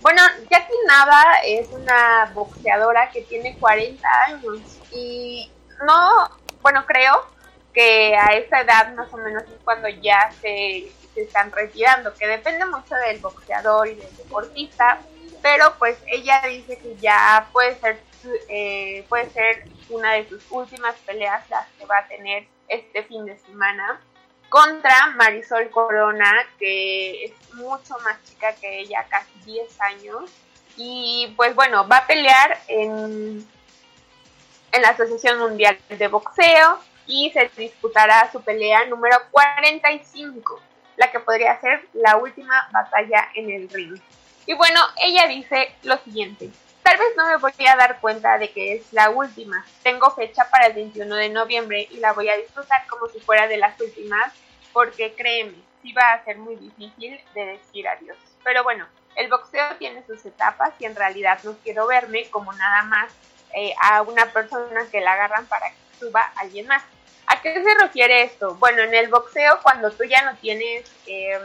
Bueno, 0.00 0.22
Jackie 0.50 0.74
Nava 0.86 1.40
es 1.44 1.68
una 1.70 2.30
boxeadora 2.34 3.10
que 3.10 3.22
tiene 3.22 3.58
40 3.58 4.08
años 4.26 4.60
y 4.92 5.50
no, 5.84 6.30
bueno, 6.62 6.84
creo 6.86 7.26
que 7.72 8.16
a 8.16 8.34
esa 8.34 8.60
edad 8.60 8.94
más 8.94 9.12
o 9.12 9.16
menos 9.16 9.42
es 9.44 9.60
cuando 9.64 9.88
ya 9.88 10.32
se, 10.40 10.90
se 11.14 11.22
están 11.22 11.50
retirando, 11.52 12.14
que 12.14 12.26
depende 12.26 12.64
mucho 12.66 12.94
del 12.94 13.18
boxeador 13.18 13.88
y 13.88 13.94
del 13.94 14.16
deportista, 14.16 15.00
pero 15.42 15.74
pues 15.78 15.98
ella 16.06 16.42
dice 16.48 16.78
que 16.78 16.96
ya 16.96 17.48
puede 17.52 17.78
ser, 17.78 18.00
eh, 18.48 19.04
puede 19.08 19.30
ser 19.30 19.64
una 19.90 20.14
de 20.14 20.28
sus 20.28 20.44
últimas 20.50 20.94
peleas 21.06 21.48
las 21.50 21.66
que 21.78 21.86
va 21.86 21.98
a 21.98 22.08
tener 22.08 22.46
este 22.68 23.02
fin 23.04 23.24
de 23.24 23.38
semana 23.38 24.00
contra 24.48 25.14
Marisol 25.16 25.70
Corona, 25.70 26.32
que 26.58 27.24
es 27.24 27.54
mucho 27.54 27.96
más 28.04 28.22
chica 28.24 28.54
que 28.54 28.80
ella, 28.80 29.06
casi 29.08 29.32
10 29.44 29.80
años. 29.80 30.30
Y 30.76 31.32
pues 31.36 31.54
bueno, 31.54 31.86
va 31.88 31.98
a 31.98 32.06
pelear 32.06 32.60
en, 32.68 33.46
en 34.72 34.82
la 34.82 34.88
Asociación 34.90 35.38
Mundial 35.38 35.78
de 35.88 36.08
Boxeo 36.08 36.78
y 37.06 37.30
se 37.30 37.50
disputará 37.56 38.30
su 38.30 38.40
pelea 38.42 38.84
número 38.86 39.16
45, 39.30 40.60
la 40.96 41.10
que 41.10 41.20
podría 41.20 41.60
ser 41.60 41.88
la 41.94 42.16
última 42.16 42.68
batalla 42.70 43.28
en 43.34 43.50
el 43.50 43.68
ring. 43.68 43.98
Y 44.46 44.54
bueno, 44.54 44.80
ella 45.02 45.26
dice 45.26 45.74
lo 45.82 45.98
siguiente. 45.98 46.50
Tal 46.88 46.96
vez 46.96 47.08
no 47.18 47.26
me 47.26 47.36
voy 47.36 47.66
a 47.66 47.76
dar 47.76 48.00
cuenta 48.00 48.38
de 48.38 48.50
que 48.50 48.76
es 48.76 48.94
la 48.94 49.10
última. 49.10 49.62
Tengo 49.82 50.10
fecha 50.12 50.48
para 50.48 50.68
el 50.68 50.72
21 50.72 51.16
de 51.16 51.28
noviembre 51.28 51.86
y 51.90 51.98
la 51.98 52.14
voy 52.14 52.30
a 52.30 52.36
disfrutar 52.38 52.86
como 52.86 53.08
si 53.08 53.20
fuera 53.20 53.46
de 53.46 53.58
las 53.58 53.78
últimas, 53.78 54.32
porque 54.72 55.12
créeme, 55.12 55.52
sí 55.82 55.92
va 55.92 56.14
a 56.14 56.24
ser 56.24 56.38
muy 56.38 56.56
difícil 56.56 57.20
de 57.34 57.44
decir 57.44 57.86
adiós. 57.86 58.16
Pero 58.42 58.64
bueno, 58.64 58.86
el 59.16 59.28
boxeo 59.28 59.76
tiene 59.78 60.02
sus 60.06 60.24
etapas 60.24 60.72
y 60.78 60.86
en 60.86 60.96
realidad 60.96 61.38
no 61.44 61.58
quiero 61.62 61.86
verme 61.86 62.30
como 62.30 62.54
nada 62.54 62.80
más 62.84 63.12
eh, 63.52 63.74
a 63.82 64.00
una 64.00 64.24
persona 64.32 64.86
que 64.90 65.02
la 65.02 65.12
agarran 65.12 65.44
para 65.44 65.68
que 65.68 65.98
suba 66.00 66.32
alguien 66.36 66.68
más. 66.68 66.82
¿A 67.26 67.42
qué 67.42 67.52
se 67.52 67.74
refiere 67.84 68.22
esto? 68.22 68.54
Bueno, 68.54 68.80
en 68.80 68.94
el 68.94 69.08
boxeo 69.08 69.60
cuando 69.62 69.90
tú 69.90 70.04
ya 70.04 70.22
no 70.22 70.38
tienes... 70.38 70.90
Eh, 71.06 71.38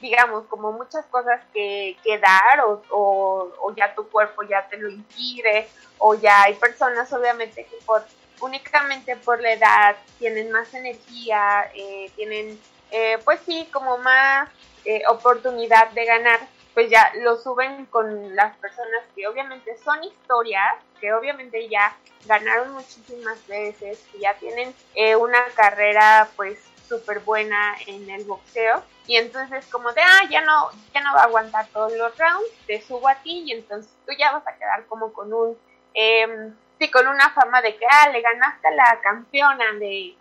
digamos, 0.00 0.44
como 0.46 0.72
muchas 0.72 1.04
cosas 1.06 1.40
que, 1.52 1.96
que 2.02 2.18
dar 2.18 2.60
o, 2.66 2.82
o, 2.90 3.74
ya 3.76 3.94
tu 3.94 4.08
cuerpo 4.08 4.42
ya 4.42 4.66
te 4.68 4.76
lo 4.76 4.88
impide 4.88 5.68
o 5.98 6.14
ya 6.14 6.42
hay 6.42 6.54
personas 6.54 7.12
obviamente 7.12 7.64
que 7.64 7.76
por 7.84 8.02
únicamente 8.40 9.16
por 9.16 9.40
la 9.40 9.52
edad 9.52 9.96
tienen 10.18 10.50
más 10.50 10.72
energía, 10.74 11.70
eh, 11.74 12.10
tienen 12.16 12.58
eh, 12.90 13.18
pues 13.24 13.40
sí 13.44 13.68
como 13.72 13.98
más 13.98 14.48
eh, 14.84 15.02
oportunidad 15.08 15.90
de 15.90 16.06
ganar, 16.06 16.40
pues 16.72 16.90
ya 16.90 17.12
lo 17.20 17.36
suben 17.36 17.84
con 17.86 18.34
las 18.34 18.56
personas 18.56 19.02
que 19.14 19.28
obviamente 19.28 19.76
son 19.84 20.02
historias, 20.02 20.74
que 21.00 21.12
obviamente 21.12 21.68
ya 21.68 21.94
ganaron 22.26 22.72
muchísimas 22.72 23.46
veces, 23.46 24.02
que 24.10 24.20
ya 24.20 24.34
tienen 24.34 24.74
una 25.18 25.44
carrera 25.54 26.28
pues 26.36 26.58
súper 26.90 27.20
buena 27.20 27.76
en 27.86 28.10
el 28.10 28.24
boxeo. 28.24 28.82
Y 29.06 29.16
entonces 29.16 29.66
como 29.68 29.92
de 29.92 30.02
ah 30.02 30.28
ya 30.28 30.42
no 30.42 30.70
ya 30.92 31.00
no 31.00 31.14
va 31.14 31.22
a 31.22 31.24
aguantar 31.24 31.66
todos 31.68 31.92
los 31.92 32.16
rounds 32.18 32.50
te 32.66 32.82
subo 32.82 33.08
a 33.08 33.14
ti 33.16 33.44
y 33.46 33.52
entonces 33.52 33.90
tú 34.06 34.12
ya 34.18 34.32
vas 34.32 34.46
a 34.46 34.56
quedar 34.56 34.84
como 34.86 35.12
con 35.12 35.32
un 35.32 35.56
eh, 35.94 36.52
sí 36.78 36.90
con 36.90 37.08
una 37.08 37.30
fama 37.30 37.62
de 37.62 37.76
que 37.76 37.86
ah 37.88 38.08
le 38.10 38.20
ganaste 38.20 38.68
a 38.68 38.72
la 38.72 39.00
campeona 39.02 39.72
de 39.78 40.14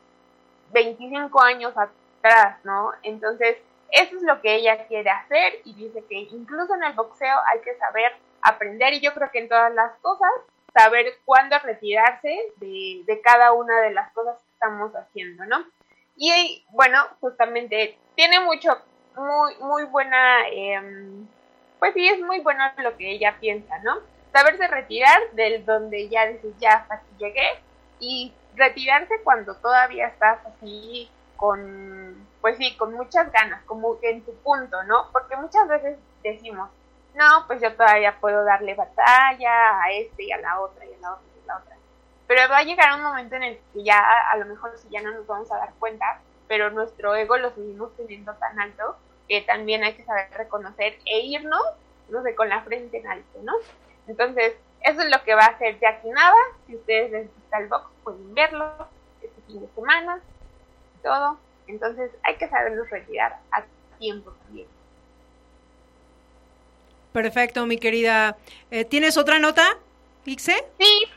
25 0.71 1.41
años 1.41 1.73
atrás 1.77 2.57
no 2.63 2.93
entonces 3.03 3.57
eso 3.91 4.15
es 4.15 4.23
lo 4.23 4.41
que 4.41 4.55
ella 4.55 4.87
quiere 4.87 5.09
hacer 5.09 5.61
y 5.65 5.73
dice 5.73 6.03
que 6.07 6.15
incluso 6.15 6.73
en 6.75 6.83
el 6.83 6.93
boxeo 6.93 7.37
hay 7.51 7.59
que 7.61 7.75
saber 7.77 8.11
aprender 8.41 8.93
y 8.93 9.01
yo 9.01 9.13
creo 9.13 9.29
que 9.31 9.39
en 9.39 9.49
todas 9.49 9.73
las 9.73 9.91
cosas 9.99 10.31
saber 10.73 11.05
cuándo 11.25 11.57
retirarse 11.59 12.53
de, 12.57 13.03
de 13.05 13.21
cada 13.21 13.51
una 13.51 13.81
de 13.81 13.91
las 13.91 14.11
cosas 14.13 14.37
que 14.41 14.51
estamos 14.51 14.95
haciendo 14.95 15.45
no 15.45 15.65
y 16.19 16.65
bueno, 16.69 17.01
justamente 17.21 17.97
tiene 18.15 18.41
mucho, 18.41 18.77
muy, 19.15 19.55
muy 19.61 19.83
buena, 19.85 20.47
eh, 20.51 20.81
pues 21.79 21.93
sí, 21.93 22.07
es 22.07 22.19
muy 22.19 22.41
bueno 22.41 22.63
lo 22.77 22.97
que 22.97 23.09
ella 23.09 23.37
piensa, 23.39 23.79
¿no? 23.79 23.99
Saberse 24.33 24.67
retirar 24.67 25.19
del 25.31 25.65
donde 25.65 26.09
ya 26.09 26.27
dices, 26.27 26.53
ya 26.59 26.73
hasta 26.73 26.95
aquí 26.95 27.07
llegué, 27.17 27.47
y 27.99 28.33
retirarse 28.55 29.21
cuando 29.23 29.55
todavía 29.55 30.07
estás 30.07 30.39
así 30.45 31.09
con, 31.37 32.27
pues 32.41 32.57
sí, 32.57 32.75
con 32.77 32.93
muchas 32.93 33.31
ganas, 33.31 33.63
como 33.63 33.97
en 34.01 34.21
tu 34.23 34.33
punto, 34.35 34.83
¿no? 34.83 35.09
Porque 35.13 35.37
muchas 35.37 35.67
veces 35.69 35.97
decimos, 36.21 36.69
no, 37.15 37.47
pues 37.47 37.61
yo 37.61 37.73
todavía 37.75 38.19
puedo 38.19 38.43
darle 38.43 38.75
batalla 38.75 39.81
a 39.81 39.91
este 39.91 40.23
y 40.23 40.31
a 40.31 40.37
la 40.37 40.59
otra 40.59 40.85
y 40.85 40.93
a 40.93 40.97
la 40.99 41.13
otra 41.13 41.28
pero 42.29 42.47
va 42.47 42.59
a 42.59 42.63
llegar 42.63 42.95
un 42.95 43.01
momento 43.01 43.37
en 43.37 43.41
el 43.41 43.59
que 43.73 43.83
ya 43.83 43.99
a 44.31 44.37
lo 44.37 44.45
mejor 44.45 44.77
si 44.77 44.87
ya 44.89 45.01
no 45.01 45.09
nos 45.09 45.25
vamos 45.25 45.51
a 45.51 45.57
dar 45.57 45.73
cuenta, 45.79 46.21
pero 46.47 46.69
nuestro 46.69 47.15
ego 47.15 47.37
lo 47.37 47.49
seguimos 47.55 47.91
teniendo 47.97 48.35
tan 48.35 48.59
alto 48.59 48.97
que 49.27 49.41
también 49.41 49.83
hay 49.83 49.95
que 49.95 50.03
saber 50.03 50.29
reconocer 50.37 50.99
e 51.07 51.21
irnos, 51.21 51.63
no 52.09 52.21
sé, 52.21 52.35
con 52.35 52.47
la 52.47 52.61
frente 52.61 52.99
en 52.99 53.07
alto, 53.07 53.39
¿no? 53.41 53.53
Entonces, 54.05 54.53
eso 54.81 55.01
es 55.01 55.09
lo 55.09 55.23
que 55.23 55.33
va 55.33 55.45
a 55.45 55.47
hacer 55.47 55.79
Jackie 55.79 56.11
Nava. 56.11 56.37
Si 56.67 56.75
ustedes 56.75 57.11
les 57.11 57.33
gusta 57.33 57.57
el 57.57 57.67
box, 57.67 57.89
pueden 58.03 58.35
verlo 58.35 58.73
este 59.23 59.41
fin 59.47 59.61
de 59.61 59.67
semana, 59.73 60.19
todo. 61.01 61.39
Entonces, 61.65 62.11
hay 62.21 62.35
que 62.35 62.47
sabernos 62.47 62.87
retirar 62.91 63.39
a 63.51 63.63
tiempo 63.97 64.33
también. 64.45 64.67
Perfecto, 67.11 67.65
mi 67.65 67.79
querida. 67.79 68.37
Eh, 68.69 68.85
¿Tienes 68.85 69.17
otra 69.17 69.39
nota, 69.39 69.79
Ixe? 70.25 70.63
Sí, 70.79 71.07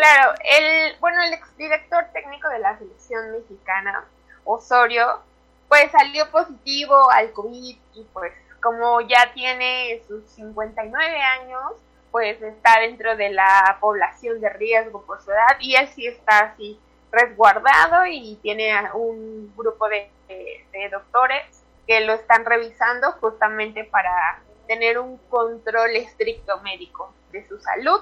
Claro, 0.00 0.32
el, 0.42 0.96
bueno, 0.98 1.22
el 1.24 1.34
exdirector 1.34 2.06
técnico 2.14 2.48
de 2.48 2.58
la 2.58 2.78
selección 2.78 3.32
mexicana, 3.32 4.06
Osorio, 4.44 5.20
pues 5.68 5.90
salió 5.90 6.30
positivo 6.30 7.10
al 7.10 7.32
COVID 7.32 7.76
y 7.92 8.04
pues 8.14 8.32
como 8.62 9.02
ya 9.02 9.30
tiene 9.34 10.00
sus 10.08 10.24
59 10.30 11.20
años, 11.20 11.72
pues 12.10 12.40
está 12.40 12.80
dentro 12.80 13.14
de 13.14 13.28
la 13.28 13.76
población 13.78 14.40
de 14.40 14.48
riesgo 14.48 15.02
por 15.02 15.20
su 15.20 15.32
edad 15.32 15.58
y 15.58 15.74
él 15.74 15.86
sí 15.88 16.06
está 16.06 16.38
así 16.38 16.80
resguardado 17.12 18.06
y 18.06 18.38
tiene 18.40 18.72
un 18.94 19.52
grupo 19.54 19.86
de, 19.90 20.10
de, 20.28 20.64
de 20.72 20.88
doctores 20.88 21.62
que 21.86 22.00
lo 22.00 22.14
están 22.14 22.46
revisando 22.46 23.12
justamente 23.20 23.84
para 23.84 24.40
tener 24.66 24.98
un 24.98 25.18
control 25.28 25.90
estricto 25.90 26.58
médico 26.62 27.12
de 27.32 27.46
su 27.46 27.60
salud. 27.60 28.00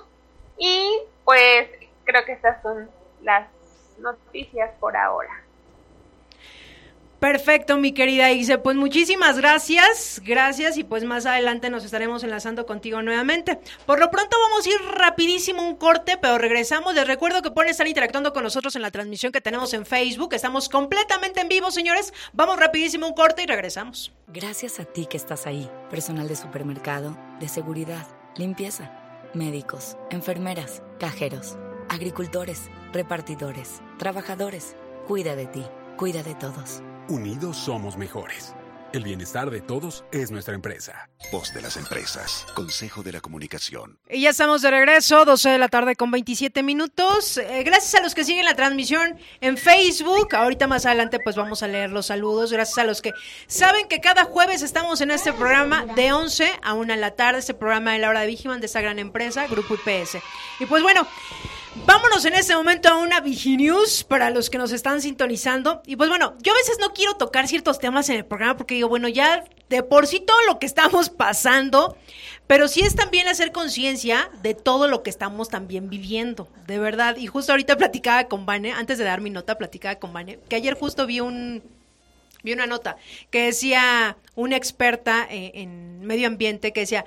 Y 0.59 1.03
pues 1.25 1.69
creo 2.09 2.25
que 2.25 2.33
estas 2.33 2.63
son 2.63 2.89
las 3.23 3.49
noticias 3.99 4.71
por 4.81 4.97
ahora. 4.97 5.45
Perfecto, 7.19 7.77
mi 7.79 7.93
querida 7.93 8.31
Ise. 8.31 8.59
Pues 8.59 8.77
muchísimas 8.77 9.39
gracias, 9.39 10.23
gracias 10.25 10.79
y 10.79 10.85
pues 10.85 11.03
más 11.03 11.27
adelante 11.27 11.69
nos 11.69 11.85
estaremos 11.85 12.23
enlazando 12.23 12.65
contigo 12.65 13.03
nuevamente. 13.03 13.59
Por 13.87 13.99
lo 13.99 14.09
pronto 14.09 14.37
vamos 14.41 14.65
a 14.65 14.71
ir 14.71 14.81
rapidísimo 14.97 15.67
un 15.67 15.77
corte, 15.77 16.17
pero 16.17 16.39
regresamos. 16.39 16.95
Les 16.95 17.07
recuerdo 17.07 17.43
que 17.43 17.51
pueden 17.51 17.73
estar 17.73 17.89
interactuando 17.89 18.33
con 18.33 18.45
nosotros 18.45 18.77
en 18.77 18.83
la 18.83 18.93
transmisión 18.93 19.33
que 19.33 19.41
tenemos 19.41 19.75
en 19.75 19.85
Facebook. 19.85 20.33
Estamos 20.33 20.69
completamente 20.69 21.41
en 21.41 21.49
vivo, 21.49 21.73
señores. 21.73 22.15
Vamos 22.33 22.59
rapidísimo 22.59 23.09
un 23.09 23.15
corte 23.15 23.43
y 23.43 23.47
regresamos. 23.47 24.15
Gracias 24.29 24.79
a 24.79 24.85
ti 24.85 25.07
que 25.07 25.17
estás 25.17 25.49
ahí, 25.49 25.69
personal 25.91 26.29
de 26.29 26.37
supermercado, 26.37 27.19
de 27.41 27.49
seguridad, 27.49 28.07
limpieza, 28.37 28.93
médicos, 29.35 29.97
enfermeras, 30.11 30.85
cajeros, 31.01 31.59
agricultores, 31.89 32.71
repartidores, 32.93 33.81
trabajadores. 33.99 34.77
Cuida 35.07 35.37
de 35.37 35.47
ti, 35.47 35.65
cuida 35.97 36.23
de 36.23 36.35
todos. 36.35 36.83
Unidos 37.09 37.57
somos 37.57 37.97
mejores. 37.97 38.55
El 38.91 39.05
bienestar 39.05 39.51
de 39.51 39.61
todos 39.61 40.03
es 40.13 40.31
nuestra 40.31 40.55
empresa. 40.55 41.11
Voz 41.31 41.53
de 41.53 41.61
las 41.61 41.77
empresas. 41.77 42.47
Consejo 42.55 43.03
de 43.03 43.13
la 43.13 43.21
Comunicación. 43.21 43.99
Y 44.09 44.23
ya 44.23 44.31
estamos 44.31 44.63
de 44.63 44.71
regreso, 44.71 45.27
12 45.27 45.51
de 45.51 45.59
la 45.59 45.69
tarde 45.69 45.95
con 45.95 46.11
27 46.11 46.63
minutos. 46.63 47.37
Eh, 47.37 47.65
gracias 47.65 47.95
a 47.97 48.03
los 48.03 48.15
que 48.15 48.25
siguen 48.25 48.47
la 48.47 48.55
transmisión 48.55 49.19
en 49.43 49.59
Facebook. 49.59 50.35
Ahorita 50.35 50.67
más 50.67 50.87
adelante 50.87 51.21
pues 51.23 51.37
vamos 51.37 51.63
a 51.63 51.69
leer 51.69 51.91
los 51.91 52.07
saludos. 52.07 52.51
Gracias 52.51 52.79
a 52.79 52.85
los 52.85 53.03
que 53.03 53.13
saben 53.47 53.89
que 53.89 54.01
cada 54.01 54.25
jueves 54.25 54.63
estamos 54.63 55.03
en 55.03 55.11
este 55.11 55.35
programa 55.35 55.85
de 55.95 56.13
11 56.13 56.51
a 56.63 56.73
1 56.73 56.95
de 56.95 56.99
la 56.99 57.11
tarde. 57.11 57.41
Este 57.41 57.53
programa 57.53 57.93
de 57.93 57.99
la 57.99 58.09
hora 58.09 58.21
de 58.21 58.27
Vigiman 58.27 58.61
de 58.61 58.67
esta 58.67 58.81
gran 58.81 58.99
empresa, 58.99 59.47
Grupo 59.49 59.75
IPS. 59.75 60.17
Y 60.61 60.67
pues 60.67 60.83
bueno... 60.83 61.07
Vámonos 61.87 62.25
en 62.25 62.35
este 62.35 62.55
momento 62.55 62.89
a 62.89 62.99
una 62.99 63.21
Viginews 63.21 64.05
para 64.05 64.31
los 64.31 64.51
que 64.51 64.59
nos 64.59 64.73
están 64.73 65.01
sintonizando. 65.01 65.83
Y 65.87 65.97
pues 65.97 66.09
bueno, 66.09 66.35
yo 66.43 66.53
a 66.53 66.57
veces 66.57 66.79
no 66.81 66.93
quiero 66.93 67.17
tocar 67.17 67.49
ciertos 67.49 67.79
temas 67.79 68.09
en 68.09 68.17
el 68.17 68.25
programa 68.25 68.57
porque 68.57 68.75
digo, 68.75 68.89
bueno, 68.89 69.09
ya 69.09 69.45
de 69.69 69.83
por 69.83 70.07
sí 70.07 70.21
todo 70.21 70.43
lo 70.47 70.59
que 70.59 70.67
estamos 70.67 71.11
pasando, 71.11 71.97
pero 72.47 72.69
sí 72.69 72.81
es 72.81 72.95
también 72.95 73.29
hacer 73.29 73.53
conciencia 73.53 74.31
de 74.43 74.55
todo 74.55 74.89
lo 74.89 75.03
que 75.03 75.11
estamos 75.11 75.49
también 75.49 75.91
viviendo, 75.91 76.49
de 76.67 76.79
verdad. 76.79 77.17
Y 77.17 77.27
justo 77.27 77.53
ahorita 77.53 77.77
platicaba 77.77 78.25
con 78.25 78.47
Vane, 78.47 78.73
antes 78.73 78.99
de 78.99 79.05
dar 79.05 79.21
mi 79.21 79.31
nota, 79.31 79.59
platicaba 79.59 79.97
con 79.97 80.13
Vane, 80.13 80.39
que 80.49 80.57
ayer 80.57 80.75
justo 80.75 81.07
vi 81.07 81.21
un 81.21 81.63
vi 82.45 82.53
una 82.53 82.67
nota 82.67 82.97
que 83.31 83.47
decía 83.47 84.17
una 84.37 84.57
experta 84.57 85.27
en, 85.29 85.51
en 85.55 86.07
medio 86.07 86.29
ambiente 86.29 86.73
que 86.73 86.81
decía, 86.81 87.05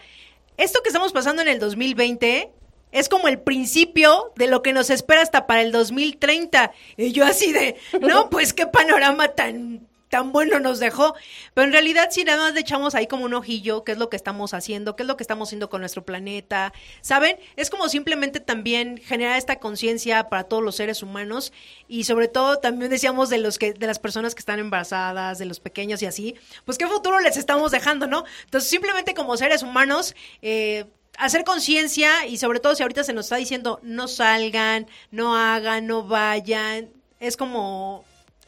esto 0.58 0.82
que 0.84 0.90
estamos 0.90 1.14
pasando 1.14 1.42
en 1.42 1.48
el 1.48 1.60
2020 1.60 2.52
es 2.92 3.10
como 3.10 3.28
el 3.28 3.40
principio 3.40 4.34
de 4.36 4.48
lo 4.48 4.62
que 4.62 4.74
nos 4.74 4.90
espera 4.90 5.22
hasta 5.22 5.48
para 5.48 5.62
el 5.62 5.72
2030. 5.72 6.72
Y 6.98 7.12
yo 7.12 7.26
así 7.26 7.52
de, 7.52 7.78
no, 8.00 8.30
pues 8.32 8.54
qué 8.54 8.68
panorama 8.68 9.30
tan 9.30 9.88
tan 10.12 10.32
bueno 10.32 10.60
nos 10.60 10.80
dejó. 10.80 11.16
Pero 11.56 11.66
en 11.66 11.74
realidad, 11.74 12.10
si 12.12 12.24
nada 12.24 12.44
más 12.44 12.54
le 12.54 12.60
echamos 12.60 12.94
ahí 12.94 13.08
como 13.08 13.26
un 13.26 13.34
ojillo, 13.34 13.84
qué 13.84 13.94
es 13.94 13.98
lo 13.98 14.10
que 14.10 14.18
estamos 14.18 14.54
haciendo, 14.54 14.96
qué 14.96 15.04
es 15.04 15.08
lo 15.08 15.18
que 15.18 15.24
estamos 15.24 15.48
haciendo 15.48 15.70
con 15.72 15.80
nuestro 15.80 16.06
planeta, 16.06 16.74
¿saben? 17.00 17.38
Es 17.56 17.72
como 17.72 17.90
simplemente 17.90 18.40
también 18.40 19.00
generar 19.00 19.40
esta 19.40 19.58
conciencia 19.58 20.30
para 20.30 20.44
todos 20.44 20.62
los 20.62 20.76
seres 20.76 21.02
humanos 21.02 21.52
y 21.88 22.04
sobre 22.04 22.28
todo 22.28 22.60
también 22.60 22.92
decíamos 22.92 23.30
de 23.30 23.40
los 23.40 23.58
que, 23.58 23.74
de 23.74 23.88
las 23.88 23.98
personas 23.98 24.36
que 24.36 24.40
están 24.40 24.60
embarazadas, 24.60 25.40
de 25.40 25.46
los 25.46 25.60
pequeños 25.60 26.02
y 26.02 26.06
así, 26.06 26.36
pues 26.66 26.78
qué 26.78 26.86
futuro 26.86 27.20
les 27.22 27.38
estamos 27.38 27.72
dejando, 27.72 28.06
¿no? 28.06 28.26
Entonces, 28.44 28.70
simplemente 28.70 29.14
como 29.14 29.38
seres 29.38 29.64
humanos, 29.64 30.14
eh, 30.42 30.86
hacer 31.18 31.44
conciencia 31.44 32.26
y 32.26 32.38
sobre 32.38 32.60
todo 32.60 32.76
si 32.76 32.84
ahorita 32.84 33.04
se 33.04 33.14
nos 33.14 33.26
está 33.26 33.36
diciendo 33.36 33.80
no 33.84 34.08
salgan, 34.08 34.88
no 35.12 35.36
hagan, 35.36 35.88
no 35.88 36.04
vayan, 36.04 36.90
es 37.20 37.38
como 37.38 38.04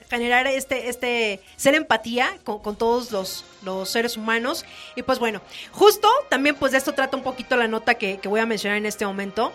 generar 0.09 0.45
este, 0.47 0.89
este, 0.89 1.39
ser 1.55 1.75
empatía 1.75 2.37
con, 2.43 2.75
todos 2.75 3.11
los, 3.11 3.45
los, 3.63 3.89
seres 3.89 4.17
humanos. 4.17 4.65
Y 4.95 5.01
pues 5.01 5.19
bueno, 5.19 5.41
justo 5.71 6.07
también 6.29 6.55
pues 6.55 6.71
de 6.71 6.77
esto 6.77 6.93
trata 6.93 7.17
un 7.17 7.23
poquito 7.23 7.55
la 7.55 7.67
nota 7.67 7.95
que, 7.95 8.19
que 8.19 8.27
voy 8.27 8.39
a 8.39 8.45
mencionar 8.45 8.77
en 8.77 8.85
este 8.85 9.05
momento. 9.05 9.51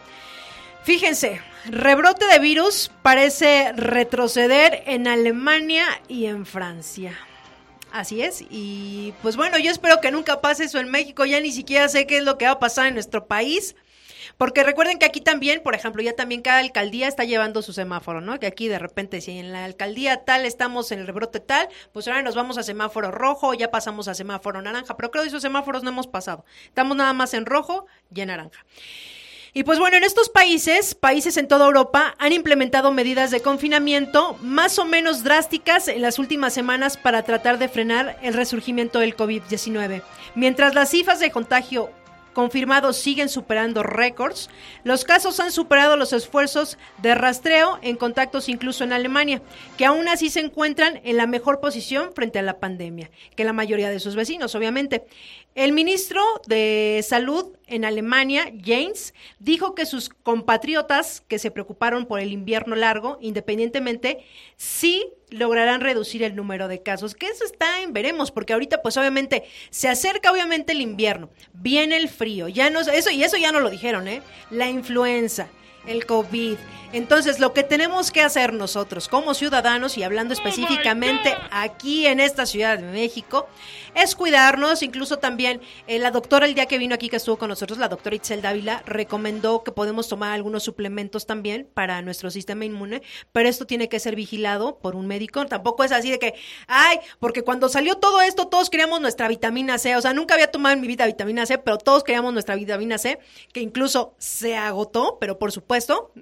Fíjense, 0.85 1.41
rebrote 1.67 2.27
de 2.27 2.39
virus 2.39 2.91
parece 3.03 3.73
retroceder 3.75 4.83
en 4.87 5.07
Alemania 5.07 5.87
y 6.09 6.27
en 6.27 6.47
Francia. 6.47 7.28
Así 7.91 8.23
es, 8.23 8.45
y 8.51 9.15
pues 9.23 9.37
bueno, 9.37 9.59
yo 9.59 9.71
espero 9.71 10.01
que 10.01 10.11
nunca 10.11 10.43
pase 10.43 10.65
eso 10.65 10.79
en 10.79 10.91
México, 10.91 11.25
ya 11.25 11.41
ni 11.41 11.51
siquiera 11.51 11.89
sé 11.89 12.07
qué 12.07 12.19
es 12.19 12.23
lo 12.23 12.37
que 12.37 12.45
va 12.45 12.53
a 12.53 12.59
pasar 12.59 12.87
en 12.87 12.95
nuestro 12.95 13.27
país, 13.27 13.77
porque 14.37 14.63
recuerden 14.63 14.99
que 14.99 15.07
aquí 15.07 15.23
también, 15.23 15.63
por 15.63 15.75
ejemplo, 15.75 16.03
ya 16.03 16.13
también 16.13 16.43
cada 16.43 16.59
alcaldía 16.59 17.09
está 17.09 17.25
llevando 17.25 17.63
su 17.63 17.73
semáforo, 17.73 18.21
¿no? 18.21 18.39
Que 18.39 18.47
aquí 18.47 18.69
de 18.69 18.79
repente 18.79 19.21
si 19.23 19.39
en 19.39 19.53
la 19.53 19.65
alcaldía 19.65 20.25
tal 20.25 20.45
estamos 20.45 20.93
en 20.93 21.01
el 21.01 21.07
rebrote 21.07 21.41
tal, 21.41 21.69
pues 21.93 22.07
ahora 22.07 22.23
nos 22.23 22.35
vamos 22.35 22.59
a 22.59 22.63
semáforo 22.63 23.11
rojo, 23.11 23.55
ya 23.55 23.71
pasamos 23.71 24.07
a 24.07 24.15
semáforo 24.15 24.61
naranja, 24.61 24.97
pero 24.97 25.11
creo 25.11 25.25
que 25.25 25.29
esos 25.29 25.43
semáforos 25.43 25.83
no 25.83 25.89
hemos 25.89 26.07
pasado, 26.07 26.45
estamos 26.67 26.95
nada 26.97 27.15
más 27.15 27.33
en 27.33 27.47
rojo 27.47 27.87
y 28.15 28.21
en 28.21 28.29
naranja. 28.29 28.65
Y 29.55 29.65
pues 29.65 29.79
bueno, 29.79 29.97
en 29.97 30.05
estos 30.05 30.29
países, 30.29 30.95
países 30.95 31.37
en 31.37 31.49
toda 31.49 31.67
Europa, 31.67 32.15
han 32.19 32.33
implementado 32.33 32.93
medidas 32.93 33.31
de 33.31 33.41
confinamiento 33.41 34.37
más 34.43 34.79
o 34.79 34.85
menos 34.85 35.25
drásticas 35.25 35.89
en 35.89 36.03
las 36.03 36.19
últimas 36.19 36.53
semanas 36.53 36.97
para 36.97 37.23
tratar 37.23 37.59
de 37.59 37.69
frenar 37.69 38.19
el 38.23 38.35
resurgimiento 38.35 38.99
del 38.99 39.17
COVID-19. 39.17 40.03
Mientras 40.35 40.75
las 40.75 40.91
cifras 40.91 41.21
de 41.21 41.31
contagio 41.31 41.91
confirmados 42.39 42.97
siguen 42.97 43.29
superando 43.29 43.83
récords, 43.83 44.49
los 44.85 45.05
casos 45.05 45.41
han 45.41 45.51
superado 45.51 45.97
los 45.97 46.13
esfuerzos 46.13 46.79
de 46.99 47.17
rastreo 47.17 47.81
en 47.83 47.97
contactos 47.97 48.49
incluso 48.49 48.85
en 48.85 48.93
Alemania, 48.93 49.43
que 49.77 49.87
aún 49.87 50.07
así 50.07 50.31
se 50.31 50.39
encuentran 50.39 51.01
en 51.03 51.17
la 51.17 51.27
mejor 51.27 51.59
posición 51.59 52.13
frente 52.15 52.39
a 52.39 52.43
la 52.43 52.61
pandemia 52.61 53.11
que 53.35 53.43
la 53.43 53.53
mayoría 53.53 53.91
de 53.91 53.99
sus 53.99 54.15
vecinos, 54.15 54.55
obviamente. 54.55 55.05
El 55.59 55.73
ministro 55.73 56.23
de 56.47 57.05
Salud 57.05 57.57
en 57.67 57.85
Alemania, 57.85 58.53
James, 58.65 59.13
dijo 59.41 59.75
que 59.75 59.87
sus 59.87 60.09
compatriotas 60.09 61.25
que 61.27 61.41
se 61.41 61.51
preocuparon 61.51 62.07
por 62.07 62.21
el 62.21 62.31
invierno 62.31 62.77
largo, 62.77 63.19
independientemente, 63.21 64.25
sí 64.57 65.05
lograrán 65.31 65.81
reducir 65.81 66.23
el 66.23 66.37
número 66.37 66.69
de 66.69 66.85
casos. 66.85 67.17
Que 67.17 67.27
eso 67.27 67.45
está 67.45 67.83
en 67.83 67.93
veremos, 67.93 68.31
porque 68.31 68.53
ahorita 68.53 68.83
pues 68.83 68.97
obviamente 68.99 69.47
se 69.71 69.89
acerca 69.89 70.31
obviamente 70.31 70.71
el 70.71 70.81
invierno, 70.81 71.29
viene 71.55 71.97
el 71.97 72.09
frío, 72.09 72.47
ya 72.47 72.71
no 72.71 72.79
eso 72.79 73.11
y 73.11 73.25
eso 73.25 73.37
ya 73.37 73.51
no 73.51 73.59
lo 73.59 73.69
dijeron, 73.69 74.07
¿eh? 74.07 74.23
La 74.53 74.71
influenza, 74.71 75.49
el 75.89 76.07
COVID, 76.07 76.57
entonces, 76.93 77.39
lo 77.39 77.53
que 77.53 77.63
tenemos 77.63 78.11
que 78.11 78.23
hacer 78.23 78.55
nosotros 78.55 79.09
como 79.09 79.35
ciudadanos, 79.35 79.99
y 79.99 80.03
hablando 80.03 80.33
oh 80.33 80.37
específicamente 80.39 81.37
aquí 81.51 82.07
en 82.07 82.19
esta 82.19 82.47
Ciudad 82.47 82.79
de 82.79 82.85
México, 82.85 83.47
es 83.95 84.15
cuidarnos. 84.15 84.83
Incluso 84.83 85.19
también 85.19 85.61
eh, 85.87 85.99
la 85.99 86.11
doctora, 86.11 86.47
el 86.47 86.55
día 86.55 86.67
que 86.67 86.79
vino 86.79 86.95
aquí, 86.95 87.11
que 87.11 87.17
estuvo 87.17 87.37
con 87.37 87.49
nosotros, 87.49 87.79
la 87.79 87.89
doctora 87.89 88.17
Itzel 88.17 88.41
Dávila, 88.41 88.83
recomendó 88.87 89.63
que 89.65 89.73
podemos 89.73 90.09
tomar 90.09 90.33
algunos 90.33 90.63
suplementos 90.63 91.27
también 91.27 91.69
para 91.75 92.01
nuestro 92.01 92.31
sistema 92.31 92.65
inmune, 92.65 93.03
pero 93.33 93.49
esto 93.49 93.67
tiene 93.67 93.91
que 93.91 94.01
ser 94.01 94.17
vigilado 94.17 94.79
por 94.79 94.97
un 94.97 95.07
médico. 95.07 95.45
Tampoco 95.47 95.85
es 95.85 95.93
así 95.93 96.11
de 96.11 96.19
que, 96.19 96.35
ay, 96.69 97.01
porque 97.21 97.43
cuando 97.43 97.69
salió 97.69 97.97
todo 97.97 98.23
esto, 98.23 98.49
todos 98.49 98.71
queríamos 98.71 99.01
nuestra 99.03 99.29
vitamina 99.29 99.77
C. 99.77 99.95
O 99.97 100.01
sea, 100.01 100.15
nunca 100.15 100.35
había 100.35 100.51
tomado 100.51 100.75
en 100.75 100.81
mi 100.81 100.87
vida 100.87 101.05
vitamina 101.05 101.45
C, 101.45 101.59
pero 101.59 101.77
todos 101.77 102.03
queríamos 102.03 102.33
nuestra 102.33 102.55
vitamina 102.55 102.97
C, 102.97 103.19
que 103.53 103.61
incluso 103.61 104.15
se 104.17 104.57
agotó, 104.57 105.19
pero 105.21 105.39
por 105.39 105.53
supuesto, 105.53 106.13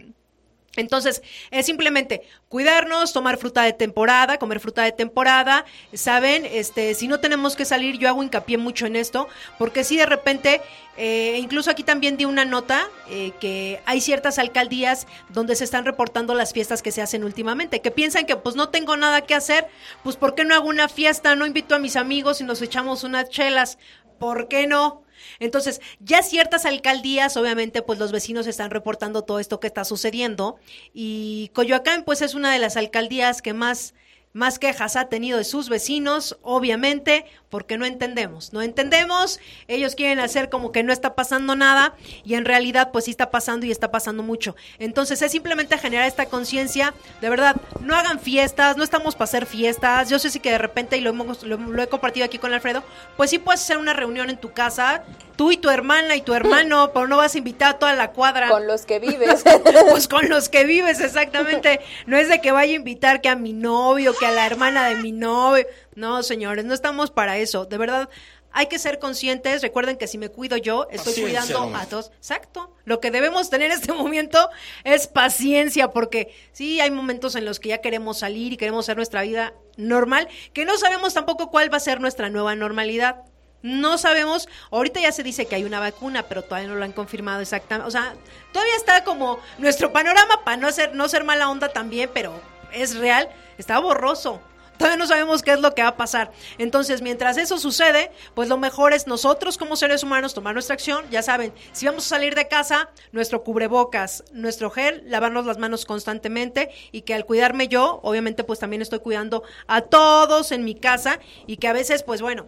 entonces, 0.77 1.23
es 1.51 1.67
simplemente 1.67 2.23
cuidarnos, 2.49 3.13
tomar 3.13 3.39
fruta 3.39 3.63
de 3.63 3.73
temporada, 3.73 4.39
comer 4.39 4.61
fruta 4.61 4.83
de 4.83 4.93
temporada, 4.93 5.65
¿saben? 5.93 6.45
Este, 6.45 6.95
si 6.95 7.09
no 7.09 7.21
tenemos 7.21 7.57
que 7.57 7.65
salir, 7.65 7.99
yo 7.99 8.09
hago 8.09 8.23
hincapié 8.23 8.59
mucho 8.59 8.87
en 8.87 8.97
esto, 8.97 9.29
porque 9.59 9.85
si 9.85 9.97
de 9.97 10.07
repente, 10.07 10.61
eh, 10.97 11.39
incluso 11.41 11.71
aquí 11.71 11.83
también 11.83 12.17
di 12.17 12.25
una 12.25 12.45
nota, 12.45 12.89
eh, 13.11 13.33
que 13.41 13.81
hay 13.87 14.01
ciertas 14.01 14.39
alcaldías 14.39 15.07
donde 15.29 15.57
se 15.57 15.65
están 15.65 15.85
reportando 15.85 16.35
las 16.35 16.53
fiestas 16.53 16.83
que 16.83 16.93
se 16.93 17.03
hacen 17.03 17.25
últimamente, 17.25 17.81
que 17.81 17.91
piensan 17.91 18.27
que 18.27 18.37
pues 18.37 18.57
no 18.57 18.69
tengo 18.69 18.97
nada 18.97 19.23
que 19.23 19.35
hacer, 19.35 19.67
pues 20.03 20.17
¿por 20.17 20.35
qué 20.35 20.45
no 20.45 20.55
hago 20.55 20.69
una 20.69 20.89
fiesta? 20.89 21.35
No 21.37 21.47
invito 21.47 21.75
a 21.75 21.79
mis 21.79 21.97
amigos 21.97 22.41
y 22.41 22.45
nos 22.45 22.63
echamos 22.63 23.05
unas 23.05 23.29
chelas, 23.29 23.79
¿por 24.19 24.49
qué 24.49 24.67
no? 24.67 25.06
Entonces, 25.39 25.81
ya 26.01 26.23
ciertas 26.23 26.67
alcaldías, 26.67 27.37
obviamente, 27.37 27.83
pues 27.83 27.99
los 27.99 28.13
vecinos 28.13 28.47
están 28.47 28.71
reportando 28.71 29.23
todo 29.23 29.39
esto 29.39 29.61
que 29.61 29.67
está 29.67 29.85
sucediendo. 29.85 30.59
Y 30.93 31.51
Coyoacán, 31.55 32.05
pues 32.05 32.23
es 32.23 32.35
una 32.35 32.53
de 32.53 32.59
las 32.59 32.77
alcaldías 32.77 33.43
que 33.43 33.53
más 33.53 33.95
más 34.37 34.59
quejas 34.59 34.97
ha 34.97 35.07
tenido 35.07 35.39
de 35.39 35.45
sus 35.45 35.71
vecinos, 35.71 36.37
obviamente, 36.43 37.25
porque 37.49 37.79
no 37.79 37.87
entendemos, 37.87 38.53
no 38.53 38.61
entendemos, 38.61 39.41
ellos 39.67 39.95
quieren 39.95 40.19
hacer 40.19 40.51
como 40.51 40.73
que 40.73 40.83
no 40.83 40.93
está 40.93 41.15
pasando 41.15 41.57
nada 41.57 41.95
y 42.23 42.35
en 42.35 42.45
realidad 42.45 42.91
pues 42.93 43.07
sí 43.07 43.11
está 43.11 43.31
pasando 43.31 43.65
y 43.65 43.71
está 43.71 43.91
pasando 43.91 44.23
mucho. 44.23 44.55
Entonces 44.79 45.23
es 45.23 45.33
simplemente 45.33 45.79
generar 45.79 46.07
esta 46.07 46.27
conciencia, 46.27 46.93
de 47.23 47.31
verdad, 47.31 47.57
no 47.81 47.97
hagan 47.97 48.21
fiestas, 48.21 48.77
no 48.77 48.85
estamos 48.85 49.15
para 49.15 49.25
hacer 49.25 49.47
fiestas, 49.47 50.11
yo 50.11 50.19
sé 50.19 50.29
si 50.29 50.39
que 50.39 50.51
de 50.51 50.59
repente, 50.59 50.99
y 50.99 51.01
lo, 51.01 51.11
hemos, 51.11 51.43
lo, 51.43 51.83
he 51.83 51.87
compartido 51.87 52.27
aquí 52.27 52.37
con 52.37 52.53
Alfredo, 52.53 52.85
pues 53.17 53.31
sí 53.31 53.39
puedes 53.39 53.63
hacer 53.63 53.79
una 53.79 53.95
reunión 53.95 54.29
en 54.29 54.37
tu 54.37 54.53
casa, 54.53 55.03
tú 55.37 55.53
y 55.53 55.57
tu 55.57 55.71
hermana 55.71 56.15
y 56.17 56.21
tu 56.21 56.35
hermano, 56.35 56.91
pero 56.95 57.07
no 57.07 57.17
vas 57.17 57.35
a 57.35 57.39
invitar 57.39 57.77
a 57.77 57.79
toda 57.79 57.95
la 57.95 58.11
cuadra. 58.13 58.49
Con 58.49 58.67
los 58.67 58.85
que 58.85 58.99
vives. 58.99 59.45
pues 59.91 60.09
con 60.09 60.29
los 60.29 60.49
que 60.49 60.65
vives, 60.65 61.01
exactamente. 61.01 61.81
No 62.07 62.17
es 62.17 62.29
de 62.29 62.41
que 62.41 62.53
vaya 62.53 62.73
a 62.73 62.77
invitar 62.77 63.21
que 63.21 63.29
a 63.29 63.37
mi 63.37 63.53
novio, 63.53 64.15
que 64.19 64.26
a 64.27 64.33
la 64.33 64.47
hermana 64.47 64.89
de 64.89 64.97
mi 64.97 65.13
novio. 65.13 65.67
No, 65.95 66.23
señores, 66.23 66.65
no 66.65 66.75
estamos 66.75 67.11
para 67.11 67.39
eso. 67.39 67.65
De 67.65 67.79
verdad, 67.79 68.09
hay 68.57 68.67
que 68.69 68.79
ser 68.79 68.99
conscientes. 68.99 69.63
Recuerden 69.63 69.97
que 69.97 70.07
si 70.07 70.19
me 70.19 70.31
cuido 70.31 70.57
yo, 70.57 70.89
estoy 70.91 71.15
cuidando 71.15 71.77
a 71.77 71.87
todos. 71.87 72.11
Exacto. 72.17 72.75
Lo 72.85 73.01
que 73.01 73.11
debemos 73.11 73.51
tener 73.51 73.71
en 73.71 73.79
este 73.79 73.93
momento 73.93 74.49
es 74.83 75.07
paciencia, 75.07 75.89
porque 75.89 76.35
sí, 76.53 76.81
hay 76.81 76.91
momentos 76.91 77.35
en 77.37 77.45
los 77.45 77.61
que 77.61 77.69
ya 77.69 77.79
queremos 77.79 78.19
salir 78.19 78.55
y 78.55 78.57
queremos 78.57 78.87
hacer 78.87 78.97
nuestra 78.97 79.23
vida 79.23 79.53
normal, 79.77 80.29
que 80.53 80.65
no 80.65 80.79
sabemos 80.79 81.13
tampoco 81.13 81.51
cuál 81.51 81.73
va 81.73 81.77
a 81.77 81.81
ser 81.81 82.01
nuestra 82.01 82.31
nueva 82.31 82.55
normalidad. 82.55 83.25
No 83.63 83.99
sabemos, 83.99 84.49
ahorita 84.71 85.01
ya 85.01 85.13
se 85.13 85.23
dice 85.23 85.47
que 85.47 85.57
hay 85.57 85.65
una 85.65 85.81
vacuna, 85.81 86.23
pero 86.23 86.43
todavía 86.43 86.69
no 86.69 86.77
lo 86.77 86.85
han 86.85 86.93
confirmado 86.93 87.41
exactamente. 87.41 87.89
O 87.89 87.91
sea, 87.91 88.15
todavía 88.53 88.77
está 88.77 89.05
como 89.05 89.39
nuestro 89.59 89.93
panorama 89.93 90.45
para 90.45 90.57
no 90.57 90.71
ser, 90.73 90.95
no 90.95 91.09
ser 91.09 91.25
mala 91.25 91.51
onda 91.51 91.69
también, 91.69 92.11
pero 92.15 92.41
es 92.73 92.97
real, 92.97 93.29
está 93.59 93.79
borroso. 93.79 94.41
Todavía 94.77 94.99
no 94.99 95.07
sabemos 95.07 95.43
qué 95.43 95.53
es 95.53 95.61
lo 95.61 95.75
que 95.75 95.83
va 95.83 95.89
a 95.89 95.97
pasar. 95.97 96.33
Entonces, 96.59 97.01
mientras 97.01 97.39
eso 97.39 97.59
sucede, 97.59 98.11
pues 98.35 98.49
lo 98.49 98.59
mejor 98.59 98.93
es 98.93 99.07
nosotros 99.07 99.57
como 99.57 99.77
seres 99.77 100.03
humanos 100.03 100.35
tomar 100.35 100.53
nuestra 100.53 100.75
acción. 100.75 101.05
Ya 101.11 101.23
saben, 101.23 101.53
si 101.73 101.87
vamos 101.87 102.05
a 102.07 102.09
salir 102.11 102.35
de 102.35 102.49
casa, 102.49 102.91
nuestro 103.13 103.43
cubrebocas, 103.43 104.25
nuestro 104.33 104.71
gel, 104.71 105.03
lavarnos 105.07 105.47
las 105.47 105.59
manos 105.59 105.87
constantemente 105.87 106.71
y 106.93 107.03
que 107.03 107.15
al 107.15 107.25
cuidarme 107.25 107.69
yo, 107.69 108.01
obviamente 108.03 108.45
pues 108.45 108.59
también 108.59 108.83
estoy 108.83 108.99
cuidando 108.99 109.43
a 109.67 109.81
todos 109.81 110.53
en 110.53 110.65
mi 110.65 110.75
casa 110.75 111.21
y 111.47 111.57
que 111.57 111.69
a 111.69 111.73
veces 111.73 112.03
pues 112.03 112.21
bueno, 112.21 112.47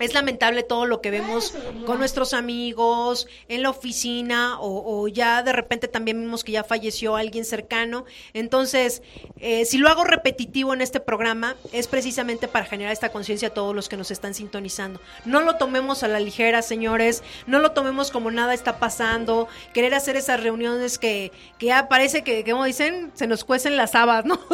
es 0.00 0.14
lamentable 0.14 0.62
todo 0.62 0.86
lo 0.86 1.00
que 1.00 1.10
vemos 1.10 1.54
con 1.86 1.98
nuestros 1.98 2.32
amigos, 2.32 3.28
en 3.48 3.62
la 3.62 3.70
oficina, 3.70 4.56
o, 4.60 5.06
ya 5.08 5.42
de 5.42 5.52
repente 5.52 5.86
también 5.86 6.20
vimos 6.20 6.44
que 6.44 6.52
ya 6.52 6.64
falleció 6.64 7.16
alguien 7.16 7.44
cercano. 7.44 8.04
Entonces, 8.32 9.02
eh, 9.38 9.64
si 9.64 9.78
lo 9.78 9.88
hago 9.88 10.04
repetitivo 10.04 10.72
en 10.74 10.80
este 10.80 11.00
programa, 11.00 11.56
es 11.72 11.88
precisamente 11.88 12.48
para 12.48 12.64
generar 12.64 12.92
esta 12.92 13.10
conciencia 13.10 13.48
a 13.48 13.54
todos 13.54 13.74
los 13.74 13.88
que 13.88 13.96
nos 13.96 14.10
están 14.10 14.34
sintonizando. 14.34 15.00
No 15.24 15.42
lo 15.42 15.56
tomemos 15.56 16.02
a 16.02 16.08
la 16.08 16.20
ligera, 16.20 16.62
señores, 16.62 17.22
no 17.46 17.58
lo 17.58 17.72
tomemos 17.72 18.10
como 18.10 18.30
nada 18.30 18.54
está 18.54 18.78
pasando, 18.78 19.48
querer 19.74 19.94
hacer 19.94 20.16
esas 20.16 20.42
reuniones 20.42 20.98
que, 20.98 21.32
que 21.58 21.66
ya 21.66 21.88
parece 21.88 22.22
que, 22.22 22.44
como 22.44 22.64
dicen, 22.64 23.12
se 23.14 23.26
nos 23.26 23.44
cuecen 23.44 23.76
las 23.76 23.94
habas, 23.94 24.24
¿no? 24.24 24.38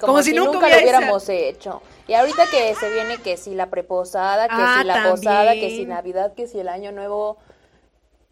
como, 0.00 0.22
si, 0.22 0.32
nunca, 0.32 0.68
lo 0.68 0.78
hubiéramos 0.78 1.28
hecho. 1.28 1.82
Y 2.10 2.14
ahorita 2.14 2.48
que 2.50 2.74
se 2.74 2.90
viene 2.90 3.18
que 3.18 3.36
si 3.36 3.54
la 3.54 3.70
preposada, 3.70 4.48
que 4.48 4.56
si 4.56 4.60
ah, 4.60 4.82
la 4.84 5.10
posada, 5.12 5.52
que 5.52 5.70
si 5.70 5.86
Navidad, 5.86 6.34
que 6.34 6.48
si 6.48 6.58
el 6.58 6.68
Año 6.68 6.90
Nuevo. 6.90 7.38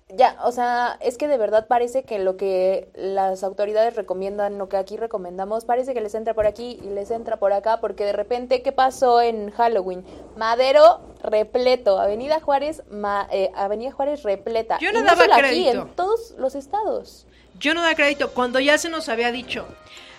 Ya, 0.09 0.37
o 0.43 0.51
sea, 0.51 0.99
es 1.01 1.17
que 1.17 1.29
de 1.29 1.39
verdad 1.39 1.69
parece 1.69 2.03
que 2.03 2.19
lo 2.19 2.37
que 2.37 2.89
las 2.97 3.45
autoridades 3.45 3.95
recomiendan, 3.95 4.59
lo 4.59 4.69
que 4.69 4.79
aquí 4.79 4.97
recomendamos, 4.97 5.65
parece 5.65 5.95
que 5.95 6.01
les 6.01 6.17
entra 6.17 6.35
por 6.35 6.49
aquí 6.49 6.81
y 6.83 6.89
les 6.89 7.13
entra 7.13 7.37
por 7.37 7.53
acá, 7.53 7.79
porque 7.81 8.05
de 8.05 8.15
repente, 8.15 8.63
¿qué 8.63 8.73
pasó 8.73 9.21
en 9.21 9.53
Halloween? 9.53 10.05
Madero 10.37 11.01
repleto, 11.23 12.01
Avenida 12.01 12.41
Juárez, 12.41 12.83
eh, 13.31 13.53
Avenida 13.55 13.93
Juárez 13.93 14.25
repleta. 14.25 14.79
Yo 14.81 14.91
no 14.91 15.05
daba 15.05 15.25
crédito. 15.37 15.83
en 15.83 15.89
todos 15.95 16.35
los 16.37 16.57
estados. 16.57 17.29
Yo 17.61 17.75
no 17.75 17.83
daba 17.83 17.95
crédito. 17.95 18.33
Cuando 18.33 18.59
ya 18.59 18.77
se 18.77 18.89
nos 18.89 19.09
había 19.09 19.31
dicho, 19.31 19.69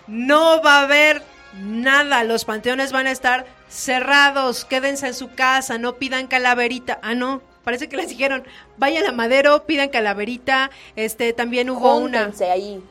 no 0.08 0.62
va 0.64 0.80
a 0.80 0.84
haber 0.84 1.22
Nada, 1.54 2.24
los 2.24 2.46
panteones 2.46 2.92
van 2.92 3.08
a 3.08 3.12
estar 3.12 3.46
cerrados, 3.68 4.66
quédense 4.66 5.08
en 5.08 5.14
su 5.14 5.30
casa, 5.34 5.78
no 5.78 5.96
pidan 5.96 6.28
calaverita. 6.28 7.00
Ah, 7.02 7.16
no, 7.16 7.42
parece 7.64 7.90
que 7.90 7.98
les 7.98 8.10
dijeron, 8.10 8.44
vayan 8.78 9.06
a 9.06 9.12
Madero, 9.12 9.66
pidan 9.66 9.90
calaverita. 9.90 10.70
Este, 10.96 11.34
también 11.34 11.70
hubo 11.70 11.96
una. 11.98 12.32
ahí. 12.52 12.82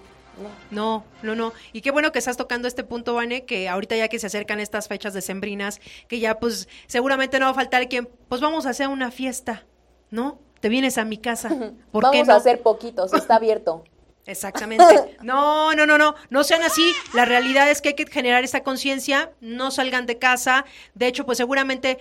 No. 0.70 1.04
no, 1.22 1.34
no, 1.34 1.52
Y 1.72 1.80
qué 1.80 1.90
bueno 1.90 2.12
que 2.12 2.20
estás 2.20 2.36
tocando 2.36 2.68
este 2.68 2.84
punto, 2.84 3.14
Vane, 3.14 3.44
que 3.44 3.68
ahorita 3.68 3.96
ya 3.96 4.06
que 4.06 4.20
se 4.20 4.28
acercan 4.28 4.60
estas 4.60 4.86
fechas 4.86 5.12
decembrinas, 5.12 5.80
que 6.06 6.20
ya 6.20 6.38
pues 6.38 6.68
seguramente 6.86 7.40
no 7.40 7.46
va 7.46 7.50
a 7.50 7.54
faltar 7.54 7.88
quien, 7.88 8.08
pues 8.28 8.40
vamos 8.40 8.66
a 8.66 8.70
hacer 8.70 8.86
una 8.86 9.10
fiesta, 9.10 9.64
¿no? 10.10 10.38
Te 10.60 10.68
vienes 10.68 10.96
a 10.96 11.04
mi 11.04 11.18
casa. 11.18 11.48
¿Por 11.92 12.04
vamos 12.04 12.28
a 12.28 12.36
hacer 12.36 12.62
poquitos, 12.62 13.12
está 13.14 13.36
abierto. 13.36 13.84
Exactamente. 14.28 14.84
No, 15.22 15.72
no, 15.72 15.86
no, 15.86 15.96
no, 15.96 16.14
no 16.28 16.44
sean 16.44 16.62
así. 16.62 16.92
La 17.14 17.24
realidad 17.24 17.70
es 17.70 17.80
que 17.80 17.88
hay 17.88 17.94
que 17.94 18.06
generar 18.06 18.44
esa 18.44 18.62
conciencia, 18.62 19.32
no 19.40 19.70
salgan 19.70 20.04
de 20.04 20.18
casa. 20.18 20.66
De 20.94 21.06
hecho, 21.06 21.24
pues 21.24 21.38
seguramente 21.38 21.98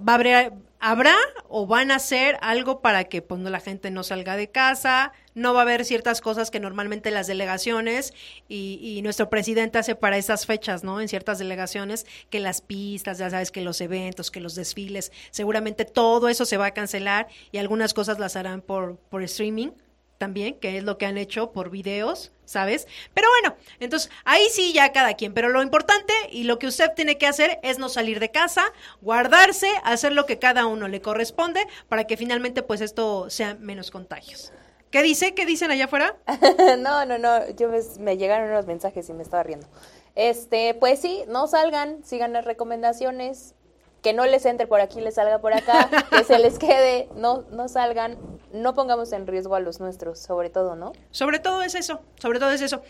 va 0.00 0.12
a 0.12 0.14
haber, 0.14 0.52
habrá 0.80 1.14
o 1.46 1.66
van 1.66 1.90
a 1.90 1.96
hacer 1.96 2.38
algo 2.40 2.80
para 2.80 3.04
que 3.04 3.20
pues, 3.20 3.42
la 3.42 3.60
gente 3.60 3.90
no 3.90 4.02
salga 4.02 4.36
de 4.36 4.48
casa, 4.48 5.12
no 5.34 5.52
va 5.52 5.60
a 5.60 5.62
haber 5.62 5.84
ciertas 5.84 6.22
cosas 6.22 6.50
que 6.50 6.58
normalmente 6.58 7.10
las 7.10 7.26
delegaciones 7.26 8.14
y, 8.48 8.78
y, 8.80 9.02
nuestro 9.02 9.28
presidente 9.28 9.76
hace 9.76 9.94
para 9.94 10.16
esas 10.16 10.46
fechas, 10.46 10.84
¿no? 10.84 11.02
En 11.02 11.08
ciertas 11.08 11.38
delegaciones, 11.38 12.06
que 12.30 12.40
las 12.40 12.62
pistas, 12.62 13.18
ya 13.18 13.28
sabes, 13.28 13.50
que 13.50 13.60
los 13.60 13.82
eventos, 13.82 14.30
que 14.30 14.40
los 14.40 14.54
desfiles, 14.54 15.12
seguramente 15.30 15.84
todo 15.84 16.30
eso 16.30 16.46
se 16.46 16.56
va 16.56 16.66
a 16.66 16.70
cancelar 16.70 17.28
y 17.52 17.58
algunas 17.58 17.92
cosas 17.92 18.18
las 18.18 18.36
harán 18.36 18.62
por, 18.62 18.96
por 19.10 19.22
streaming 19.22 19.72
también, 20.18 20.58
que 20.58 20.76
es 20.76 20.84
lo 20.84 20.98
que 20.98 21.06
han 21.06 21.16
hecho 21.16 21.52
por 21.52 21.70
videos, 21.70 22.32
¿sabes? 22.44 22.86
Pero 23.14 23.28
bueno, 23.40 23.56
entonces 23.80 24.10
ahí 24.24 24.46
sí 24.50 24.72
ya 24.72 24.92
cada 24.92 25.14
quien, 25.14 25.32
pero 25.32 25.48
lo 25.48 25.62
importante 25.62 26.12
y 26.30 26.44
lo 26.44 26.58
que 26.58 26.66
usted 26.66 26.92
tiene 26.94 27.16
que 27.16 27.26
hacer 27.26 27.60
es 27.62 27.78
no 27.78 27.88
salir 27.88 28.20
de 28.20 28.30
casa, 28.30 28.64
guardarse, 29.00 29.70
hacer 29.84 30.12
lo 30.12 30.26
que 30.26 30.38
cada 30.38 30.66
uno 30.66 30.88
le 30.88 31.00
corresponde 31.00 31.66
para 31.88 32.04
que 32.04 32.16
finalmente 32.16 32.62
pues 32.62 32.80
esto 32.80 33.30
sea 33.30 33.54
menos 33.54 33.90
contagios. 33.90 34.52
¿Qué 34.90 35.02
dice? 35.02 35.34
¿Qué 35.34 35.44
dicen 35.44 35.70
allá 35.70 35.84
afuera? 35.84 36.16
no, 36.78 37.04
no, 37.04 37.18
no, 37.18 37.50
yo 37.50 37.70
me, 38.00 38.16
llegaron 38.16 38.48
unos 38.50 38.66
mensajes 38.66 39.08
y 39.08 39.12
me 39.12 39.22
estaba 39.22 39.42
riendo. 39.42 39.66
Este, 40.14 40.74
pues 40.74 40.98
sí, 40.98 41.24
no 41.28 41.46
salgan, 41.46 42.02
sigan 42.04 42.32
las 42.32 42.44
recomendaciones, 42.44 43.54
que 44.02 44.12
no 44.12 44.26
les 44.26 44.46
entre 44.46 44.66
por 44.66 44.80
aquí, 44.80 45.00
les 45.00 45.14
salga 45.14 45.38
por 45.40 45.52
acá, 45.52 45.88
que 46.10 46.24
se 46.24 46.38
les 46.38 46.58
quede, 46.58 47.08
no, 47.14 47.44
no 47.50 47.68
salgan, 47.68 48.18
no 48.52 48.74
pongamos 48.74 49.12
en 49.12 49.26
riesgo 49.26 49.54
a 49.54 49.60
los 49.60 49.80
nuestros, 49.80 50.18
sobre 50.18 50.50
todo, 50.50 50.76
¿no? 50.76 50.92
Sobre 51.10 51.38
todo 51.38 51.62
es 51.62 51.74
eso, 51.74 52.00
sobre 52.20 52.38
todo 52.38 52.50
es 52.50 52.62
eso. 52.62 52.82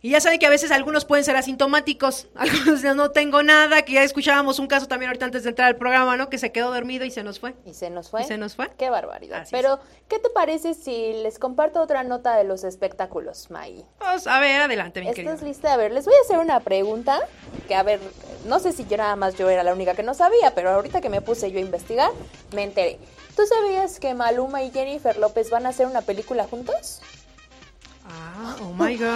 Y 0.00 0.10
ya 0.10 0.20
saben 0.20 0.38
que 0.38 0.46
a 0.46 0.50
veces 0.50 0.70
algunos 0.70 1.04
pueden 1.04 1.24
ser 1.24 1.36
asintomáticos, 1.36 2.28
algunos 2.36 2.82
no 2.94 3.10
tengo 3.10 3.42
nada, 3.42 3.82
que 3.82 3.94
ya 3.94 4.04
escuchábamos 4.04 4.58
un 4.58 4.68
caso 4.68 4.86
también 4.86 5.08
ahorita 5.08 5.24
antes 5.24 5.42
de 5.42 5.50
entrar 5.50 5.68
al 5.68 5.76
programa, 5.76 6.16
¿no? 6.16 6.30
Que 6.30 6.38
se 6.38 6.52
quedó 6.52 6.72
dormido 6.72 7.04
y 7.04 7.10
se 7.10 7.24
nos 7.24 7.40
fue. 7.40 7.54
Y 7.64 7.74
se 7.74 7.90
nos 7.90 8.10
fue. 8.10 8.22
Y 8.22 8.24
se 8.24 8.38
nos 8.38 8.54
fue. 8.54 8.70
Qué 8.78 8.90
barbaridad. 8.90 9.46
Pero, 9.50 9.80
¿qué 10.08 10.18
te 10.18 10.30
parece 10.30 10.74
si 10.74 11.14
les 11.14 11.38
comparto 11.38 11.80
otra 11.80 12.04
nota 12.04 12.36
de 12.36 12.44
los 12.44 12.62
espectáculos, 12.62 13.50
May? 13.50 13.84
Pues, 13.98 14.26
a 14.26 14.38
ver, 14.38 14.60
adelante, 14.60 15.00
mi 15.00 15.08
¿Estás 15.08 15.42
lista? 15.42 15.72
A 15.72 15.76
ver, 15.76 15.92
les 15.92 16.04
voy 16.04 16.14
a 16.14 16.24
hacer 16.24 16.38
una 16.38 16.60
pregunta 16.60 17.20
que, 17.66 17.74
a 17.74 17.82
ver, 17.82 18.00
no 18.46 18.60
sé 18.60 18.72
si 18.72 18.86
yo 18.86 18.96
nada 18.96 19.16
más 19.16 19.36
yo 19.36 19.50
era 19.50 19.64
la 19.64 19.72
única 19.72 19.94
que 19.94 20.04
no 20.04 20.14
sabía, 20.14 20.54
pero 20.54 20.70
ahorita 20.70 21.00
que 21.00 21.08
me 21.08 21.20
puse 21.20 21.50
yo 21.50 21.58
a 21.58 21.62
investigar, 21.62 22.10
me 22.54 22.62
enteré. 22.62 22.98
¿Tú 23.34 23.42
sabías 23.46 24.00
que 24.00 24.14
Maluma 24.14 24.62
y 24.62 24.70
Jennifer 24.70 25.16
López 25.16 25.50
van 25.50 25.66
a 25.66 25.68
hacer 25.68 25.86
una 25.86 26.02
película 26.02 26.44
juntos? 26.44 27.00
Ah, 28.08 28.56
oh 28.62 28.72
my 28.72 28.96
God. 28.96 29.08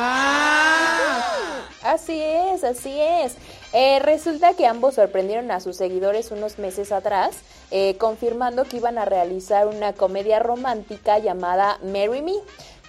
Así 1.82 2.20
es, 2.23 2.62
así 2.62 3.01
es. 3.01 3.36
Eh, 3.73 3.98
resulta 4.01 4.55
que 4.55 4.66
ambos 4.66 4.94
sorprendieron 4.94 5.51
a 5.51 5.60
sus 5.60 5.77
seguidores 5.77 6.31
unos 6.31 6.59
meses 6.59 6.93
atrás, 6.93 7.36
eh, 7.70 7.97
confirmando 7.97 8.64
que 8.64 8.77
iban 8.77 8.98
a 8.98 9.05
realizar 9.05 9.66
una 9.66 9.93
comedia 9.93 10.39
romántica 10.39 11.19
llamada 11.19 11.78
Marry 11.82 12.23
Me 12.23 12.35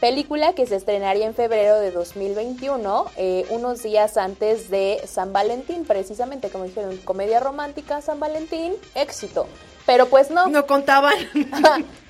película 0.03 0.51
que 0.51 0.65
se 0.65 0.75
estrenaría 0.75 1.25
en 1.25 1.33
febrero 1.33 1.79
de 1.79 1.91
2021, 1.91 3.05
eh, 3.15 3.45
unos 3.51 3.83
días 3.83 4.17
antes 4.17 4.69
de 4.69 5.01
San 5.07 5.31
Valentín, 5.31 5.85
precisamente 5.85 6.49
como 6.49 6.65
dijeron, 6.65 6.97
comedia 7.05 7.39
romántica, 7.39 8.01
San 8.01 8.19
Valentín, 8.19 8.73
éxito. 8.95 9.47
Pero 9.85 10.07
pues 10.07 10.31
no. 10.31 10.47
No 10.47 10.65
contaban. 10.65 11.13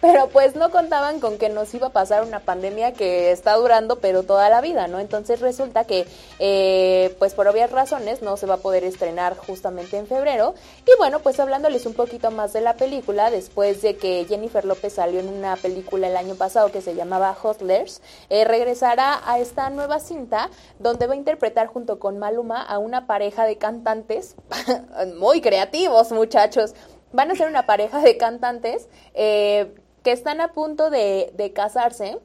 pero 0.04 0.28
pues 0.28 0.58
no 0.58 0.70
contaban 0.70 1.22
con 1.22 1.38
que 1.38 1.48
nos 1.48 1.74
iba 1.74 1.88
a 1.88 1.92
pasar 1.92 2.24
una 2.24 2.42
pandemia 2.42 2.92
que 2.92 3.32
está 3.32 3.56
durando, 3.56 4.00
pero 4.00 4.24
toda 4.24 4.50
la 4.50 4.60
vida, 4.60 4.88
¿no? 4.88 5.00
Entonces 5.00 5.40
resulta 5.40 5.86
que, 5.86 6.06
eh, 6.40 7.16
pues 7.20 7.34
por 7.34 7.48
obvias 7.48 7.72
razones, 7.72 8.22
no 8.22 8.36
se 8.36 8.46
va 8.46 8.56
a 8.56 8.58
poder 8.58 8.84
estrenar 8.84 9.38
justamente 9.38 9.96
en 9.98 10.06
febrero. 10.06 10.56
Y 10.86 10.92
bueno, 10.98 11.20
pues 11.20 11.40
hablándoles 11.40 11.86
un 11.86 11.94
poquito 11.94 12.32
más 12.32 12.52
de 12.52 12.60
la 12.60 12.76
película, 12.76 13.32
después 13.32 13.82
de 13.82 13.96
que 13.96 14.26
Jennifer 14.28 14.66
López 14.66 14.92
salió 14.92 15.22
en 15.22 15.30
una 15.30 15.56
película 15.56 16.08
el 16.08 16.18
año 16.18 16.36
pasado 16.36 16.70
que 16.70 16.82
se 16.82 16.96
llamaba 16.96 17.36
Hustlers, 17.42 18.02
eh, 18.30 18.44
regresará 18.44 19.22
a 19.26 19.40
esta 19.40 19.70
nueva 19.70 20.02
cinta 20.02 20.50
donde 20.80 21.08
va 21.08 21.14
a 21.14 21.18
interpretar 21.18 21.68
junto 21.68 22.00
con 22.00 22.20
Maluma 22.20 22.62
a 22.62 22.78
una 22.78 23.08
pareja 23.08 23.46
de 23.46 23.58
cantantes 23.58 24.36
muy 25.18 25.40
creativos, 25.40 26.12
muchachos 26.12 26.76
van 27.14 27.32
a 27.32 27.36
ser 27.36 27.48
una 27.48 27.66
pareja 27.66 28.00
de 28.02 28.18
cantantes 28.18 28.90
eh, 29.14 29.74
que 30.04 30.12
están 30.12 30.42
a 30.42 30.50
punto 30.50 30.90
de, 30.90 31.32
de 31.36 31.54
casarse 31.54 32.20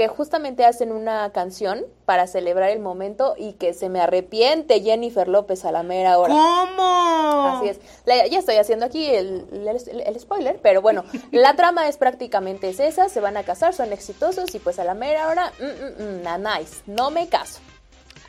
que 0.00 0.08
justamente 0.08 0.64
hacen 0.64 0.92
una 0.92 1.30
canción 1.30 1.84
para 2.06 2.26
celebrar 2.26 2.70
el 2.70 2.80
momento 2.80 3.34
y 3.36 3.52
que 3.52 3.74
se 3.74 3.90
me 3.90 4.00
arrepiente 4.00 4.80
Jennifer 4.80 5.28
López 5.28 5.66
a 5.66 5.72
la 5.72 5.82
mera 5.82 6.18
hora. 6.18 6.32
¿Cómo? 6.32 7.58
Así 7.58 7.68
es. 7.68 7.80
ya 8.06 8.38
estoy 8.38 8.56
haciendo 8.56 8.86
aquí 8.86 9.06
el, 9.06 9.46
el, 9.52 10.18
spoiler, 10.18 10.58
pero 10.62 10.80
bueno, 10.80 11.04
la 11.32 11.54
trama 11.54 11.86
es 11.86 11.98
prácticamente 11.98 12.70
es 12.70 12.80
esa, 12.80 13.10
se 13.10 13.20
van 13.20 13.36
a 13.36 13.42
casar, 13.42 13.74
son 13.74 13.92
exitosos 13.92 14.54
y 14.54 14.58
pues 14.58 14.78
a 14.78 14.84
la 14.84 14.94
mera 14.94 15.28
hora, 15.28 15.52
mm, 15.58 15.64
mm, 15.64 16.24
mm, 16.24 16.42
nice, 16.42 16.82
no 16.86 17.10
me 17.10 17.28
caso. 17.28 17.60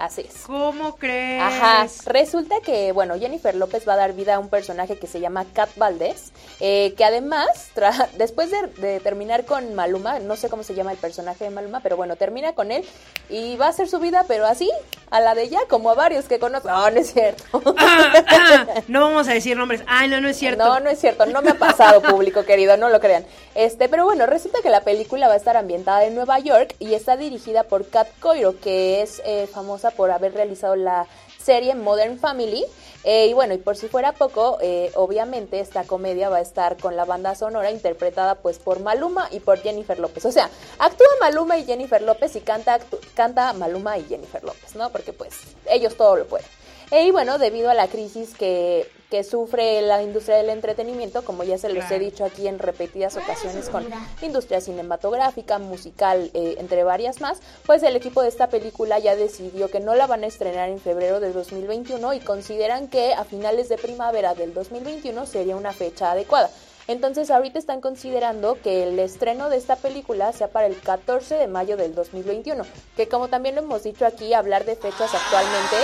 Así 0.01 0.21
es. 0.21 0.45
¿Cómo 0.47 0.95
crees? 0.95 1.43
Ajá. 1.43 1.85
Resulta 2.07 2.55
que, 2.61 2.91
bueno, 2.91 3.19
Jennifer 3.19 3.53
López 3.53 3.87
va 3.87 3.93
a 3.93 3.97
dar 3.97 4.13
vida 4.13 4.33
a 4.33 4.39
un 4.39 4.49
personaje 4.49 4.97
que 4.97 5.05
se 5.05 5.19
llama 5.19 5.45
Kat 5.53 5.69
Valdés, 5.75 6.31
eh, 6.59 6.95
que 6.97 7.05
además, 7.05 7.69
después 8.17 8.49
de, 8.49 8.99
terminar 9.01 9.45
con 9.45 9.75
Maluma, 9.75 10.17
no 10.17 10.35
sé 10.37 10.49
cómo 10.49 10.63
se 10.63 10.73
llama 10.73 10.91
el 10.91 10.97
personaje 10.97 11.43
de 11.43 11.51
Maluma, 11.51 11.81
pero 11.81 11.97
bueno, 11.97 12.15
termina 12.15 12.53
con 12.53 12.71
él 12.71 12.83
y 13.29 13.57
va 13.57 13.67
a 13.67 13.69
hacer 13.69 13.87
su 13.87 13.99
vida, 13.99 14.25
pero 14.27 14.47
así, 14.47 14.71
a 15.11 15.19
la 15.19 15.35
de 15.35 15.43
ella, 15.43 15.59
como 15.69 15.91
a 15.91 15.93
varios 15.93 16.25
que 16.25 16.39
conozco. 16.39 16.69
No, 16.69 16.89
no 16.89 16.99
es 16.99 17.13
cierto. 17.13 17.43
Ah, 17.77 18.23
ah, 18.27 18.65
no 18.87 19.01
vamos 19.01 19.27
a 19.27 19.33
decir 19.33 19.55
nombres. 19.55 19.83
Ay, 19.85 20.09
no, 20.09 20.19
no 20.19 20.29
es 20.29 20.37
cierto. 20.37 20.65
No, 20.65 20.79
no 20.79 20.89
es 20.89 20.99
cierto. 20.99 21.27
No 21.27 21.43
me 21.43 21.51
ha 21.51 21.59
pasado, 21.59 22.01
público 22.01 22.43
querido, 22.45 22.75
no 22.75 22.89
lo 22.89 22.99
crean. 22.99 23.23
Este, 23.53 23.87
pero 23.87 24.05
bueno, 24.05 24.25
resulta 24.25 24.63
que 24.63 24.69
la 24.71 24.81
película 24.81 25.27
va 25.27 25.35
a 25.35 25.37
estar 25.37 25.57
ambientada 25.57 26.05
en 26.05 26.15
Nueva 26.15 26.39
York 26.39 26.75
y 26.79 26.95
está 26.95 27.17
dirigida 27.17 27.63
por 27.63 27.87
Kat 27.87 28.07
Coiro, 28.19 28.59
que 28.59 29.03
es 29.03 29.21
eh, 29.25 29.47
famosa 29.53 29.90
por 29.91 30.11
haber 30.11 30.33
realizado 30.33 30.75
la 30.75 31.07
serie 31.41 31.75
Modern 31.75 32.19
Family. 32.19 32.65
Eh, 33.03 33.27
y 33.27 33.33
bueno, 33.33 33.53
y 33.53 33.57
por 33.57 33.75
si 33.75 33.87
fuera 33.87 34.11
poco, 34.11 34.59
eh, 34.61 34.91
obviamente 34.95 35.59
esta 35.59 35.85
comedia 35.85 36.29
va 36.29 36.37
a 36.37 36.41
estar 36.41 36.77
con 36.77 36.95
la 36.95 37.05
banda 37.05 37.33
sonora 37.33 37.71
interpretada 37.71 38.35
pues 38.35 38.59
por 38.59 38.79
Maluma 38.79 39.27
y 39.31 39.39
por 39.39 39.59
Jennifer 39.59 39.97
López. 39.99 40.25
O 40.25 40.31
sea, 40.31 40.49
actúa 40.77 41.07
Maluma 41.19 41.57
y 41.57 41.65
Jennifer 41.65 42.01
López 42.01 42.35
y 42.35 42.41
canta, 42.41 42.79
canta 43.15 43.53
Maluma 43.53 43.97
y 43.97 44.03
Jennifer 44.03 44.43
López, 44.43 44.75
¿no? 44.75 44.91
Porque 44.91 45.13
pues 45.13 45.35
ellos 45.67 45.97
todo 45.97 46.15
lo 46.15 46.27
pueden. 46.27 46.45
Eh, 46.91 47.05
y 47.05 47.11
bueno, 47.11 47.37
debido 47.39 47.71
a 47.71 47.73
la 47.73 47.87
crisis 47.87 48.35
que 48.35 48.87
que 49.11 49.25
sufre 49.25 49.81
la 49.81 50.01
industria 50.01 50.37
del 50.37 50.49
entretenimiento, 50.49 51.25
como 51.25 51.43
ya 51.43 51.57
se 51.57 51.67
les 51.67 51.91
he 51.91 51.99
dicho 51.99 52.23
aquí 52.23 52.47
en 52.47 52.59
repetidas 52.59 53.17
ocasiones 53.17 53.67
con 53.67 53.85
industria 54.21 54.61
cinematográfica, 54.61 55.59
musical, 55.59 56.31
eh, 56.33 56.55
entre 56.59 56.85
varias 56.85 57.19
más, 57.19 57.41
pues 57.65 57.83
el 57.83 57.97
equipo 57.97 58.21
de 58.21 58.29
esta 58.29 58.47
película 58.47 58.99
ya 58.99 59.17
decidió 59.17 59.69
que 59.69 59.81
no 59.81 59.95
la 59.95 60.07
van 60.07 60.23
a 60.23 60.27
estrenar 60.27 60.69
en 60.69 60.79
febrero 60.79 61.19
de 61.19 61.33
2021 61.33 62.13
y 62.13 62.21
consideran 62.21 62.87
que 62.87 63.13
a 63.13 63.25
finales 63.25 63.67
de 63.67 63.77
primavera 63.77 64.33
del 64.33 64.53
2021 64.53 65.25
sería 65.25 65.57
una 65.57 65.73
fecha 65.73 66.11
adecuada. 66.11 66.49
Entonces 66.87 67.31
ahorita 67.31 67.59
están 67.59 67.81
considerando 67.81 68.61
que 68.61 68.83
el 68.83 68.97
estreno 68.97 69.49
de 69.49 69.57
esta 69.57 69.75
película 69.75 70.31
sea 70.31 70.47
para 70.47 70.67
el 70.67 70.79
14 70.79 71.35
de 71.35 71.47
mayo 71.47 71.75
del 71.75 71.93
2021, 71.95 72.63
que 72.95 73.09
como 73.09 73.27
también 73.27 73.55
lo 73.55 73.61
hemos 73.61 73.83
dicho 73.83 74.05
aquí, 74.05 74.33
hablar 74.33 74.63
de 74.63 74.77
fechas 74.77 75.13
actualmente 75.13 75.77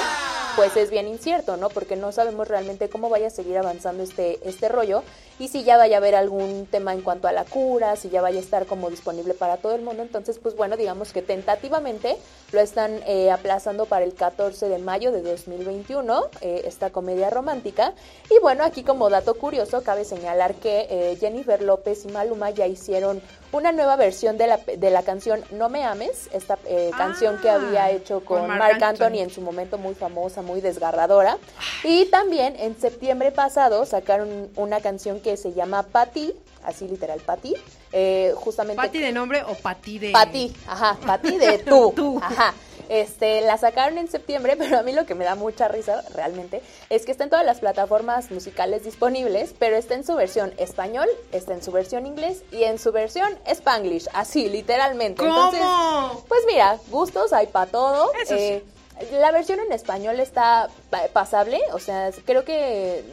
pues 0.58 0.76
es 0.76 0.90
bien 0.90 1.08
incierto, 1.08 1.56
¿no? 1.56 1.70
Porque 1.70 1.96
no 1.96 2.12
sabemos 2.12 2.48
realmente 2.48 2.90
cómo 2.90 3.10
vaya 3.10 3.28
a 3.28 3.30
seguir 3.30 3.60
avanzando 3.60 4.02
este, 4.02 4.40
este 4.44 4.68
rollo 4.68 5.04
y 5.38 5.50
si 5.50 5.64
ya 5.64 5.78
vaya 5.78 5.98
a 5.98 6.00
haber 6.00 6.16
algún 6.16 6.66
tema 6.66 6.94
en 6.94 7.02
cuanto 7.02 7.28
a 7.28 7.32
la 7.32 7.46
cura, 7.46 7.96
si 7.96 8.10
ya 8.10 8.24
vaya 8.24 8.40
a 8.40 8.42
estar 8.42 8.66
como 8.66 8.90
disponible 8.90 9.36
para 9.36 9.58
todo 9.58 9.76
el 9.76 9.84
mundo. 9.84 10.02
Entonces, 10.02 10.40
pues 10.40 10.56
bueno, 10.56 10.76
digamos 10.76 11.14
que 11.14 11.22
tentativamente 11.22 12.18
lo 12.52 12.60
están 12.60 13.02
eh, 13.06 13.30
aplazando 13.30 13.86
para 13.86 14.04
el 14.04 14.16
14 14.16 14.68
de 14.68 14.80
mayo 14.80 15.12
de 15.12 15.22
2021, 15.22 16.24
eh, 16.42 16.64
esta 16.66 16.90
comedia 16.90 17.30
romántica. 17.30 17.94
Y 18.32 18.40
bueno, 18.42 18.64
aquí 18.64 18.82
como 18.82 19.12
dato 19.12 19.36
curioso, 19.36 19.84
cabe 19.84 20.06
señalar 20.06 20.56
que 20.56 20.88
eh, 20.90 21.18
Jennifer 21.20 21.62
López 21.62 22.04
y 22.06 22.08
Maluma 22.08 22.50
ya 22.50 22.66
hicieron 22.66 23.22
una 23.52 23.72
nueva 23.72 23.96
versión 23.96 24.38
de 24.38 24.48
la, 24.48 24.58
de 24.58 24.90
la 24.90 25.04
canción 25.04 25.44
No 25.52 25.70
me 25.70 25.84
ames, 25.84 26.30
esta 26.34 26.58
canción 26.98 27.40
que 27.40 27.50
había 27.50 27.86
ah, 27.86 27.92
hecho 27.92 28.24
con, 28.24 28.48
Mark, 28.48 28.84
Anthony. 28.84 29.20
en 29.20 29.30
su 29.30 29.42
momento 29.42 29.78
muy 29.78 29.96
famosa, 29.96 30.42
muy 30.42 30.62
desgarradora. 30.62 31.38
Y 31.84 32.06
también 32.06 32.56
en 32.58 32.80
septiembre 32.80 33.32
pasado 33.32 33.86
sacaron 33.86 34.50
una 34.56 34.82
canción 34.82 35.20
que 35.20 35.38
se 35.38 35.54
llama 35.54 35.84
Patty, 35.84 36.34
así 36.64 36.88
literal 36.88 37.20
Patty, 37.20 37.56
eh, 37.92 38.34
justamente. 38.36 38.82
¿Patty 38.82 39.00
de 39.00 39.12
nombre 39.12 39.44
o 39.44 39.56
Patty 39.56 40.00
de...? 40.00 40.12
Patty, 40.12 40.54
ajá, 40.68 40.98
Patty 41.06 41.38
de 41.38 41.60
tú, 41.60 41.92
tú. 41.96 42.20
ajá. 42.22 42.54
Este, 42.90 43.42
la 43.42 43.58
sacaron 43.58 43.98
en 43.98 44.08
septiembre, 44.08 44.56
pero 44.58 44.80
a 44.80 44.84
mí 44.84 44.94
lo 44.94 45.06
que 45.06 45.16
me 45.16 45.26
da 45.26 45.36
mucha 45.36 45.68
risa 45.68 46.04
realmente 46.14 46.62
es 46.90 47.06
que 47.06 47.12
está 47.12 47.24
en 47.24 47.30
todas 47.30 47.46
las 47.46 47.60
plataformas 47.60 48.32
musicales 48.32 48.84
disponibles, 48.84 49.54
pero 49.58 49.76
está 49.76 49.96
en 49.96 50.04
su 50.04 50.16
versión 50.16 50.54
español, 50.58 51.08
está 51.32 51.54
en 51.54 51.64
su 51.64 51.72
versión 51.72 52.06
inglés 52.06 52.44
y 52.52 52.64
en 52.64 52.80
su 52.80 52.92
versión 52.92 53.38
spanglish, 53.46 54.08
así, 54.14 54.50
literalmente. 54.50 55.24
¿Cómo? 55.24 55.52
Entonces, 55.52 56.24
pues 56.28 56.42
mira, 56.48 56.80
gustos 56.90 57.34
hay 57.34 57.48
para 57.48 57.70
todo. 57.70 58.12
Eso 58.22 58.36
eh, 58.36 58.64
la 59.12 59.32
versión 59.32 59.60
en 59.60 59.72
español 59.72 60.20
está 60.20 60.70
pasable, 61.14 61.60
o 61.74 61.80
sea, 61.80 62.12
creo 62.26 62.44
que 62.44 63.04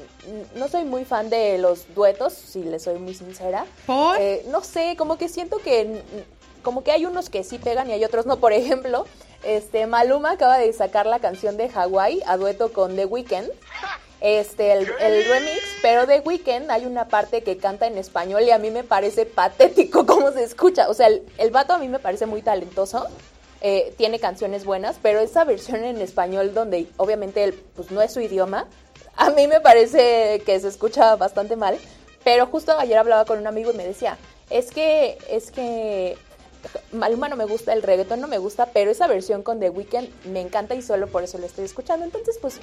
no 0.55 0.69
soy 0.69 0.85
muy 0.85 1.05
fan 1.05 1.29
de 1.29 1.59
los 1.59 1.95
duetos, 1.95 2.33
si 2.33 2.63
le 2.63 2.79
soy 2.79 2.99
muy 2.99 3.15
sincera. 3.15 3.67
¿Por? 3.87 4.19
Eh, 4.19 4.45
no 4.49 4.63
sé, 4.63 4.97
como 4.97 5.19
que 5.19 5.29
siento 5.29 5.59
que 5.59 6.03
como 6.65 6.83
que 6.83 6.91
hay 6.91 7.07
unos 7.07 7.31
que 7.31 7.45
sí 7.45 7.59
pegan 7.59 7.89
y 7.89 7.93
hay 7.93 8.05
otros 8.05 8.27
no. 8.27 8.39
Por 8.39 8.53
ejemplo, 8.53 9.07
este 9.45 9.87
Maluma 9.87 10.33
acaba 10.33 10.59
de 10.59 10.73
sacar 10.73 11.07
la 11.07 11.21
canción 11.21 11.57
de 11.57 11.71
Hawaii 11.73 12.21
a 12.27 12.37
dueto 12.37 12.73
con 12.73 12.97
The 12.97 13.05
Weeknd. 13.07 13.51
Este, 14.21 14.73
el, 14.73 14.87
remix, 14.87 15.61
pero 15.83 16.07
de 16.07 16.21
Weeknd 16.21 16.71
hay 16.71 16.87
una 16.87 17.09
parte 17.09 17.43
que 17.43 17.59
canta 17.59 17.87
en 17.87 17.99
español 17.99 18.43
y 18.43 18.53
a 18.53 18.59
mí 18.59 18.71
me 18.71 18.83
parece 18.83 19.27
patético 19.27 20.07
cómo 20.07 20.33
se 20.33 20.43
escucha. 20.43 20.89
O 20.89 20.95
sea, 20.95 21.07
el, 21.07 21.23
el 21.39 21.51
vato 21.51 21.75
a 21.75 21.79
mí 21.79 21.89
me 21.89 21.99
parece 21.99 22.25
muy 22.25 22.41
talentoso, 22.41 23.07
eh, 23.61 23.95
tiene 23.97 24.19
canciones 24.19 24.65
buenas, 24.65 24.97
pero 25.03 25.21
esa 25.21 25.45
versión 25.45 25.85
en 25.85 26.01
español 26.01 26.55
donde 26.55 26.87
obviamente 26.97 27.45
él, 27.45 27.55
pues 27.77 27.91
no 27.91 28.03
es 28.03 28.13
su 28.13 28.21
idioma, 28.21 28.67
a 29.17 29.31
mí 29.31 29.47
me 29.47 29.61
parece 29.61 30.43
que 30.45 30.59
se 30.59 30.69
escucha 30.69 31.17
bastante 31.17 31.57
mal. 31.57 31.79
Pero 32.25 32.47
justo 32.47 32.79
ayer 32.79 32.99
hablaba 32.99 33.27
con 33.27 33.39
un 33.39 33.47
amigo 33.47 33.71
y 33.73 33.77
me 33.77 33.85
decía, 33.85 34.17
es 34.51 34.71
que, 34.71 35.19
es 35.29 35.51
que 35.51 36.17
Maluma 36.93 37.29
no 37.29 37.37
me 37.37 37.45
gusta, 37.45 37.73
el 37.73 37.83
reggaetón 37.83 38.21
no 38.21 38.29
me 38.29 38.39
gusta, 38.39 38.67
pero 38.67 38.91
esa 38.91 39.07
versión 39.07 39.43
con 39.43 39.61
The 39.61 39.71
Weeknd 39.71 40.27
me 40.27 40.41
encanta 40.41 40.75
y 40.75 40.83
solo 40.83 41.07
por 41.09 41.25
eso 41.25 41.39
lo 41.39 41.47
estoy 41.47 41.65
escuchando. 41.65 42.05
Entonces, 42.05 42.39
pues, 42.41 42.61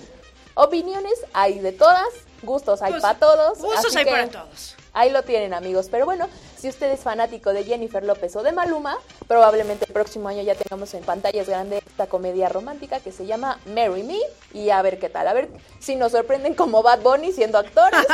opiniones 0.55 1.13
hay 1.33 1.59
de 1.59 1.71
todas, 1.71 2.09
gustos 2.43 2.81
hay 2.81 2.91
pues, 2.91 3.01
para 3.01 3.19
todos. 3.19 3.59
Gustos 3.59 3.95
hay 3.95 4.05
para 4.05 4.29
todos. 4.29 4.75
Ahí 4.93 5.09
lo 5.09 5.23
tienen 5.23 5.53
amigos. 5.53 5.87
Pero 5.89 6.05
bueno, 6.05 6.27
si 6.57 6.67
usted 6.67 6.91
es 6.91 6.99
fanático 6.99 7.53
de 7.53 7.63
Jennifer 7.63 8.03
López 8.03 8.35
o 8.35 8.43
de 8.43 8.51
Maluma, 8.51 8.97
probablemente 9.27 9.85
el 9.87 9.93
próximo 9.93 10.27
año 10.27 10.41
ya 10.41 10.55
tengamos 10.55 10.93
en 10.93 11.03
pantallas 11.03 11.47
grandes 11.47 11.81
esta 11.85 12.07
comedia 12.07 12.49
romántica 12.49 12.99
que 12.99 13.11
se 13.11 13.25
llama 13.25 13.59
Marry 13.65 14.03
Me. 14.03 14.19
Y 14.53 14.69
a 14.69 14.81
ver 14.81 14.99
qué 14.99 15.09
tal. 15.09 15.27
A 15.27 15.33
ver 15.33 15.49
si 15.79 15.95
nos 15.95 16.11
sorprenden 16.11 16.53
como 16.55 16.83
Bad 16.83 17.01
Bunny 17.01 17.31
siendo 17.31 17.57
actores. 17.57 18.05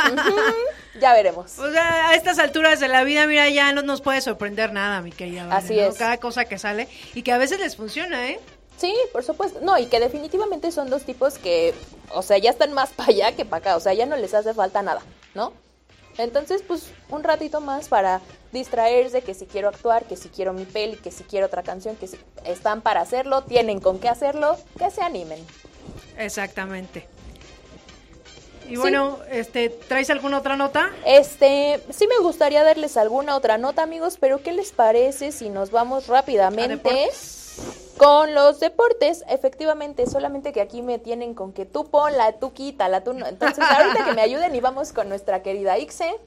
ya 1.00 1.12
veremos. 1.14 1.58
O 1.58 1.70
sea, 1.70 2.10
a 2.10 2.14
estas 2.14 2.38
alturas 2.38 2.78
de 2.80 2.88
la 2.88 3.02
vida, 3.04 3.26
mira, 3.26 3.48
ya 3.48 3.72
no 3.72 3.82
nos 3.82 4.00
puede 4.00 4.20
sorprender 4.20 4.72
nada, 4.72 5.00
mi 5.00 5.10
querida. 5.10 5.48
Así 5.50 5.78
es. 5.78 5.96
Cada 5.96 6.18
cosa 6.18 6.44
que 6.44 6.58
sale 6.58 6.88
y 7.14 7.22
que 7.22 7.32
a 7.32 7.38
veces 7.38 7.58
les 7.58 7.76
funciona, 7.76 8.28
¿eh? 8.28 8.40
Sí, 8.76 8.94
por 9.12 9.24
supuesto. 9.24 9.58
No, 9.60 9.76
y 9.76 9.86
que 9.86 9.98
definitivamente 9.98 10.70
son 10.70 10.88
dos 10.88 11.02
tipos 11.02 11.38
que, 11.38 11.74
o 12.14 12.22
sea, 12.22 12.38
ya 12.38 12.50
están 12.50 12.72
más 12.72 12.90
para 12.96 13.10
allá 13.10 13.32
que 13.32 13.44
para 13.44 13.58
acá. 13.58 13.76
O 13.76 13.80
sea, 13.80 13.92
ya 13.94 14.06
no 14.06 14.16
les 14.16 14.32
hace 14.34 14.54
falta 14.54 14.82
nada, 14.82 15.02
¿no? 15.34 15.52
Entonces, 16.18 16.62
pues 16.66 16.90
un 17.08 17.22
ratito 17.22 17.60
más 17.60 17.88
para 17.88 18.20
distraerse, 18.52 19.22
que 19.22 19.34
si 19.34 19.46
quiero 19.46 19.68
actuar, 19.68 20.04
que 20.04 20.16
si 20.16 20.28
quiero 20.28 20.52
mi 20.52 20.64
peli, 20.64 20.96
que 20.96 21.10
si 21.10 21.24
quiero 21.24 21.46
otra 21.46 21.62
canción, 21.62 21.96
que 21.96 22.08
si 22.08 22.18
están 22.44 22.82
para 22.82 23.00
hacerlo, 23.00 23.44
tienen 23.44 23.80
con 23.80 24.00
qué 24.00 24.08
hacerlo, 24.08 24.56
que 24.76 24.90
se 24.90 25.00
animen. 25.02 25.38
Exactamente. 26.18 27.06
Y 28.68 28.76
bueno, 28.76 29.18
este, 29.30 29.70
¿traes 29.70 30.10
alguna 30.10 30.38
otra 30.38 30.56
nota? 30.56 30.90
Este, 31.06 31.80
sí 31.90 32.06
me 32.06 32.18
gustaría 32.18 32.62
darles 32.62 32.98
alguna 32.98 33.34
otra 33.34 33.56
nota, 33.56 33.82
amigos, 33.82 34.18
pero 34.20 34.42
¿qué 34.42 34.52
les 34.52 34.72
parece 34.72 35.32
si 35.32 35.48
nos 35.48 35.70
vamos 35.70 36.06
rápidamente? 36.06 37.08
Con 37.98 38.34
los 38.34 38.60
deportes, 38.60 39.24
efectivamente, 39.28 40.06
solamente 40.06 40.52
que 40.52 40.60
aquí 40.60 40.82
me 40.82 40.98
tienen 40.98 41.34
con 41.34 41.52
que 41.52 41.66
tú 41.66 41.90
ponla, 41.90 42.32
tú 42.38 42.52
quítala, 42.52 43.02
tú 43.02 43.12
no. 43.12 43.26
Entonces, 43.26 43.64
ahorita 43.64 44.04
que 44.04 44.12
me 44.12 44.22
ayuden 44.22 44.54
y 44.54 44.60
vamos 44.60 44.92
con 44.92 45.08
nuestra 45.08 45.42
querida 45.42 45.78
Ixe. 45.78 46.18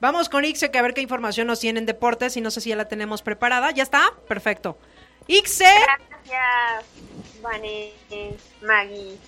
Vamos 0.00 0.28
con 0.28 0.44
Ixe, 0.44 0.70
que 0.70 0.78
a 0.78 0.82
ver 0.82 0.94
qué 0.94 1.00
información 1.00 1.46
nos 1.46 1.60
tienen 1.60 1.86
deportes 1.86 2.36
y 2.36 2.40
no 2.40 2.50
sé 2.50 2.60
si 2.60 2.70
ya 2.70 2.76
la 2.76 2.86
tenemos 2.86 3.20
preparada. 3.20 3.70
¿Ya 3.72 3.82
está? 3.82 4.12
Perfecto. 4.28 4.78
Ixe. 5.26 5.64
Gracias, 5.64 6.84
Vane, 7.42 7.92
Maggie. 8.62 9.18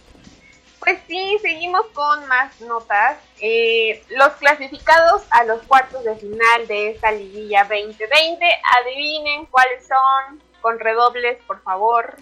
Pues 0.78 0.98
sí, 1.06 1.38
seguimos 1.42 1.86
con 1.92 2.26
más 2.26 2.60
notas. 2.60 3.18
Eh, 3.40 4.02
los 4.10 4.32
clasificados 4.32 5.22
a 5.30 5.44
los 5.44 5.62
cuartos 5.62 6.02
de 6.04 6.16
final 6.16 6.66
de 6.66 6.90
esta 6.90 7.12
liguilla 7.12 7.62
2020, 7.64 8.44
adivinen 8.80 9.46
cuáles 9.46 9.86
son 9.86 10.42
con 10.62 10.78
redobles, 10.78 11.38
por 11.46 11.62
favor. 11.62 12.16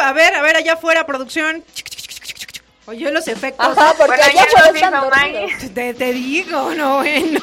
a 0.00 0.12
ver, 0.12 0.34
a 0.34 0.42
ver, 0.42 0.56
allá 0.56 0.74
afuera, 0.74 1.06
producción. 1.06 1.64
Oye, 2.86 3.10
los 3.10 3.26
efectos. 3.26 3.66
Ajá, 3.66 3.94
porque 3.96 4.16
Bueno, 4.16 4.32
ya 4.34 4.46
ya 4.46 4.70
estar 4.70 5.42
hizo. 5.48 5.74
Te, 5.74 5.94
te 5.94 6.12
digo, 6.12 6.74
no, 6.74 6.98
bueno. 6.98 7.40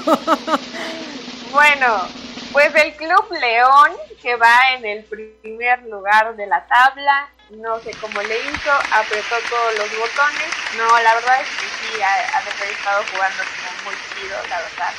Bueno, 1.51 2.07
pues 2.53 2.73
el 2.75 2.95
Club 2.95 3.31
León, 3.31 3.91
que 4.21 4.35
va 4.35 4.73
en 4.73 4.85
el 4.85 5.03
primer 5.03 5.81
lugar 5.83 6.35
de 6.35 6.47
la 6.47 6.65
tabla, 6.67 7.29
no 7.49 7.79
sé 7.81 7.91
cómo 7.99 8.21
le 8.21 8.39
hizo, 8.39 8.71
apretó 8.93 9.35
todos 9.49 9.77
los 9.77 9.89
botones. 9.97 10.47
No, 10.77 10.99
la 11.01 11.15
verdad 11.15 11.41
es 11.41 11.47
que 11.49 11.65
sí, 11.65 12.01
ha, 12.01 12.37
ha 12.37 12.43
de 12.43 12.51
haber 12.51 12.69
estado 12.69 13.03
jugando 13.11 13.43
como 13.43 13.89
muy 13.89 13.95
chido, 14.13 14.37
la 14.47 14.61
verdad. 14.61 14.93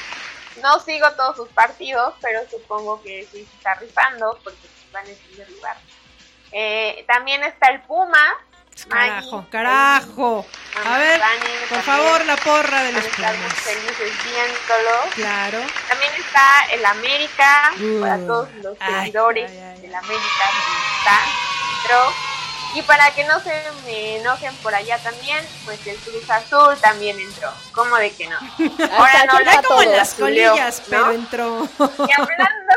No 0.60 0.78
sigo 0.80 1.10
todos 1.12 1.36
sus 1.36 1.48
partidos, 1.50 2.14
pero 2.20 2.40
supongo 2.50 3.00
que 3.02 3.26
sí 3.32 3.46
se 3.50 3.56
está 3.56 3.74
rifando 3.76 4.38
porque 4.44 4.68
va 4.94 5.00
en 5.00 5.16
primer 5.16 5.50
lugar. 5.50 5.76
Eh, 6.52 7.04
también 7.06 7.42
está 7.44 7.68
el 7.68 7.80
Puma. 7.82 8.34
Carajo, 8.88 9.36
Maggie, 9.36 9.50
carajo. 9.50 10.46
A 10.86 10.98
ver, 10.98 11.20
por 11.20 11.28
también 11.78 11.82
favor, 11.84 12.24
la 12.24 12.36
porra 12.36 12.82
de 12.82 12.92
van 12.92 13.02
los 13.02 13.12
Pumas. 13.14 13.52
felices 13.54 14.12
viéndolo. 14.24 15.10
Claro. 15.14 15.58
También 15.88 16.12
está 16.14 16.64
el 16.72 16.84
América, 16.86 17.72
Uh, 17.78 18.00
para 18.00 18.16
todos 18.18 18.48
los 18.62 18.76
ay, 18.80 18.94
seguidores 18.94 19.50
ay, 19.50 19.58
ay. 19.58 19.80
del 19.82 19.94
América 19.94 20.44
está, 20.98 21.20
entró. 21.82 22.12
Y 22.74 22.82
para 22.82 23.10
que 23.10 23.24
no 23.24 23.38
se 23.40 23.62
me 23.84 24.16
enojen 24.16 24.54
por 24.56 24.74
allá 24.74 24.96
también, 24.98 25.46
pues 25.66 25.86
el 25.86 25.96
Cruz 25.98 26.28
Azul 26.30 26.74
también 26.80 27.20
entró. 27.20 27.52
¿Cómo 27.72 27.96
de 27.96 28.10
que 28.12 28.26
no? 28.28 28.38
Ahora 28.96 29.26
no 29.26 29.38
está 29.38 29.62
Como 29.62 29.82
las 29.82 30.14
colillas, 30.14 30.82
pero 30.88 31.12
entró. 31.12 31.68
Y 31.78 32.12
hablando, 32.12 32.74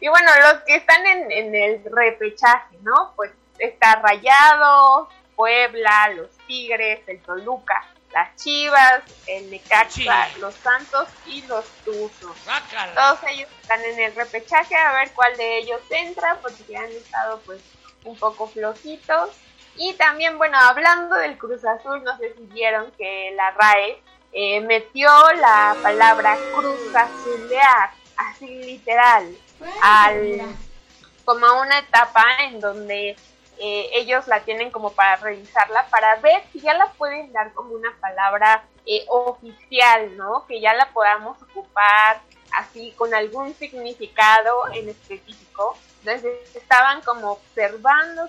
y 0.00 0.08
bueno, 0.08 0.30
los 0.42 0.62
que 0.64 0.76
están 0.76 1.06
en, 1.06 1.30
en 1.30 1.54
el 1.54 1.82
repechaje, 1.84 2.76
¿no? 2.82 3.12
Pues 3.16 3.30
está 3.58 3.96
Rayado, 3.96 5.08
Puebla, 5.36 6.10
los 6.14 6.30
Tigres, 6.46 7.00
el 7.06 7.20
Toluca, 7.20 7.86
las 8.12 8.36
Chivas, 8.36 9.02
el 9.26 9.50
Necaxa, 9.50 10.28
los 10.38 10.54
Santos 10.54 11.08
y 11.26 11.42
los 11.42 11.64
Tuzos. 11.84 12.36
Todos 12.94 13.18
ellos 13.28 13.48
están 13.60 13.80
en 13.84 13.98
el 13.98 14.14
repechaje 14.14 14.76
a 14.76 14.92
ver 14.92 15.10
cuál 15.12 15.36
de 15.36 15.58
ellos 15.58 15.80
entra, 15.90 16.38
porque 16.40 16.76
han 16.76 16.90
estado 16.90 17.40
pues 17.40 17.60
un 18.04 18.16
poco 18.16 18.46
flojitos. 18.46 19.30
Y 19.76 19.94
también, 19.94 20.38
bueno, 20.38 20.56
hablando 20.58 21.16
del 21.16 21.36
Cruz 21.36 21.64
Azul, 21.64 22.02
no 22.04 22.16
sé 22.18 22.34
si 22.34 22.42
vieron 22.46 22.92
que 22.92 23.32
la 23.34 23.50
RAE 23.50 24.00
eh, 24.32 24.60
metió 24.60 25.10
la 25.32 25.76
palabra 25.82 26.36
Cruz 26.54 26.94
Azulear, 26.94 27.90
así 28.16 28.46
literal, 28.46 29.36
al, 29.82 30.42
como 31.24 31.46
a 31.46 31.62
una 31.62 31.78
etapa 31.78 32.24
en 32.44 32.60
donde 32.60 33.16
eh, 33.58 33.90
ellos 33.92 34.26
la 34.26 34.40
tienen 34.40 34.70
como 34.70 34.92
para 34.92 35.16
revisarla, 35.16 35.86
para 35.88 36.16
ver 36.16 36.42
si 36.52 36.60
ya 36.60 36.74
la 36.74 36.92
pueden 36.92 37.32
dar 37.32 37.52
como 37.52 37.74
una 37.74 37.94
palabra 38.00 38.64
eh, 38.86 39.04
oficial, 39.08 40.16
¿no? 40.16 40.46
Que 40.46 40.60
ya 40.60 40.74
la 40.74 40.90
podamos 40.92 41.40
ocupar 41.42 42.20
así 42.52 42.92
con 42.92 43.14
algún 43.14 43.54
significado 43.54 44.72
en 44.72 44.88
específico. 44.88 45.76
Entonces 46.04 46.54
estaban 46.54 47.00
como 47.02 47.32
observando 47.32 48.28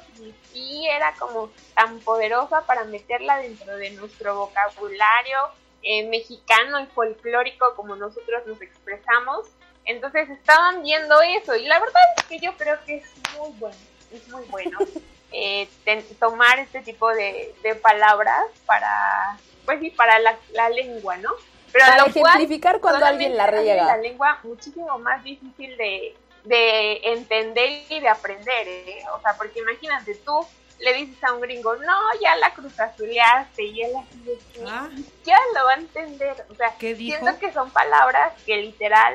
si 0.51 0.87
era 0.87 1.13
como 1.15 1.49
tan 1.73 1.99
poderosa 1.99 2.61
para 2.65 2.85
meterla 2.85 3.37
dentro 3.37 3.75
de 3.75 3.89
nuestro 3.91 4.35
vocabulario 4.35 5.37
eh, 5.81 6.07
mexicano 6.07 6.79
y 6.79 6.85
folclórico 6.87 7.75
como 7.75 7.95
nosotros 7.95 8.45
nos 8.47 8.61
expresamos. 8.61 9.47
Entonces 9.85 10.29
estaban 10.29 10.81
viendo 10.83 11.21
eso 11.21 11.55
y 11.55 11.65
la 11.65 11.79
verdad 11.79 12.01
es 12.17 12.23
que 12.25 12.39
yo 12.39 12.55
creo 12.57 12.77
que 12.85 12.97
es 12.97 13.05
muy 13.37 13.51
bueno, 13.59 13.75
es 14.11 14.27
muy 14.29 14.43
bueno 14.45 14.79
eh, 15.31 15.67
ten- 15.83 16.05
tomar 16.19 16.59
este 16.59 16.81
tipo 16.81 17.09
de, 17.13 17.53
de 17.63 17.75
palabras 17.75 18.45
para, 18.65 19.37
pues 19.65 19.79
sí, 19.79 19.91
para 19.91 20.19
la, 20.19 20.37
la 20.53 20.69
lengua, 20.69 21.17
¿no? 21.17 21.31
Pero 21.71 21.85
Para 21.85 21.97
lo 22.07 22.13
cual 22.13 22.35
ejemplificar 22.35 22.79
cuando 22.79 23.05
alguien 23.05 23.35
la 23.35 23.47
riega. 23.47 23.85
La 23.85 23.97
lengua 23.97 24.39
muchísimo 24.43 24.97
más 24.99 25.23
difícil 25.23 25.75
de, 25.75 26.15
de 26.45 27.01
entender 27.03 27.83
y 27.89 27.99
de 27.99 28.07
aprender, 28.07 28.67
¿eh? 28.67 29.03
O 29.13 29.19
sea, 29.21 29.35
porque 29.35 29.59
imagínate, 29.59 30.15
tú 30.15 30.45
le 30.79 30.93
dices 30.93 31.21
a 31.23 31.33
un 31.33 31.41
gringo, 31.41 31.75
no, 31.75 31.99
ya 32.21 32.35
la 32.37 32.53
cruz 32.53 32.79
azuleaste 32.79 33.63
y 33.63 33.81
él 33.83 33.91
así 33.97 34.19
de 34.19 34.37
que 34.53 34.63
Ah. 34.67 34.89
ya 35.25 35.37
lo 35.53 35.65
va 35.65 35.71
a 35.73 35.77
entender. 35.77 36.45
O 36.49 36.55
sea, 36.55 36.73
siento 36.79 37.37
que 37.39 37.51
son 37.51 37.69
palabras 37.71 38.31
que 38.45 38.55
literal 38.57 39.13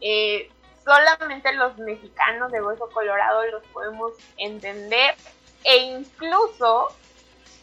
eh, 0.00 0.50
solamente 0.84 1.52
los 1.52 1.76
mexicanos 1.78 2.50
de 2.52 2.62
hueso 2.62 2.88
colorado 2.90 3.44
los 3.46 3.62
podemos 3.66 4.12
entender 4.36 5.14
e 5.64 5.76
incluso 5.76 6.88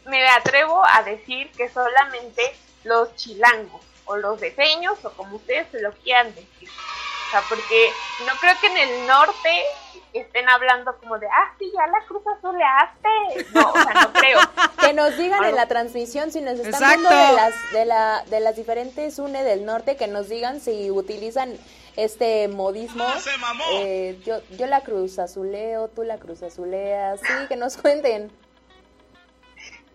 me 0.05 0.27
atrevo 0.29 0.83
a 0.87 1.03
decir 1.03 1.51
que 1.51 1.69
solamente 1.69 2.41
los 2.83 3.13
chilangos 3.15 3.81
o 4.05 4.15
los 4.15 4.39
deseños 4.39 5.03
o 5.03 5.11
como 5.11 5.37
ustedes 5.37 5.67
se 5.71 5.81
lo 5.81 5.91
quieran 5.93 6.33
decir. 6.33 6.69
O 6.69 7.31
sea, 7.31 7.41
porque 7.49 7.91
no 8.25 8.31
creo 8.39 8.53
que 8.61 8.67
en 8.67 8.77
el 8.77 9.07
norte 9.07 9.49
estén 10.13 10.47
hablando 10.47 10.97
como 10.97 11.19
de, 11.19 11.27
ah, 11.27 11.53
sí, 11.59 11.71
ya 11.73 11.85
la 11.87 12.05
cruz 12.05 12.23
azuleaste. 12.25 13.51
No, 13.53 13.69
o 13.69 13.73
sea, 13.73 13.93
no 14.01 14.13
creo. 14.13 14.39
Que 14.79 14.93
nos 14.93 15.17
digan 15.17 15.43
en 15.43 15.55
la 15.55 15.67
transmisión 15.67 16.31
si 16.31 16.39
nos 16.39 16.53
están 16.59 16.81
Exacto. 16.81 17.09
viendo 17.09 17.09
de 17.09 17.33
las, 17.33 17.71
de, 17.73 17.85
la, 17.85 18.23
de 18.27 18.39
las 18.39 18.55
diferentes 18.55 19.19
UNE 19.19 19.43
del 19.43 19.65
norte, 19.65 19.97
que 19.97 20.07
nos 20.07 20.29
digan 20.29 20.61
si 20.61 20.89
utilizan 20.91 21.57
este 21.97 22.47
modismo. 22.47 23.05
Eh, 23.73 24.17
yo, 24.23 24.39
yo 24.51 24.67
la 24.67 24.81
cruz 24.81 25.19
azuleo, 25.19 25.89
tú 25.89 26.03
la 26.03 26.17
cruz 26.19 26.43
azuleas, 26.43 27.19
sí, 27.19 27.47
que 27.49 27.57
nos 27.57 27.75
cuenten. 27.81 28.31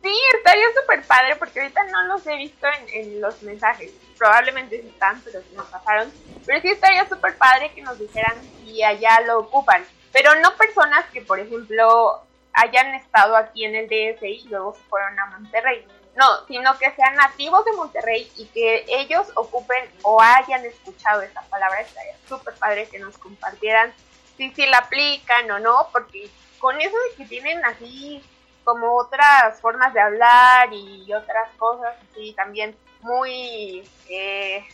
Sí, 0.02 0.12
estaría 0.36 0.66
súper 0.80 1.04
padre 1.04 1.36
porque 1.36 1.60
ahorita 1.60 1.84
no 1.84 2.02
los 2.08 2.26
he 2.26 2.36
visto 2.36 2.66
en, 2.66 3.02
en 3.02 3.20
los 3.20 3.40
mensajes. 3.42 3.92
Probablemente 4.18 4.82
sí 4.82 4.88
están, 4.88 5.20
pero 5.24 5.40
se 5.42 5.54
nos 5.54 5.66
pasaron. 5.66 6.12
Pero 6.44 6.60
sí 6.60 6.68
estaría 6.68 7.08
súper 7.08 7.36
padre 7.36 7.72
que 7.72 7.82
nos 7.82 7.98
dijeran 7.98 8.36
si 8.64 8.82
allá 8.82 9.20
lo 9.20 9.38
ocupan. 9.38 9.84
Pero 10.12 10.34
no 10.40 10.56
personas 10.56 11.06
que, 11.12 11.22
por 11.22 11.38
ejemplo, 11.38 12.20
hayan 12.52 12.94
estado 12.94 13.36
aquí 13.36 13.64
en 13.64 13.76
el 13.76 13.86
DF 13.86 14.22
y 14.24 14.48
luego 14.48 14.74
se 14.74 14.82
fueron 14.88 15.18
a 15.20 15.26
Monterrey. 15.26 15.86
No, 16.14 16.46
sino 16.46 16.76
que 16.78 16.94
sean 16.94 17.14
nativos 17.14 17.64
de 17.64 17.72
Monterrey 17.72 18.30
y 18.36 18.44
que 18.46 18.84
ellos 18.88 19.28
ocupen 19.34 19.90
o 20.02 20.20
hayan 20.20 20.64
escuchado 20.64 21.22
esa 21.22 21.40
palabra. 21.42 21.80
Estaría 21.80 22.16
súper 22.28 22.54
padre 22.54 22.88
que 22.88 22.98
nos 22.98 23.16
compartieran 23.16 23.94
si 24.36 24.50
sí 24.52 24.66
la 24.66 24.78
aplican 24.78 25.50
o 25.50 25.58
no, 25.58 25.88
porque 25.92 26.30
con 26.58 26.80
eso 26.80 26.96
de 26.96 27.16
que 27.16 27.24
tienen 27.26 27.64
así 27.64 28.22
como 28.64 28.96
otras 28.96 29.60
formas 29.60 29.92
de 29.94 30.00
hablar 30.00 30.72
y 30.72 31.12
otras 31.12 31.48
cosas 31.56 31.96
así 32.10 32.32
también 32.34 32.76
muy, 33.00 33.88
eh, 34.08 34.64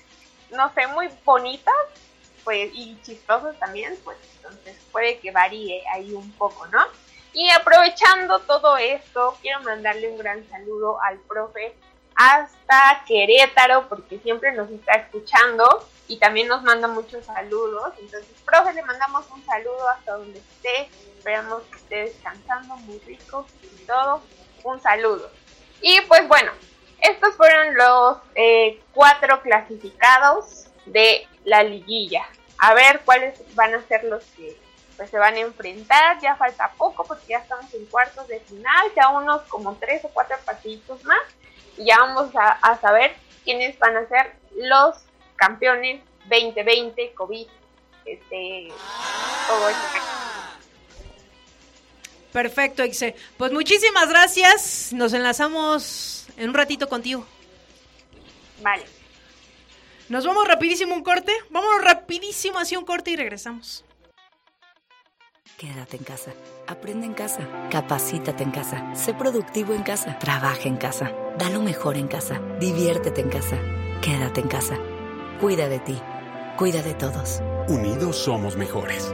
no 0.50 0.72
sé, 0.74 0.86
muy 0.88 1.08
bonitas 1.24 1.74
pues 2.44 2.70
y 2.74 2.98
chistosas 3.02 3.58
también, 3.58 3.98
pues 4.04 4.16
entonces 4.36 4.76
puede 4.90 5.18
que 5.18 5.30
varíe 5.30 5.82
ahí 5.92 6.12
un 6.12 6.30
poco, 6.32 6.66
¿no? 6.68 6.86
Y 7.32 7.50
aprovechando 7.50 8.40
todo 8.40 8.76
esto, 8.76 9.36
quiero 9.40 9.60
mandarle 9.60 10.10
un 10.10 10.18
gran 10.18 10.48
saludo 10.48 11.00
al 11.02 11.18
profe 11.18 11.74
hasta 12.14 13.04
Querétaro, 13.06 13.88
porque 13.88 14.18
siempre 14.18 14.52
nos 14.52 14.68
está 14.70 14.94
escuchando 14.94 15.88
y 16.08 16.18
también 16.18 16.48
nos 16.48 16.62
manda 16.62 16.88
muchos 16.88 17.24
saludos. 17.24 17.94
Entonces, 18.00 18.28
profe, 18.44 18.72
le 18.72 18.82
mandamos 18.82 19.24
un 19.30 19.44
saludo 19.44 19.88
hasta 19.88 20.12
donde 20.14 20.38
esté. 20.38 20.88
Esperamos 21.16 21.62
que 21.70 21.76
esté 21.76 21.96
descansando 21.96 22.76
muy 22.78 22.98
rico 23.00 23.46
y 23.62 23.84
todo. 23.84 24.20
Un 24.64 24.80
saludo. 24.80 25.30
Y 25.80 26.00
pues 26.02 26.26
bueno, 26.26 26.50
estos 27.00 27.36
fueron 27.36 27.76
los 27.76 28.18
eh, 28.34 28.80
cuatro 28.92 29.40
clasificados 29.42 30.66
de 30.86 31.26
la 31.44 31.62
liguilla. 31.62 32.26
A 32.58 32.74
ver 32.74 33.02
cuáles 33.04 33.38
van 33.54 33.74
a 33.74 33.82
ser 33.86 34.02
los 34.04 34.24
que 34.36 34.56
pues, 34.98 35.10
se 35.10 35.18
van 35.18 35.34
a 35.34 35.40
enfrentar. 35.40 36.20
Ya 36.20 36.36
falta 36.36 36.70
poco 36.76 37.04
porque 37.04 37.28
ya 37.28 37.38
estamos 37.38 37.72
en 37.72 37.86
cuartos 37.86 38.28
de 38.28 38.40
final. 38.40 38.86
Ya 38.94 39.08
unos 39.08 39.42
como 39.42 39.74
tres 39.76 40.04
o 40.04 40.08
cuatro 40.08 40.36
partiditos 40.44 41.02
más. 41.04 41.20
Y 41.78 41.86
ya 41.86 41.98
vamos 42.00 42.34
a, 42.36 42.50
a 42.50 42.78
saber 42.80 43.14
quiénes 43.44 43.78
van 43.78 43.96
a 43.96 44.06
ser 44.08 44.34
los 44.56 44.96
campeones 45.36 46.02
2020 46.28 47.14
COVID. 47.14 47.46
Este, 48.04 48.68
todo. 49.46 49.70
Perfecto, 52.32 52.84
Ixe. 52.84 53.14
Pues 53.36 53.52
muchísimas 53.52 54.08
gracias. 54.08 54.92
Nos 54.92 55.12
enlazamos 55.12 56.26
en 56.36 56.50
un 56.50 56.54
ratito 56.54 56.88
contigo. 56.88 57.24
Vale. 58.60 58.84
Nos 60.08 60.26
vamos 60.26 60.48
rapidísimo 60.48 60.94
un 60.94 61.04
corte. 61.04 61.32
Vámonos 61.50 61.82
rapidísimo 61.82 62.58
hacia 62.58 62.78
un 62.78 62.84
corte 62.84 63.10
y 63.12 63.16
regresamos. 63.16 63.84
Quédate 65.58 65.96
en 65.96 66.04
casa. 66.04 66.30
Aprende 66.68 67.04
en 67.04 67.14
casa. 67.14 67.40
Capacítate 67.68 68.44
en 68.44 68.52
casa. 68.52 68.94
Sé 68.94 69.12
productivo 69.12 69.74
en 69.74 69.82
casa. 69.82 70.16
Trabaja 70.20 70.68
en 70.68 70.76
casa. 70.76 71.10
Da 71.36 71.50
lo 71.50 71.60
mejor 71.60 71.96
en 71.96 72.06
casa. 72.06 72.40
Diviértete 72.60 73.22
en 73.22 73.28
casa. 73.28 73.58
Quédate 74.00 74.40
en 74.40 74.46
casa. 74.46 74.78
Cuida 75.40 75.68
de 75.68 75.80
ti. 75.80 76.00
Cuida 76.56 76.80
de 76.82 76.94
todos. 76.94 77.40
Unidos 77.66 78.14
somos 78.18 78.54
mejores. 78.54 79.12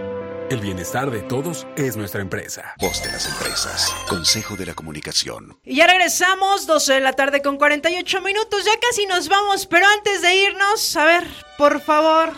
El 0.51 0.61
bienestar 0.61 1.11
de 1.11 1.23
todos 1.23 1.66
es 1.77 1.97
nuestra 1.97 2.21
empresa. 2.21 2.75
Voz 2.79 3.03
de 3.03 3.11
las 3.11 3.27
empresas. 3.27 3.91
Consejo 4.07 4.55
de 4.55 4.66
la 4.66 4.75
Comunicación. 4.75 5.59
Y 5.65 5.77
ya 5.77 5.87
regresamos, 5.87 6.66
12 6.66 6.93
de 6.93 7.01
la 7.01 7.15
tarde 7.15 7.41
con 7.41 7.57
48 7.57 8.21
minutos. 8.21 8.66
Ya 8.66 8.79
casi 8.87 9.07
nos 9.07 9.31
vamos, 9.31 9.65
pero 9.65 9.87
antes 9.87 10.21
de 10.21 10.35
irnos, 10.35 10.95
a 10.95 11.07
ver, 11.07 11.27
por 11.57 11.81
favor, 11.81 12.35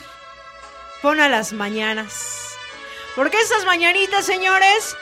pon 1.02 1.18
a 1.18 1.28
las 1.28 1.52
mañanas. 1.52 2.45
Porque 3.16 3.40
estas 3.40 3.64
mañanitas, 3.64 4.26
señores, 4.26 4.94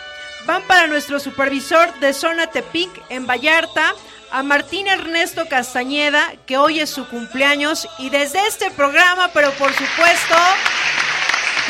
van 0.46 0.62
para 0.62 0.86
nuestro 0.86 1.18
supervisor 1.18 1.92
de 1.98 2.14
zona 2.14 2.46
Tepic 2.46 2.88
en 3.08 3.26
Vallarta, 3.26 3.92
a 4.30 4.42
Martín 4.44 4.86
Ernesto 4.86 5.46
Castañeda, 5.48 6.32
que 6.46 6.56
hoy 6.56 6.78
es 6.78 6.90
su 6.90 7.08
cumpleaños. 7.08 7.88
Y 7.98 8.10
desde 8.10 8.46
este 8.46 8.70
programa, 8.70 9.30
pero 9.34 9.50
por 9.54 9.72
supuesto, 9.72 10.36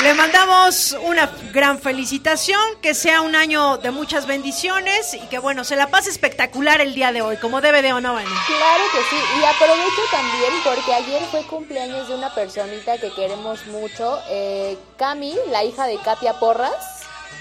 le 0.03 0.13
mandamos 0.13 0.95
una 1.03 1.29
gran 1.53 1.79
felicitación, 1.79 2.59
que 2.81 2.93
sea 2.93 3.21
un 3.21 3.35
año 3.35 3.77
de 3.77 3.91
muchas 3.91 4.25
bendiciones 4.25 5.13
y 5.13 5.19
que 5.27 5.39
bueno, 5.39 5.63
se 5.63 5.75
la 5.75 5.87
pase 5.87 6.09
espectacular 6.09 6.81
el 6.81 6.93
día 6.93 7.11
de 7.11 7.21
hoy, 7.21 7.37
como 7.37 7.61
debe 7.61 7.81
de 7.81 7.93
o 7.93 8.01
no, 8.01 8.15
Claro 8.15 8.83
que 8.91 8.99
sí, 9.09 9.23
y 9.39 9.43
aprovecho 9.43 10.01
también 10.11 10.53
porque 10.63 10.93
ayer 10.93 11.21
fue 11.31 11.43
cumpleaños 11.43 12.07
de 12.07 12.15
una 12.15 12.33
personita 12.33 12.97
que 12.97 13.11
queremos 13.13 13.65
mucho, 13.67 14.19
eh, 14.29 14.77
Cami, 14.97 15.35
la 15.49 15.63
hija 15.63 15.87
de 15.87 15.97
Katia 15.97 16.33
Porras. 16.39 16.73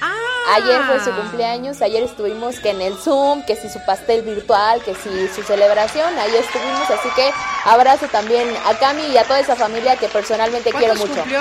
Ah. 0.00 0.56
Ayer 0.56 0.82
fue 0.84 1.02
su 1.02 1.10
cumpleaños, 1.12 1.80
ayer 1.80 2.02
estuvimos 2.02 2.58
que 2.60 2.70
en 2.70 2.82
el 2.82 2.96
Zoom, 2.98 3.44
que 3.44 3.56
si 3.56 3.68
su 3.68 3.84
pastel 3.86 4.22
virtual, 4.22 4.82
que 4.82 4.94
si 4.94 5.28
su 5.34 5.42
celebración, 5.42 6.18
ahí 6.18 6.34
estuvimos, 6.36 6.90
así 6.90 7.08
que 7.16 7.30
abrazo 7.64 8.06
también 8.08 8.48
a 8.66 8.74
Cami 8.74 9.06
y 9.06 9.16
a 9.16 9.24
toda 9.24 9.40
esa 9.40 9.56
familia 9.56 9.96
que 9.96 10.08
personalmente 10.08 10.72
quiero 10.72 10.94
mucho. 10.94 11.14
Cumplió? 11.14 11.40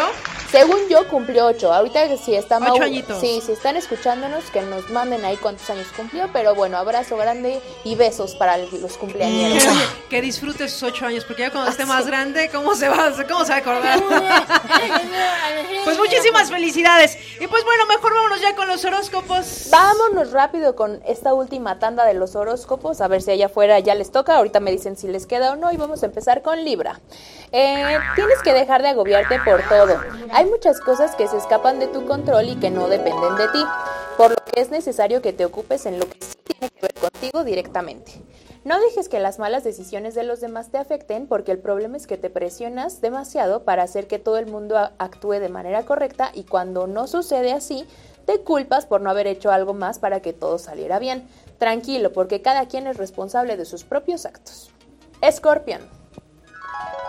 Según 0.53 0.87
yo 0.87 1.07
cumplió 1.07 1.47
ocho. 1.47 1.73
Ahorita 1.73 2.15
si 2.15 2.35
están 2.35 2.61
Ocho 2.61 2.83
añitos. 2.83 3.19
Sí, 3.19 3.41
si 3.43 3.53
están 3.53 3.75
escuchándonos, 3.75 4.51
que 4.51 4.61
nos 4.61 4.87
manden 4.91 5.25
ahí 5.25 5.35
cuántos 5.37 5.67
años 5.71 5.87
cumplió. 5.97 6.29
Pero 6.31 6.53
bueno, 6.53 6.77
abrazo 6.77 7.17
grande 7.17 7.59
y 7.83 7.95
besos 7.95 8.35
para 8.35 8.57
los 8.57 8.95
cumpleaños. 8.97 9.63
Que 10.11 10.21
disfrute 10.21 10.69
sus 10.69 10.83
ocho 10.83 11.07
años, 11.07 11.25
porque 11.25 11.41
ya 11.41 11.49
cuando 11.49 11.71
esté 11.71 11.87
más 11.87 12.05
grande, 12.05 12.51
¿cómo 12.53 12.75
se 12.75 12.87
va, 12.87 13.11
cómo 13.27 13.43
se 13.45 13.49
va 13.49 13.55
a 13.55 13.59
acordar? 13.61 14.03
pues 15.85 15.97
muchísimas 15.97 16.51
felicidades. 16.51 17.17
Y 17.39 17.47
pues 17.47 17.63
bueno, 17.63 17.87
mejor 17.87 18.13
vámonos 18.13 18.39
ya 18.39 18.55
con 18.55 18.67
los 18.67 18.85
horóscopos. 18.85 19.69
Vámonos 19.71 20.33
rápido 20.33 20.75
con 20.75 21.01
esta 21.07 21.33
última 21.33 21.79
tanda 21.79 22.05
de 22.05 22.13
los 22.13 22.35
horóscopos, 22.35 23.01
a 23.01 23.07
ver 23.07 23.23
si 23.23 23.31
allá 23.31 23.47
afuera 23.47 23.79
ya 23.79 23.95
les 23.95 24.11
toca. 24.11 24.35
Ahorita 24.35 24.59
me 24.59 24.69
dicen 24.69 24.97
si 24.97 25.07
les 25.07 25.25
queda 25.25 25.53
o 25.53 25.55
no. 25.55 25.71
Y 25.71 25.77
vamos 25.77 26.03
a 26.03 26.05
empezar 26.05 26.43
con 26.43 26.63
Libra. 26.63 26.99
Eh, 27.51 27.99
tienes 28.15 28.39
que 28.43 28.53
dejar 28.53 28.83
de 28.83 28.89
agobiarte 28.89 29.39
por 29.39 29.63
todo. 29.67 29.99
Hay 30.31 30.42
muchas 30.45 30.79
cosas 30.79 31.15
que 31.15 31.27
se 31.27 31.37
escapan 31.37 31.79
de 31.79 31.87
tu 31.87 32.05
control 32.05 32.49
y 32.49 32.55
que 32.55 32.71
no 32.71 32.87
dependen 32.87 33.35
de 33.35 33.47
ti, 33.49 33.63
por 34.17 34.31
lo 34.31 34.37
que 34.45 34.61
es 34.61 34.69
necesario 34.69 35.21
que 35.21 35.33
te 35.33 35.45
ocupes 35.45 35.85
en 35.85 35.99
lo 35.99 36.07
que 36.07 36.17
sí 36.19 36.35
tiene 36.43 36.69
que 36.69 36.81
ver 36.81 36.93
contigo 36.93 37.43
directamente. 37.43 38.11
No 38.63 38.79
dejes 38.79 39.09
que 39.09 39.19
las 39.19 39.39
malas 39.39 39.65
decisiones 39.65 40.15
de 40.15 40.23
los 40.23 40.39
demás 40.39 40.69
te 40.69 40.77
afecten 40.77 41.27
porque 41.27 41.51
el 41.51 41.59
problema 41.59 41.97
es 41.97 42.07
que 42.07 42.17
te 42.17 42.29
presionas 42.29 43.01
demasiado 43.01 43.63
para 43.63 43.83
hacer 43.83 44.07
que 44.07 44.19
todo 44.19 44.37
el 44.37 44.45
mundo 44.45 44.77
actúe 44.97 45.33
de 45.33 45.49
manera 45.49 45.83
correcta 45.83 46.31
y 46.33 46.43
cuando 46.43 46.87
no 46.87 47.07
sucede 47.07 47.51
así, 47.51 47.85
te 48.25 48.39
culpas 48.41 48.85
por 48.85 49.01
no 49.01 49.09
haber 49.09 49.27
hecho 49.27 49.51
algo 49.51 49.73
más 49.73 49.99
para 49.99 50.21
que 50.21 50.31
todo 50.31 50.57
saliera 50.57 50.97
bien. 50.97 51.27
Tranquilo, 51.57 52.13
porque 52.13 52.41
cada 52.41 52.67
quien 52.67 52.87
es 52.87 52.95
responsable 52.97 53.57
de 53.57 53.65
sus 53.65 53.83
propios 53.83 54.25
actos. 54.25 54.71
Escorpión. 55.21 55.81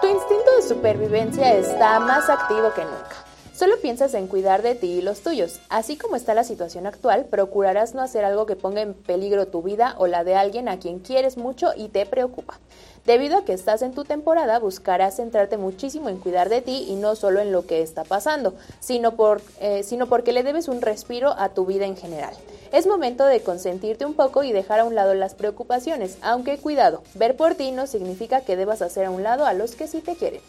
Tu 0.01 0.09
instinto 0.09 0.57
de 0.57 0.63
supervivencia 0.63 1.55
está 1.55 1.99
más 2.01 2.29
activo 2.29 2.73
que 2.75 2.85
nunca. 2.85 3.24
Solo 3.55 3.79
piensas 3.81 4.15
en 4.15 4.27
cuidar 4.27 4.63
de 4.63 4.75
ti 4.75 4.95
y 4.95 5.01
los 5.01 5.21
tuyos. 5.21 5.61
Así 5.69 5.97
como 5.97 6.17
está 6.17 6.35
la 6.35 6.43
situación 6.43 6.89
actual, 6.89 7.27
procurarás 7.27 7.95
no 7.95 8.03
hacer 8.03 8.25
algo 8.25 8.47
que 8.47 8.57
ponga 8.57 8.81
en 8.81 8.95
peligro 8.95 9.47
tu 9.47 9.63
vida 9.63 9.95
o 9.99 10.09
la 10.09 10.25
de 10.25 10.35
alguien 10.35 10.69
a 10.69 10.81
quien 10.81 10.99
quieres 10.99 11.37
mucho 11.37 11.71
y 11.77 11.87
te 11.87 12.05
preocupa. 12.05 12.59
Debido 13.07 13.39
a 13.39 13.45
que 13.45 13.53
estás 13.53 13.83
en 13.83 13.93
tu 13.93 14.03
temporada, 14.03 14.59
buscarás 14.59 15.17
centrarte 15.17 15.57
muchísimo 15.57 16.09
en 16.09 16.19
cuidar 16.19 16.49
de 16.49 16.63
ti 16.63 16.87
y 16.89 16.97
no 16.97 17.15
solo 17.15 17.39
en 17.39 17.53
lo 17.53 17.65
que 17.65 17.81
está 17.81 18.03
pasando, 18.03 18.55
sino, 18.81 19.15
por, 19.15 19.41
eh, 19.61 19.85
sino 19.85 20.09
porque 20.09 20.33
le 20.33 20.43
debes 20.43 20.67
un 20.67 20.81
respiro 20.81 21.33
a 21.39 21.51
tu 21.51 21.65
vida 21.65 21.87
en 21.87 21.97
general. 21.97 22.35
Es 22.73 22.89
momento 22.89 23.25
de 23.25 23.41
consentirte 23.41 24.05
un 24.05 24.15
poco 24.15 24.43
y 24.43 24.51
dejar 24.51 24.81
a 24.81 24.85
un 24.85 24.97
lado 24.97 25.15
las 25.15 25.37
preocupaciones, 25.37 26.19
aunque 26.23 26.59
cuidado, 26.59 27.05
ver 27.15 27.37
por 27.37 27.55
ti 27.55 27.71
no 27.71 27.87
significa 27.87 28.41
que 28.41 28.57
debas 28.57 28.83
hacer 28.83 29.05
a 29.05 29.13
un 29.13 29.23
lado 29.23 29.47
a 29.47 29.53
los 29.53 29.77
que 29.77 29.87
sí 29.87 30.01
te 30.01 30.17
quieren. 30.17 30.41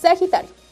Sagitario. 0.00 0.69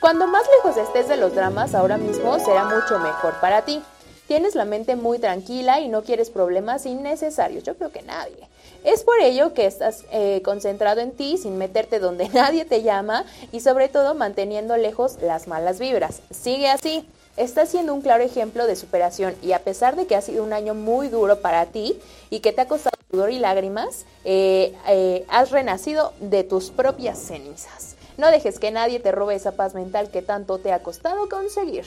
Cuando 0.00 0.26
más 0.26 0.44
lejos 0.56 0.76
estés 0.76 1.08
de 1.08 1.16
los 1.16 1.34
dramas 1.34 1.74
ahora 1.74 1.96
mismo 1.96 2.38
será 2.38 2.64
mucho 2.64 2.98
mejor 2.98 3.40
para 3.40 3.62
ti. 3.62 3.82
Tienes 4.28 4.54
la 4.54 4.66
mente 4.66 4.94
muy 4.94 5.18
tranquila 5.18 5.80
y 5.80 5.88
no 5.88 6.02
quieres 6.02 6.28
problemas 6.28 6.84
innecesarios. 6.84 7.64
Yo 7.64 7.76
creo 7.76 7.92
que 7.92 8.02
nadie. 8.02 8.48
Es 8.84 9.04
por 9.04 9.18
ello 9.20 9.54
que 9.54 9.66
estás 9.66 10.04
eh, 10.12 10.42
concentrado 10.44 11.00
en 11.00 11.12
ti 11.12 11.38
sin 11.38 11.56
meterte 11.56 11.98
donde 11.98 12.28
nadie 12.34 12.66
te 12.66 12.82
llama 12.82 13.24
y 13.52 13.60
sobre 13.60 13.88
todo 13.88 14.14
manteniendo 14.14 14.76
lejos 14.76 15.16
las 15.22 15.48
malas 15.48 15.78
vibras. 15.78 16.20
Sigue 16.30 16.68
así. 16.68 17.08
Estás 17.36 17.70
siendo 17.70 17.92
un 17.94 18.00
claro 18.00 18.22
ejemplo 18.22 18.66
de 18.66 18.76
superación 18.76 19.34
y 19.42 19.52
a 19.52 19.60
pesar 19.60 19.96
de 19.96 20.06
que 20.06 20.16
ha 20.16 20.22
sido 20.22 20.42
un 20.42 20.52
año 20.52 20.74
muy 20.74 21.08
duro 21.08 21.40
para 21.40 21.66
ti 21.66 21.98
y 22.30 22.40
que 22.40 22.52
te 22.52 22.62
ha 22.62 22.68
costado 22.68 22.96
sudor 23.10 23.30
y 23.30 23.38
lágrimas, 23.38 24.06
eh, 24.24 24.74
eh, 24.88 25.24
has 25.28 25.50
renacido 25.50 26.12
de 26.20 26.44
tus 26.44 26.70
propias 26.70 27.18
cenizas. 27.18 27.95
No 28.16 28.30
dejes 28.30 28.58
que 28.58 28.70
nadie 28.70 29.00
te 29.00 29.12
robe 29.12 29.34
esa 29.34 29.52
paz 29.52 29.74
mental 29.74 30.10
que 30.10 30.22
tanto 30.22 30.58
te 30.58 30.72
ha 30.72 30.82
costado 30.82 31.28
conseguir. 31.28 31.84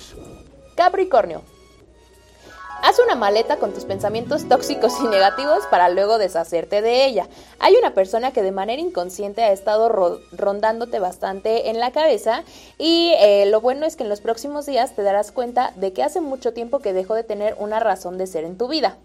Capricornio. 0.76 1.42
Haz 2.82 2.98
una 3.00 3.16
maleta 3.16 3.58
con 3.58 3.74
tus 3.74 3.84
pensamientos 3.84 4.48
tóxicos 4.48 4.94
y 5.04 5.08
negativos 5.08 5.66
para 5.70 5.90
luego 5.90 6.18
deshacerte 6.18 6.82
de 6.82 7.06
ella. 7.06 7.28
Hay 7.60 7.76
una 7.76 7.94
persona 7.94 8.32
que 8.32 8.42
de 8.42 8.54
manera 8.54 8.82
inconsciente 8.82 9.44
ha 9.44 9.52
estado 9.52 9.90
rondándote 10.32 11.00
bastante 11.00 11.70
en 11.70 11.80
la 11.80 11.92
cabeza 11.92 12.44
y 12.78 13.12
eh, 13.20 13.46
lo 13.48 13.60
bueno 13.60 13.86
es 13.86 13.98
que 13.98 14.04
en 14.04 14.10
los 14.10 14.22
próximos 14.22 14.66
días 14.66 14.96
te 14.96 15.04
darás 15.04 15.34
cuenta 15.34 15.74
de 15.76 15.92
que 15.92 16.04
hace 16.04 16.22
mucho 16.22 16.54
tiempo 16.54 16.80
que 16.80 16.94
dejó 16.94 17.16
de 17.16 17.24
tener 17.26 17.56
una 17.60 17.82
razón 17.82 18.18
de 18.18 18.28
ser 18.28 18.46
en 18.46 18.58
tu 18.58 18.70
vida. 18.70 18.98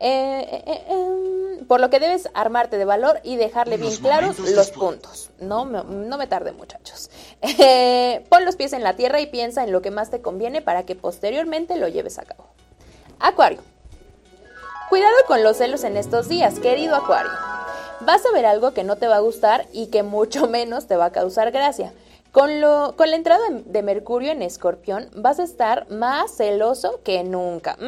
Eh, 0.00 0.62
eh, 0.66 0.84
em, 0.88 1.66
por 1.66 1.80
lo 1.80 1.88
que 1.88 2.00
debes 2.00 2.28
armarte 2.34 2.76
de 2.76 2.84
valor 2.84 3.20
y 3.22 3.36
dejarle 3.36 3.76
bien 3.76 3.96
claros 3.96 4.38
los 4.38 4.70
puntos. 4.70 5.30
No 5.38 5.64
me, 5.64 5.82
no 5.84 6.18
me 6.18 6.26
tarde, 6.26 6.52
muchachos. 6.52 7.10
pon 8.28 8.44
los 8.44 8.56
pies 8.56 8.72
en 8.72 8.82
la 8.82 8.96
tierra 8.96 9.20
y 9.20 9.26
piensa 9.26 9.64
en 9.64 9.72
lo 9.72 9.82
que 9.82 9.90
más 9.90 10.10
te 10.10 10.20
conviene 10.20 10.62
para 10.62 10.84
que 10.84 10.94
posteriormente 10.94 11.76
lo 11.76 11.88
lleves 11.88 12.18
a 12.18 12.22
cabo. 12.22 12.46
Acuario. 13.20 13.60
Cuidado 14.88 15.16
con 15.26 15.42
los 15.42 15.56
celos 15.56 15.82
en 15.84 15.96
estos 15.96 16.28
días, 16.28 16.58
querido 16.58 16.94
Acuario. 16.94 17.32
Vas 18.00 18.24
a 18.26 18.32
ver 18.32 18.44
algo 18.44 18.74
que 18.74 18.84
no 18.84 18.96
te 18.96 19.08
va 19.08 19.16
a 19.16 19.20
gustar 19.20 19.66
y 19.72 19.86
que 19.86 20.02
mucho 20.02 20.46
menos 20.48 20.86
te 20.86 20.96
va 20.96 21.06
a 21.06 21.12
causar 21.12 21.50
gracia. 21.50 21.92
Con, 22.34 22.60
la 22.60 23.14
entrada 23.14 23.44
de 23.64 23.82
Mercurio 23.84 24.32
en 24.32 24.42
Escorpión 24.42 25.08
vas 25.14 25.38
a 25.38 25.44
estar 25.44 25.88
más 25.88 26.36
celoso 26.36 26.98
que 27.04 27.22
nunca. 27.22 27.78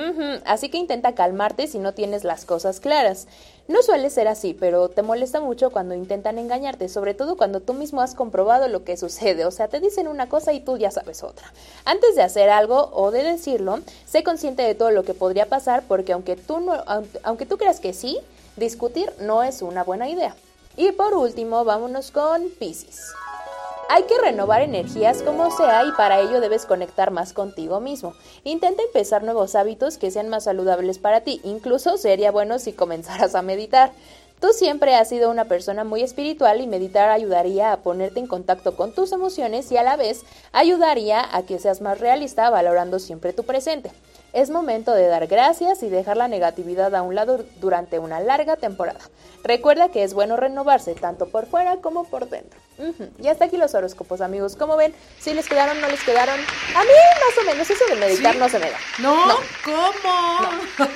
Así 0.44 0.68
que 0.68 0.78
intenta 0.78 1.16
calmarte 1.16 1.66
si 1.66 1.80
no 1.80 1.94
tienes 1.94 2.22
las 2.22 2.44
cosas 2.44 2.78
claras. 2.78 3.26
No 3.66 3.82
suele 3.82 4.08
ser 4.08 4.28
así, 4.28 4.54
pero 4.54 4.88
te 4.88 5.02
molesta 5.02 5.40
mucho 5.40 5.70
cuando 5.70 5.96
intentan 5.96 6.38
engañarte, 6.38 6.88
sobre 6.88 7.12
todo 7.12 7.36
cuando 7.36 7.58
tú 7.58 7.74
mismo 7.74 8.00
has 8.00 8.14
comprobado 8.14 8.68
lo 8.68 8.84
que 8.84 8.96
sucede. 8.96 9.46
O 9.46 9.50
sea, 9.50 9.66
te 9.66 9.80
dicen 9.80 10.06
una 10.06 10.28
cosa 10.28 10.52
y 10.52 10.60
tú 10.60 10.78
ya 10.78 10.92
sabes 10.92 11.24
otra. 11.24 11.52
Antes 11.84 12.14
de 12.14 12.22
hacer 12.22 12.48
algo 12.48 12.90
o 12.92 13.10
de 13.10 13.24
decirlo, 13.24 13.80
sé 14.04 14.22
consciente 14.22 14.62
de 14.62 14.76
todo 14.76 14.92
lo 14.92 15.02
que 15.02 15.14
podría 15.14 15.46
pasar 15.46 15.82
porque 15.88 16.12
aunque 16.12 16.36
tú, 16.36 16.70
aunque 17.24 17.46
tú 17.46 17.58
creas 17.58 17.80
que 17.80 17.92
sí, 17.92 18.20
discutir 18.54 19.12
no 19.18 19.42
es 19.42 19.60
una 19.60 19.82
buena 19.82 20.08
idea. 20.08 20.36
Y 20.76 20.92
por 20.92 21.14
último, 21.14 21.64
vámonos 21.64 22.12
con 22.12 22.48
Pisces. 22.60 23.10
Hay 23.88 24.02
que 24.02 24.18
renovar 24.18 24.62
energías 24.62 25.22
como 25.22 25.56
sea 25.56 25.84
y 25.84 25.92
para 25.92 26.20
ello 26.20 26.40
debes 26.40 26.66
conectar 26.66 27.12
más 27.12 27.32
contigo 27.32 27.80
mismo. 27.80 28.14
Intenta 28.42 28.82
empezar 28.82 29.22
nuevos 29.22 29.54
hábitos 29.54 29.96
que 29.96 30.10
sean 30.10 30.28
más 30.28 30.44
saludables 30.44 30.98
para 30.98 31.20
ti. 31.20 31.40
Incluso 31.44 31.96
sería 31.96 32.32
bueno 32.32 32.58
si 32.58 32.72
comenzaras 32.72 33.36
a 33.36 33.42
meditar. 33.42 33.92
Tú 34.40 34.48
siempre 34.52 34.96
has 34.96 35.08
sido 35.08 35.30
una 35.30 35.44
persona 35.44 35.84
muy 35.84 36.02
espiritual 36.02 36.60
y 36.60 36.66
meditar 36.66 37.10
ayudaría 37.10 37.72
a 37.72 37.78
ponerte 37.78 38.18
en 38.18 38.26
contacto 38.26 38.76
con 38.76 38.92
tus 38.92 39.12
emociones 39.12 39.70
y 39.70 39.76
a 39.76 39.82
la 39.82 39.96
vez 39.96 40.24
ayudaría 40.52 41.24
a 41.34 41.44
que 41.44 41.58
seas 41.58 41.80
más 41.80 42.00
realista 42.00 42.50
valorando 42.50 42.98
siempre 42.98 43.32
tu 43.32 43.44
presente. 43.44 43.92
Es 44.36 44.50
momento 44.50 44.92
de 44.92 45.06
dar 45.06 45.28
gracias 45.28 45.82
y 45.82 45.88
dejar 45.88 46.18
la 46.18 46.28
negatividad 46.28 46.94
a 46.94 47.00
un 47.00 47.14
lado 47.14 47.42
durante 47.58 47.98
una 47.98 48.20
larga 48.20 48.56
temporada. 48.56 49.00
Recuerda 49.42 49.88
que 49.88 50.04
es 50.04 50.12
bueno 50.12 50.36
renovarse 50.36 50.94
tanto 50.94 51.30
por 51.30 51.46
fuera 51.46 51.78
como 51.78 52.04
por 52.04 52.28
dentro. 52.28 52.60
Y 53.18 53.28
hasta 53.28 53.46
aquí 53.46 53.56
los 53.56 53.74
horóscopos, 53.74 54.20
amigos. 54.20 54.54
¿Cómo 54.54 54.76
ven? 54.76 54.92
¿Si 55.18 55.32
les 55.32 55.48
quedaron, 55.48 55.80
no 55.80 55.88
les 55.88 56.04
quedaron? 56.04 56.38
A 56.38 56.82
mí 56.82 56.90
más 56.90 57.38
o 57.42 57.46
menos 57.46 57.70
eso 57.70 57.82
de 57.88 57.96
meditar 57.96 58.36
no 58.36 58.50
se 58.50 58.58
me 58.58 58.70
da. 58.70 58.76
No, 58.98 59.16
¿cómo? 59.64 60.90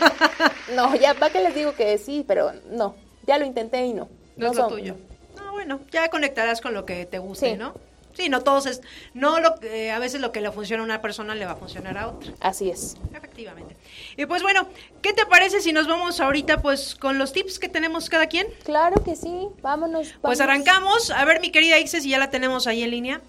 No. 0.75 0.95
ya, 0.97 1.15
¿para 1.15 1.33
qué 1.33 1.41
les 1.41 1.55
digo 1.55 1.73
que 1.73 1.97
sí? 1.97 2.27
Pero 2.29 2.53
no, 2.69 2.95
ya 3.27 3.39
lo 3.39 3.47
intenté 3.47 3.87
y 3.87 3.95
no. 3.95 4.11
No, 4.37 4.51
es 4.51 4.57
lo 4.59 4.69
tuyo. 4.69 4.97
No, 5.37 5.53
bueno, 5.53 5.81
ya 5.91 6.11
conectarás 6.11 6.61
con 6.61 6.75
lo 6.75 6.85
que 6.85 7.07
te 7.07 7.19
guste, 7.19 7.57
¿no? 7.57 7.73
Sí, 8.15 8.29
no 8.29 8.43
todos 8.43 8.67
es, 8.67 8.81
no 9.15 9.41
lo 9.41 9.49
a 9.51 9.99
veces 9.99 10.21
lo 10.21 10.33
que 10.33 10.41
le 10.41 10.51
funciona 10.53 10.83
a 10.83 10.85
una 10.85 11.01
persona 11.01 11.35
le 11.35 11.47
va 11.47 11.53
a 11.53 11.57
funcionar 11.57 11.97
a 11.97 12.09
otra. 12.09 12.33
Así 12.41 12.71
es. 12.71 12.97
Efectivamente. 13.15 13.77
Y 14.17 14.27
pues 14.27 14.43
bueno, 14.43 14.67
¿qué 15.03 15.13
te 15.13 15.25
parece 15.27 15.61
si 15.61 15.73
nos 15.73 15.87
vamos 15.87 16.21
ahorita 16.21 16.61
pues 16.61 16.95
con 16.95 17.19
los 17.19 17.33
tips 17.33 17.59
que 17.59 17.69
tenemos 17.69 18.09
cada 18.11 18.27
quien? 18.27 18.47
Claro 18.65 19.03
que 19.05 19.17
sí, 19.17 19.49
vámonos. 19.63 20.15
Pues 20.21 20.41
arrancamos. 20.41 21.11
A 21.11 21.25
ver, 21.25 21.41
mi 21.41 21.51
querida 21.51 21.79
Ixe, 21.79 22.01
si 22.01 22.11
ya 22.11 22.19
la 22.19 22.31
tenemos 22.31 22.67
ahí 22.67 22.83
en 22.83 22.91
línea. 22.91 23.21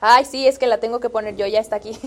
Ay, 0.00 0.24
sí, 0.24 0.46
es 0.46 0.58
que 0.58 0.66
la 0.66 0.78
tengo 0.78 1.00
que 1.00 1.08
poner 1.08 1.36
yo, 1.36 1.46
ya 1.46 1.60
está 1.60 1.76
aquí. 1.76 1.98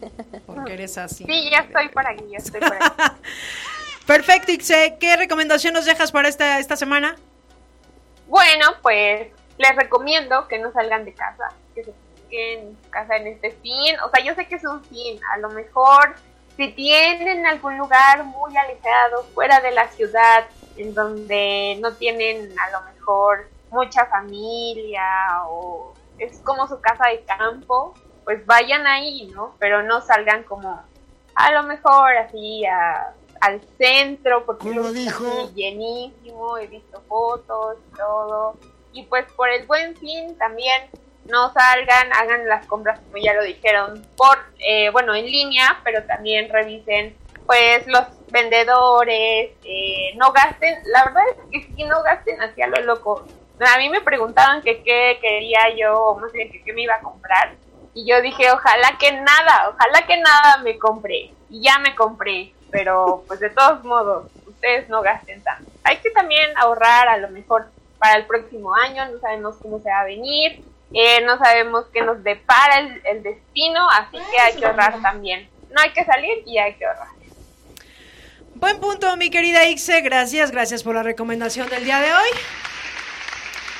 Porque 0.46 0.72
eres 0.72 0.96
así. 0.98 1.24
Sí, 1.24 1.50
ya 1.50 1.58
estoy 1.58 1.88
por 1.90 2.06
aquí, 2.06 2.24
ya 2.30 2.38
estoy 2.38 2.60
por 2.60 2.74
aquí. 2.74 2.86
Perfecto, 4.06 4.52
Ixe. 4.52 4.96
¿Qué 4.98 5.16
recomendación 5.16 5.74
nos 5.74 5.84
dejas 5.84 6.12
para 6.12 6.28
esta, 6.28 6.58
esta 6.58 6.76
semana? 6.76 7.16
Bueno, 8.26 8.66
pues 8.80 9.28
les 9.62 9.76
recomiendo 9.76 10.48
que 10.48 10.58
no 10.58 10.72
salgan 10.72 11.04
de 11.04 11.14
casa, 11.14 11.48
que 11.74 11.84
se 11.84 11.94
queden 12.28 12.68
en 12.68 12.74
casa 12.90 13.16
en 13.16 13.28
este 13.28 13.52
fin. 13.52 13.96
O 14.04 14.10
sea, 14.10 14.24
yo 14.24 14.34
sé 14.34 14.46
que 14.46 14.56
es 14.56 14.64
un 14.64 14.82
fin, 14.84 15.20
a 15.32 15.38
lo 15.38 15.50
mejor 15.50 16.16
si 16.56 16.72
tienen 16.72 17.46
algún 17.46 17.78
lugar 17.78 18.24
muy 18.24 18.56
alejado, 18.56 19.24
fuera 19.34 19.60
de 19.60 19.70
la 19.70 19.88
ciudad, 19.88 20.44
en 20.76 20.94
donde 20.94 21.78
no 21.80 21.92
tienen 21.94 22.52
a 22.58 22.70
lo 22.70 22.82
mejor 22.92 23.48
mucha 23.70 24.06
familia 24.06 25.04
o 25.46 25.94
es 26.18 26.40
como 26.40 26.66
su 26.66 26.80
casa 26.80 27.08
de 27.08 27.24
campo, 27.24 27.94
pues 28.24 28.44
vayan 28.44 28.86
ahí, 28.86 29.30
¿no? 29.34 29.54
Pero 29.58 29.82
no 29.82 30.00
salgan 30.02 30.42
como 30.42 30.82
a 31.34 31.52
lo 31.52 31.62
mejor 31.62 32.16
así 32.16 32.64
al 33.40 33.60
centro, 33.78 34.44
porque 34.44 34.68
dijo? 34.92 35.50
llenísimo, 35.54 36.58
he 36.58 36.66
visto 36.66 37.00
fotos 37.08 37.78
y 37.90 37.96
todo. 37.96 38.56
Y 38.92 39.04
pues 39.04 39.24
por 39.32 39.48
el 39.48 39.66
buen 39.66 39.96
fin 39.96 40.36
también 40.38 40.90
no 41.24 41.52
salgan, 41.52 42.12
hagan 42.12 42.48
las 42.48 42.66
compras 42.66 43.00
como 43.00 43.16
ya 43.16 43.34
lo 43.34 43.42
dijeron, 43.42 44.04
por, 44.16 44.38
eh, 44.58 44.90
bueno, 44.90 45.14
en 45.14 45.26
línea, 45.26 45.80
pero 45.84 46.02
también 46.04 46.48
revisen 46.50 47.16
pues 47.46 47.86
los 47.86 48.04
vendedores, 48.30 49.50
eh, 49.64 50.14
no 50.16 50.32
gasten, 50.32 50.78
la 50.86 51.04
verdad 51.04 51.22
es 51.50 51.66
que 51.66 51.74
si 51.74 51.84
no 51.84 52.02
gasten 52.02 52.40
hacia 52.40 52.66
lo 52.68 52.80
loco. 52.82 53.26
A 53.60 53.78
mí 53.78 53.88
me 53.88 54.00
preguntaban 54.00 54.62
que 54.62 54.82
qué 54.82 55.18
quería 55.20 55.74
yo, 55.76 56.00
o 56.00 56.18
más 56.18 56.32
bien 56.32 56.50
qué 56.50 56.72
me 56.72 56.82
iba 56.82 56.94
a 56.94 57.00
comprar, 57.00 57.54
y 57.94 58.08
yo 58.08 58.20
dije, 58.22 58.50
ojalá 58.50 58.96
que 58.98 59.12
nada, 59.12 59.70
ojalá 59.70 60.06
que 60.06 60.16
nada 60.16 60.58
me 60.58 60.78
compré, 60.78 61.32
y 61.50 61.62
ya 61.62 61.78
me 61.78 61.94
compré, 61.94 62.52
pero 62.70 63.22
pues 63.28 63.40
de 63.40 63.50
todos 63.50 63.84
modos, 63.84 64.30
ustedes 64.46 64.88
no 64.88 65.02
gasten 65.02 65.42
tanto. 65.42 65.70
Hay 65.84 65.98
que 65.98 66.10
también 66.10 66.56
ahorrar 66.56 67.08
a 67.08 67.18
lo 67.18 67.28
mejor 67.28 67.66
para 68.02 68.16
el 68.16 68.26
próximo 68.26 68.74
año, 68.74 69.08
no 69.12 69.20
sabemos 69.20 69.54
cómo 69.62 69.80
se 69.80 69.88
va 69.88 70.00
a 70.00 70.04
venir, 70.04 70.64
eh, 70.92 71.24
no 71.24 71.38
sabemos 71.38 71.84
qué 71.92 72.02
nos 72.02 72.24
depara 72.24 72.80
el, 73.04 73.22
destino, 73.22 73.88
así 73.90 74.18
que 74.32 74.40
hay 74.40 74.56
que 74.56 74.66
ahorrar 74.66 75.00
también. 75.00 75.48
No 75.70 75.80
hay 75.80 75.92
que 75.92 76.04
salir 76.04 76.42
y 76.44 76.58
hay 76.58 76.74
que 76.74 76.84
ahorrar. 76.84 77.06
Buen 78.56 78.80
punto, 78.80 79.16
mi 79.16 79.30
querida 79.30 79.66
Ixe. 79.66 80.00
Gracias, 80.00 80.50
gracias 80.50 80.82
por 80.82 80.96
la 80.96 81.04
recomendación 81.04 81.68
del 81.68 81.84
día 81.84 82.00
de 82.00 82.12
hoy. 82.12 82.28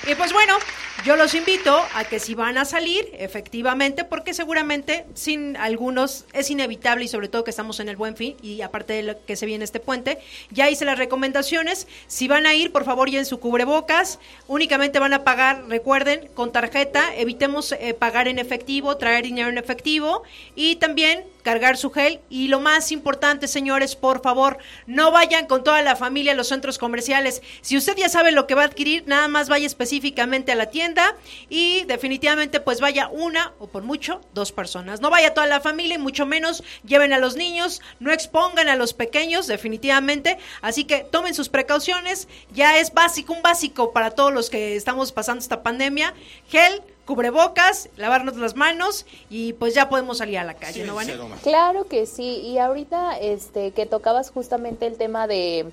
Y 0.08 0.16
pues 0.16 0.32
bueno, 0.32 0.58
yo 1.04 1.14
los 1.16 1.32
invito 1.34 1.80
a 1.94 2.04
que 2.04 2.18
si 2.18 2.34
van 2.34 2.58
a 2.58 2.64
salir, 2.64 3.08
efectivamente, 3.12 4.04
porque 4.04 4.34
seguramente 4.34 5.04
sin 5.14 5.56
algunos 5.56 6.24
es 6.32 6.50
inevitable 6.50 7.04
y 7.04 7.08
sobre 7.08 7.28
todo 7.28 7.44
que 7.44 7.50
estamos 7.50 7.78
en 7.78 7.88
el 7.88 7.96
buen 7.96 8.16
fin 8.16 8.36
y 8.42 8.62
aparte 8.62 8.94
de 8.94 9.02
lo 9.04 9.24
que 9.24 9.36
se 9.36 9.46
viene 9.46 9.64
este 9.64 9.78
puente, 9.78 10.18
ya 10.50 10.68
hice 10.70 10.84
las 10.84 10.98
recomendaciones. 10.98 11.86
Si 12.08 12.26
van 12.26 12.46
a 12.46 12.54
ir, 12.54 12.72
por 12.72 12.84
favor, 12.84 13.10
ya 13.10 13.20
en 13.20 13.26
su 13.26 13.38
cubrebocas, 13.38 14.18
únicamente 14.48 14.98
van 14.98 15.12
a 15.12 15.22
pagar, 15.22 15.66
recuerden, 15.68 16.28
con 16.34 16.50
tarjeta, 16.50 17.14
evitemos 17.14 17.70
eh, 17.72 17.94
pagar 17.94 18.26
en 18.26 18.40
efectivo, 18.40 18.96
traer 18.96 19.24
dinero 19.24 19.48
en 19.48 19.58
efectivo. 19.58 20.24
Y 20.56 20.76
también 20.76 21.24
cargar 21.42 21.76
su 21.76 21.90
gel 21.90 22.20
y 22.30 22.48
lo 22.48 22.60
más 22.60 22.92
importante, 22.92 23.48
señores, 23.48 23.96
por 23.96 24.22
favor, 24.22 24.58
no 24.86 25.10
vayan 25.10 25.46
con 25.46 25.64
toda 25.64 25.82
la 25.82 25.96
familia 25.96 26.32
a 26.32 26.34
los 26.34 26.48
centros 26.48 26.78
comerciales. 26.78 27.42
Si 27.60 27.76
usted 27.76 27.96
ya 27.96 28.08
sabe 28.08 28.32
lo 28.32 28.46
que 28.46 28.54
va 28.54 28.62
a 28.62 28.66
adquirir, 28.66 29.04
nada 29.06 29.28
más 29.28 29.48
vaya 29.48 29.66
específicamente 29.66 30.52
a 30.52 30.54
la 30.54 30.66
tienda 30.66 31.16
y 31.48 31.84
definitivamente 31.84 32.60
pues 32.60 32.80
vaya 32.80 33.08
una 33.08 33.52
o 33.58 33.66
por 33.66 33.82
mucho 33.82 34.20
dos 34.34 34.52
personas. 34.52 35.00
No 35.00 35.10
vaya 35.10 35.34
toda 35.34 35.46
la 35.46 35.60
familia 35.60 35.96
y 35.96 35.98
mucho 35.98 36.26
menos 36.26 36.62
lleven 36.84 37.12
a 37.12 37.18
los 37.18 37.36
niños, 37.36 37.80
no 38.00 38.12
expongan 38.12 38.68
a 38.68 38.76
los 38.76 38.94
pequeños 38.94 39.46
definitivamente, 39.46 40.38
así 40.60 40.84
que 40.84 41.06
tomen 41.10 41.34
sus 41.34 41.48
precauciones, 41.48 42.28
ya 42.52 42.78
es 42.78 42.92
básico, 42.92 43.32
un 43.32 43.42
básico 43.42 43.92
para 43.92 44.10
todos 44.10 44.32
los 44.32 44.50
que 44.50 44.76
estamos 44.76 45.12
pasando 45.12 45.40
esta 45.40 45.62
pandemia, 45.62 46.14
gel, 46.48 46.82
cubrebocas, 47.06 47.88
lavarnos 47.96 48.36
las 48.36 48.56
manos 48.56 49.06
y 49.28 49.54
pues 49.54 49.74
ya 49.74 49.88
podemos 49.88 50.18
salir 50.18 50.38
a 50.38 50.44
la 50.44 50.54
calle, 50.54 50.84
¿no, 50.84 50.94
Vane? 50.94 51.14
Claro 51.42 51.86
que 51.86 52.06
sí, 52.06 52.40
y 52.40 52.58
ahorita 52.58 53.18
este 53.18 53.72
que 53.72 53.86
tocabas 53.86 54.30
justamente 54.30 54.86
el 54.86 54.96
tema 54.96 55.26
de 55.26 55.66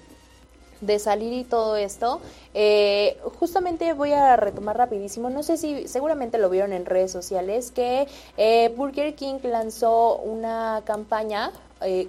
de 0.81 0.99
salir 0.99 1.33
y 1.33 1.43
todo 1.43 1.75
esto, 1.75 2.21
eh, 2.53 3.17
justamente 3.39 3.93
voy 3.93 4.13
a 4.13 4.35
retomar 4.35 4.77
rapidísimo, 4.77 5.29
no 5.29 5.43
sé 5.43 5.57
si 5.57 5.87
seguramente 5.87 6.37
lo 6.37 6.49
vieron 6.49 6.73
en 6.73 6.85
redes 6.85 7.11
sociales, 7.11 7.71
que 7.71 8.07
eh, 8.37 8.73
Burger 8.75 9.13
King 9.15 9.39
lanzó 9.43 10.15
una 10.17 10.81
campaña 10.85 11.51
eh, 11.81 12.07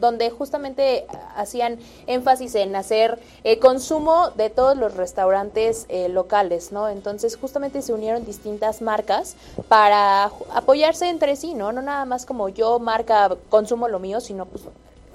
donde 0.00 0.30
justamente 0.30 1.06
hacían 1.36 1.78
énfasis 2.06 2.54
en 2.54 2.74
hacer 2.76 3.18
eh, 3.44 3.58
consumo 3.58 4.30
de 4.30 4.50
todos 4.50 4.76
los 4.76 4.94
restaurantes 4.94 5.86
eh, 5.88 6.08
locales, 6.08 6.72
¿no? 6.72 6.88
Entonces 6.88 7.36
justamente 7.36 7.82
se 7.82 7.92
unieron 7.92 8.24
distintas 8.24 8.82
marcas 8.82 9.36
para 9.68 10.30
apoyarse 10.54 11.08
entre 11.08 11.36
sí, 11.36 11.54
¿no? 11.54 11.72
No 11.72 11.82
nada 11.82 12.04
más 12.04 12.26
como 12.26 12.48
yo 12.48 12.78
marca 12.78 13.36
consumo 13.48 13.88
lo 13.88 13.98
mío, 13.98 14.20
sino 14.20 14.46
pues 14.46 14.64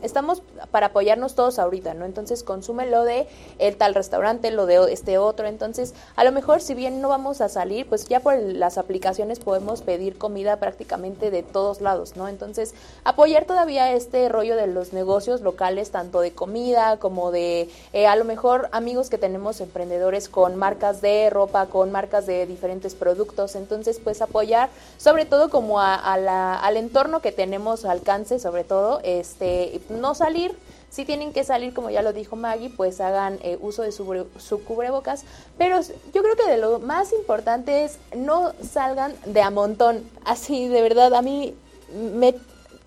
estamos 0.02 0.42
para 0.72 0.88
apoyarnos 0.88 1.36
todos 1.36 1.60
ahorita, 1.60 1.94
¿no? 1.94 2.06
Entonces 2.06 2.44
consume 2.44 2.90
lo 2.90 3.04
de 3.04 3.28
el 3.60 3.76
tal 3.78 3.94
restaurante, 3.94 4.52
lo 4.52 4.66
de 4.66 4.92
este 4.92 5.18
otro. 5.18 5.48
Entonces, 5.48 5.94
a 6.16 6.24
lo 6.24 6.32
mejor 6.32 6.62
si 6.62 6.74
bien 6.74 7.02
no 7.02 7.10
vamos 7.10 7.42
a 7.42 7.50
salir, 7.50 7.88
pues 7.88 8.08
ya 8.08 8.20
por 8.20 8.38
las 8.38 8.78
aplicaciones 8.78 9.40
podemos 9.40 9.82
pedir 9.82 10.18
comida 10.18 10.58
prácticamente 10.58 11.32
de 11.32 11.44
todos 11.44 11.82
lados, 11.82 12.16
¿no? 12.16 12.28
Entonces, 12.28 12.74
apoyar 13.04 13.46
todavía 13.46 13.94
este 13.94 14.30
rollo 14.30 14.56
de 14.56 14.68
los 14.68 14.94
negocios 14.94 15.42
locales, 15.42 15.92
tanto 15.92 16.22
de 16.22 16.32
comida 16.32 16.98
como 16.98 17.32
de 17.32 17.70
eh, 17.94 18.08
a 18.08 18.16
lo 18.16 18.26
mejor 18.26 18.70
amigos 18.72 19.10
que 19.10 19.18
tenemos 19.18 19.62
emprendedores 19.62 20.30
con 20.30 20.56
marcas 20.56 21.02
de 21.02 21.30
ropa, 21.30 21.68
con 21.68 21.92
marcas 21.92 22.26
de 22.26 22.46
diferentes 22.46 22.96
productos. 22.96 23.56
Entonces, 23.56 24.00
pues 24.04 24.22
apoyar 24.22 24.70
sobre 24.98 25.26
todo 25.26 25.50
como 25.50 25.80
a, 25.80 26.18
la, 26.18 26.58
al 26.60 26.78
entorno 26.78 27.22
que 27.22 27.32
tenemos 27.32 27.86
alcance, 27.86 28.40
sobre 28.40 28.64
todo, 28.64 29.00
este 29.04 29.76
no 29.92 30.16
salir. 30.16 30.56
Si 30.90 31.06
tienen 31.06 31.32
que 31.32 31.44
salir, 31.44 31.74
como 31.74 31.90
ya 31.90 32.02
lo 32.02 32.12
dijo 32.12 32.36
Maggie, 32.36 32.70
pues 32.70 33.00
hagan 33.00 33.40
eh, 33.44 33.58
uso 33.62 33.82
de 33.82 33.92
su, 33.92 34.28
su, 34.38 34.64
cubrebocas. 34.64 35.24
Pero 35.58 35.80
yo 36.14 36.22
creo 36.22 36.36
que 36.36 36.50
de 36.50 36.58
lo 36.58 36.80
más 36.80 37.14
importante 37.14 37.86
es 37.86 37.98
no 38.16 38.54
salgan 38.62 39.16
de 39.26 39.42
a 39.42 39.50
montón. 39.50 40.04
Así, 40.26 40.68
de 40.68 40.82
verdad, 40.82 41.14
a 41.14 41.22
mí 41.22 41.56
me... 41.94 42.36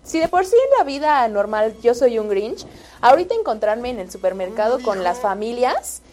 Si 0.03 0.19
de 0.19 0.27
por 0.27 0.45
sí 0.45 0.55
en 0.55 0.77
la 0.77 0.83
vida 0.83 1.27
normal 1.29 1.75
yo 1.81 1.95
soy 1.95 2.19
un 2.19 2.29
Grinch, 2.29 2.67
ahorita 3.01 3.33
encontrarme 3.33 3.89
en 3.89 3.99
el 3.99 4.11
supermercado 4.11 4.79
con 4.83 5.03
las 5.03 5.19
familias 5.19 6.03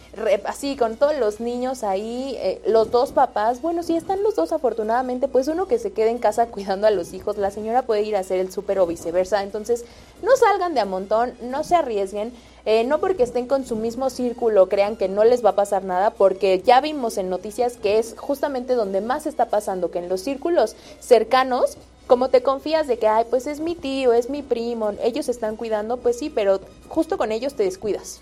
así 0.44 0.76
con 0.76 0.96
todos 0.96 1.16
los 1.18 1.40
niños 1.40 1.82
ahí, 1.82 2.36
eh, 2.38 2.60
los 2.66 2.90
dos 2.90 3.12
papás, 3.12 3.62
bueno, 3.62 3.82
si 3.82 3.96
están 3.96 4.22
los 4.22 4.36
dos 4.36 4.52
afortunadamente, 4.52 5.26
pues 5.26 5.48
uno 5.48 5.66
que 5.66 5.78
se 5.78 5.92
quede 5.92 6.10
en 6.10 6.18
casa 6.18 6.46
cuidando 6.50 6.86
a 6.86 6.90
los 6.90 7.14
hijos, 7.14 7.38
la 7.38 7.50
señora 7.50 7.82
puede 7.82 8.02
ir 8.02 8.16
a 8.16 8.20
hacer 8.20 8.38
el 8.38 8.52
súper 8.52 8.78
o 8.78 8.86
viceversa, 8.86 9.42
entonces 9.42 9.84
no 10.22 10.36
salgan 10.36 10.74
de 10.74 10.80
a 10.80 10.84
montón, 10.84 11.32
no 11.42 11.64
se 11.64 11.74
arriesguen. 11.74 12.32
Eh, 12.64 12.84
no 12.84 13.00
porque 13.00 13.24
estén 13.24 13.48
con 13.48 13.66
su 13.66 13.74
mismo 13.74 14.08
círculo 14.08 14.68
crean 14.68 14.96
que 14.96 15.08
no 15.08 15.24
les 15.24 15.44
va 15.44 15.50
a 15.50 15.56
pasar 15.56 15.82
nada, 15.82 16.10
porque 16.10 16.62
ya 16.64 16.80
vimos 16.80 17.18
en 17.18 17.28
noticias 17.28 17.76
que 17.76 17.98
es 17.98 18.14
justamente 18.16 18.74
donde 18.74 19.00
más 19.00 19.26
está 19.26 19.46
pasando, 19.46 19.90
que 19.90 19.98
en 19.98 20.08
los 20.08 20.20
círculos 20.20 20.76
cercanos 21.00 21.76
como 22.06 22.28
te 22.28 22.42
confías 22.42 22.86
de 22.86 22.98
que, 22.98 23.08
ay, 23.08 23.24
pues 23.30 23.48
es 23.48 23.58
mi 23.58 23.74
tío, 23.74 24.12
es 24.12 24.30
mi 24.30 24.42
primo, 24.42 24.92
ellos 25.02 25.28
están 25.28 25.56
cuidando, 25.56 25.96
pues 25.96 26.18
sí, 26.18 26.30
pero 26.30 26.60
justo 26.88 27.18
con 27.18 27.32
ellos 27.32 27.54
te 27.54 27.64
descuidas. 27.64 28.20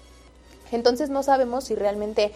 Entonces 0.72 1.10
no 1.10 1.22
sabemos 1.22 1.64
si 1.64 1.74
realmente 1.74 2.32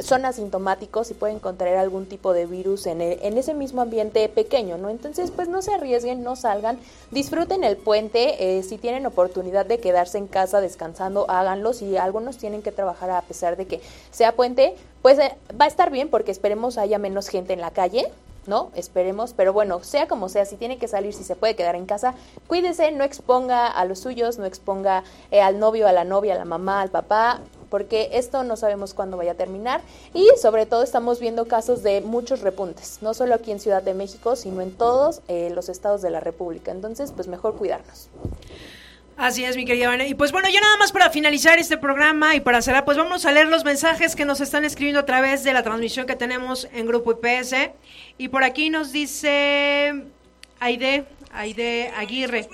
son 0.00 0.24
asintomáticos 0.24 1.10
y 1.10 1.14
pueden 1.14 1.38
contraer 1.38 1.76
algún 1.76 2.06
tipo 2.06 2.32
de 2.32 2.46
virus 2.46 2.86
en, 2.86 3.00
en, 3.00 3.38
ese 3.38 3.54
mismo 3.54 3.82
ambiente 3.82 4.28
pequeño, 4.28 4.78
¿no? 4.78 4.90
Entonces, 4.90 5.30
pues 5.30 5.48
no 5.48 5.62
se 5.62 5.72
arriesguen, 5.72 6.22
no 6.22 6.36
salgan, 6.36 6.78
disfruten 7.10 7.64
el 7.64 7.76
puente, 7.76 8.58
eh, 8.58 8.62
si 8.62 8.78
tienen 8.78 9.06
oportunidad 9.06 9.66
de 9.66 9.78
quedarse 9.78 10.18
en 10.18 10.26
casa 10.26 10.60
descansando, 10.60 11.28
háganlo, 11.28 11.72
si 11.72 11.96
algunos 11.96 12.36
tienen 12.36 12.62
que 12.62 12.70
trabajar 12.70 13.10
a 13.10 13.22
pesar 13.22 13.56
de 13.56 13.66
que 13.66 13.80
sea 14.10 14.36
puente, 14.36 14.76
pues 15.02 15.18
eh, 15.18 15.34
va 15.58 15.64
a 15.64 15.68
estar 15.68 15.90
bien 15.90 16.08
porque 16.08 16.30
esperemos 16.30 16.78
haya 16.78 16.98
menos 16.98 17.28
gente 17.28 17.52
en 17.52 17.60
la 17.60 17.70
calle, 17.70 18.12
¿no? 18.46 18.70
Esperemos, 18.74 19.32
pero 19.34 19.52
bueno, 19.52 19.82
sea 19.82 20.06
como 20.06 20.28
sea, 20.28 20.44
si 20.44 20.56
tiene 20.56 20.78
que 20.78 20.88
salir, 20.88 21.12
si 21.12 21.24
se 21.24 21.34
puede 21.34 21.56
quedar 21.56 21.74
en 21.74 21.86
casa, 21.86 22.14
cuídese, 22.46 22.92
no 22.92 23.04
exponga 23.04 23.66
a 23.66 23.84
los 23.84 23.98
suyos, 23.98 24.38
no 24.38 24.44
exponga 24.44 25.02
eh, 25.30 25.40
al 25.40 25.58
novio, 25.58 25.88
a 25.88 25.92
la 25.92 26.04
novia, 26.04 26.34
a 26.34 26.38
la 26.38 26.44
mamá, 26.44 26.80
al 26.80 26.90
papá, 26.90 27.40
porque 27.70 28.10
esto 28.12 28.42
no 28.44 28.56
sabemos 28.56 28.94
cuándo 28.94 29.16
vaya 29.16 29.32
a 29.32 29.34
terminar 29.34 29.80
y 30.14 30.28
sobre 30.40 30.66
todo 30.66 30.82
estamos 30.82 31.20
viendo 31.20 31.46
casos 31.46 31.82
de 31.82 32.00
muchos 32.00 32.40
repuntes, 32.40 32.98
no 33.00 33.14
solo 33.14 33.34
aquí 33.34 33.50
en 33.50 33.60
Ciudad 33.60 33.82
de 33.82 33.94
México, 33.94 34.36
sino 34.36 34.60
en 34.60 34.72
todos 34.72 35.22
eh, 35.28 35.50
los 35.54 35.68
estados 35.68 36.02
de 36.02 36.10
la 36.10 36.20
República. 36.20 36.70
Entonces, 36.70 37.12
pues 37.12 37.28
mejor 37.28 37.56
cuidarnos. 37.56 38.08
Así 39.18 39.44
es, 39.44 39.56
mi 39.56 39.64
querida 39.64 39.88
Vane. 39.88 40.06
Y 40.06 40.14
pues 40.14 40.30
bueno, 40.30 40.48
ya 40.48 40.60
nada 40.60 40.76
más 40.76 40.92
para 40.92 41.10
finalizar 41.10 41.58
este 41.58 41.76
programa 41.76 42.36
y 42.36 42.40
para 42.40 42.62
cerrar, 42.62 42.84
pues 42.84 42.96
vamos 42.96 43.26
a 43.26 43.32
leer 43.32 43.48
los 43.48 43.64
mensajes 43.64 44.14
que 44.14 44.24
nos 44.24 44.40
están 44.40 44.64
escribiendo 44.64 45.00
a 45.00 45.06
través 45.06 45.42
de 45.42 45.52
la 45.52 45.64
transmisión 45.64 46.06
que 46.06 46.14
tenemos 46.14 46.68
en 46.72 46.86
Grupo 46.86 47.10
IPS. 47.10 47.72
Y 48.16 48.28
por 48.28 48.44
aquí 48.44 48.70
nos 48.70 48.92
dice 48.92 50.04
Aide, 50.60 51.04
Aide 51.32 51.92
Aguirre. 51.96 52.48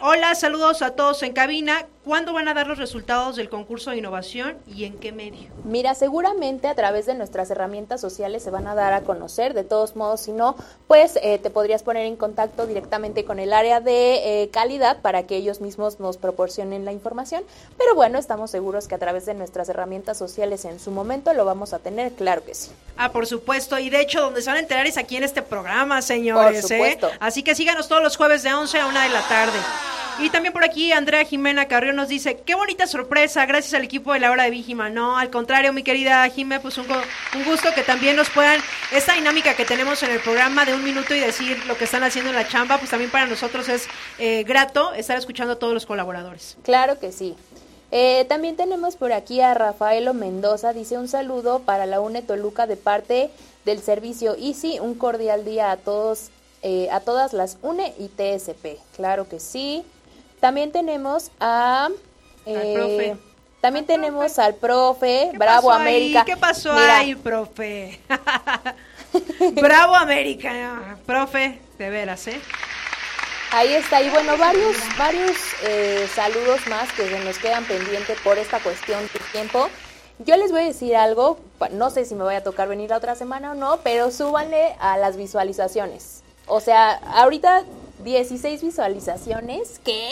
Hola, 0.00 0.36
saludos 0.36 0.82
a 0.82 0.92
todos 0.94 1.24
en 1.24 1.32
cabina. 1.32 1.88
¿Cuándo 2.08 2.32
van 2.32 2.48
a 2.48 2.54
dar 2.54 2.66
los 2.66 2.78
resultados 2.78 3.36
del 3.36 3.50
concurso 3.50 3.90
de 3.90 3.98
innovación 3.98 4.56
y 4.66 4.84
en 4.84 4.94
qué 4.94 5.12
medio? 5.12 5.50
Mira, 5.64 5.94
seguramente 5.94 6.66
a 6.66 6.74
través 6.74 7.04
de 7.04 7.12
nuestras 7.12 7.50
herramientas 7.50 8.00
sociales 8.00 8.42
se 8.42 8.50
van 8.50 8.66
a 8.66 8.74
dar 8.74 8.94
a 8.94 9.02
conocer. 9.02 9.52
De 9.52 9.62
todos 9.62 9.94
modos, 9.94 10.22
si 10.22 10.32
no, 10.32 10.56
pues 10.86 11.18
eh, 11.22 11.38
te 11.38 11.50
podrías 11.50 11.82
poner 11.82 12.06
en 12.06 12.16
contacto 12.16 12.66
directamente 12.66 13.26
con 13.26 13.38
el 13.38 13.52
área 13.52 13.82
de 13.82 14.42
eh, 14.42 14.48
calidad 14.48 15.02
para 15.02 15.24
que 15.24 15.36
ellos 15.36 15.60
mismos 15.60 16.00
nos 16.00 16.16
proporcionen 16.16 16.86
la 16.86 16.92
información. 16.92 17.42
Pero 17.76 17.94
bueno, 17.94 18.18
estamos 18.18 18.50
seguros 18.50 18.88
que 18.88 18.94
a 18.94 18.98
través 18.98 19.26
de 19.26 19.34
nuestras 19.34 19.68
herramientas 19.68 20.16
sociales 20.16 20.64
en 20.64 20.80
su 20.80 20.90
momento 20.90 21.34
lo 21.34 21.44
vamos 21.44 21.74
a 21.74 21.78
tener, 21.78 22.12
claro 22.12 22.42
que 22.42 22.54
sí. 22.54 22.70
Ah, 22.96 23.12
por 23.12 23.26
supuesto. 23.26 23.78
Y 23.78 23.90
de 23.90 24.00
hecho, 24.00 24.22
donde 24.22 24.40
se 24.40 24.48
van 24.48 24.56
a 24.56 24.60
enterar 24.60 24.86
es 24.86 24.96
aquí 24.96 25.18
en 25.18 25.24
este 25.24 25.42
programa, 25.42 26.00
señores. 26.00 26.62
Por 26.62 26.72
¿eh? 26.72 26.78
supuesto. 26.78 27.10
Así 27.20 27.42
que 27.42 27.54
síganos 27.54 27.86
todos 27.86 28.02
los 28.02 28.16
jueves 28.16 28.42
de 28.44 28.54
11 28.54 28.80
a 28.80 28.86
1 28.86 28.98
de 28.98 29.08
la 29.10 29.28
tarde. 29.28 29.58
Y 30.20 30.30
también 30.30 30.52
por 30.52 30.64
aquí 30.64 30.90
Andrea 30.90 31.24
Jimena 31.24 31.68
Carrión 31.68 31.97
nos 31.98 32.08
dice, 32.08 32.40
qué 32.46 32.54
bonita 32.54 32.86
sorpresa, 32.86 33.44
gracias 33.44 33.74
al 33.74 33.82
equipo 33.82 34.12
de 34.12 34.20
la 34.20 34.30
hora 34.30 34.44
de 34.44 34.50
Víjima. 34.50 34.88
No, 34.88 35.18
al 35.18 35.30
contrario, 35.30 35.72
mi 35.72 35.82
querida 35.82 36.28
Jimé, 36.28 36.60
pues 36.60 36.78
un, 36.78 36.86
un, 36.88 37.44
gusto 37.44 37.70
que 37.74 37.82
también 37.82 38.14
nos 38.14 38.30
puedan, 38.30 38.60
esta 38.92 39.14
dinámica 39.14 39.54
que 39.54 39.64
tenemos 39.64 40.00
en 40.04 40.12
el 40.12 40.20
programa 40.20 40.64
de 40.64 40.74
un 40.74 40.84
minuto 40.84 41.12
y 41.12 41.18
decir 41.18 41.58
lo 41.66 41.76
que 41.76 41.84
están 41.84 42.04
haciendo 42.04 42.30
en 42.30 42.36
la 42.36 42.46
chamba, 42.46 42.78
pues 42.78 42.88
también 42.88 43.10
para 43.10 43.26
nosotros 43.26 43.68
es 43.68 43.88
eh, 44.20 44.44
grato 44.44 44.92
estar 44.94 45.18
escuchando 45.18 45.54
a 45.54 45.58
todos 45.58 45.74
los 45.74 45.86
colaboradores. 45.86 46.56
Claro 46.62 47.00
que 47.00 47.10
sí. 47.10 47.34
Eh, 47.90 48.26
también 48.28 48.54
tenemos 48.54 48.94
por 48.94 49.12
aquí 49.12 49.40
a 49.40 49.54
Rafaelo 49.54 50.14
Mendoza, 50.14 50.72
dice 50.72 50.98
un 50.98 51.08
saludo 51.08 51.58
para 51.60 51.84
la 51.84 52.00
UNE 52.00 52.22
Toluca 52.22 52.68
de 52.68 52.76
parte 52.76 53.28
del 53.64 53.82
servicio 53.82 54.36
Easy, 54.36 54.78
un 54.78 54.94
cordial 54.94 55.44
día 55.44 55.72
a 55.72 55.76
todos, 55.76 56.30
eh, 56.62 56.88
a 56.92 57.00
todas 57.00 57.32
las 57.32 57.58
UNE 57.62 57.92
y 57.98 58.06
TSP. 58.06 58.78
Claro 58.94 59.28
que 59.28 59.40
sí. 59.40 59.84
También 60.40 60.72
tenemos 60.72 61.30
a... 61.40 61.88
Eh, 62.46 63.16
también 63.60 63.86
tenemos 63.86 64.38
al 64.38 64.54
profe, 64.54 65.32
Bravo 65.34 65.72
América. 65.72 66.24
¿Qué 66.24 66.36
pasó 66.36 66.72
ahí, 66.72 67.14
profe? 67.16 68.00
Bravo 69.60 69.96
América, 69.96 70.96
profe, 71.04 71.60
de 71.76 71.90
veras, 71.90 72.28
¿eh? 72.28 72.40
Ahí 73.50 73.74
está, 73.74 74.02
y 74.02 74.10
bueno, 74.10 74.36
varios, 74.36 74.76
varios 74.98 75.36
eh, 75.64 76.06
saludos 76.14 76.66
más 76.68 76.92
que 76.92 77.08
se 77.08 77.18
nos 77.24 77.38
quedan 77.38 77.64
pendientes 77.64 78.20
por 78.20 78.38
esta 78.38 78.60
cuestión 78.60 79.02
de 79.02 79.20
tiempo. 79.32 79.68
Yo 80.18 80.36
les 80.36 80.52
voy 80.52 80.62
a 80.62 80.66
decir 80.66 80.94
algo, 80.94 81.38
no 81.72 81.90
sé 81.90 82.04
si 82.04 82.14
me 82.14 82.24
voy 82.24 82.34
a 82.34 82.42
tocar 82.42 82.68
venir 82.68 82.90
la 82.90 82.98
otra 82.98 83.14
semana 83.14 83.52
o 83.52 83.54
no, 83.54 83.78
pero 83.82 84.10
súbanle 84.10 84.76
a 84.80 84.98
las 84.98 85.16
visualizaciones. 85.16 86.22
O 86.46 86.60
sea, 86.60 86.92
ahorita 87.14 87.64
16 88.04 88.62
visualizaciones. 88.62 89.80
¿Qué? 89.84 90.10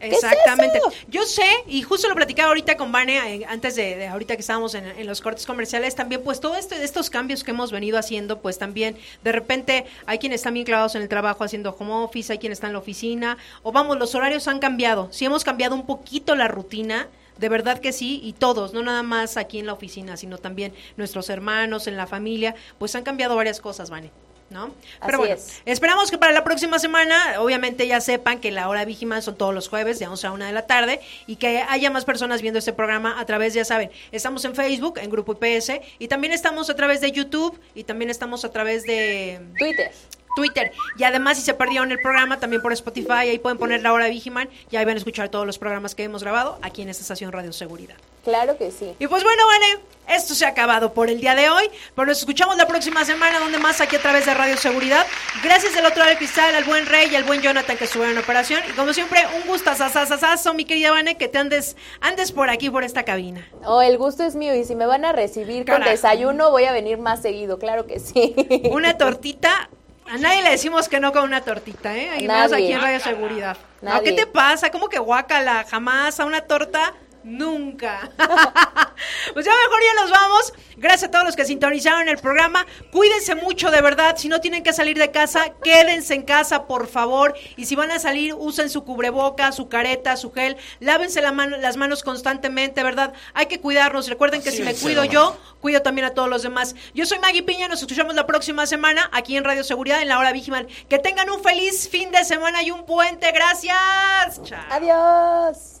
Exactamente. 0.00 0.80
Yo 1.08 1.24
sé, 1.24 1.46
y 1.66 1.82
justo 1.82 2.08
lo 2.08 2.14
platicaba 2.14 2.48
ahorita 2.48 2.76
con 2.76 2.92
Vane, 2.92 3.34
eh, 3.34 3.46
antes 3.48 3.76
de, 3.76 4.06
ahorita 4.06 4.34
que 4.34 4.40
estábamos 4.40 4.74
en, 4.74 5.06
los 5.06 5.20
cortes 5.20 5.46
comerciales, 5.46 5.94
también 5.94 6.22
pues 6.22 6.40
todo 6.40 6.56
esto, 6.56 6.74
estos 6.74 7.10
cambios 7.10 7.44
que 7.44 7.52
hemos 7.52 7.72
venido 7.72 7.98
haciendo, 7.98 8.40
pues 8.40 8.58
también 8.58 8.96
de 9.24 9.32
repente 9.32 9.86
hay 10.06 10.18
quienes 10.18 10.40
están 10.40 10.54
bien 10.54 10.66
clavados 10.66 10.94
en 10.94 11.02
el 11.02 11.08
trabajo 11.08 11.44
haciendo 11.44 11.74
home 11.78 12.04
office, 12.04 12.32
hay 12.32 12.38
quienes 12.38 12.56
están 12.56 12.70
en 12.70 12.74
la 12.74 12.80
oficina, 12.80 13.38
o 13.62 13.72
vamos, 13.72 13.98
los 13.98 14.14
horarios 14.14 14.48
han 14.48 14.58
cambiado. 14.58 15.08
Si 15.12 15.24
hemos 15.24 15.44
cambiado 15.44 15.74
un 15.74 15.86
poquito 15.86 16.34
la 16.34 16.48
rutina, 16.48 17.08
de 17.38 17.48
verdad 17.48 17.78
que 17.78 17.92
sí, 17.92 18.20
y 18.22 18.32
todos, 18.32 18.72
no 18.72 18.82
nada 18.82 19.02
más 19.02 19.36
aquí 19.36 19.58
en 19.58 19.66
la 19.66 19.72
oficina, 19.72 20.16
sino 20.16 20.38
también 20.38 20.74
nuestros 20.96 21.30
hermanos, 21.30 21.86
en 21.86 21.96
la 21.96 22.06
familia, 22.06 22.54
pues 22.78 22.94
han 22.94 23.02
cambiado 23.02 23.36
varias 23.36 23.60
cosas, 23.60 23.90
Vane. 23.90 24.10
¿No? 24.50 24.72
Pero 25.04 25.18
bueno, 25.18 25.36
esperamos 25.64 26.10
que 26.10 26.18
para 26.18 26.32
la 26.32 26.44
próxima 26.44 26.78
semana, 26.78 27.40
obviamente 27.40 27.86
ya 27.86 28.00
sepan 28.00 28.38
que 28.38 28.50
la 28.50 28.68
hora 28.68 28.84
Vigiman 28.84 29.22
son 29.22 29.36
todos 29.36 29.54
los 29.54 29.68
jueves 29.68 29.98
de 29.98 30.06
11 30.06 30.26
a 30.26 30.32
1 30.32 30.44
de 30.46 30.52
la 30.52 30.66
tarde 30.66 31.00
y 31.26 31.36
que 31.36 31.58
haya 31.68 31.90
más 31.90 32.04
personas 32.04 32.42
viendo 32.42 32.58
este 32.58 32.72
programa 32.72 33.20
a 33.20 33.26
través, 33.26 33.54
ya 33.54 33.64
saben, 33.64 33.90
estamos 34.12 34.44
en 34.44 34.54
Facebook, 34.54 34.98
en 34.98 35.10
Grupo 35.10 35.36
IPS 35.40 35.72
y 35.98 36.08
también 36.08 36.32
estamos 36.32 36.70
a 36.70 36.76
través 36.76 37.00
de 37.00 37.12
YouTube 37.12 37.58
y 37.74 37.84
también 37.84 38.10
estamos 38.10 38.44
a 38.44 38.52
través 38.52 38.84
de 38.84 39.40
Twitter. 39.58 39.92
Twitter. 40.36 40.70
Y 40.96 41.02
además, 41.02 41.38
si 41.38 41.42
se 41.42 41.54
perdieron 41.54 41.90
el 41.90 41.98
programa, 41.98 42.38
también 42.38 42.62
por 42.62 42.72
Spotify, 42.72 43.30
ahí 43.30 43.38
pueden 43.38 43.58
poner 43.58 43.82
la 43.82 43.92
hora 43.92 44.06
Vigiman 44.06 44.48
y 44.70 44.76
ahí 44.76 44.84
van 44.84 44.94
a 44.94 44.98
escuchar 44.98 45.30
todos 45.30 45.46
los 45.46 45.58
programas 45.58 45.96
que 45.96 46.04
hemos 46.04 46.22
grabado 46.22 46.58
aquí 46.62 46.82
en 46.82 46.90
esta 46.90 47.02
estación 47.02 47.32
Radio 47.32 47.52
Seguridad. 47.52 47.96
Claro 48.22 48.58
que 48.58 48.70
sí. 48.70 48.94
Y 48.98 49.06
pues 49.06 49.24
bueno, 49.24 49.46
Vane, 49.46 49.82
esto 50.08 50.34
se 50.34 50.44
ha 50.44 50.48
acabado 50.48 50.92
por 50.92 51.08
el 51.08 51.20
día 51.20 51.34
de 51.34 51.48
hoy, 51.48 51.70
pero 51.94 52.06
nos 52.06 52.18
escuchamos 52.18 52.56
la 52.56 52.66
próxima 52.66 53.04
semana, 53.04 53.38
donde 53.38 53.58
más 53.58 53.80
aquí 53.80 53.96
a 53.96 54.02
través 54.02 54.26
de 54.26 54.34
Radio 54.34 54.56
Seguridad. 54.56 55.06
Gracias 55.42 55.74
del 55.74 55.86
otro 55.86 56.00
lado 56.00 56.10
del 56.10 56.18
cristal 56.18 56.54
al 56.54 56.64
buen 56.64 56.86
Rey 56.86 57.08
y 57.10 57.16
al 57.16 57.24
buen 57.24 57.40
Jonathan 57.40 57.76
que 57.76 57.84
estuvieron 57.84 58.16
en 58.16 58.22
operación. 58.22 58.60
Y 58.68 58.72
como 58.72 58.92
siempre, 58.92 59.20
un 59.36 59.48
gusto 59.48 59.70
asasasasazo, 59.70 60.54
mi 60.54 60.64
querida 60.64 60.90
Vane, 60.90 61.16
que 61.16 61.28
te 61.28 61.38
andes, 61.38 61.76
andes 62.00 62.30
por 62.30 62.50
aquí, 62.50 62.68
por 62.68 62.84
esta 62.84 63.04
cabina. 63.04 63.48
Oh, 63.64 63.80
el 63.80 63.96
gusto 63.96 64.24
es 64.24 64.34
mío 64.34 64.54
y 64.54 64.64
si 64.64 64.74
me 64.74 64.86
van 64.86 65.04
a 65.04 65.12
recibir 65.12 65.64
con 65.64 65.82
desayuno, 65.82 66.50
voy 66.50 66.64
a 66.64 66.72
venir 66.72 66.98
más 66.98 67.22
seguido, 67.22 67.58
claro 67.58 67.86
que 67.86 68.00
sí. 68.00 68.34
Una 68.70 68.98
tortita 68.98 69.70
a 70.08 70.18
nadie 70.18 70.42
le 70.42 70.50
decimos 70.50 70.88
que 70.88 71.00
no 71.00 71.12
con 71.12 71.24
una 71.24 71.42
tortita, 71.42 71.96
¿eh? 71.96 72.10
Y 72.20 72.28
más 72.28 72.52
aquí 72.52 72.72
en 72.72 72.80
Radio 72.80 73.00
Seguridad. 73.00 73.56
¿Qué 74.02 74.12
te 74.12 74.26
pasa? 74.26 74.70
¿Cómo 74.70 74.88
que 74.88 74.98
guacala? 74.98 75.64
Jamás 75.68 76.18
a 76.20 76.24
una 76.24 76.42
torta 76.42 76.94
Nunca. 77.26 78.08
pues 79.34 79.44
ya 79.44 79.50
mejor 79.50 79.80
ya 79.84 80.00
nos 80.00 80.10
vamos. 80.12 80.52
Gracias 80.76 81.08
a 81.08 81.10
todos 81.10 81.24
los 81.24 81.34
que 81.34 81.44
sintonizaron 81.44 82.08
el 82.08 82.18
programa. 82.18 82.64
Cuídense 82.92 83.34
mucho, 83.34 83.72
de 83.72 83.80
verdad. 83.80 84.16
Si 84.16 84.28
no 84.28 84.40
tienen 84.40 84.62
que 84.62 84.72
salir 84.72 84.96
de 84.96 85.10
casa, 85.10 85.52
quédense 85.64 86.14
en 86.14 86.22
casa, 86.22 86.68
por 86.68 86.86
favor. 86.86 87.34
Y 87.56 87.66
si 87.66 87.74
van 87.74 87.90
a 87.90 87.98
salir, 87.98 88.32
usen 88.34 88.70
su 88.70 88.84
cubreboca, 88.84 89.50
su 89.50 89.68
careta, 89.68 90.16
su 90.16 90.30
gel. 90.30 90.56
Lávense 90.78 91.20
la 91.20 91.32
mano, 91.32 91.56
las 91.56 91.76
manos 91.76 92.04
constantemente, 92.04 92.84
¿verdad? 92.84 93.12
Hay 93.34 93.46
que 93.46 93.58
cuidarnos. 93.58 94.08
Recuerden 94.08 94.40
que 94.40 94.52
si 94.52 94.62
me 94.62 94.76
cuido 94.76 95.04
yo, 95.04 95.36
cuido 95.60 95.82
también 95.82 96.04
a 96.04 96.14
todos 96.14 96.28
los 96.28 96.42
demás. 96.42 96.76
Yo 96.94 97.06
soy 97.06 97.18
Maggie 97.18 97.42
Piña. 97.42 97.66
Nos 97.66 97.80
escuchamos 97.80 98.14
la 98.14 98.26
próxima 98.26 98.66
semana 98.66 99.10
aquí 99.12 99.36
en 99.36 99.42
Radio 99.42 99.64
Seguridad, 99.64 100.00
en 100.00 100.06
la 100.06 100.20
hora 100.20 100.30
Vigiman. 100.30 100.68
Que 100.88 101.00
tengan 101.00 101.28
un 101.28 101.42
feliz 101.42 101.88
fin 101.88 102.12
de 102.12 102.24
semana 102.24 102.62
y 102.62 102.70
un 102.70 102.86
puente. 102.86 103.32
Gracias. 103.32 104.40
Chao. 104.44 104.62
Adiós. 104.70 105.80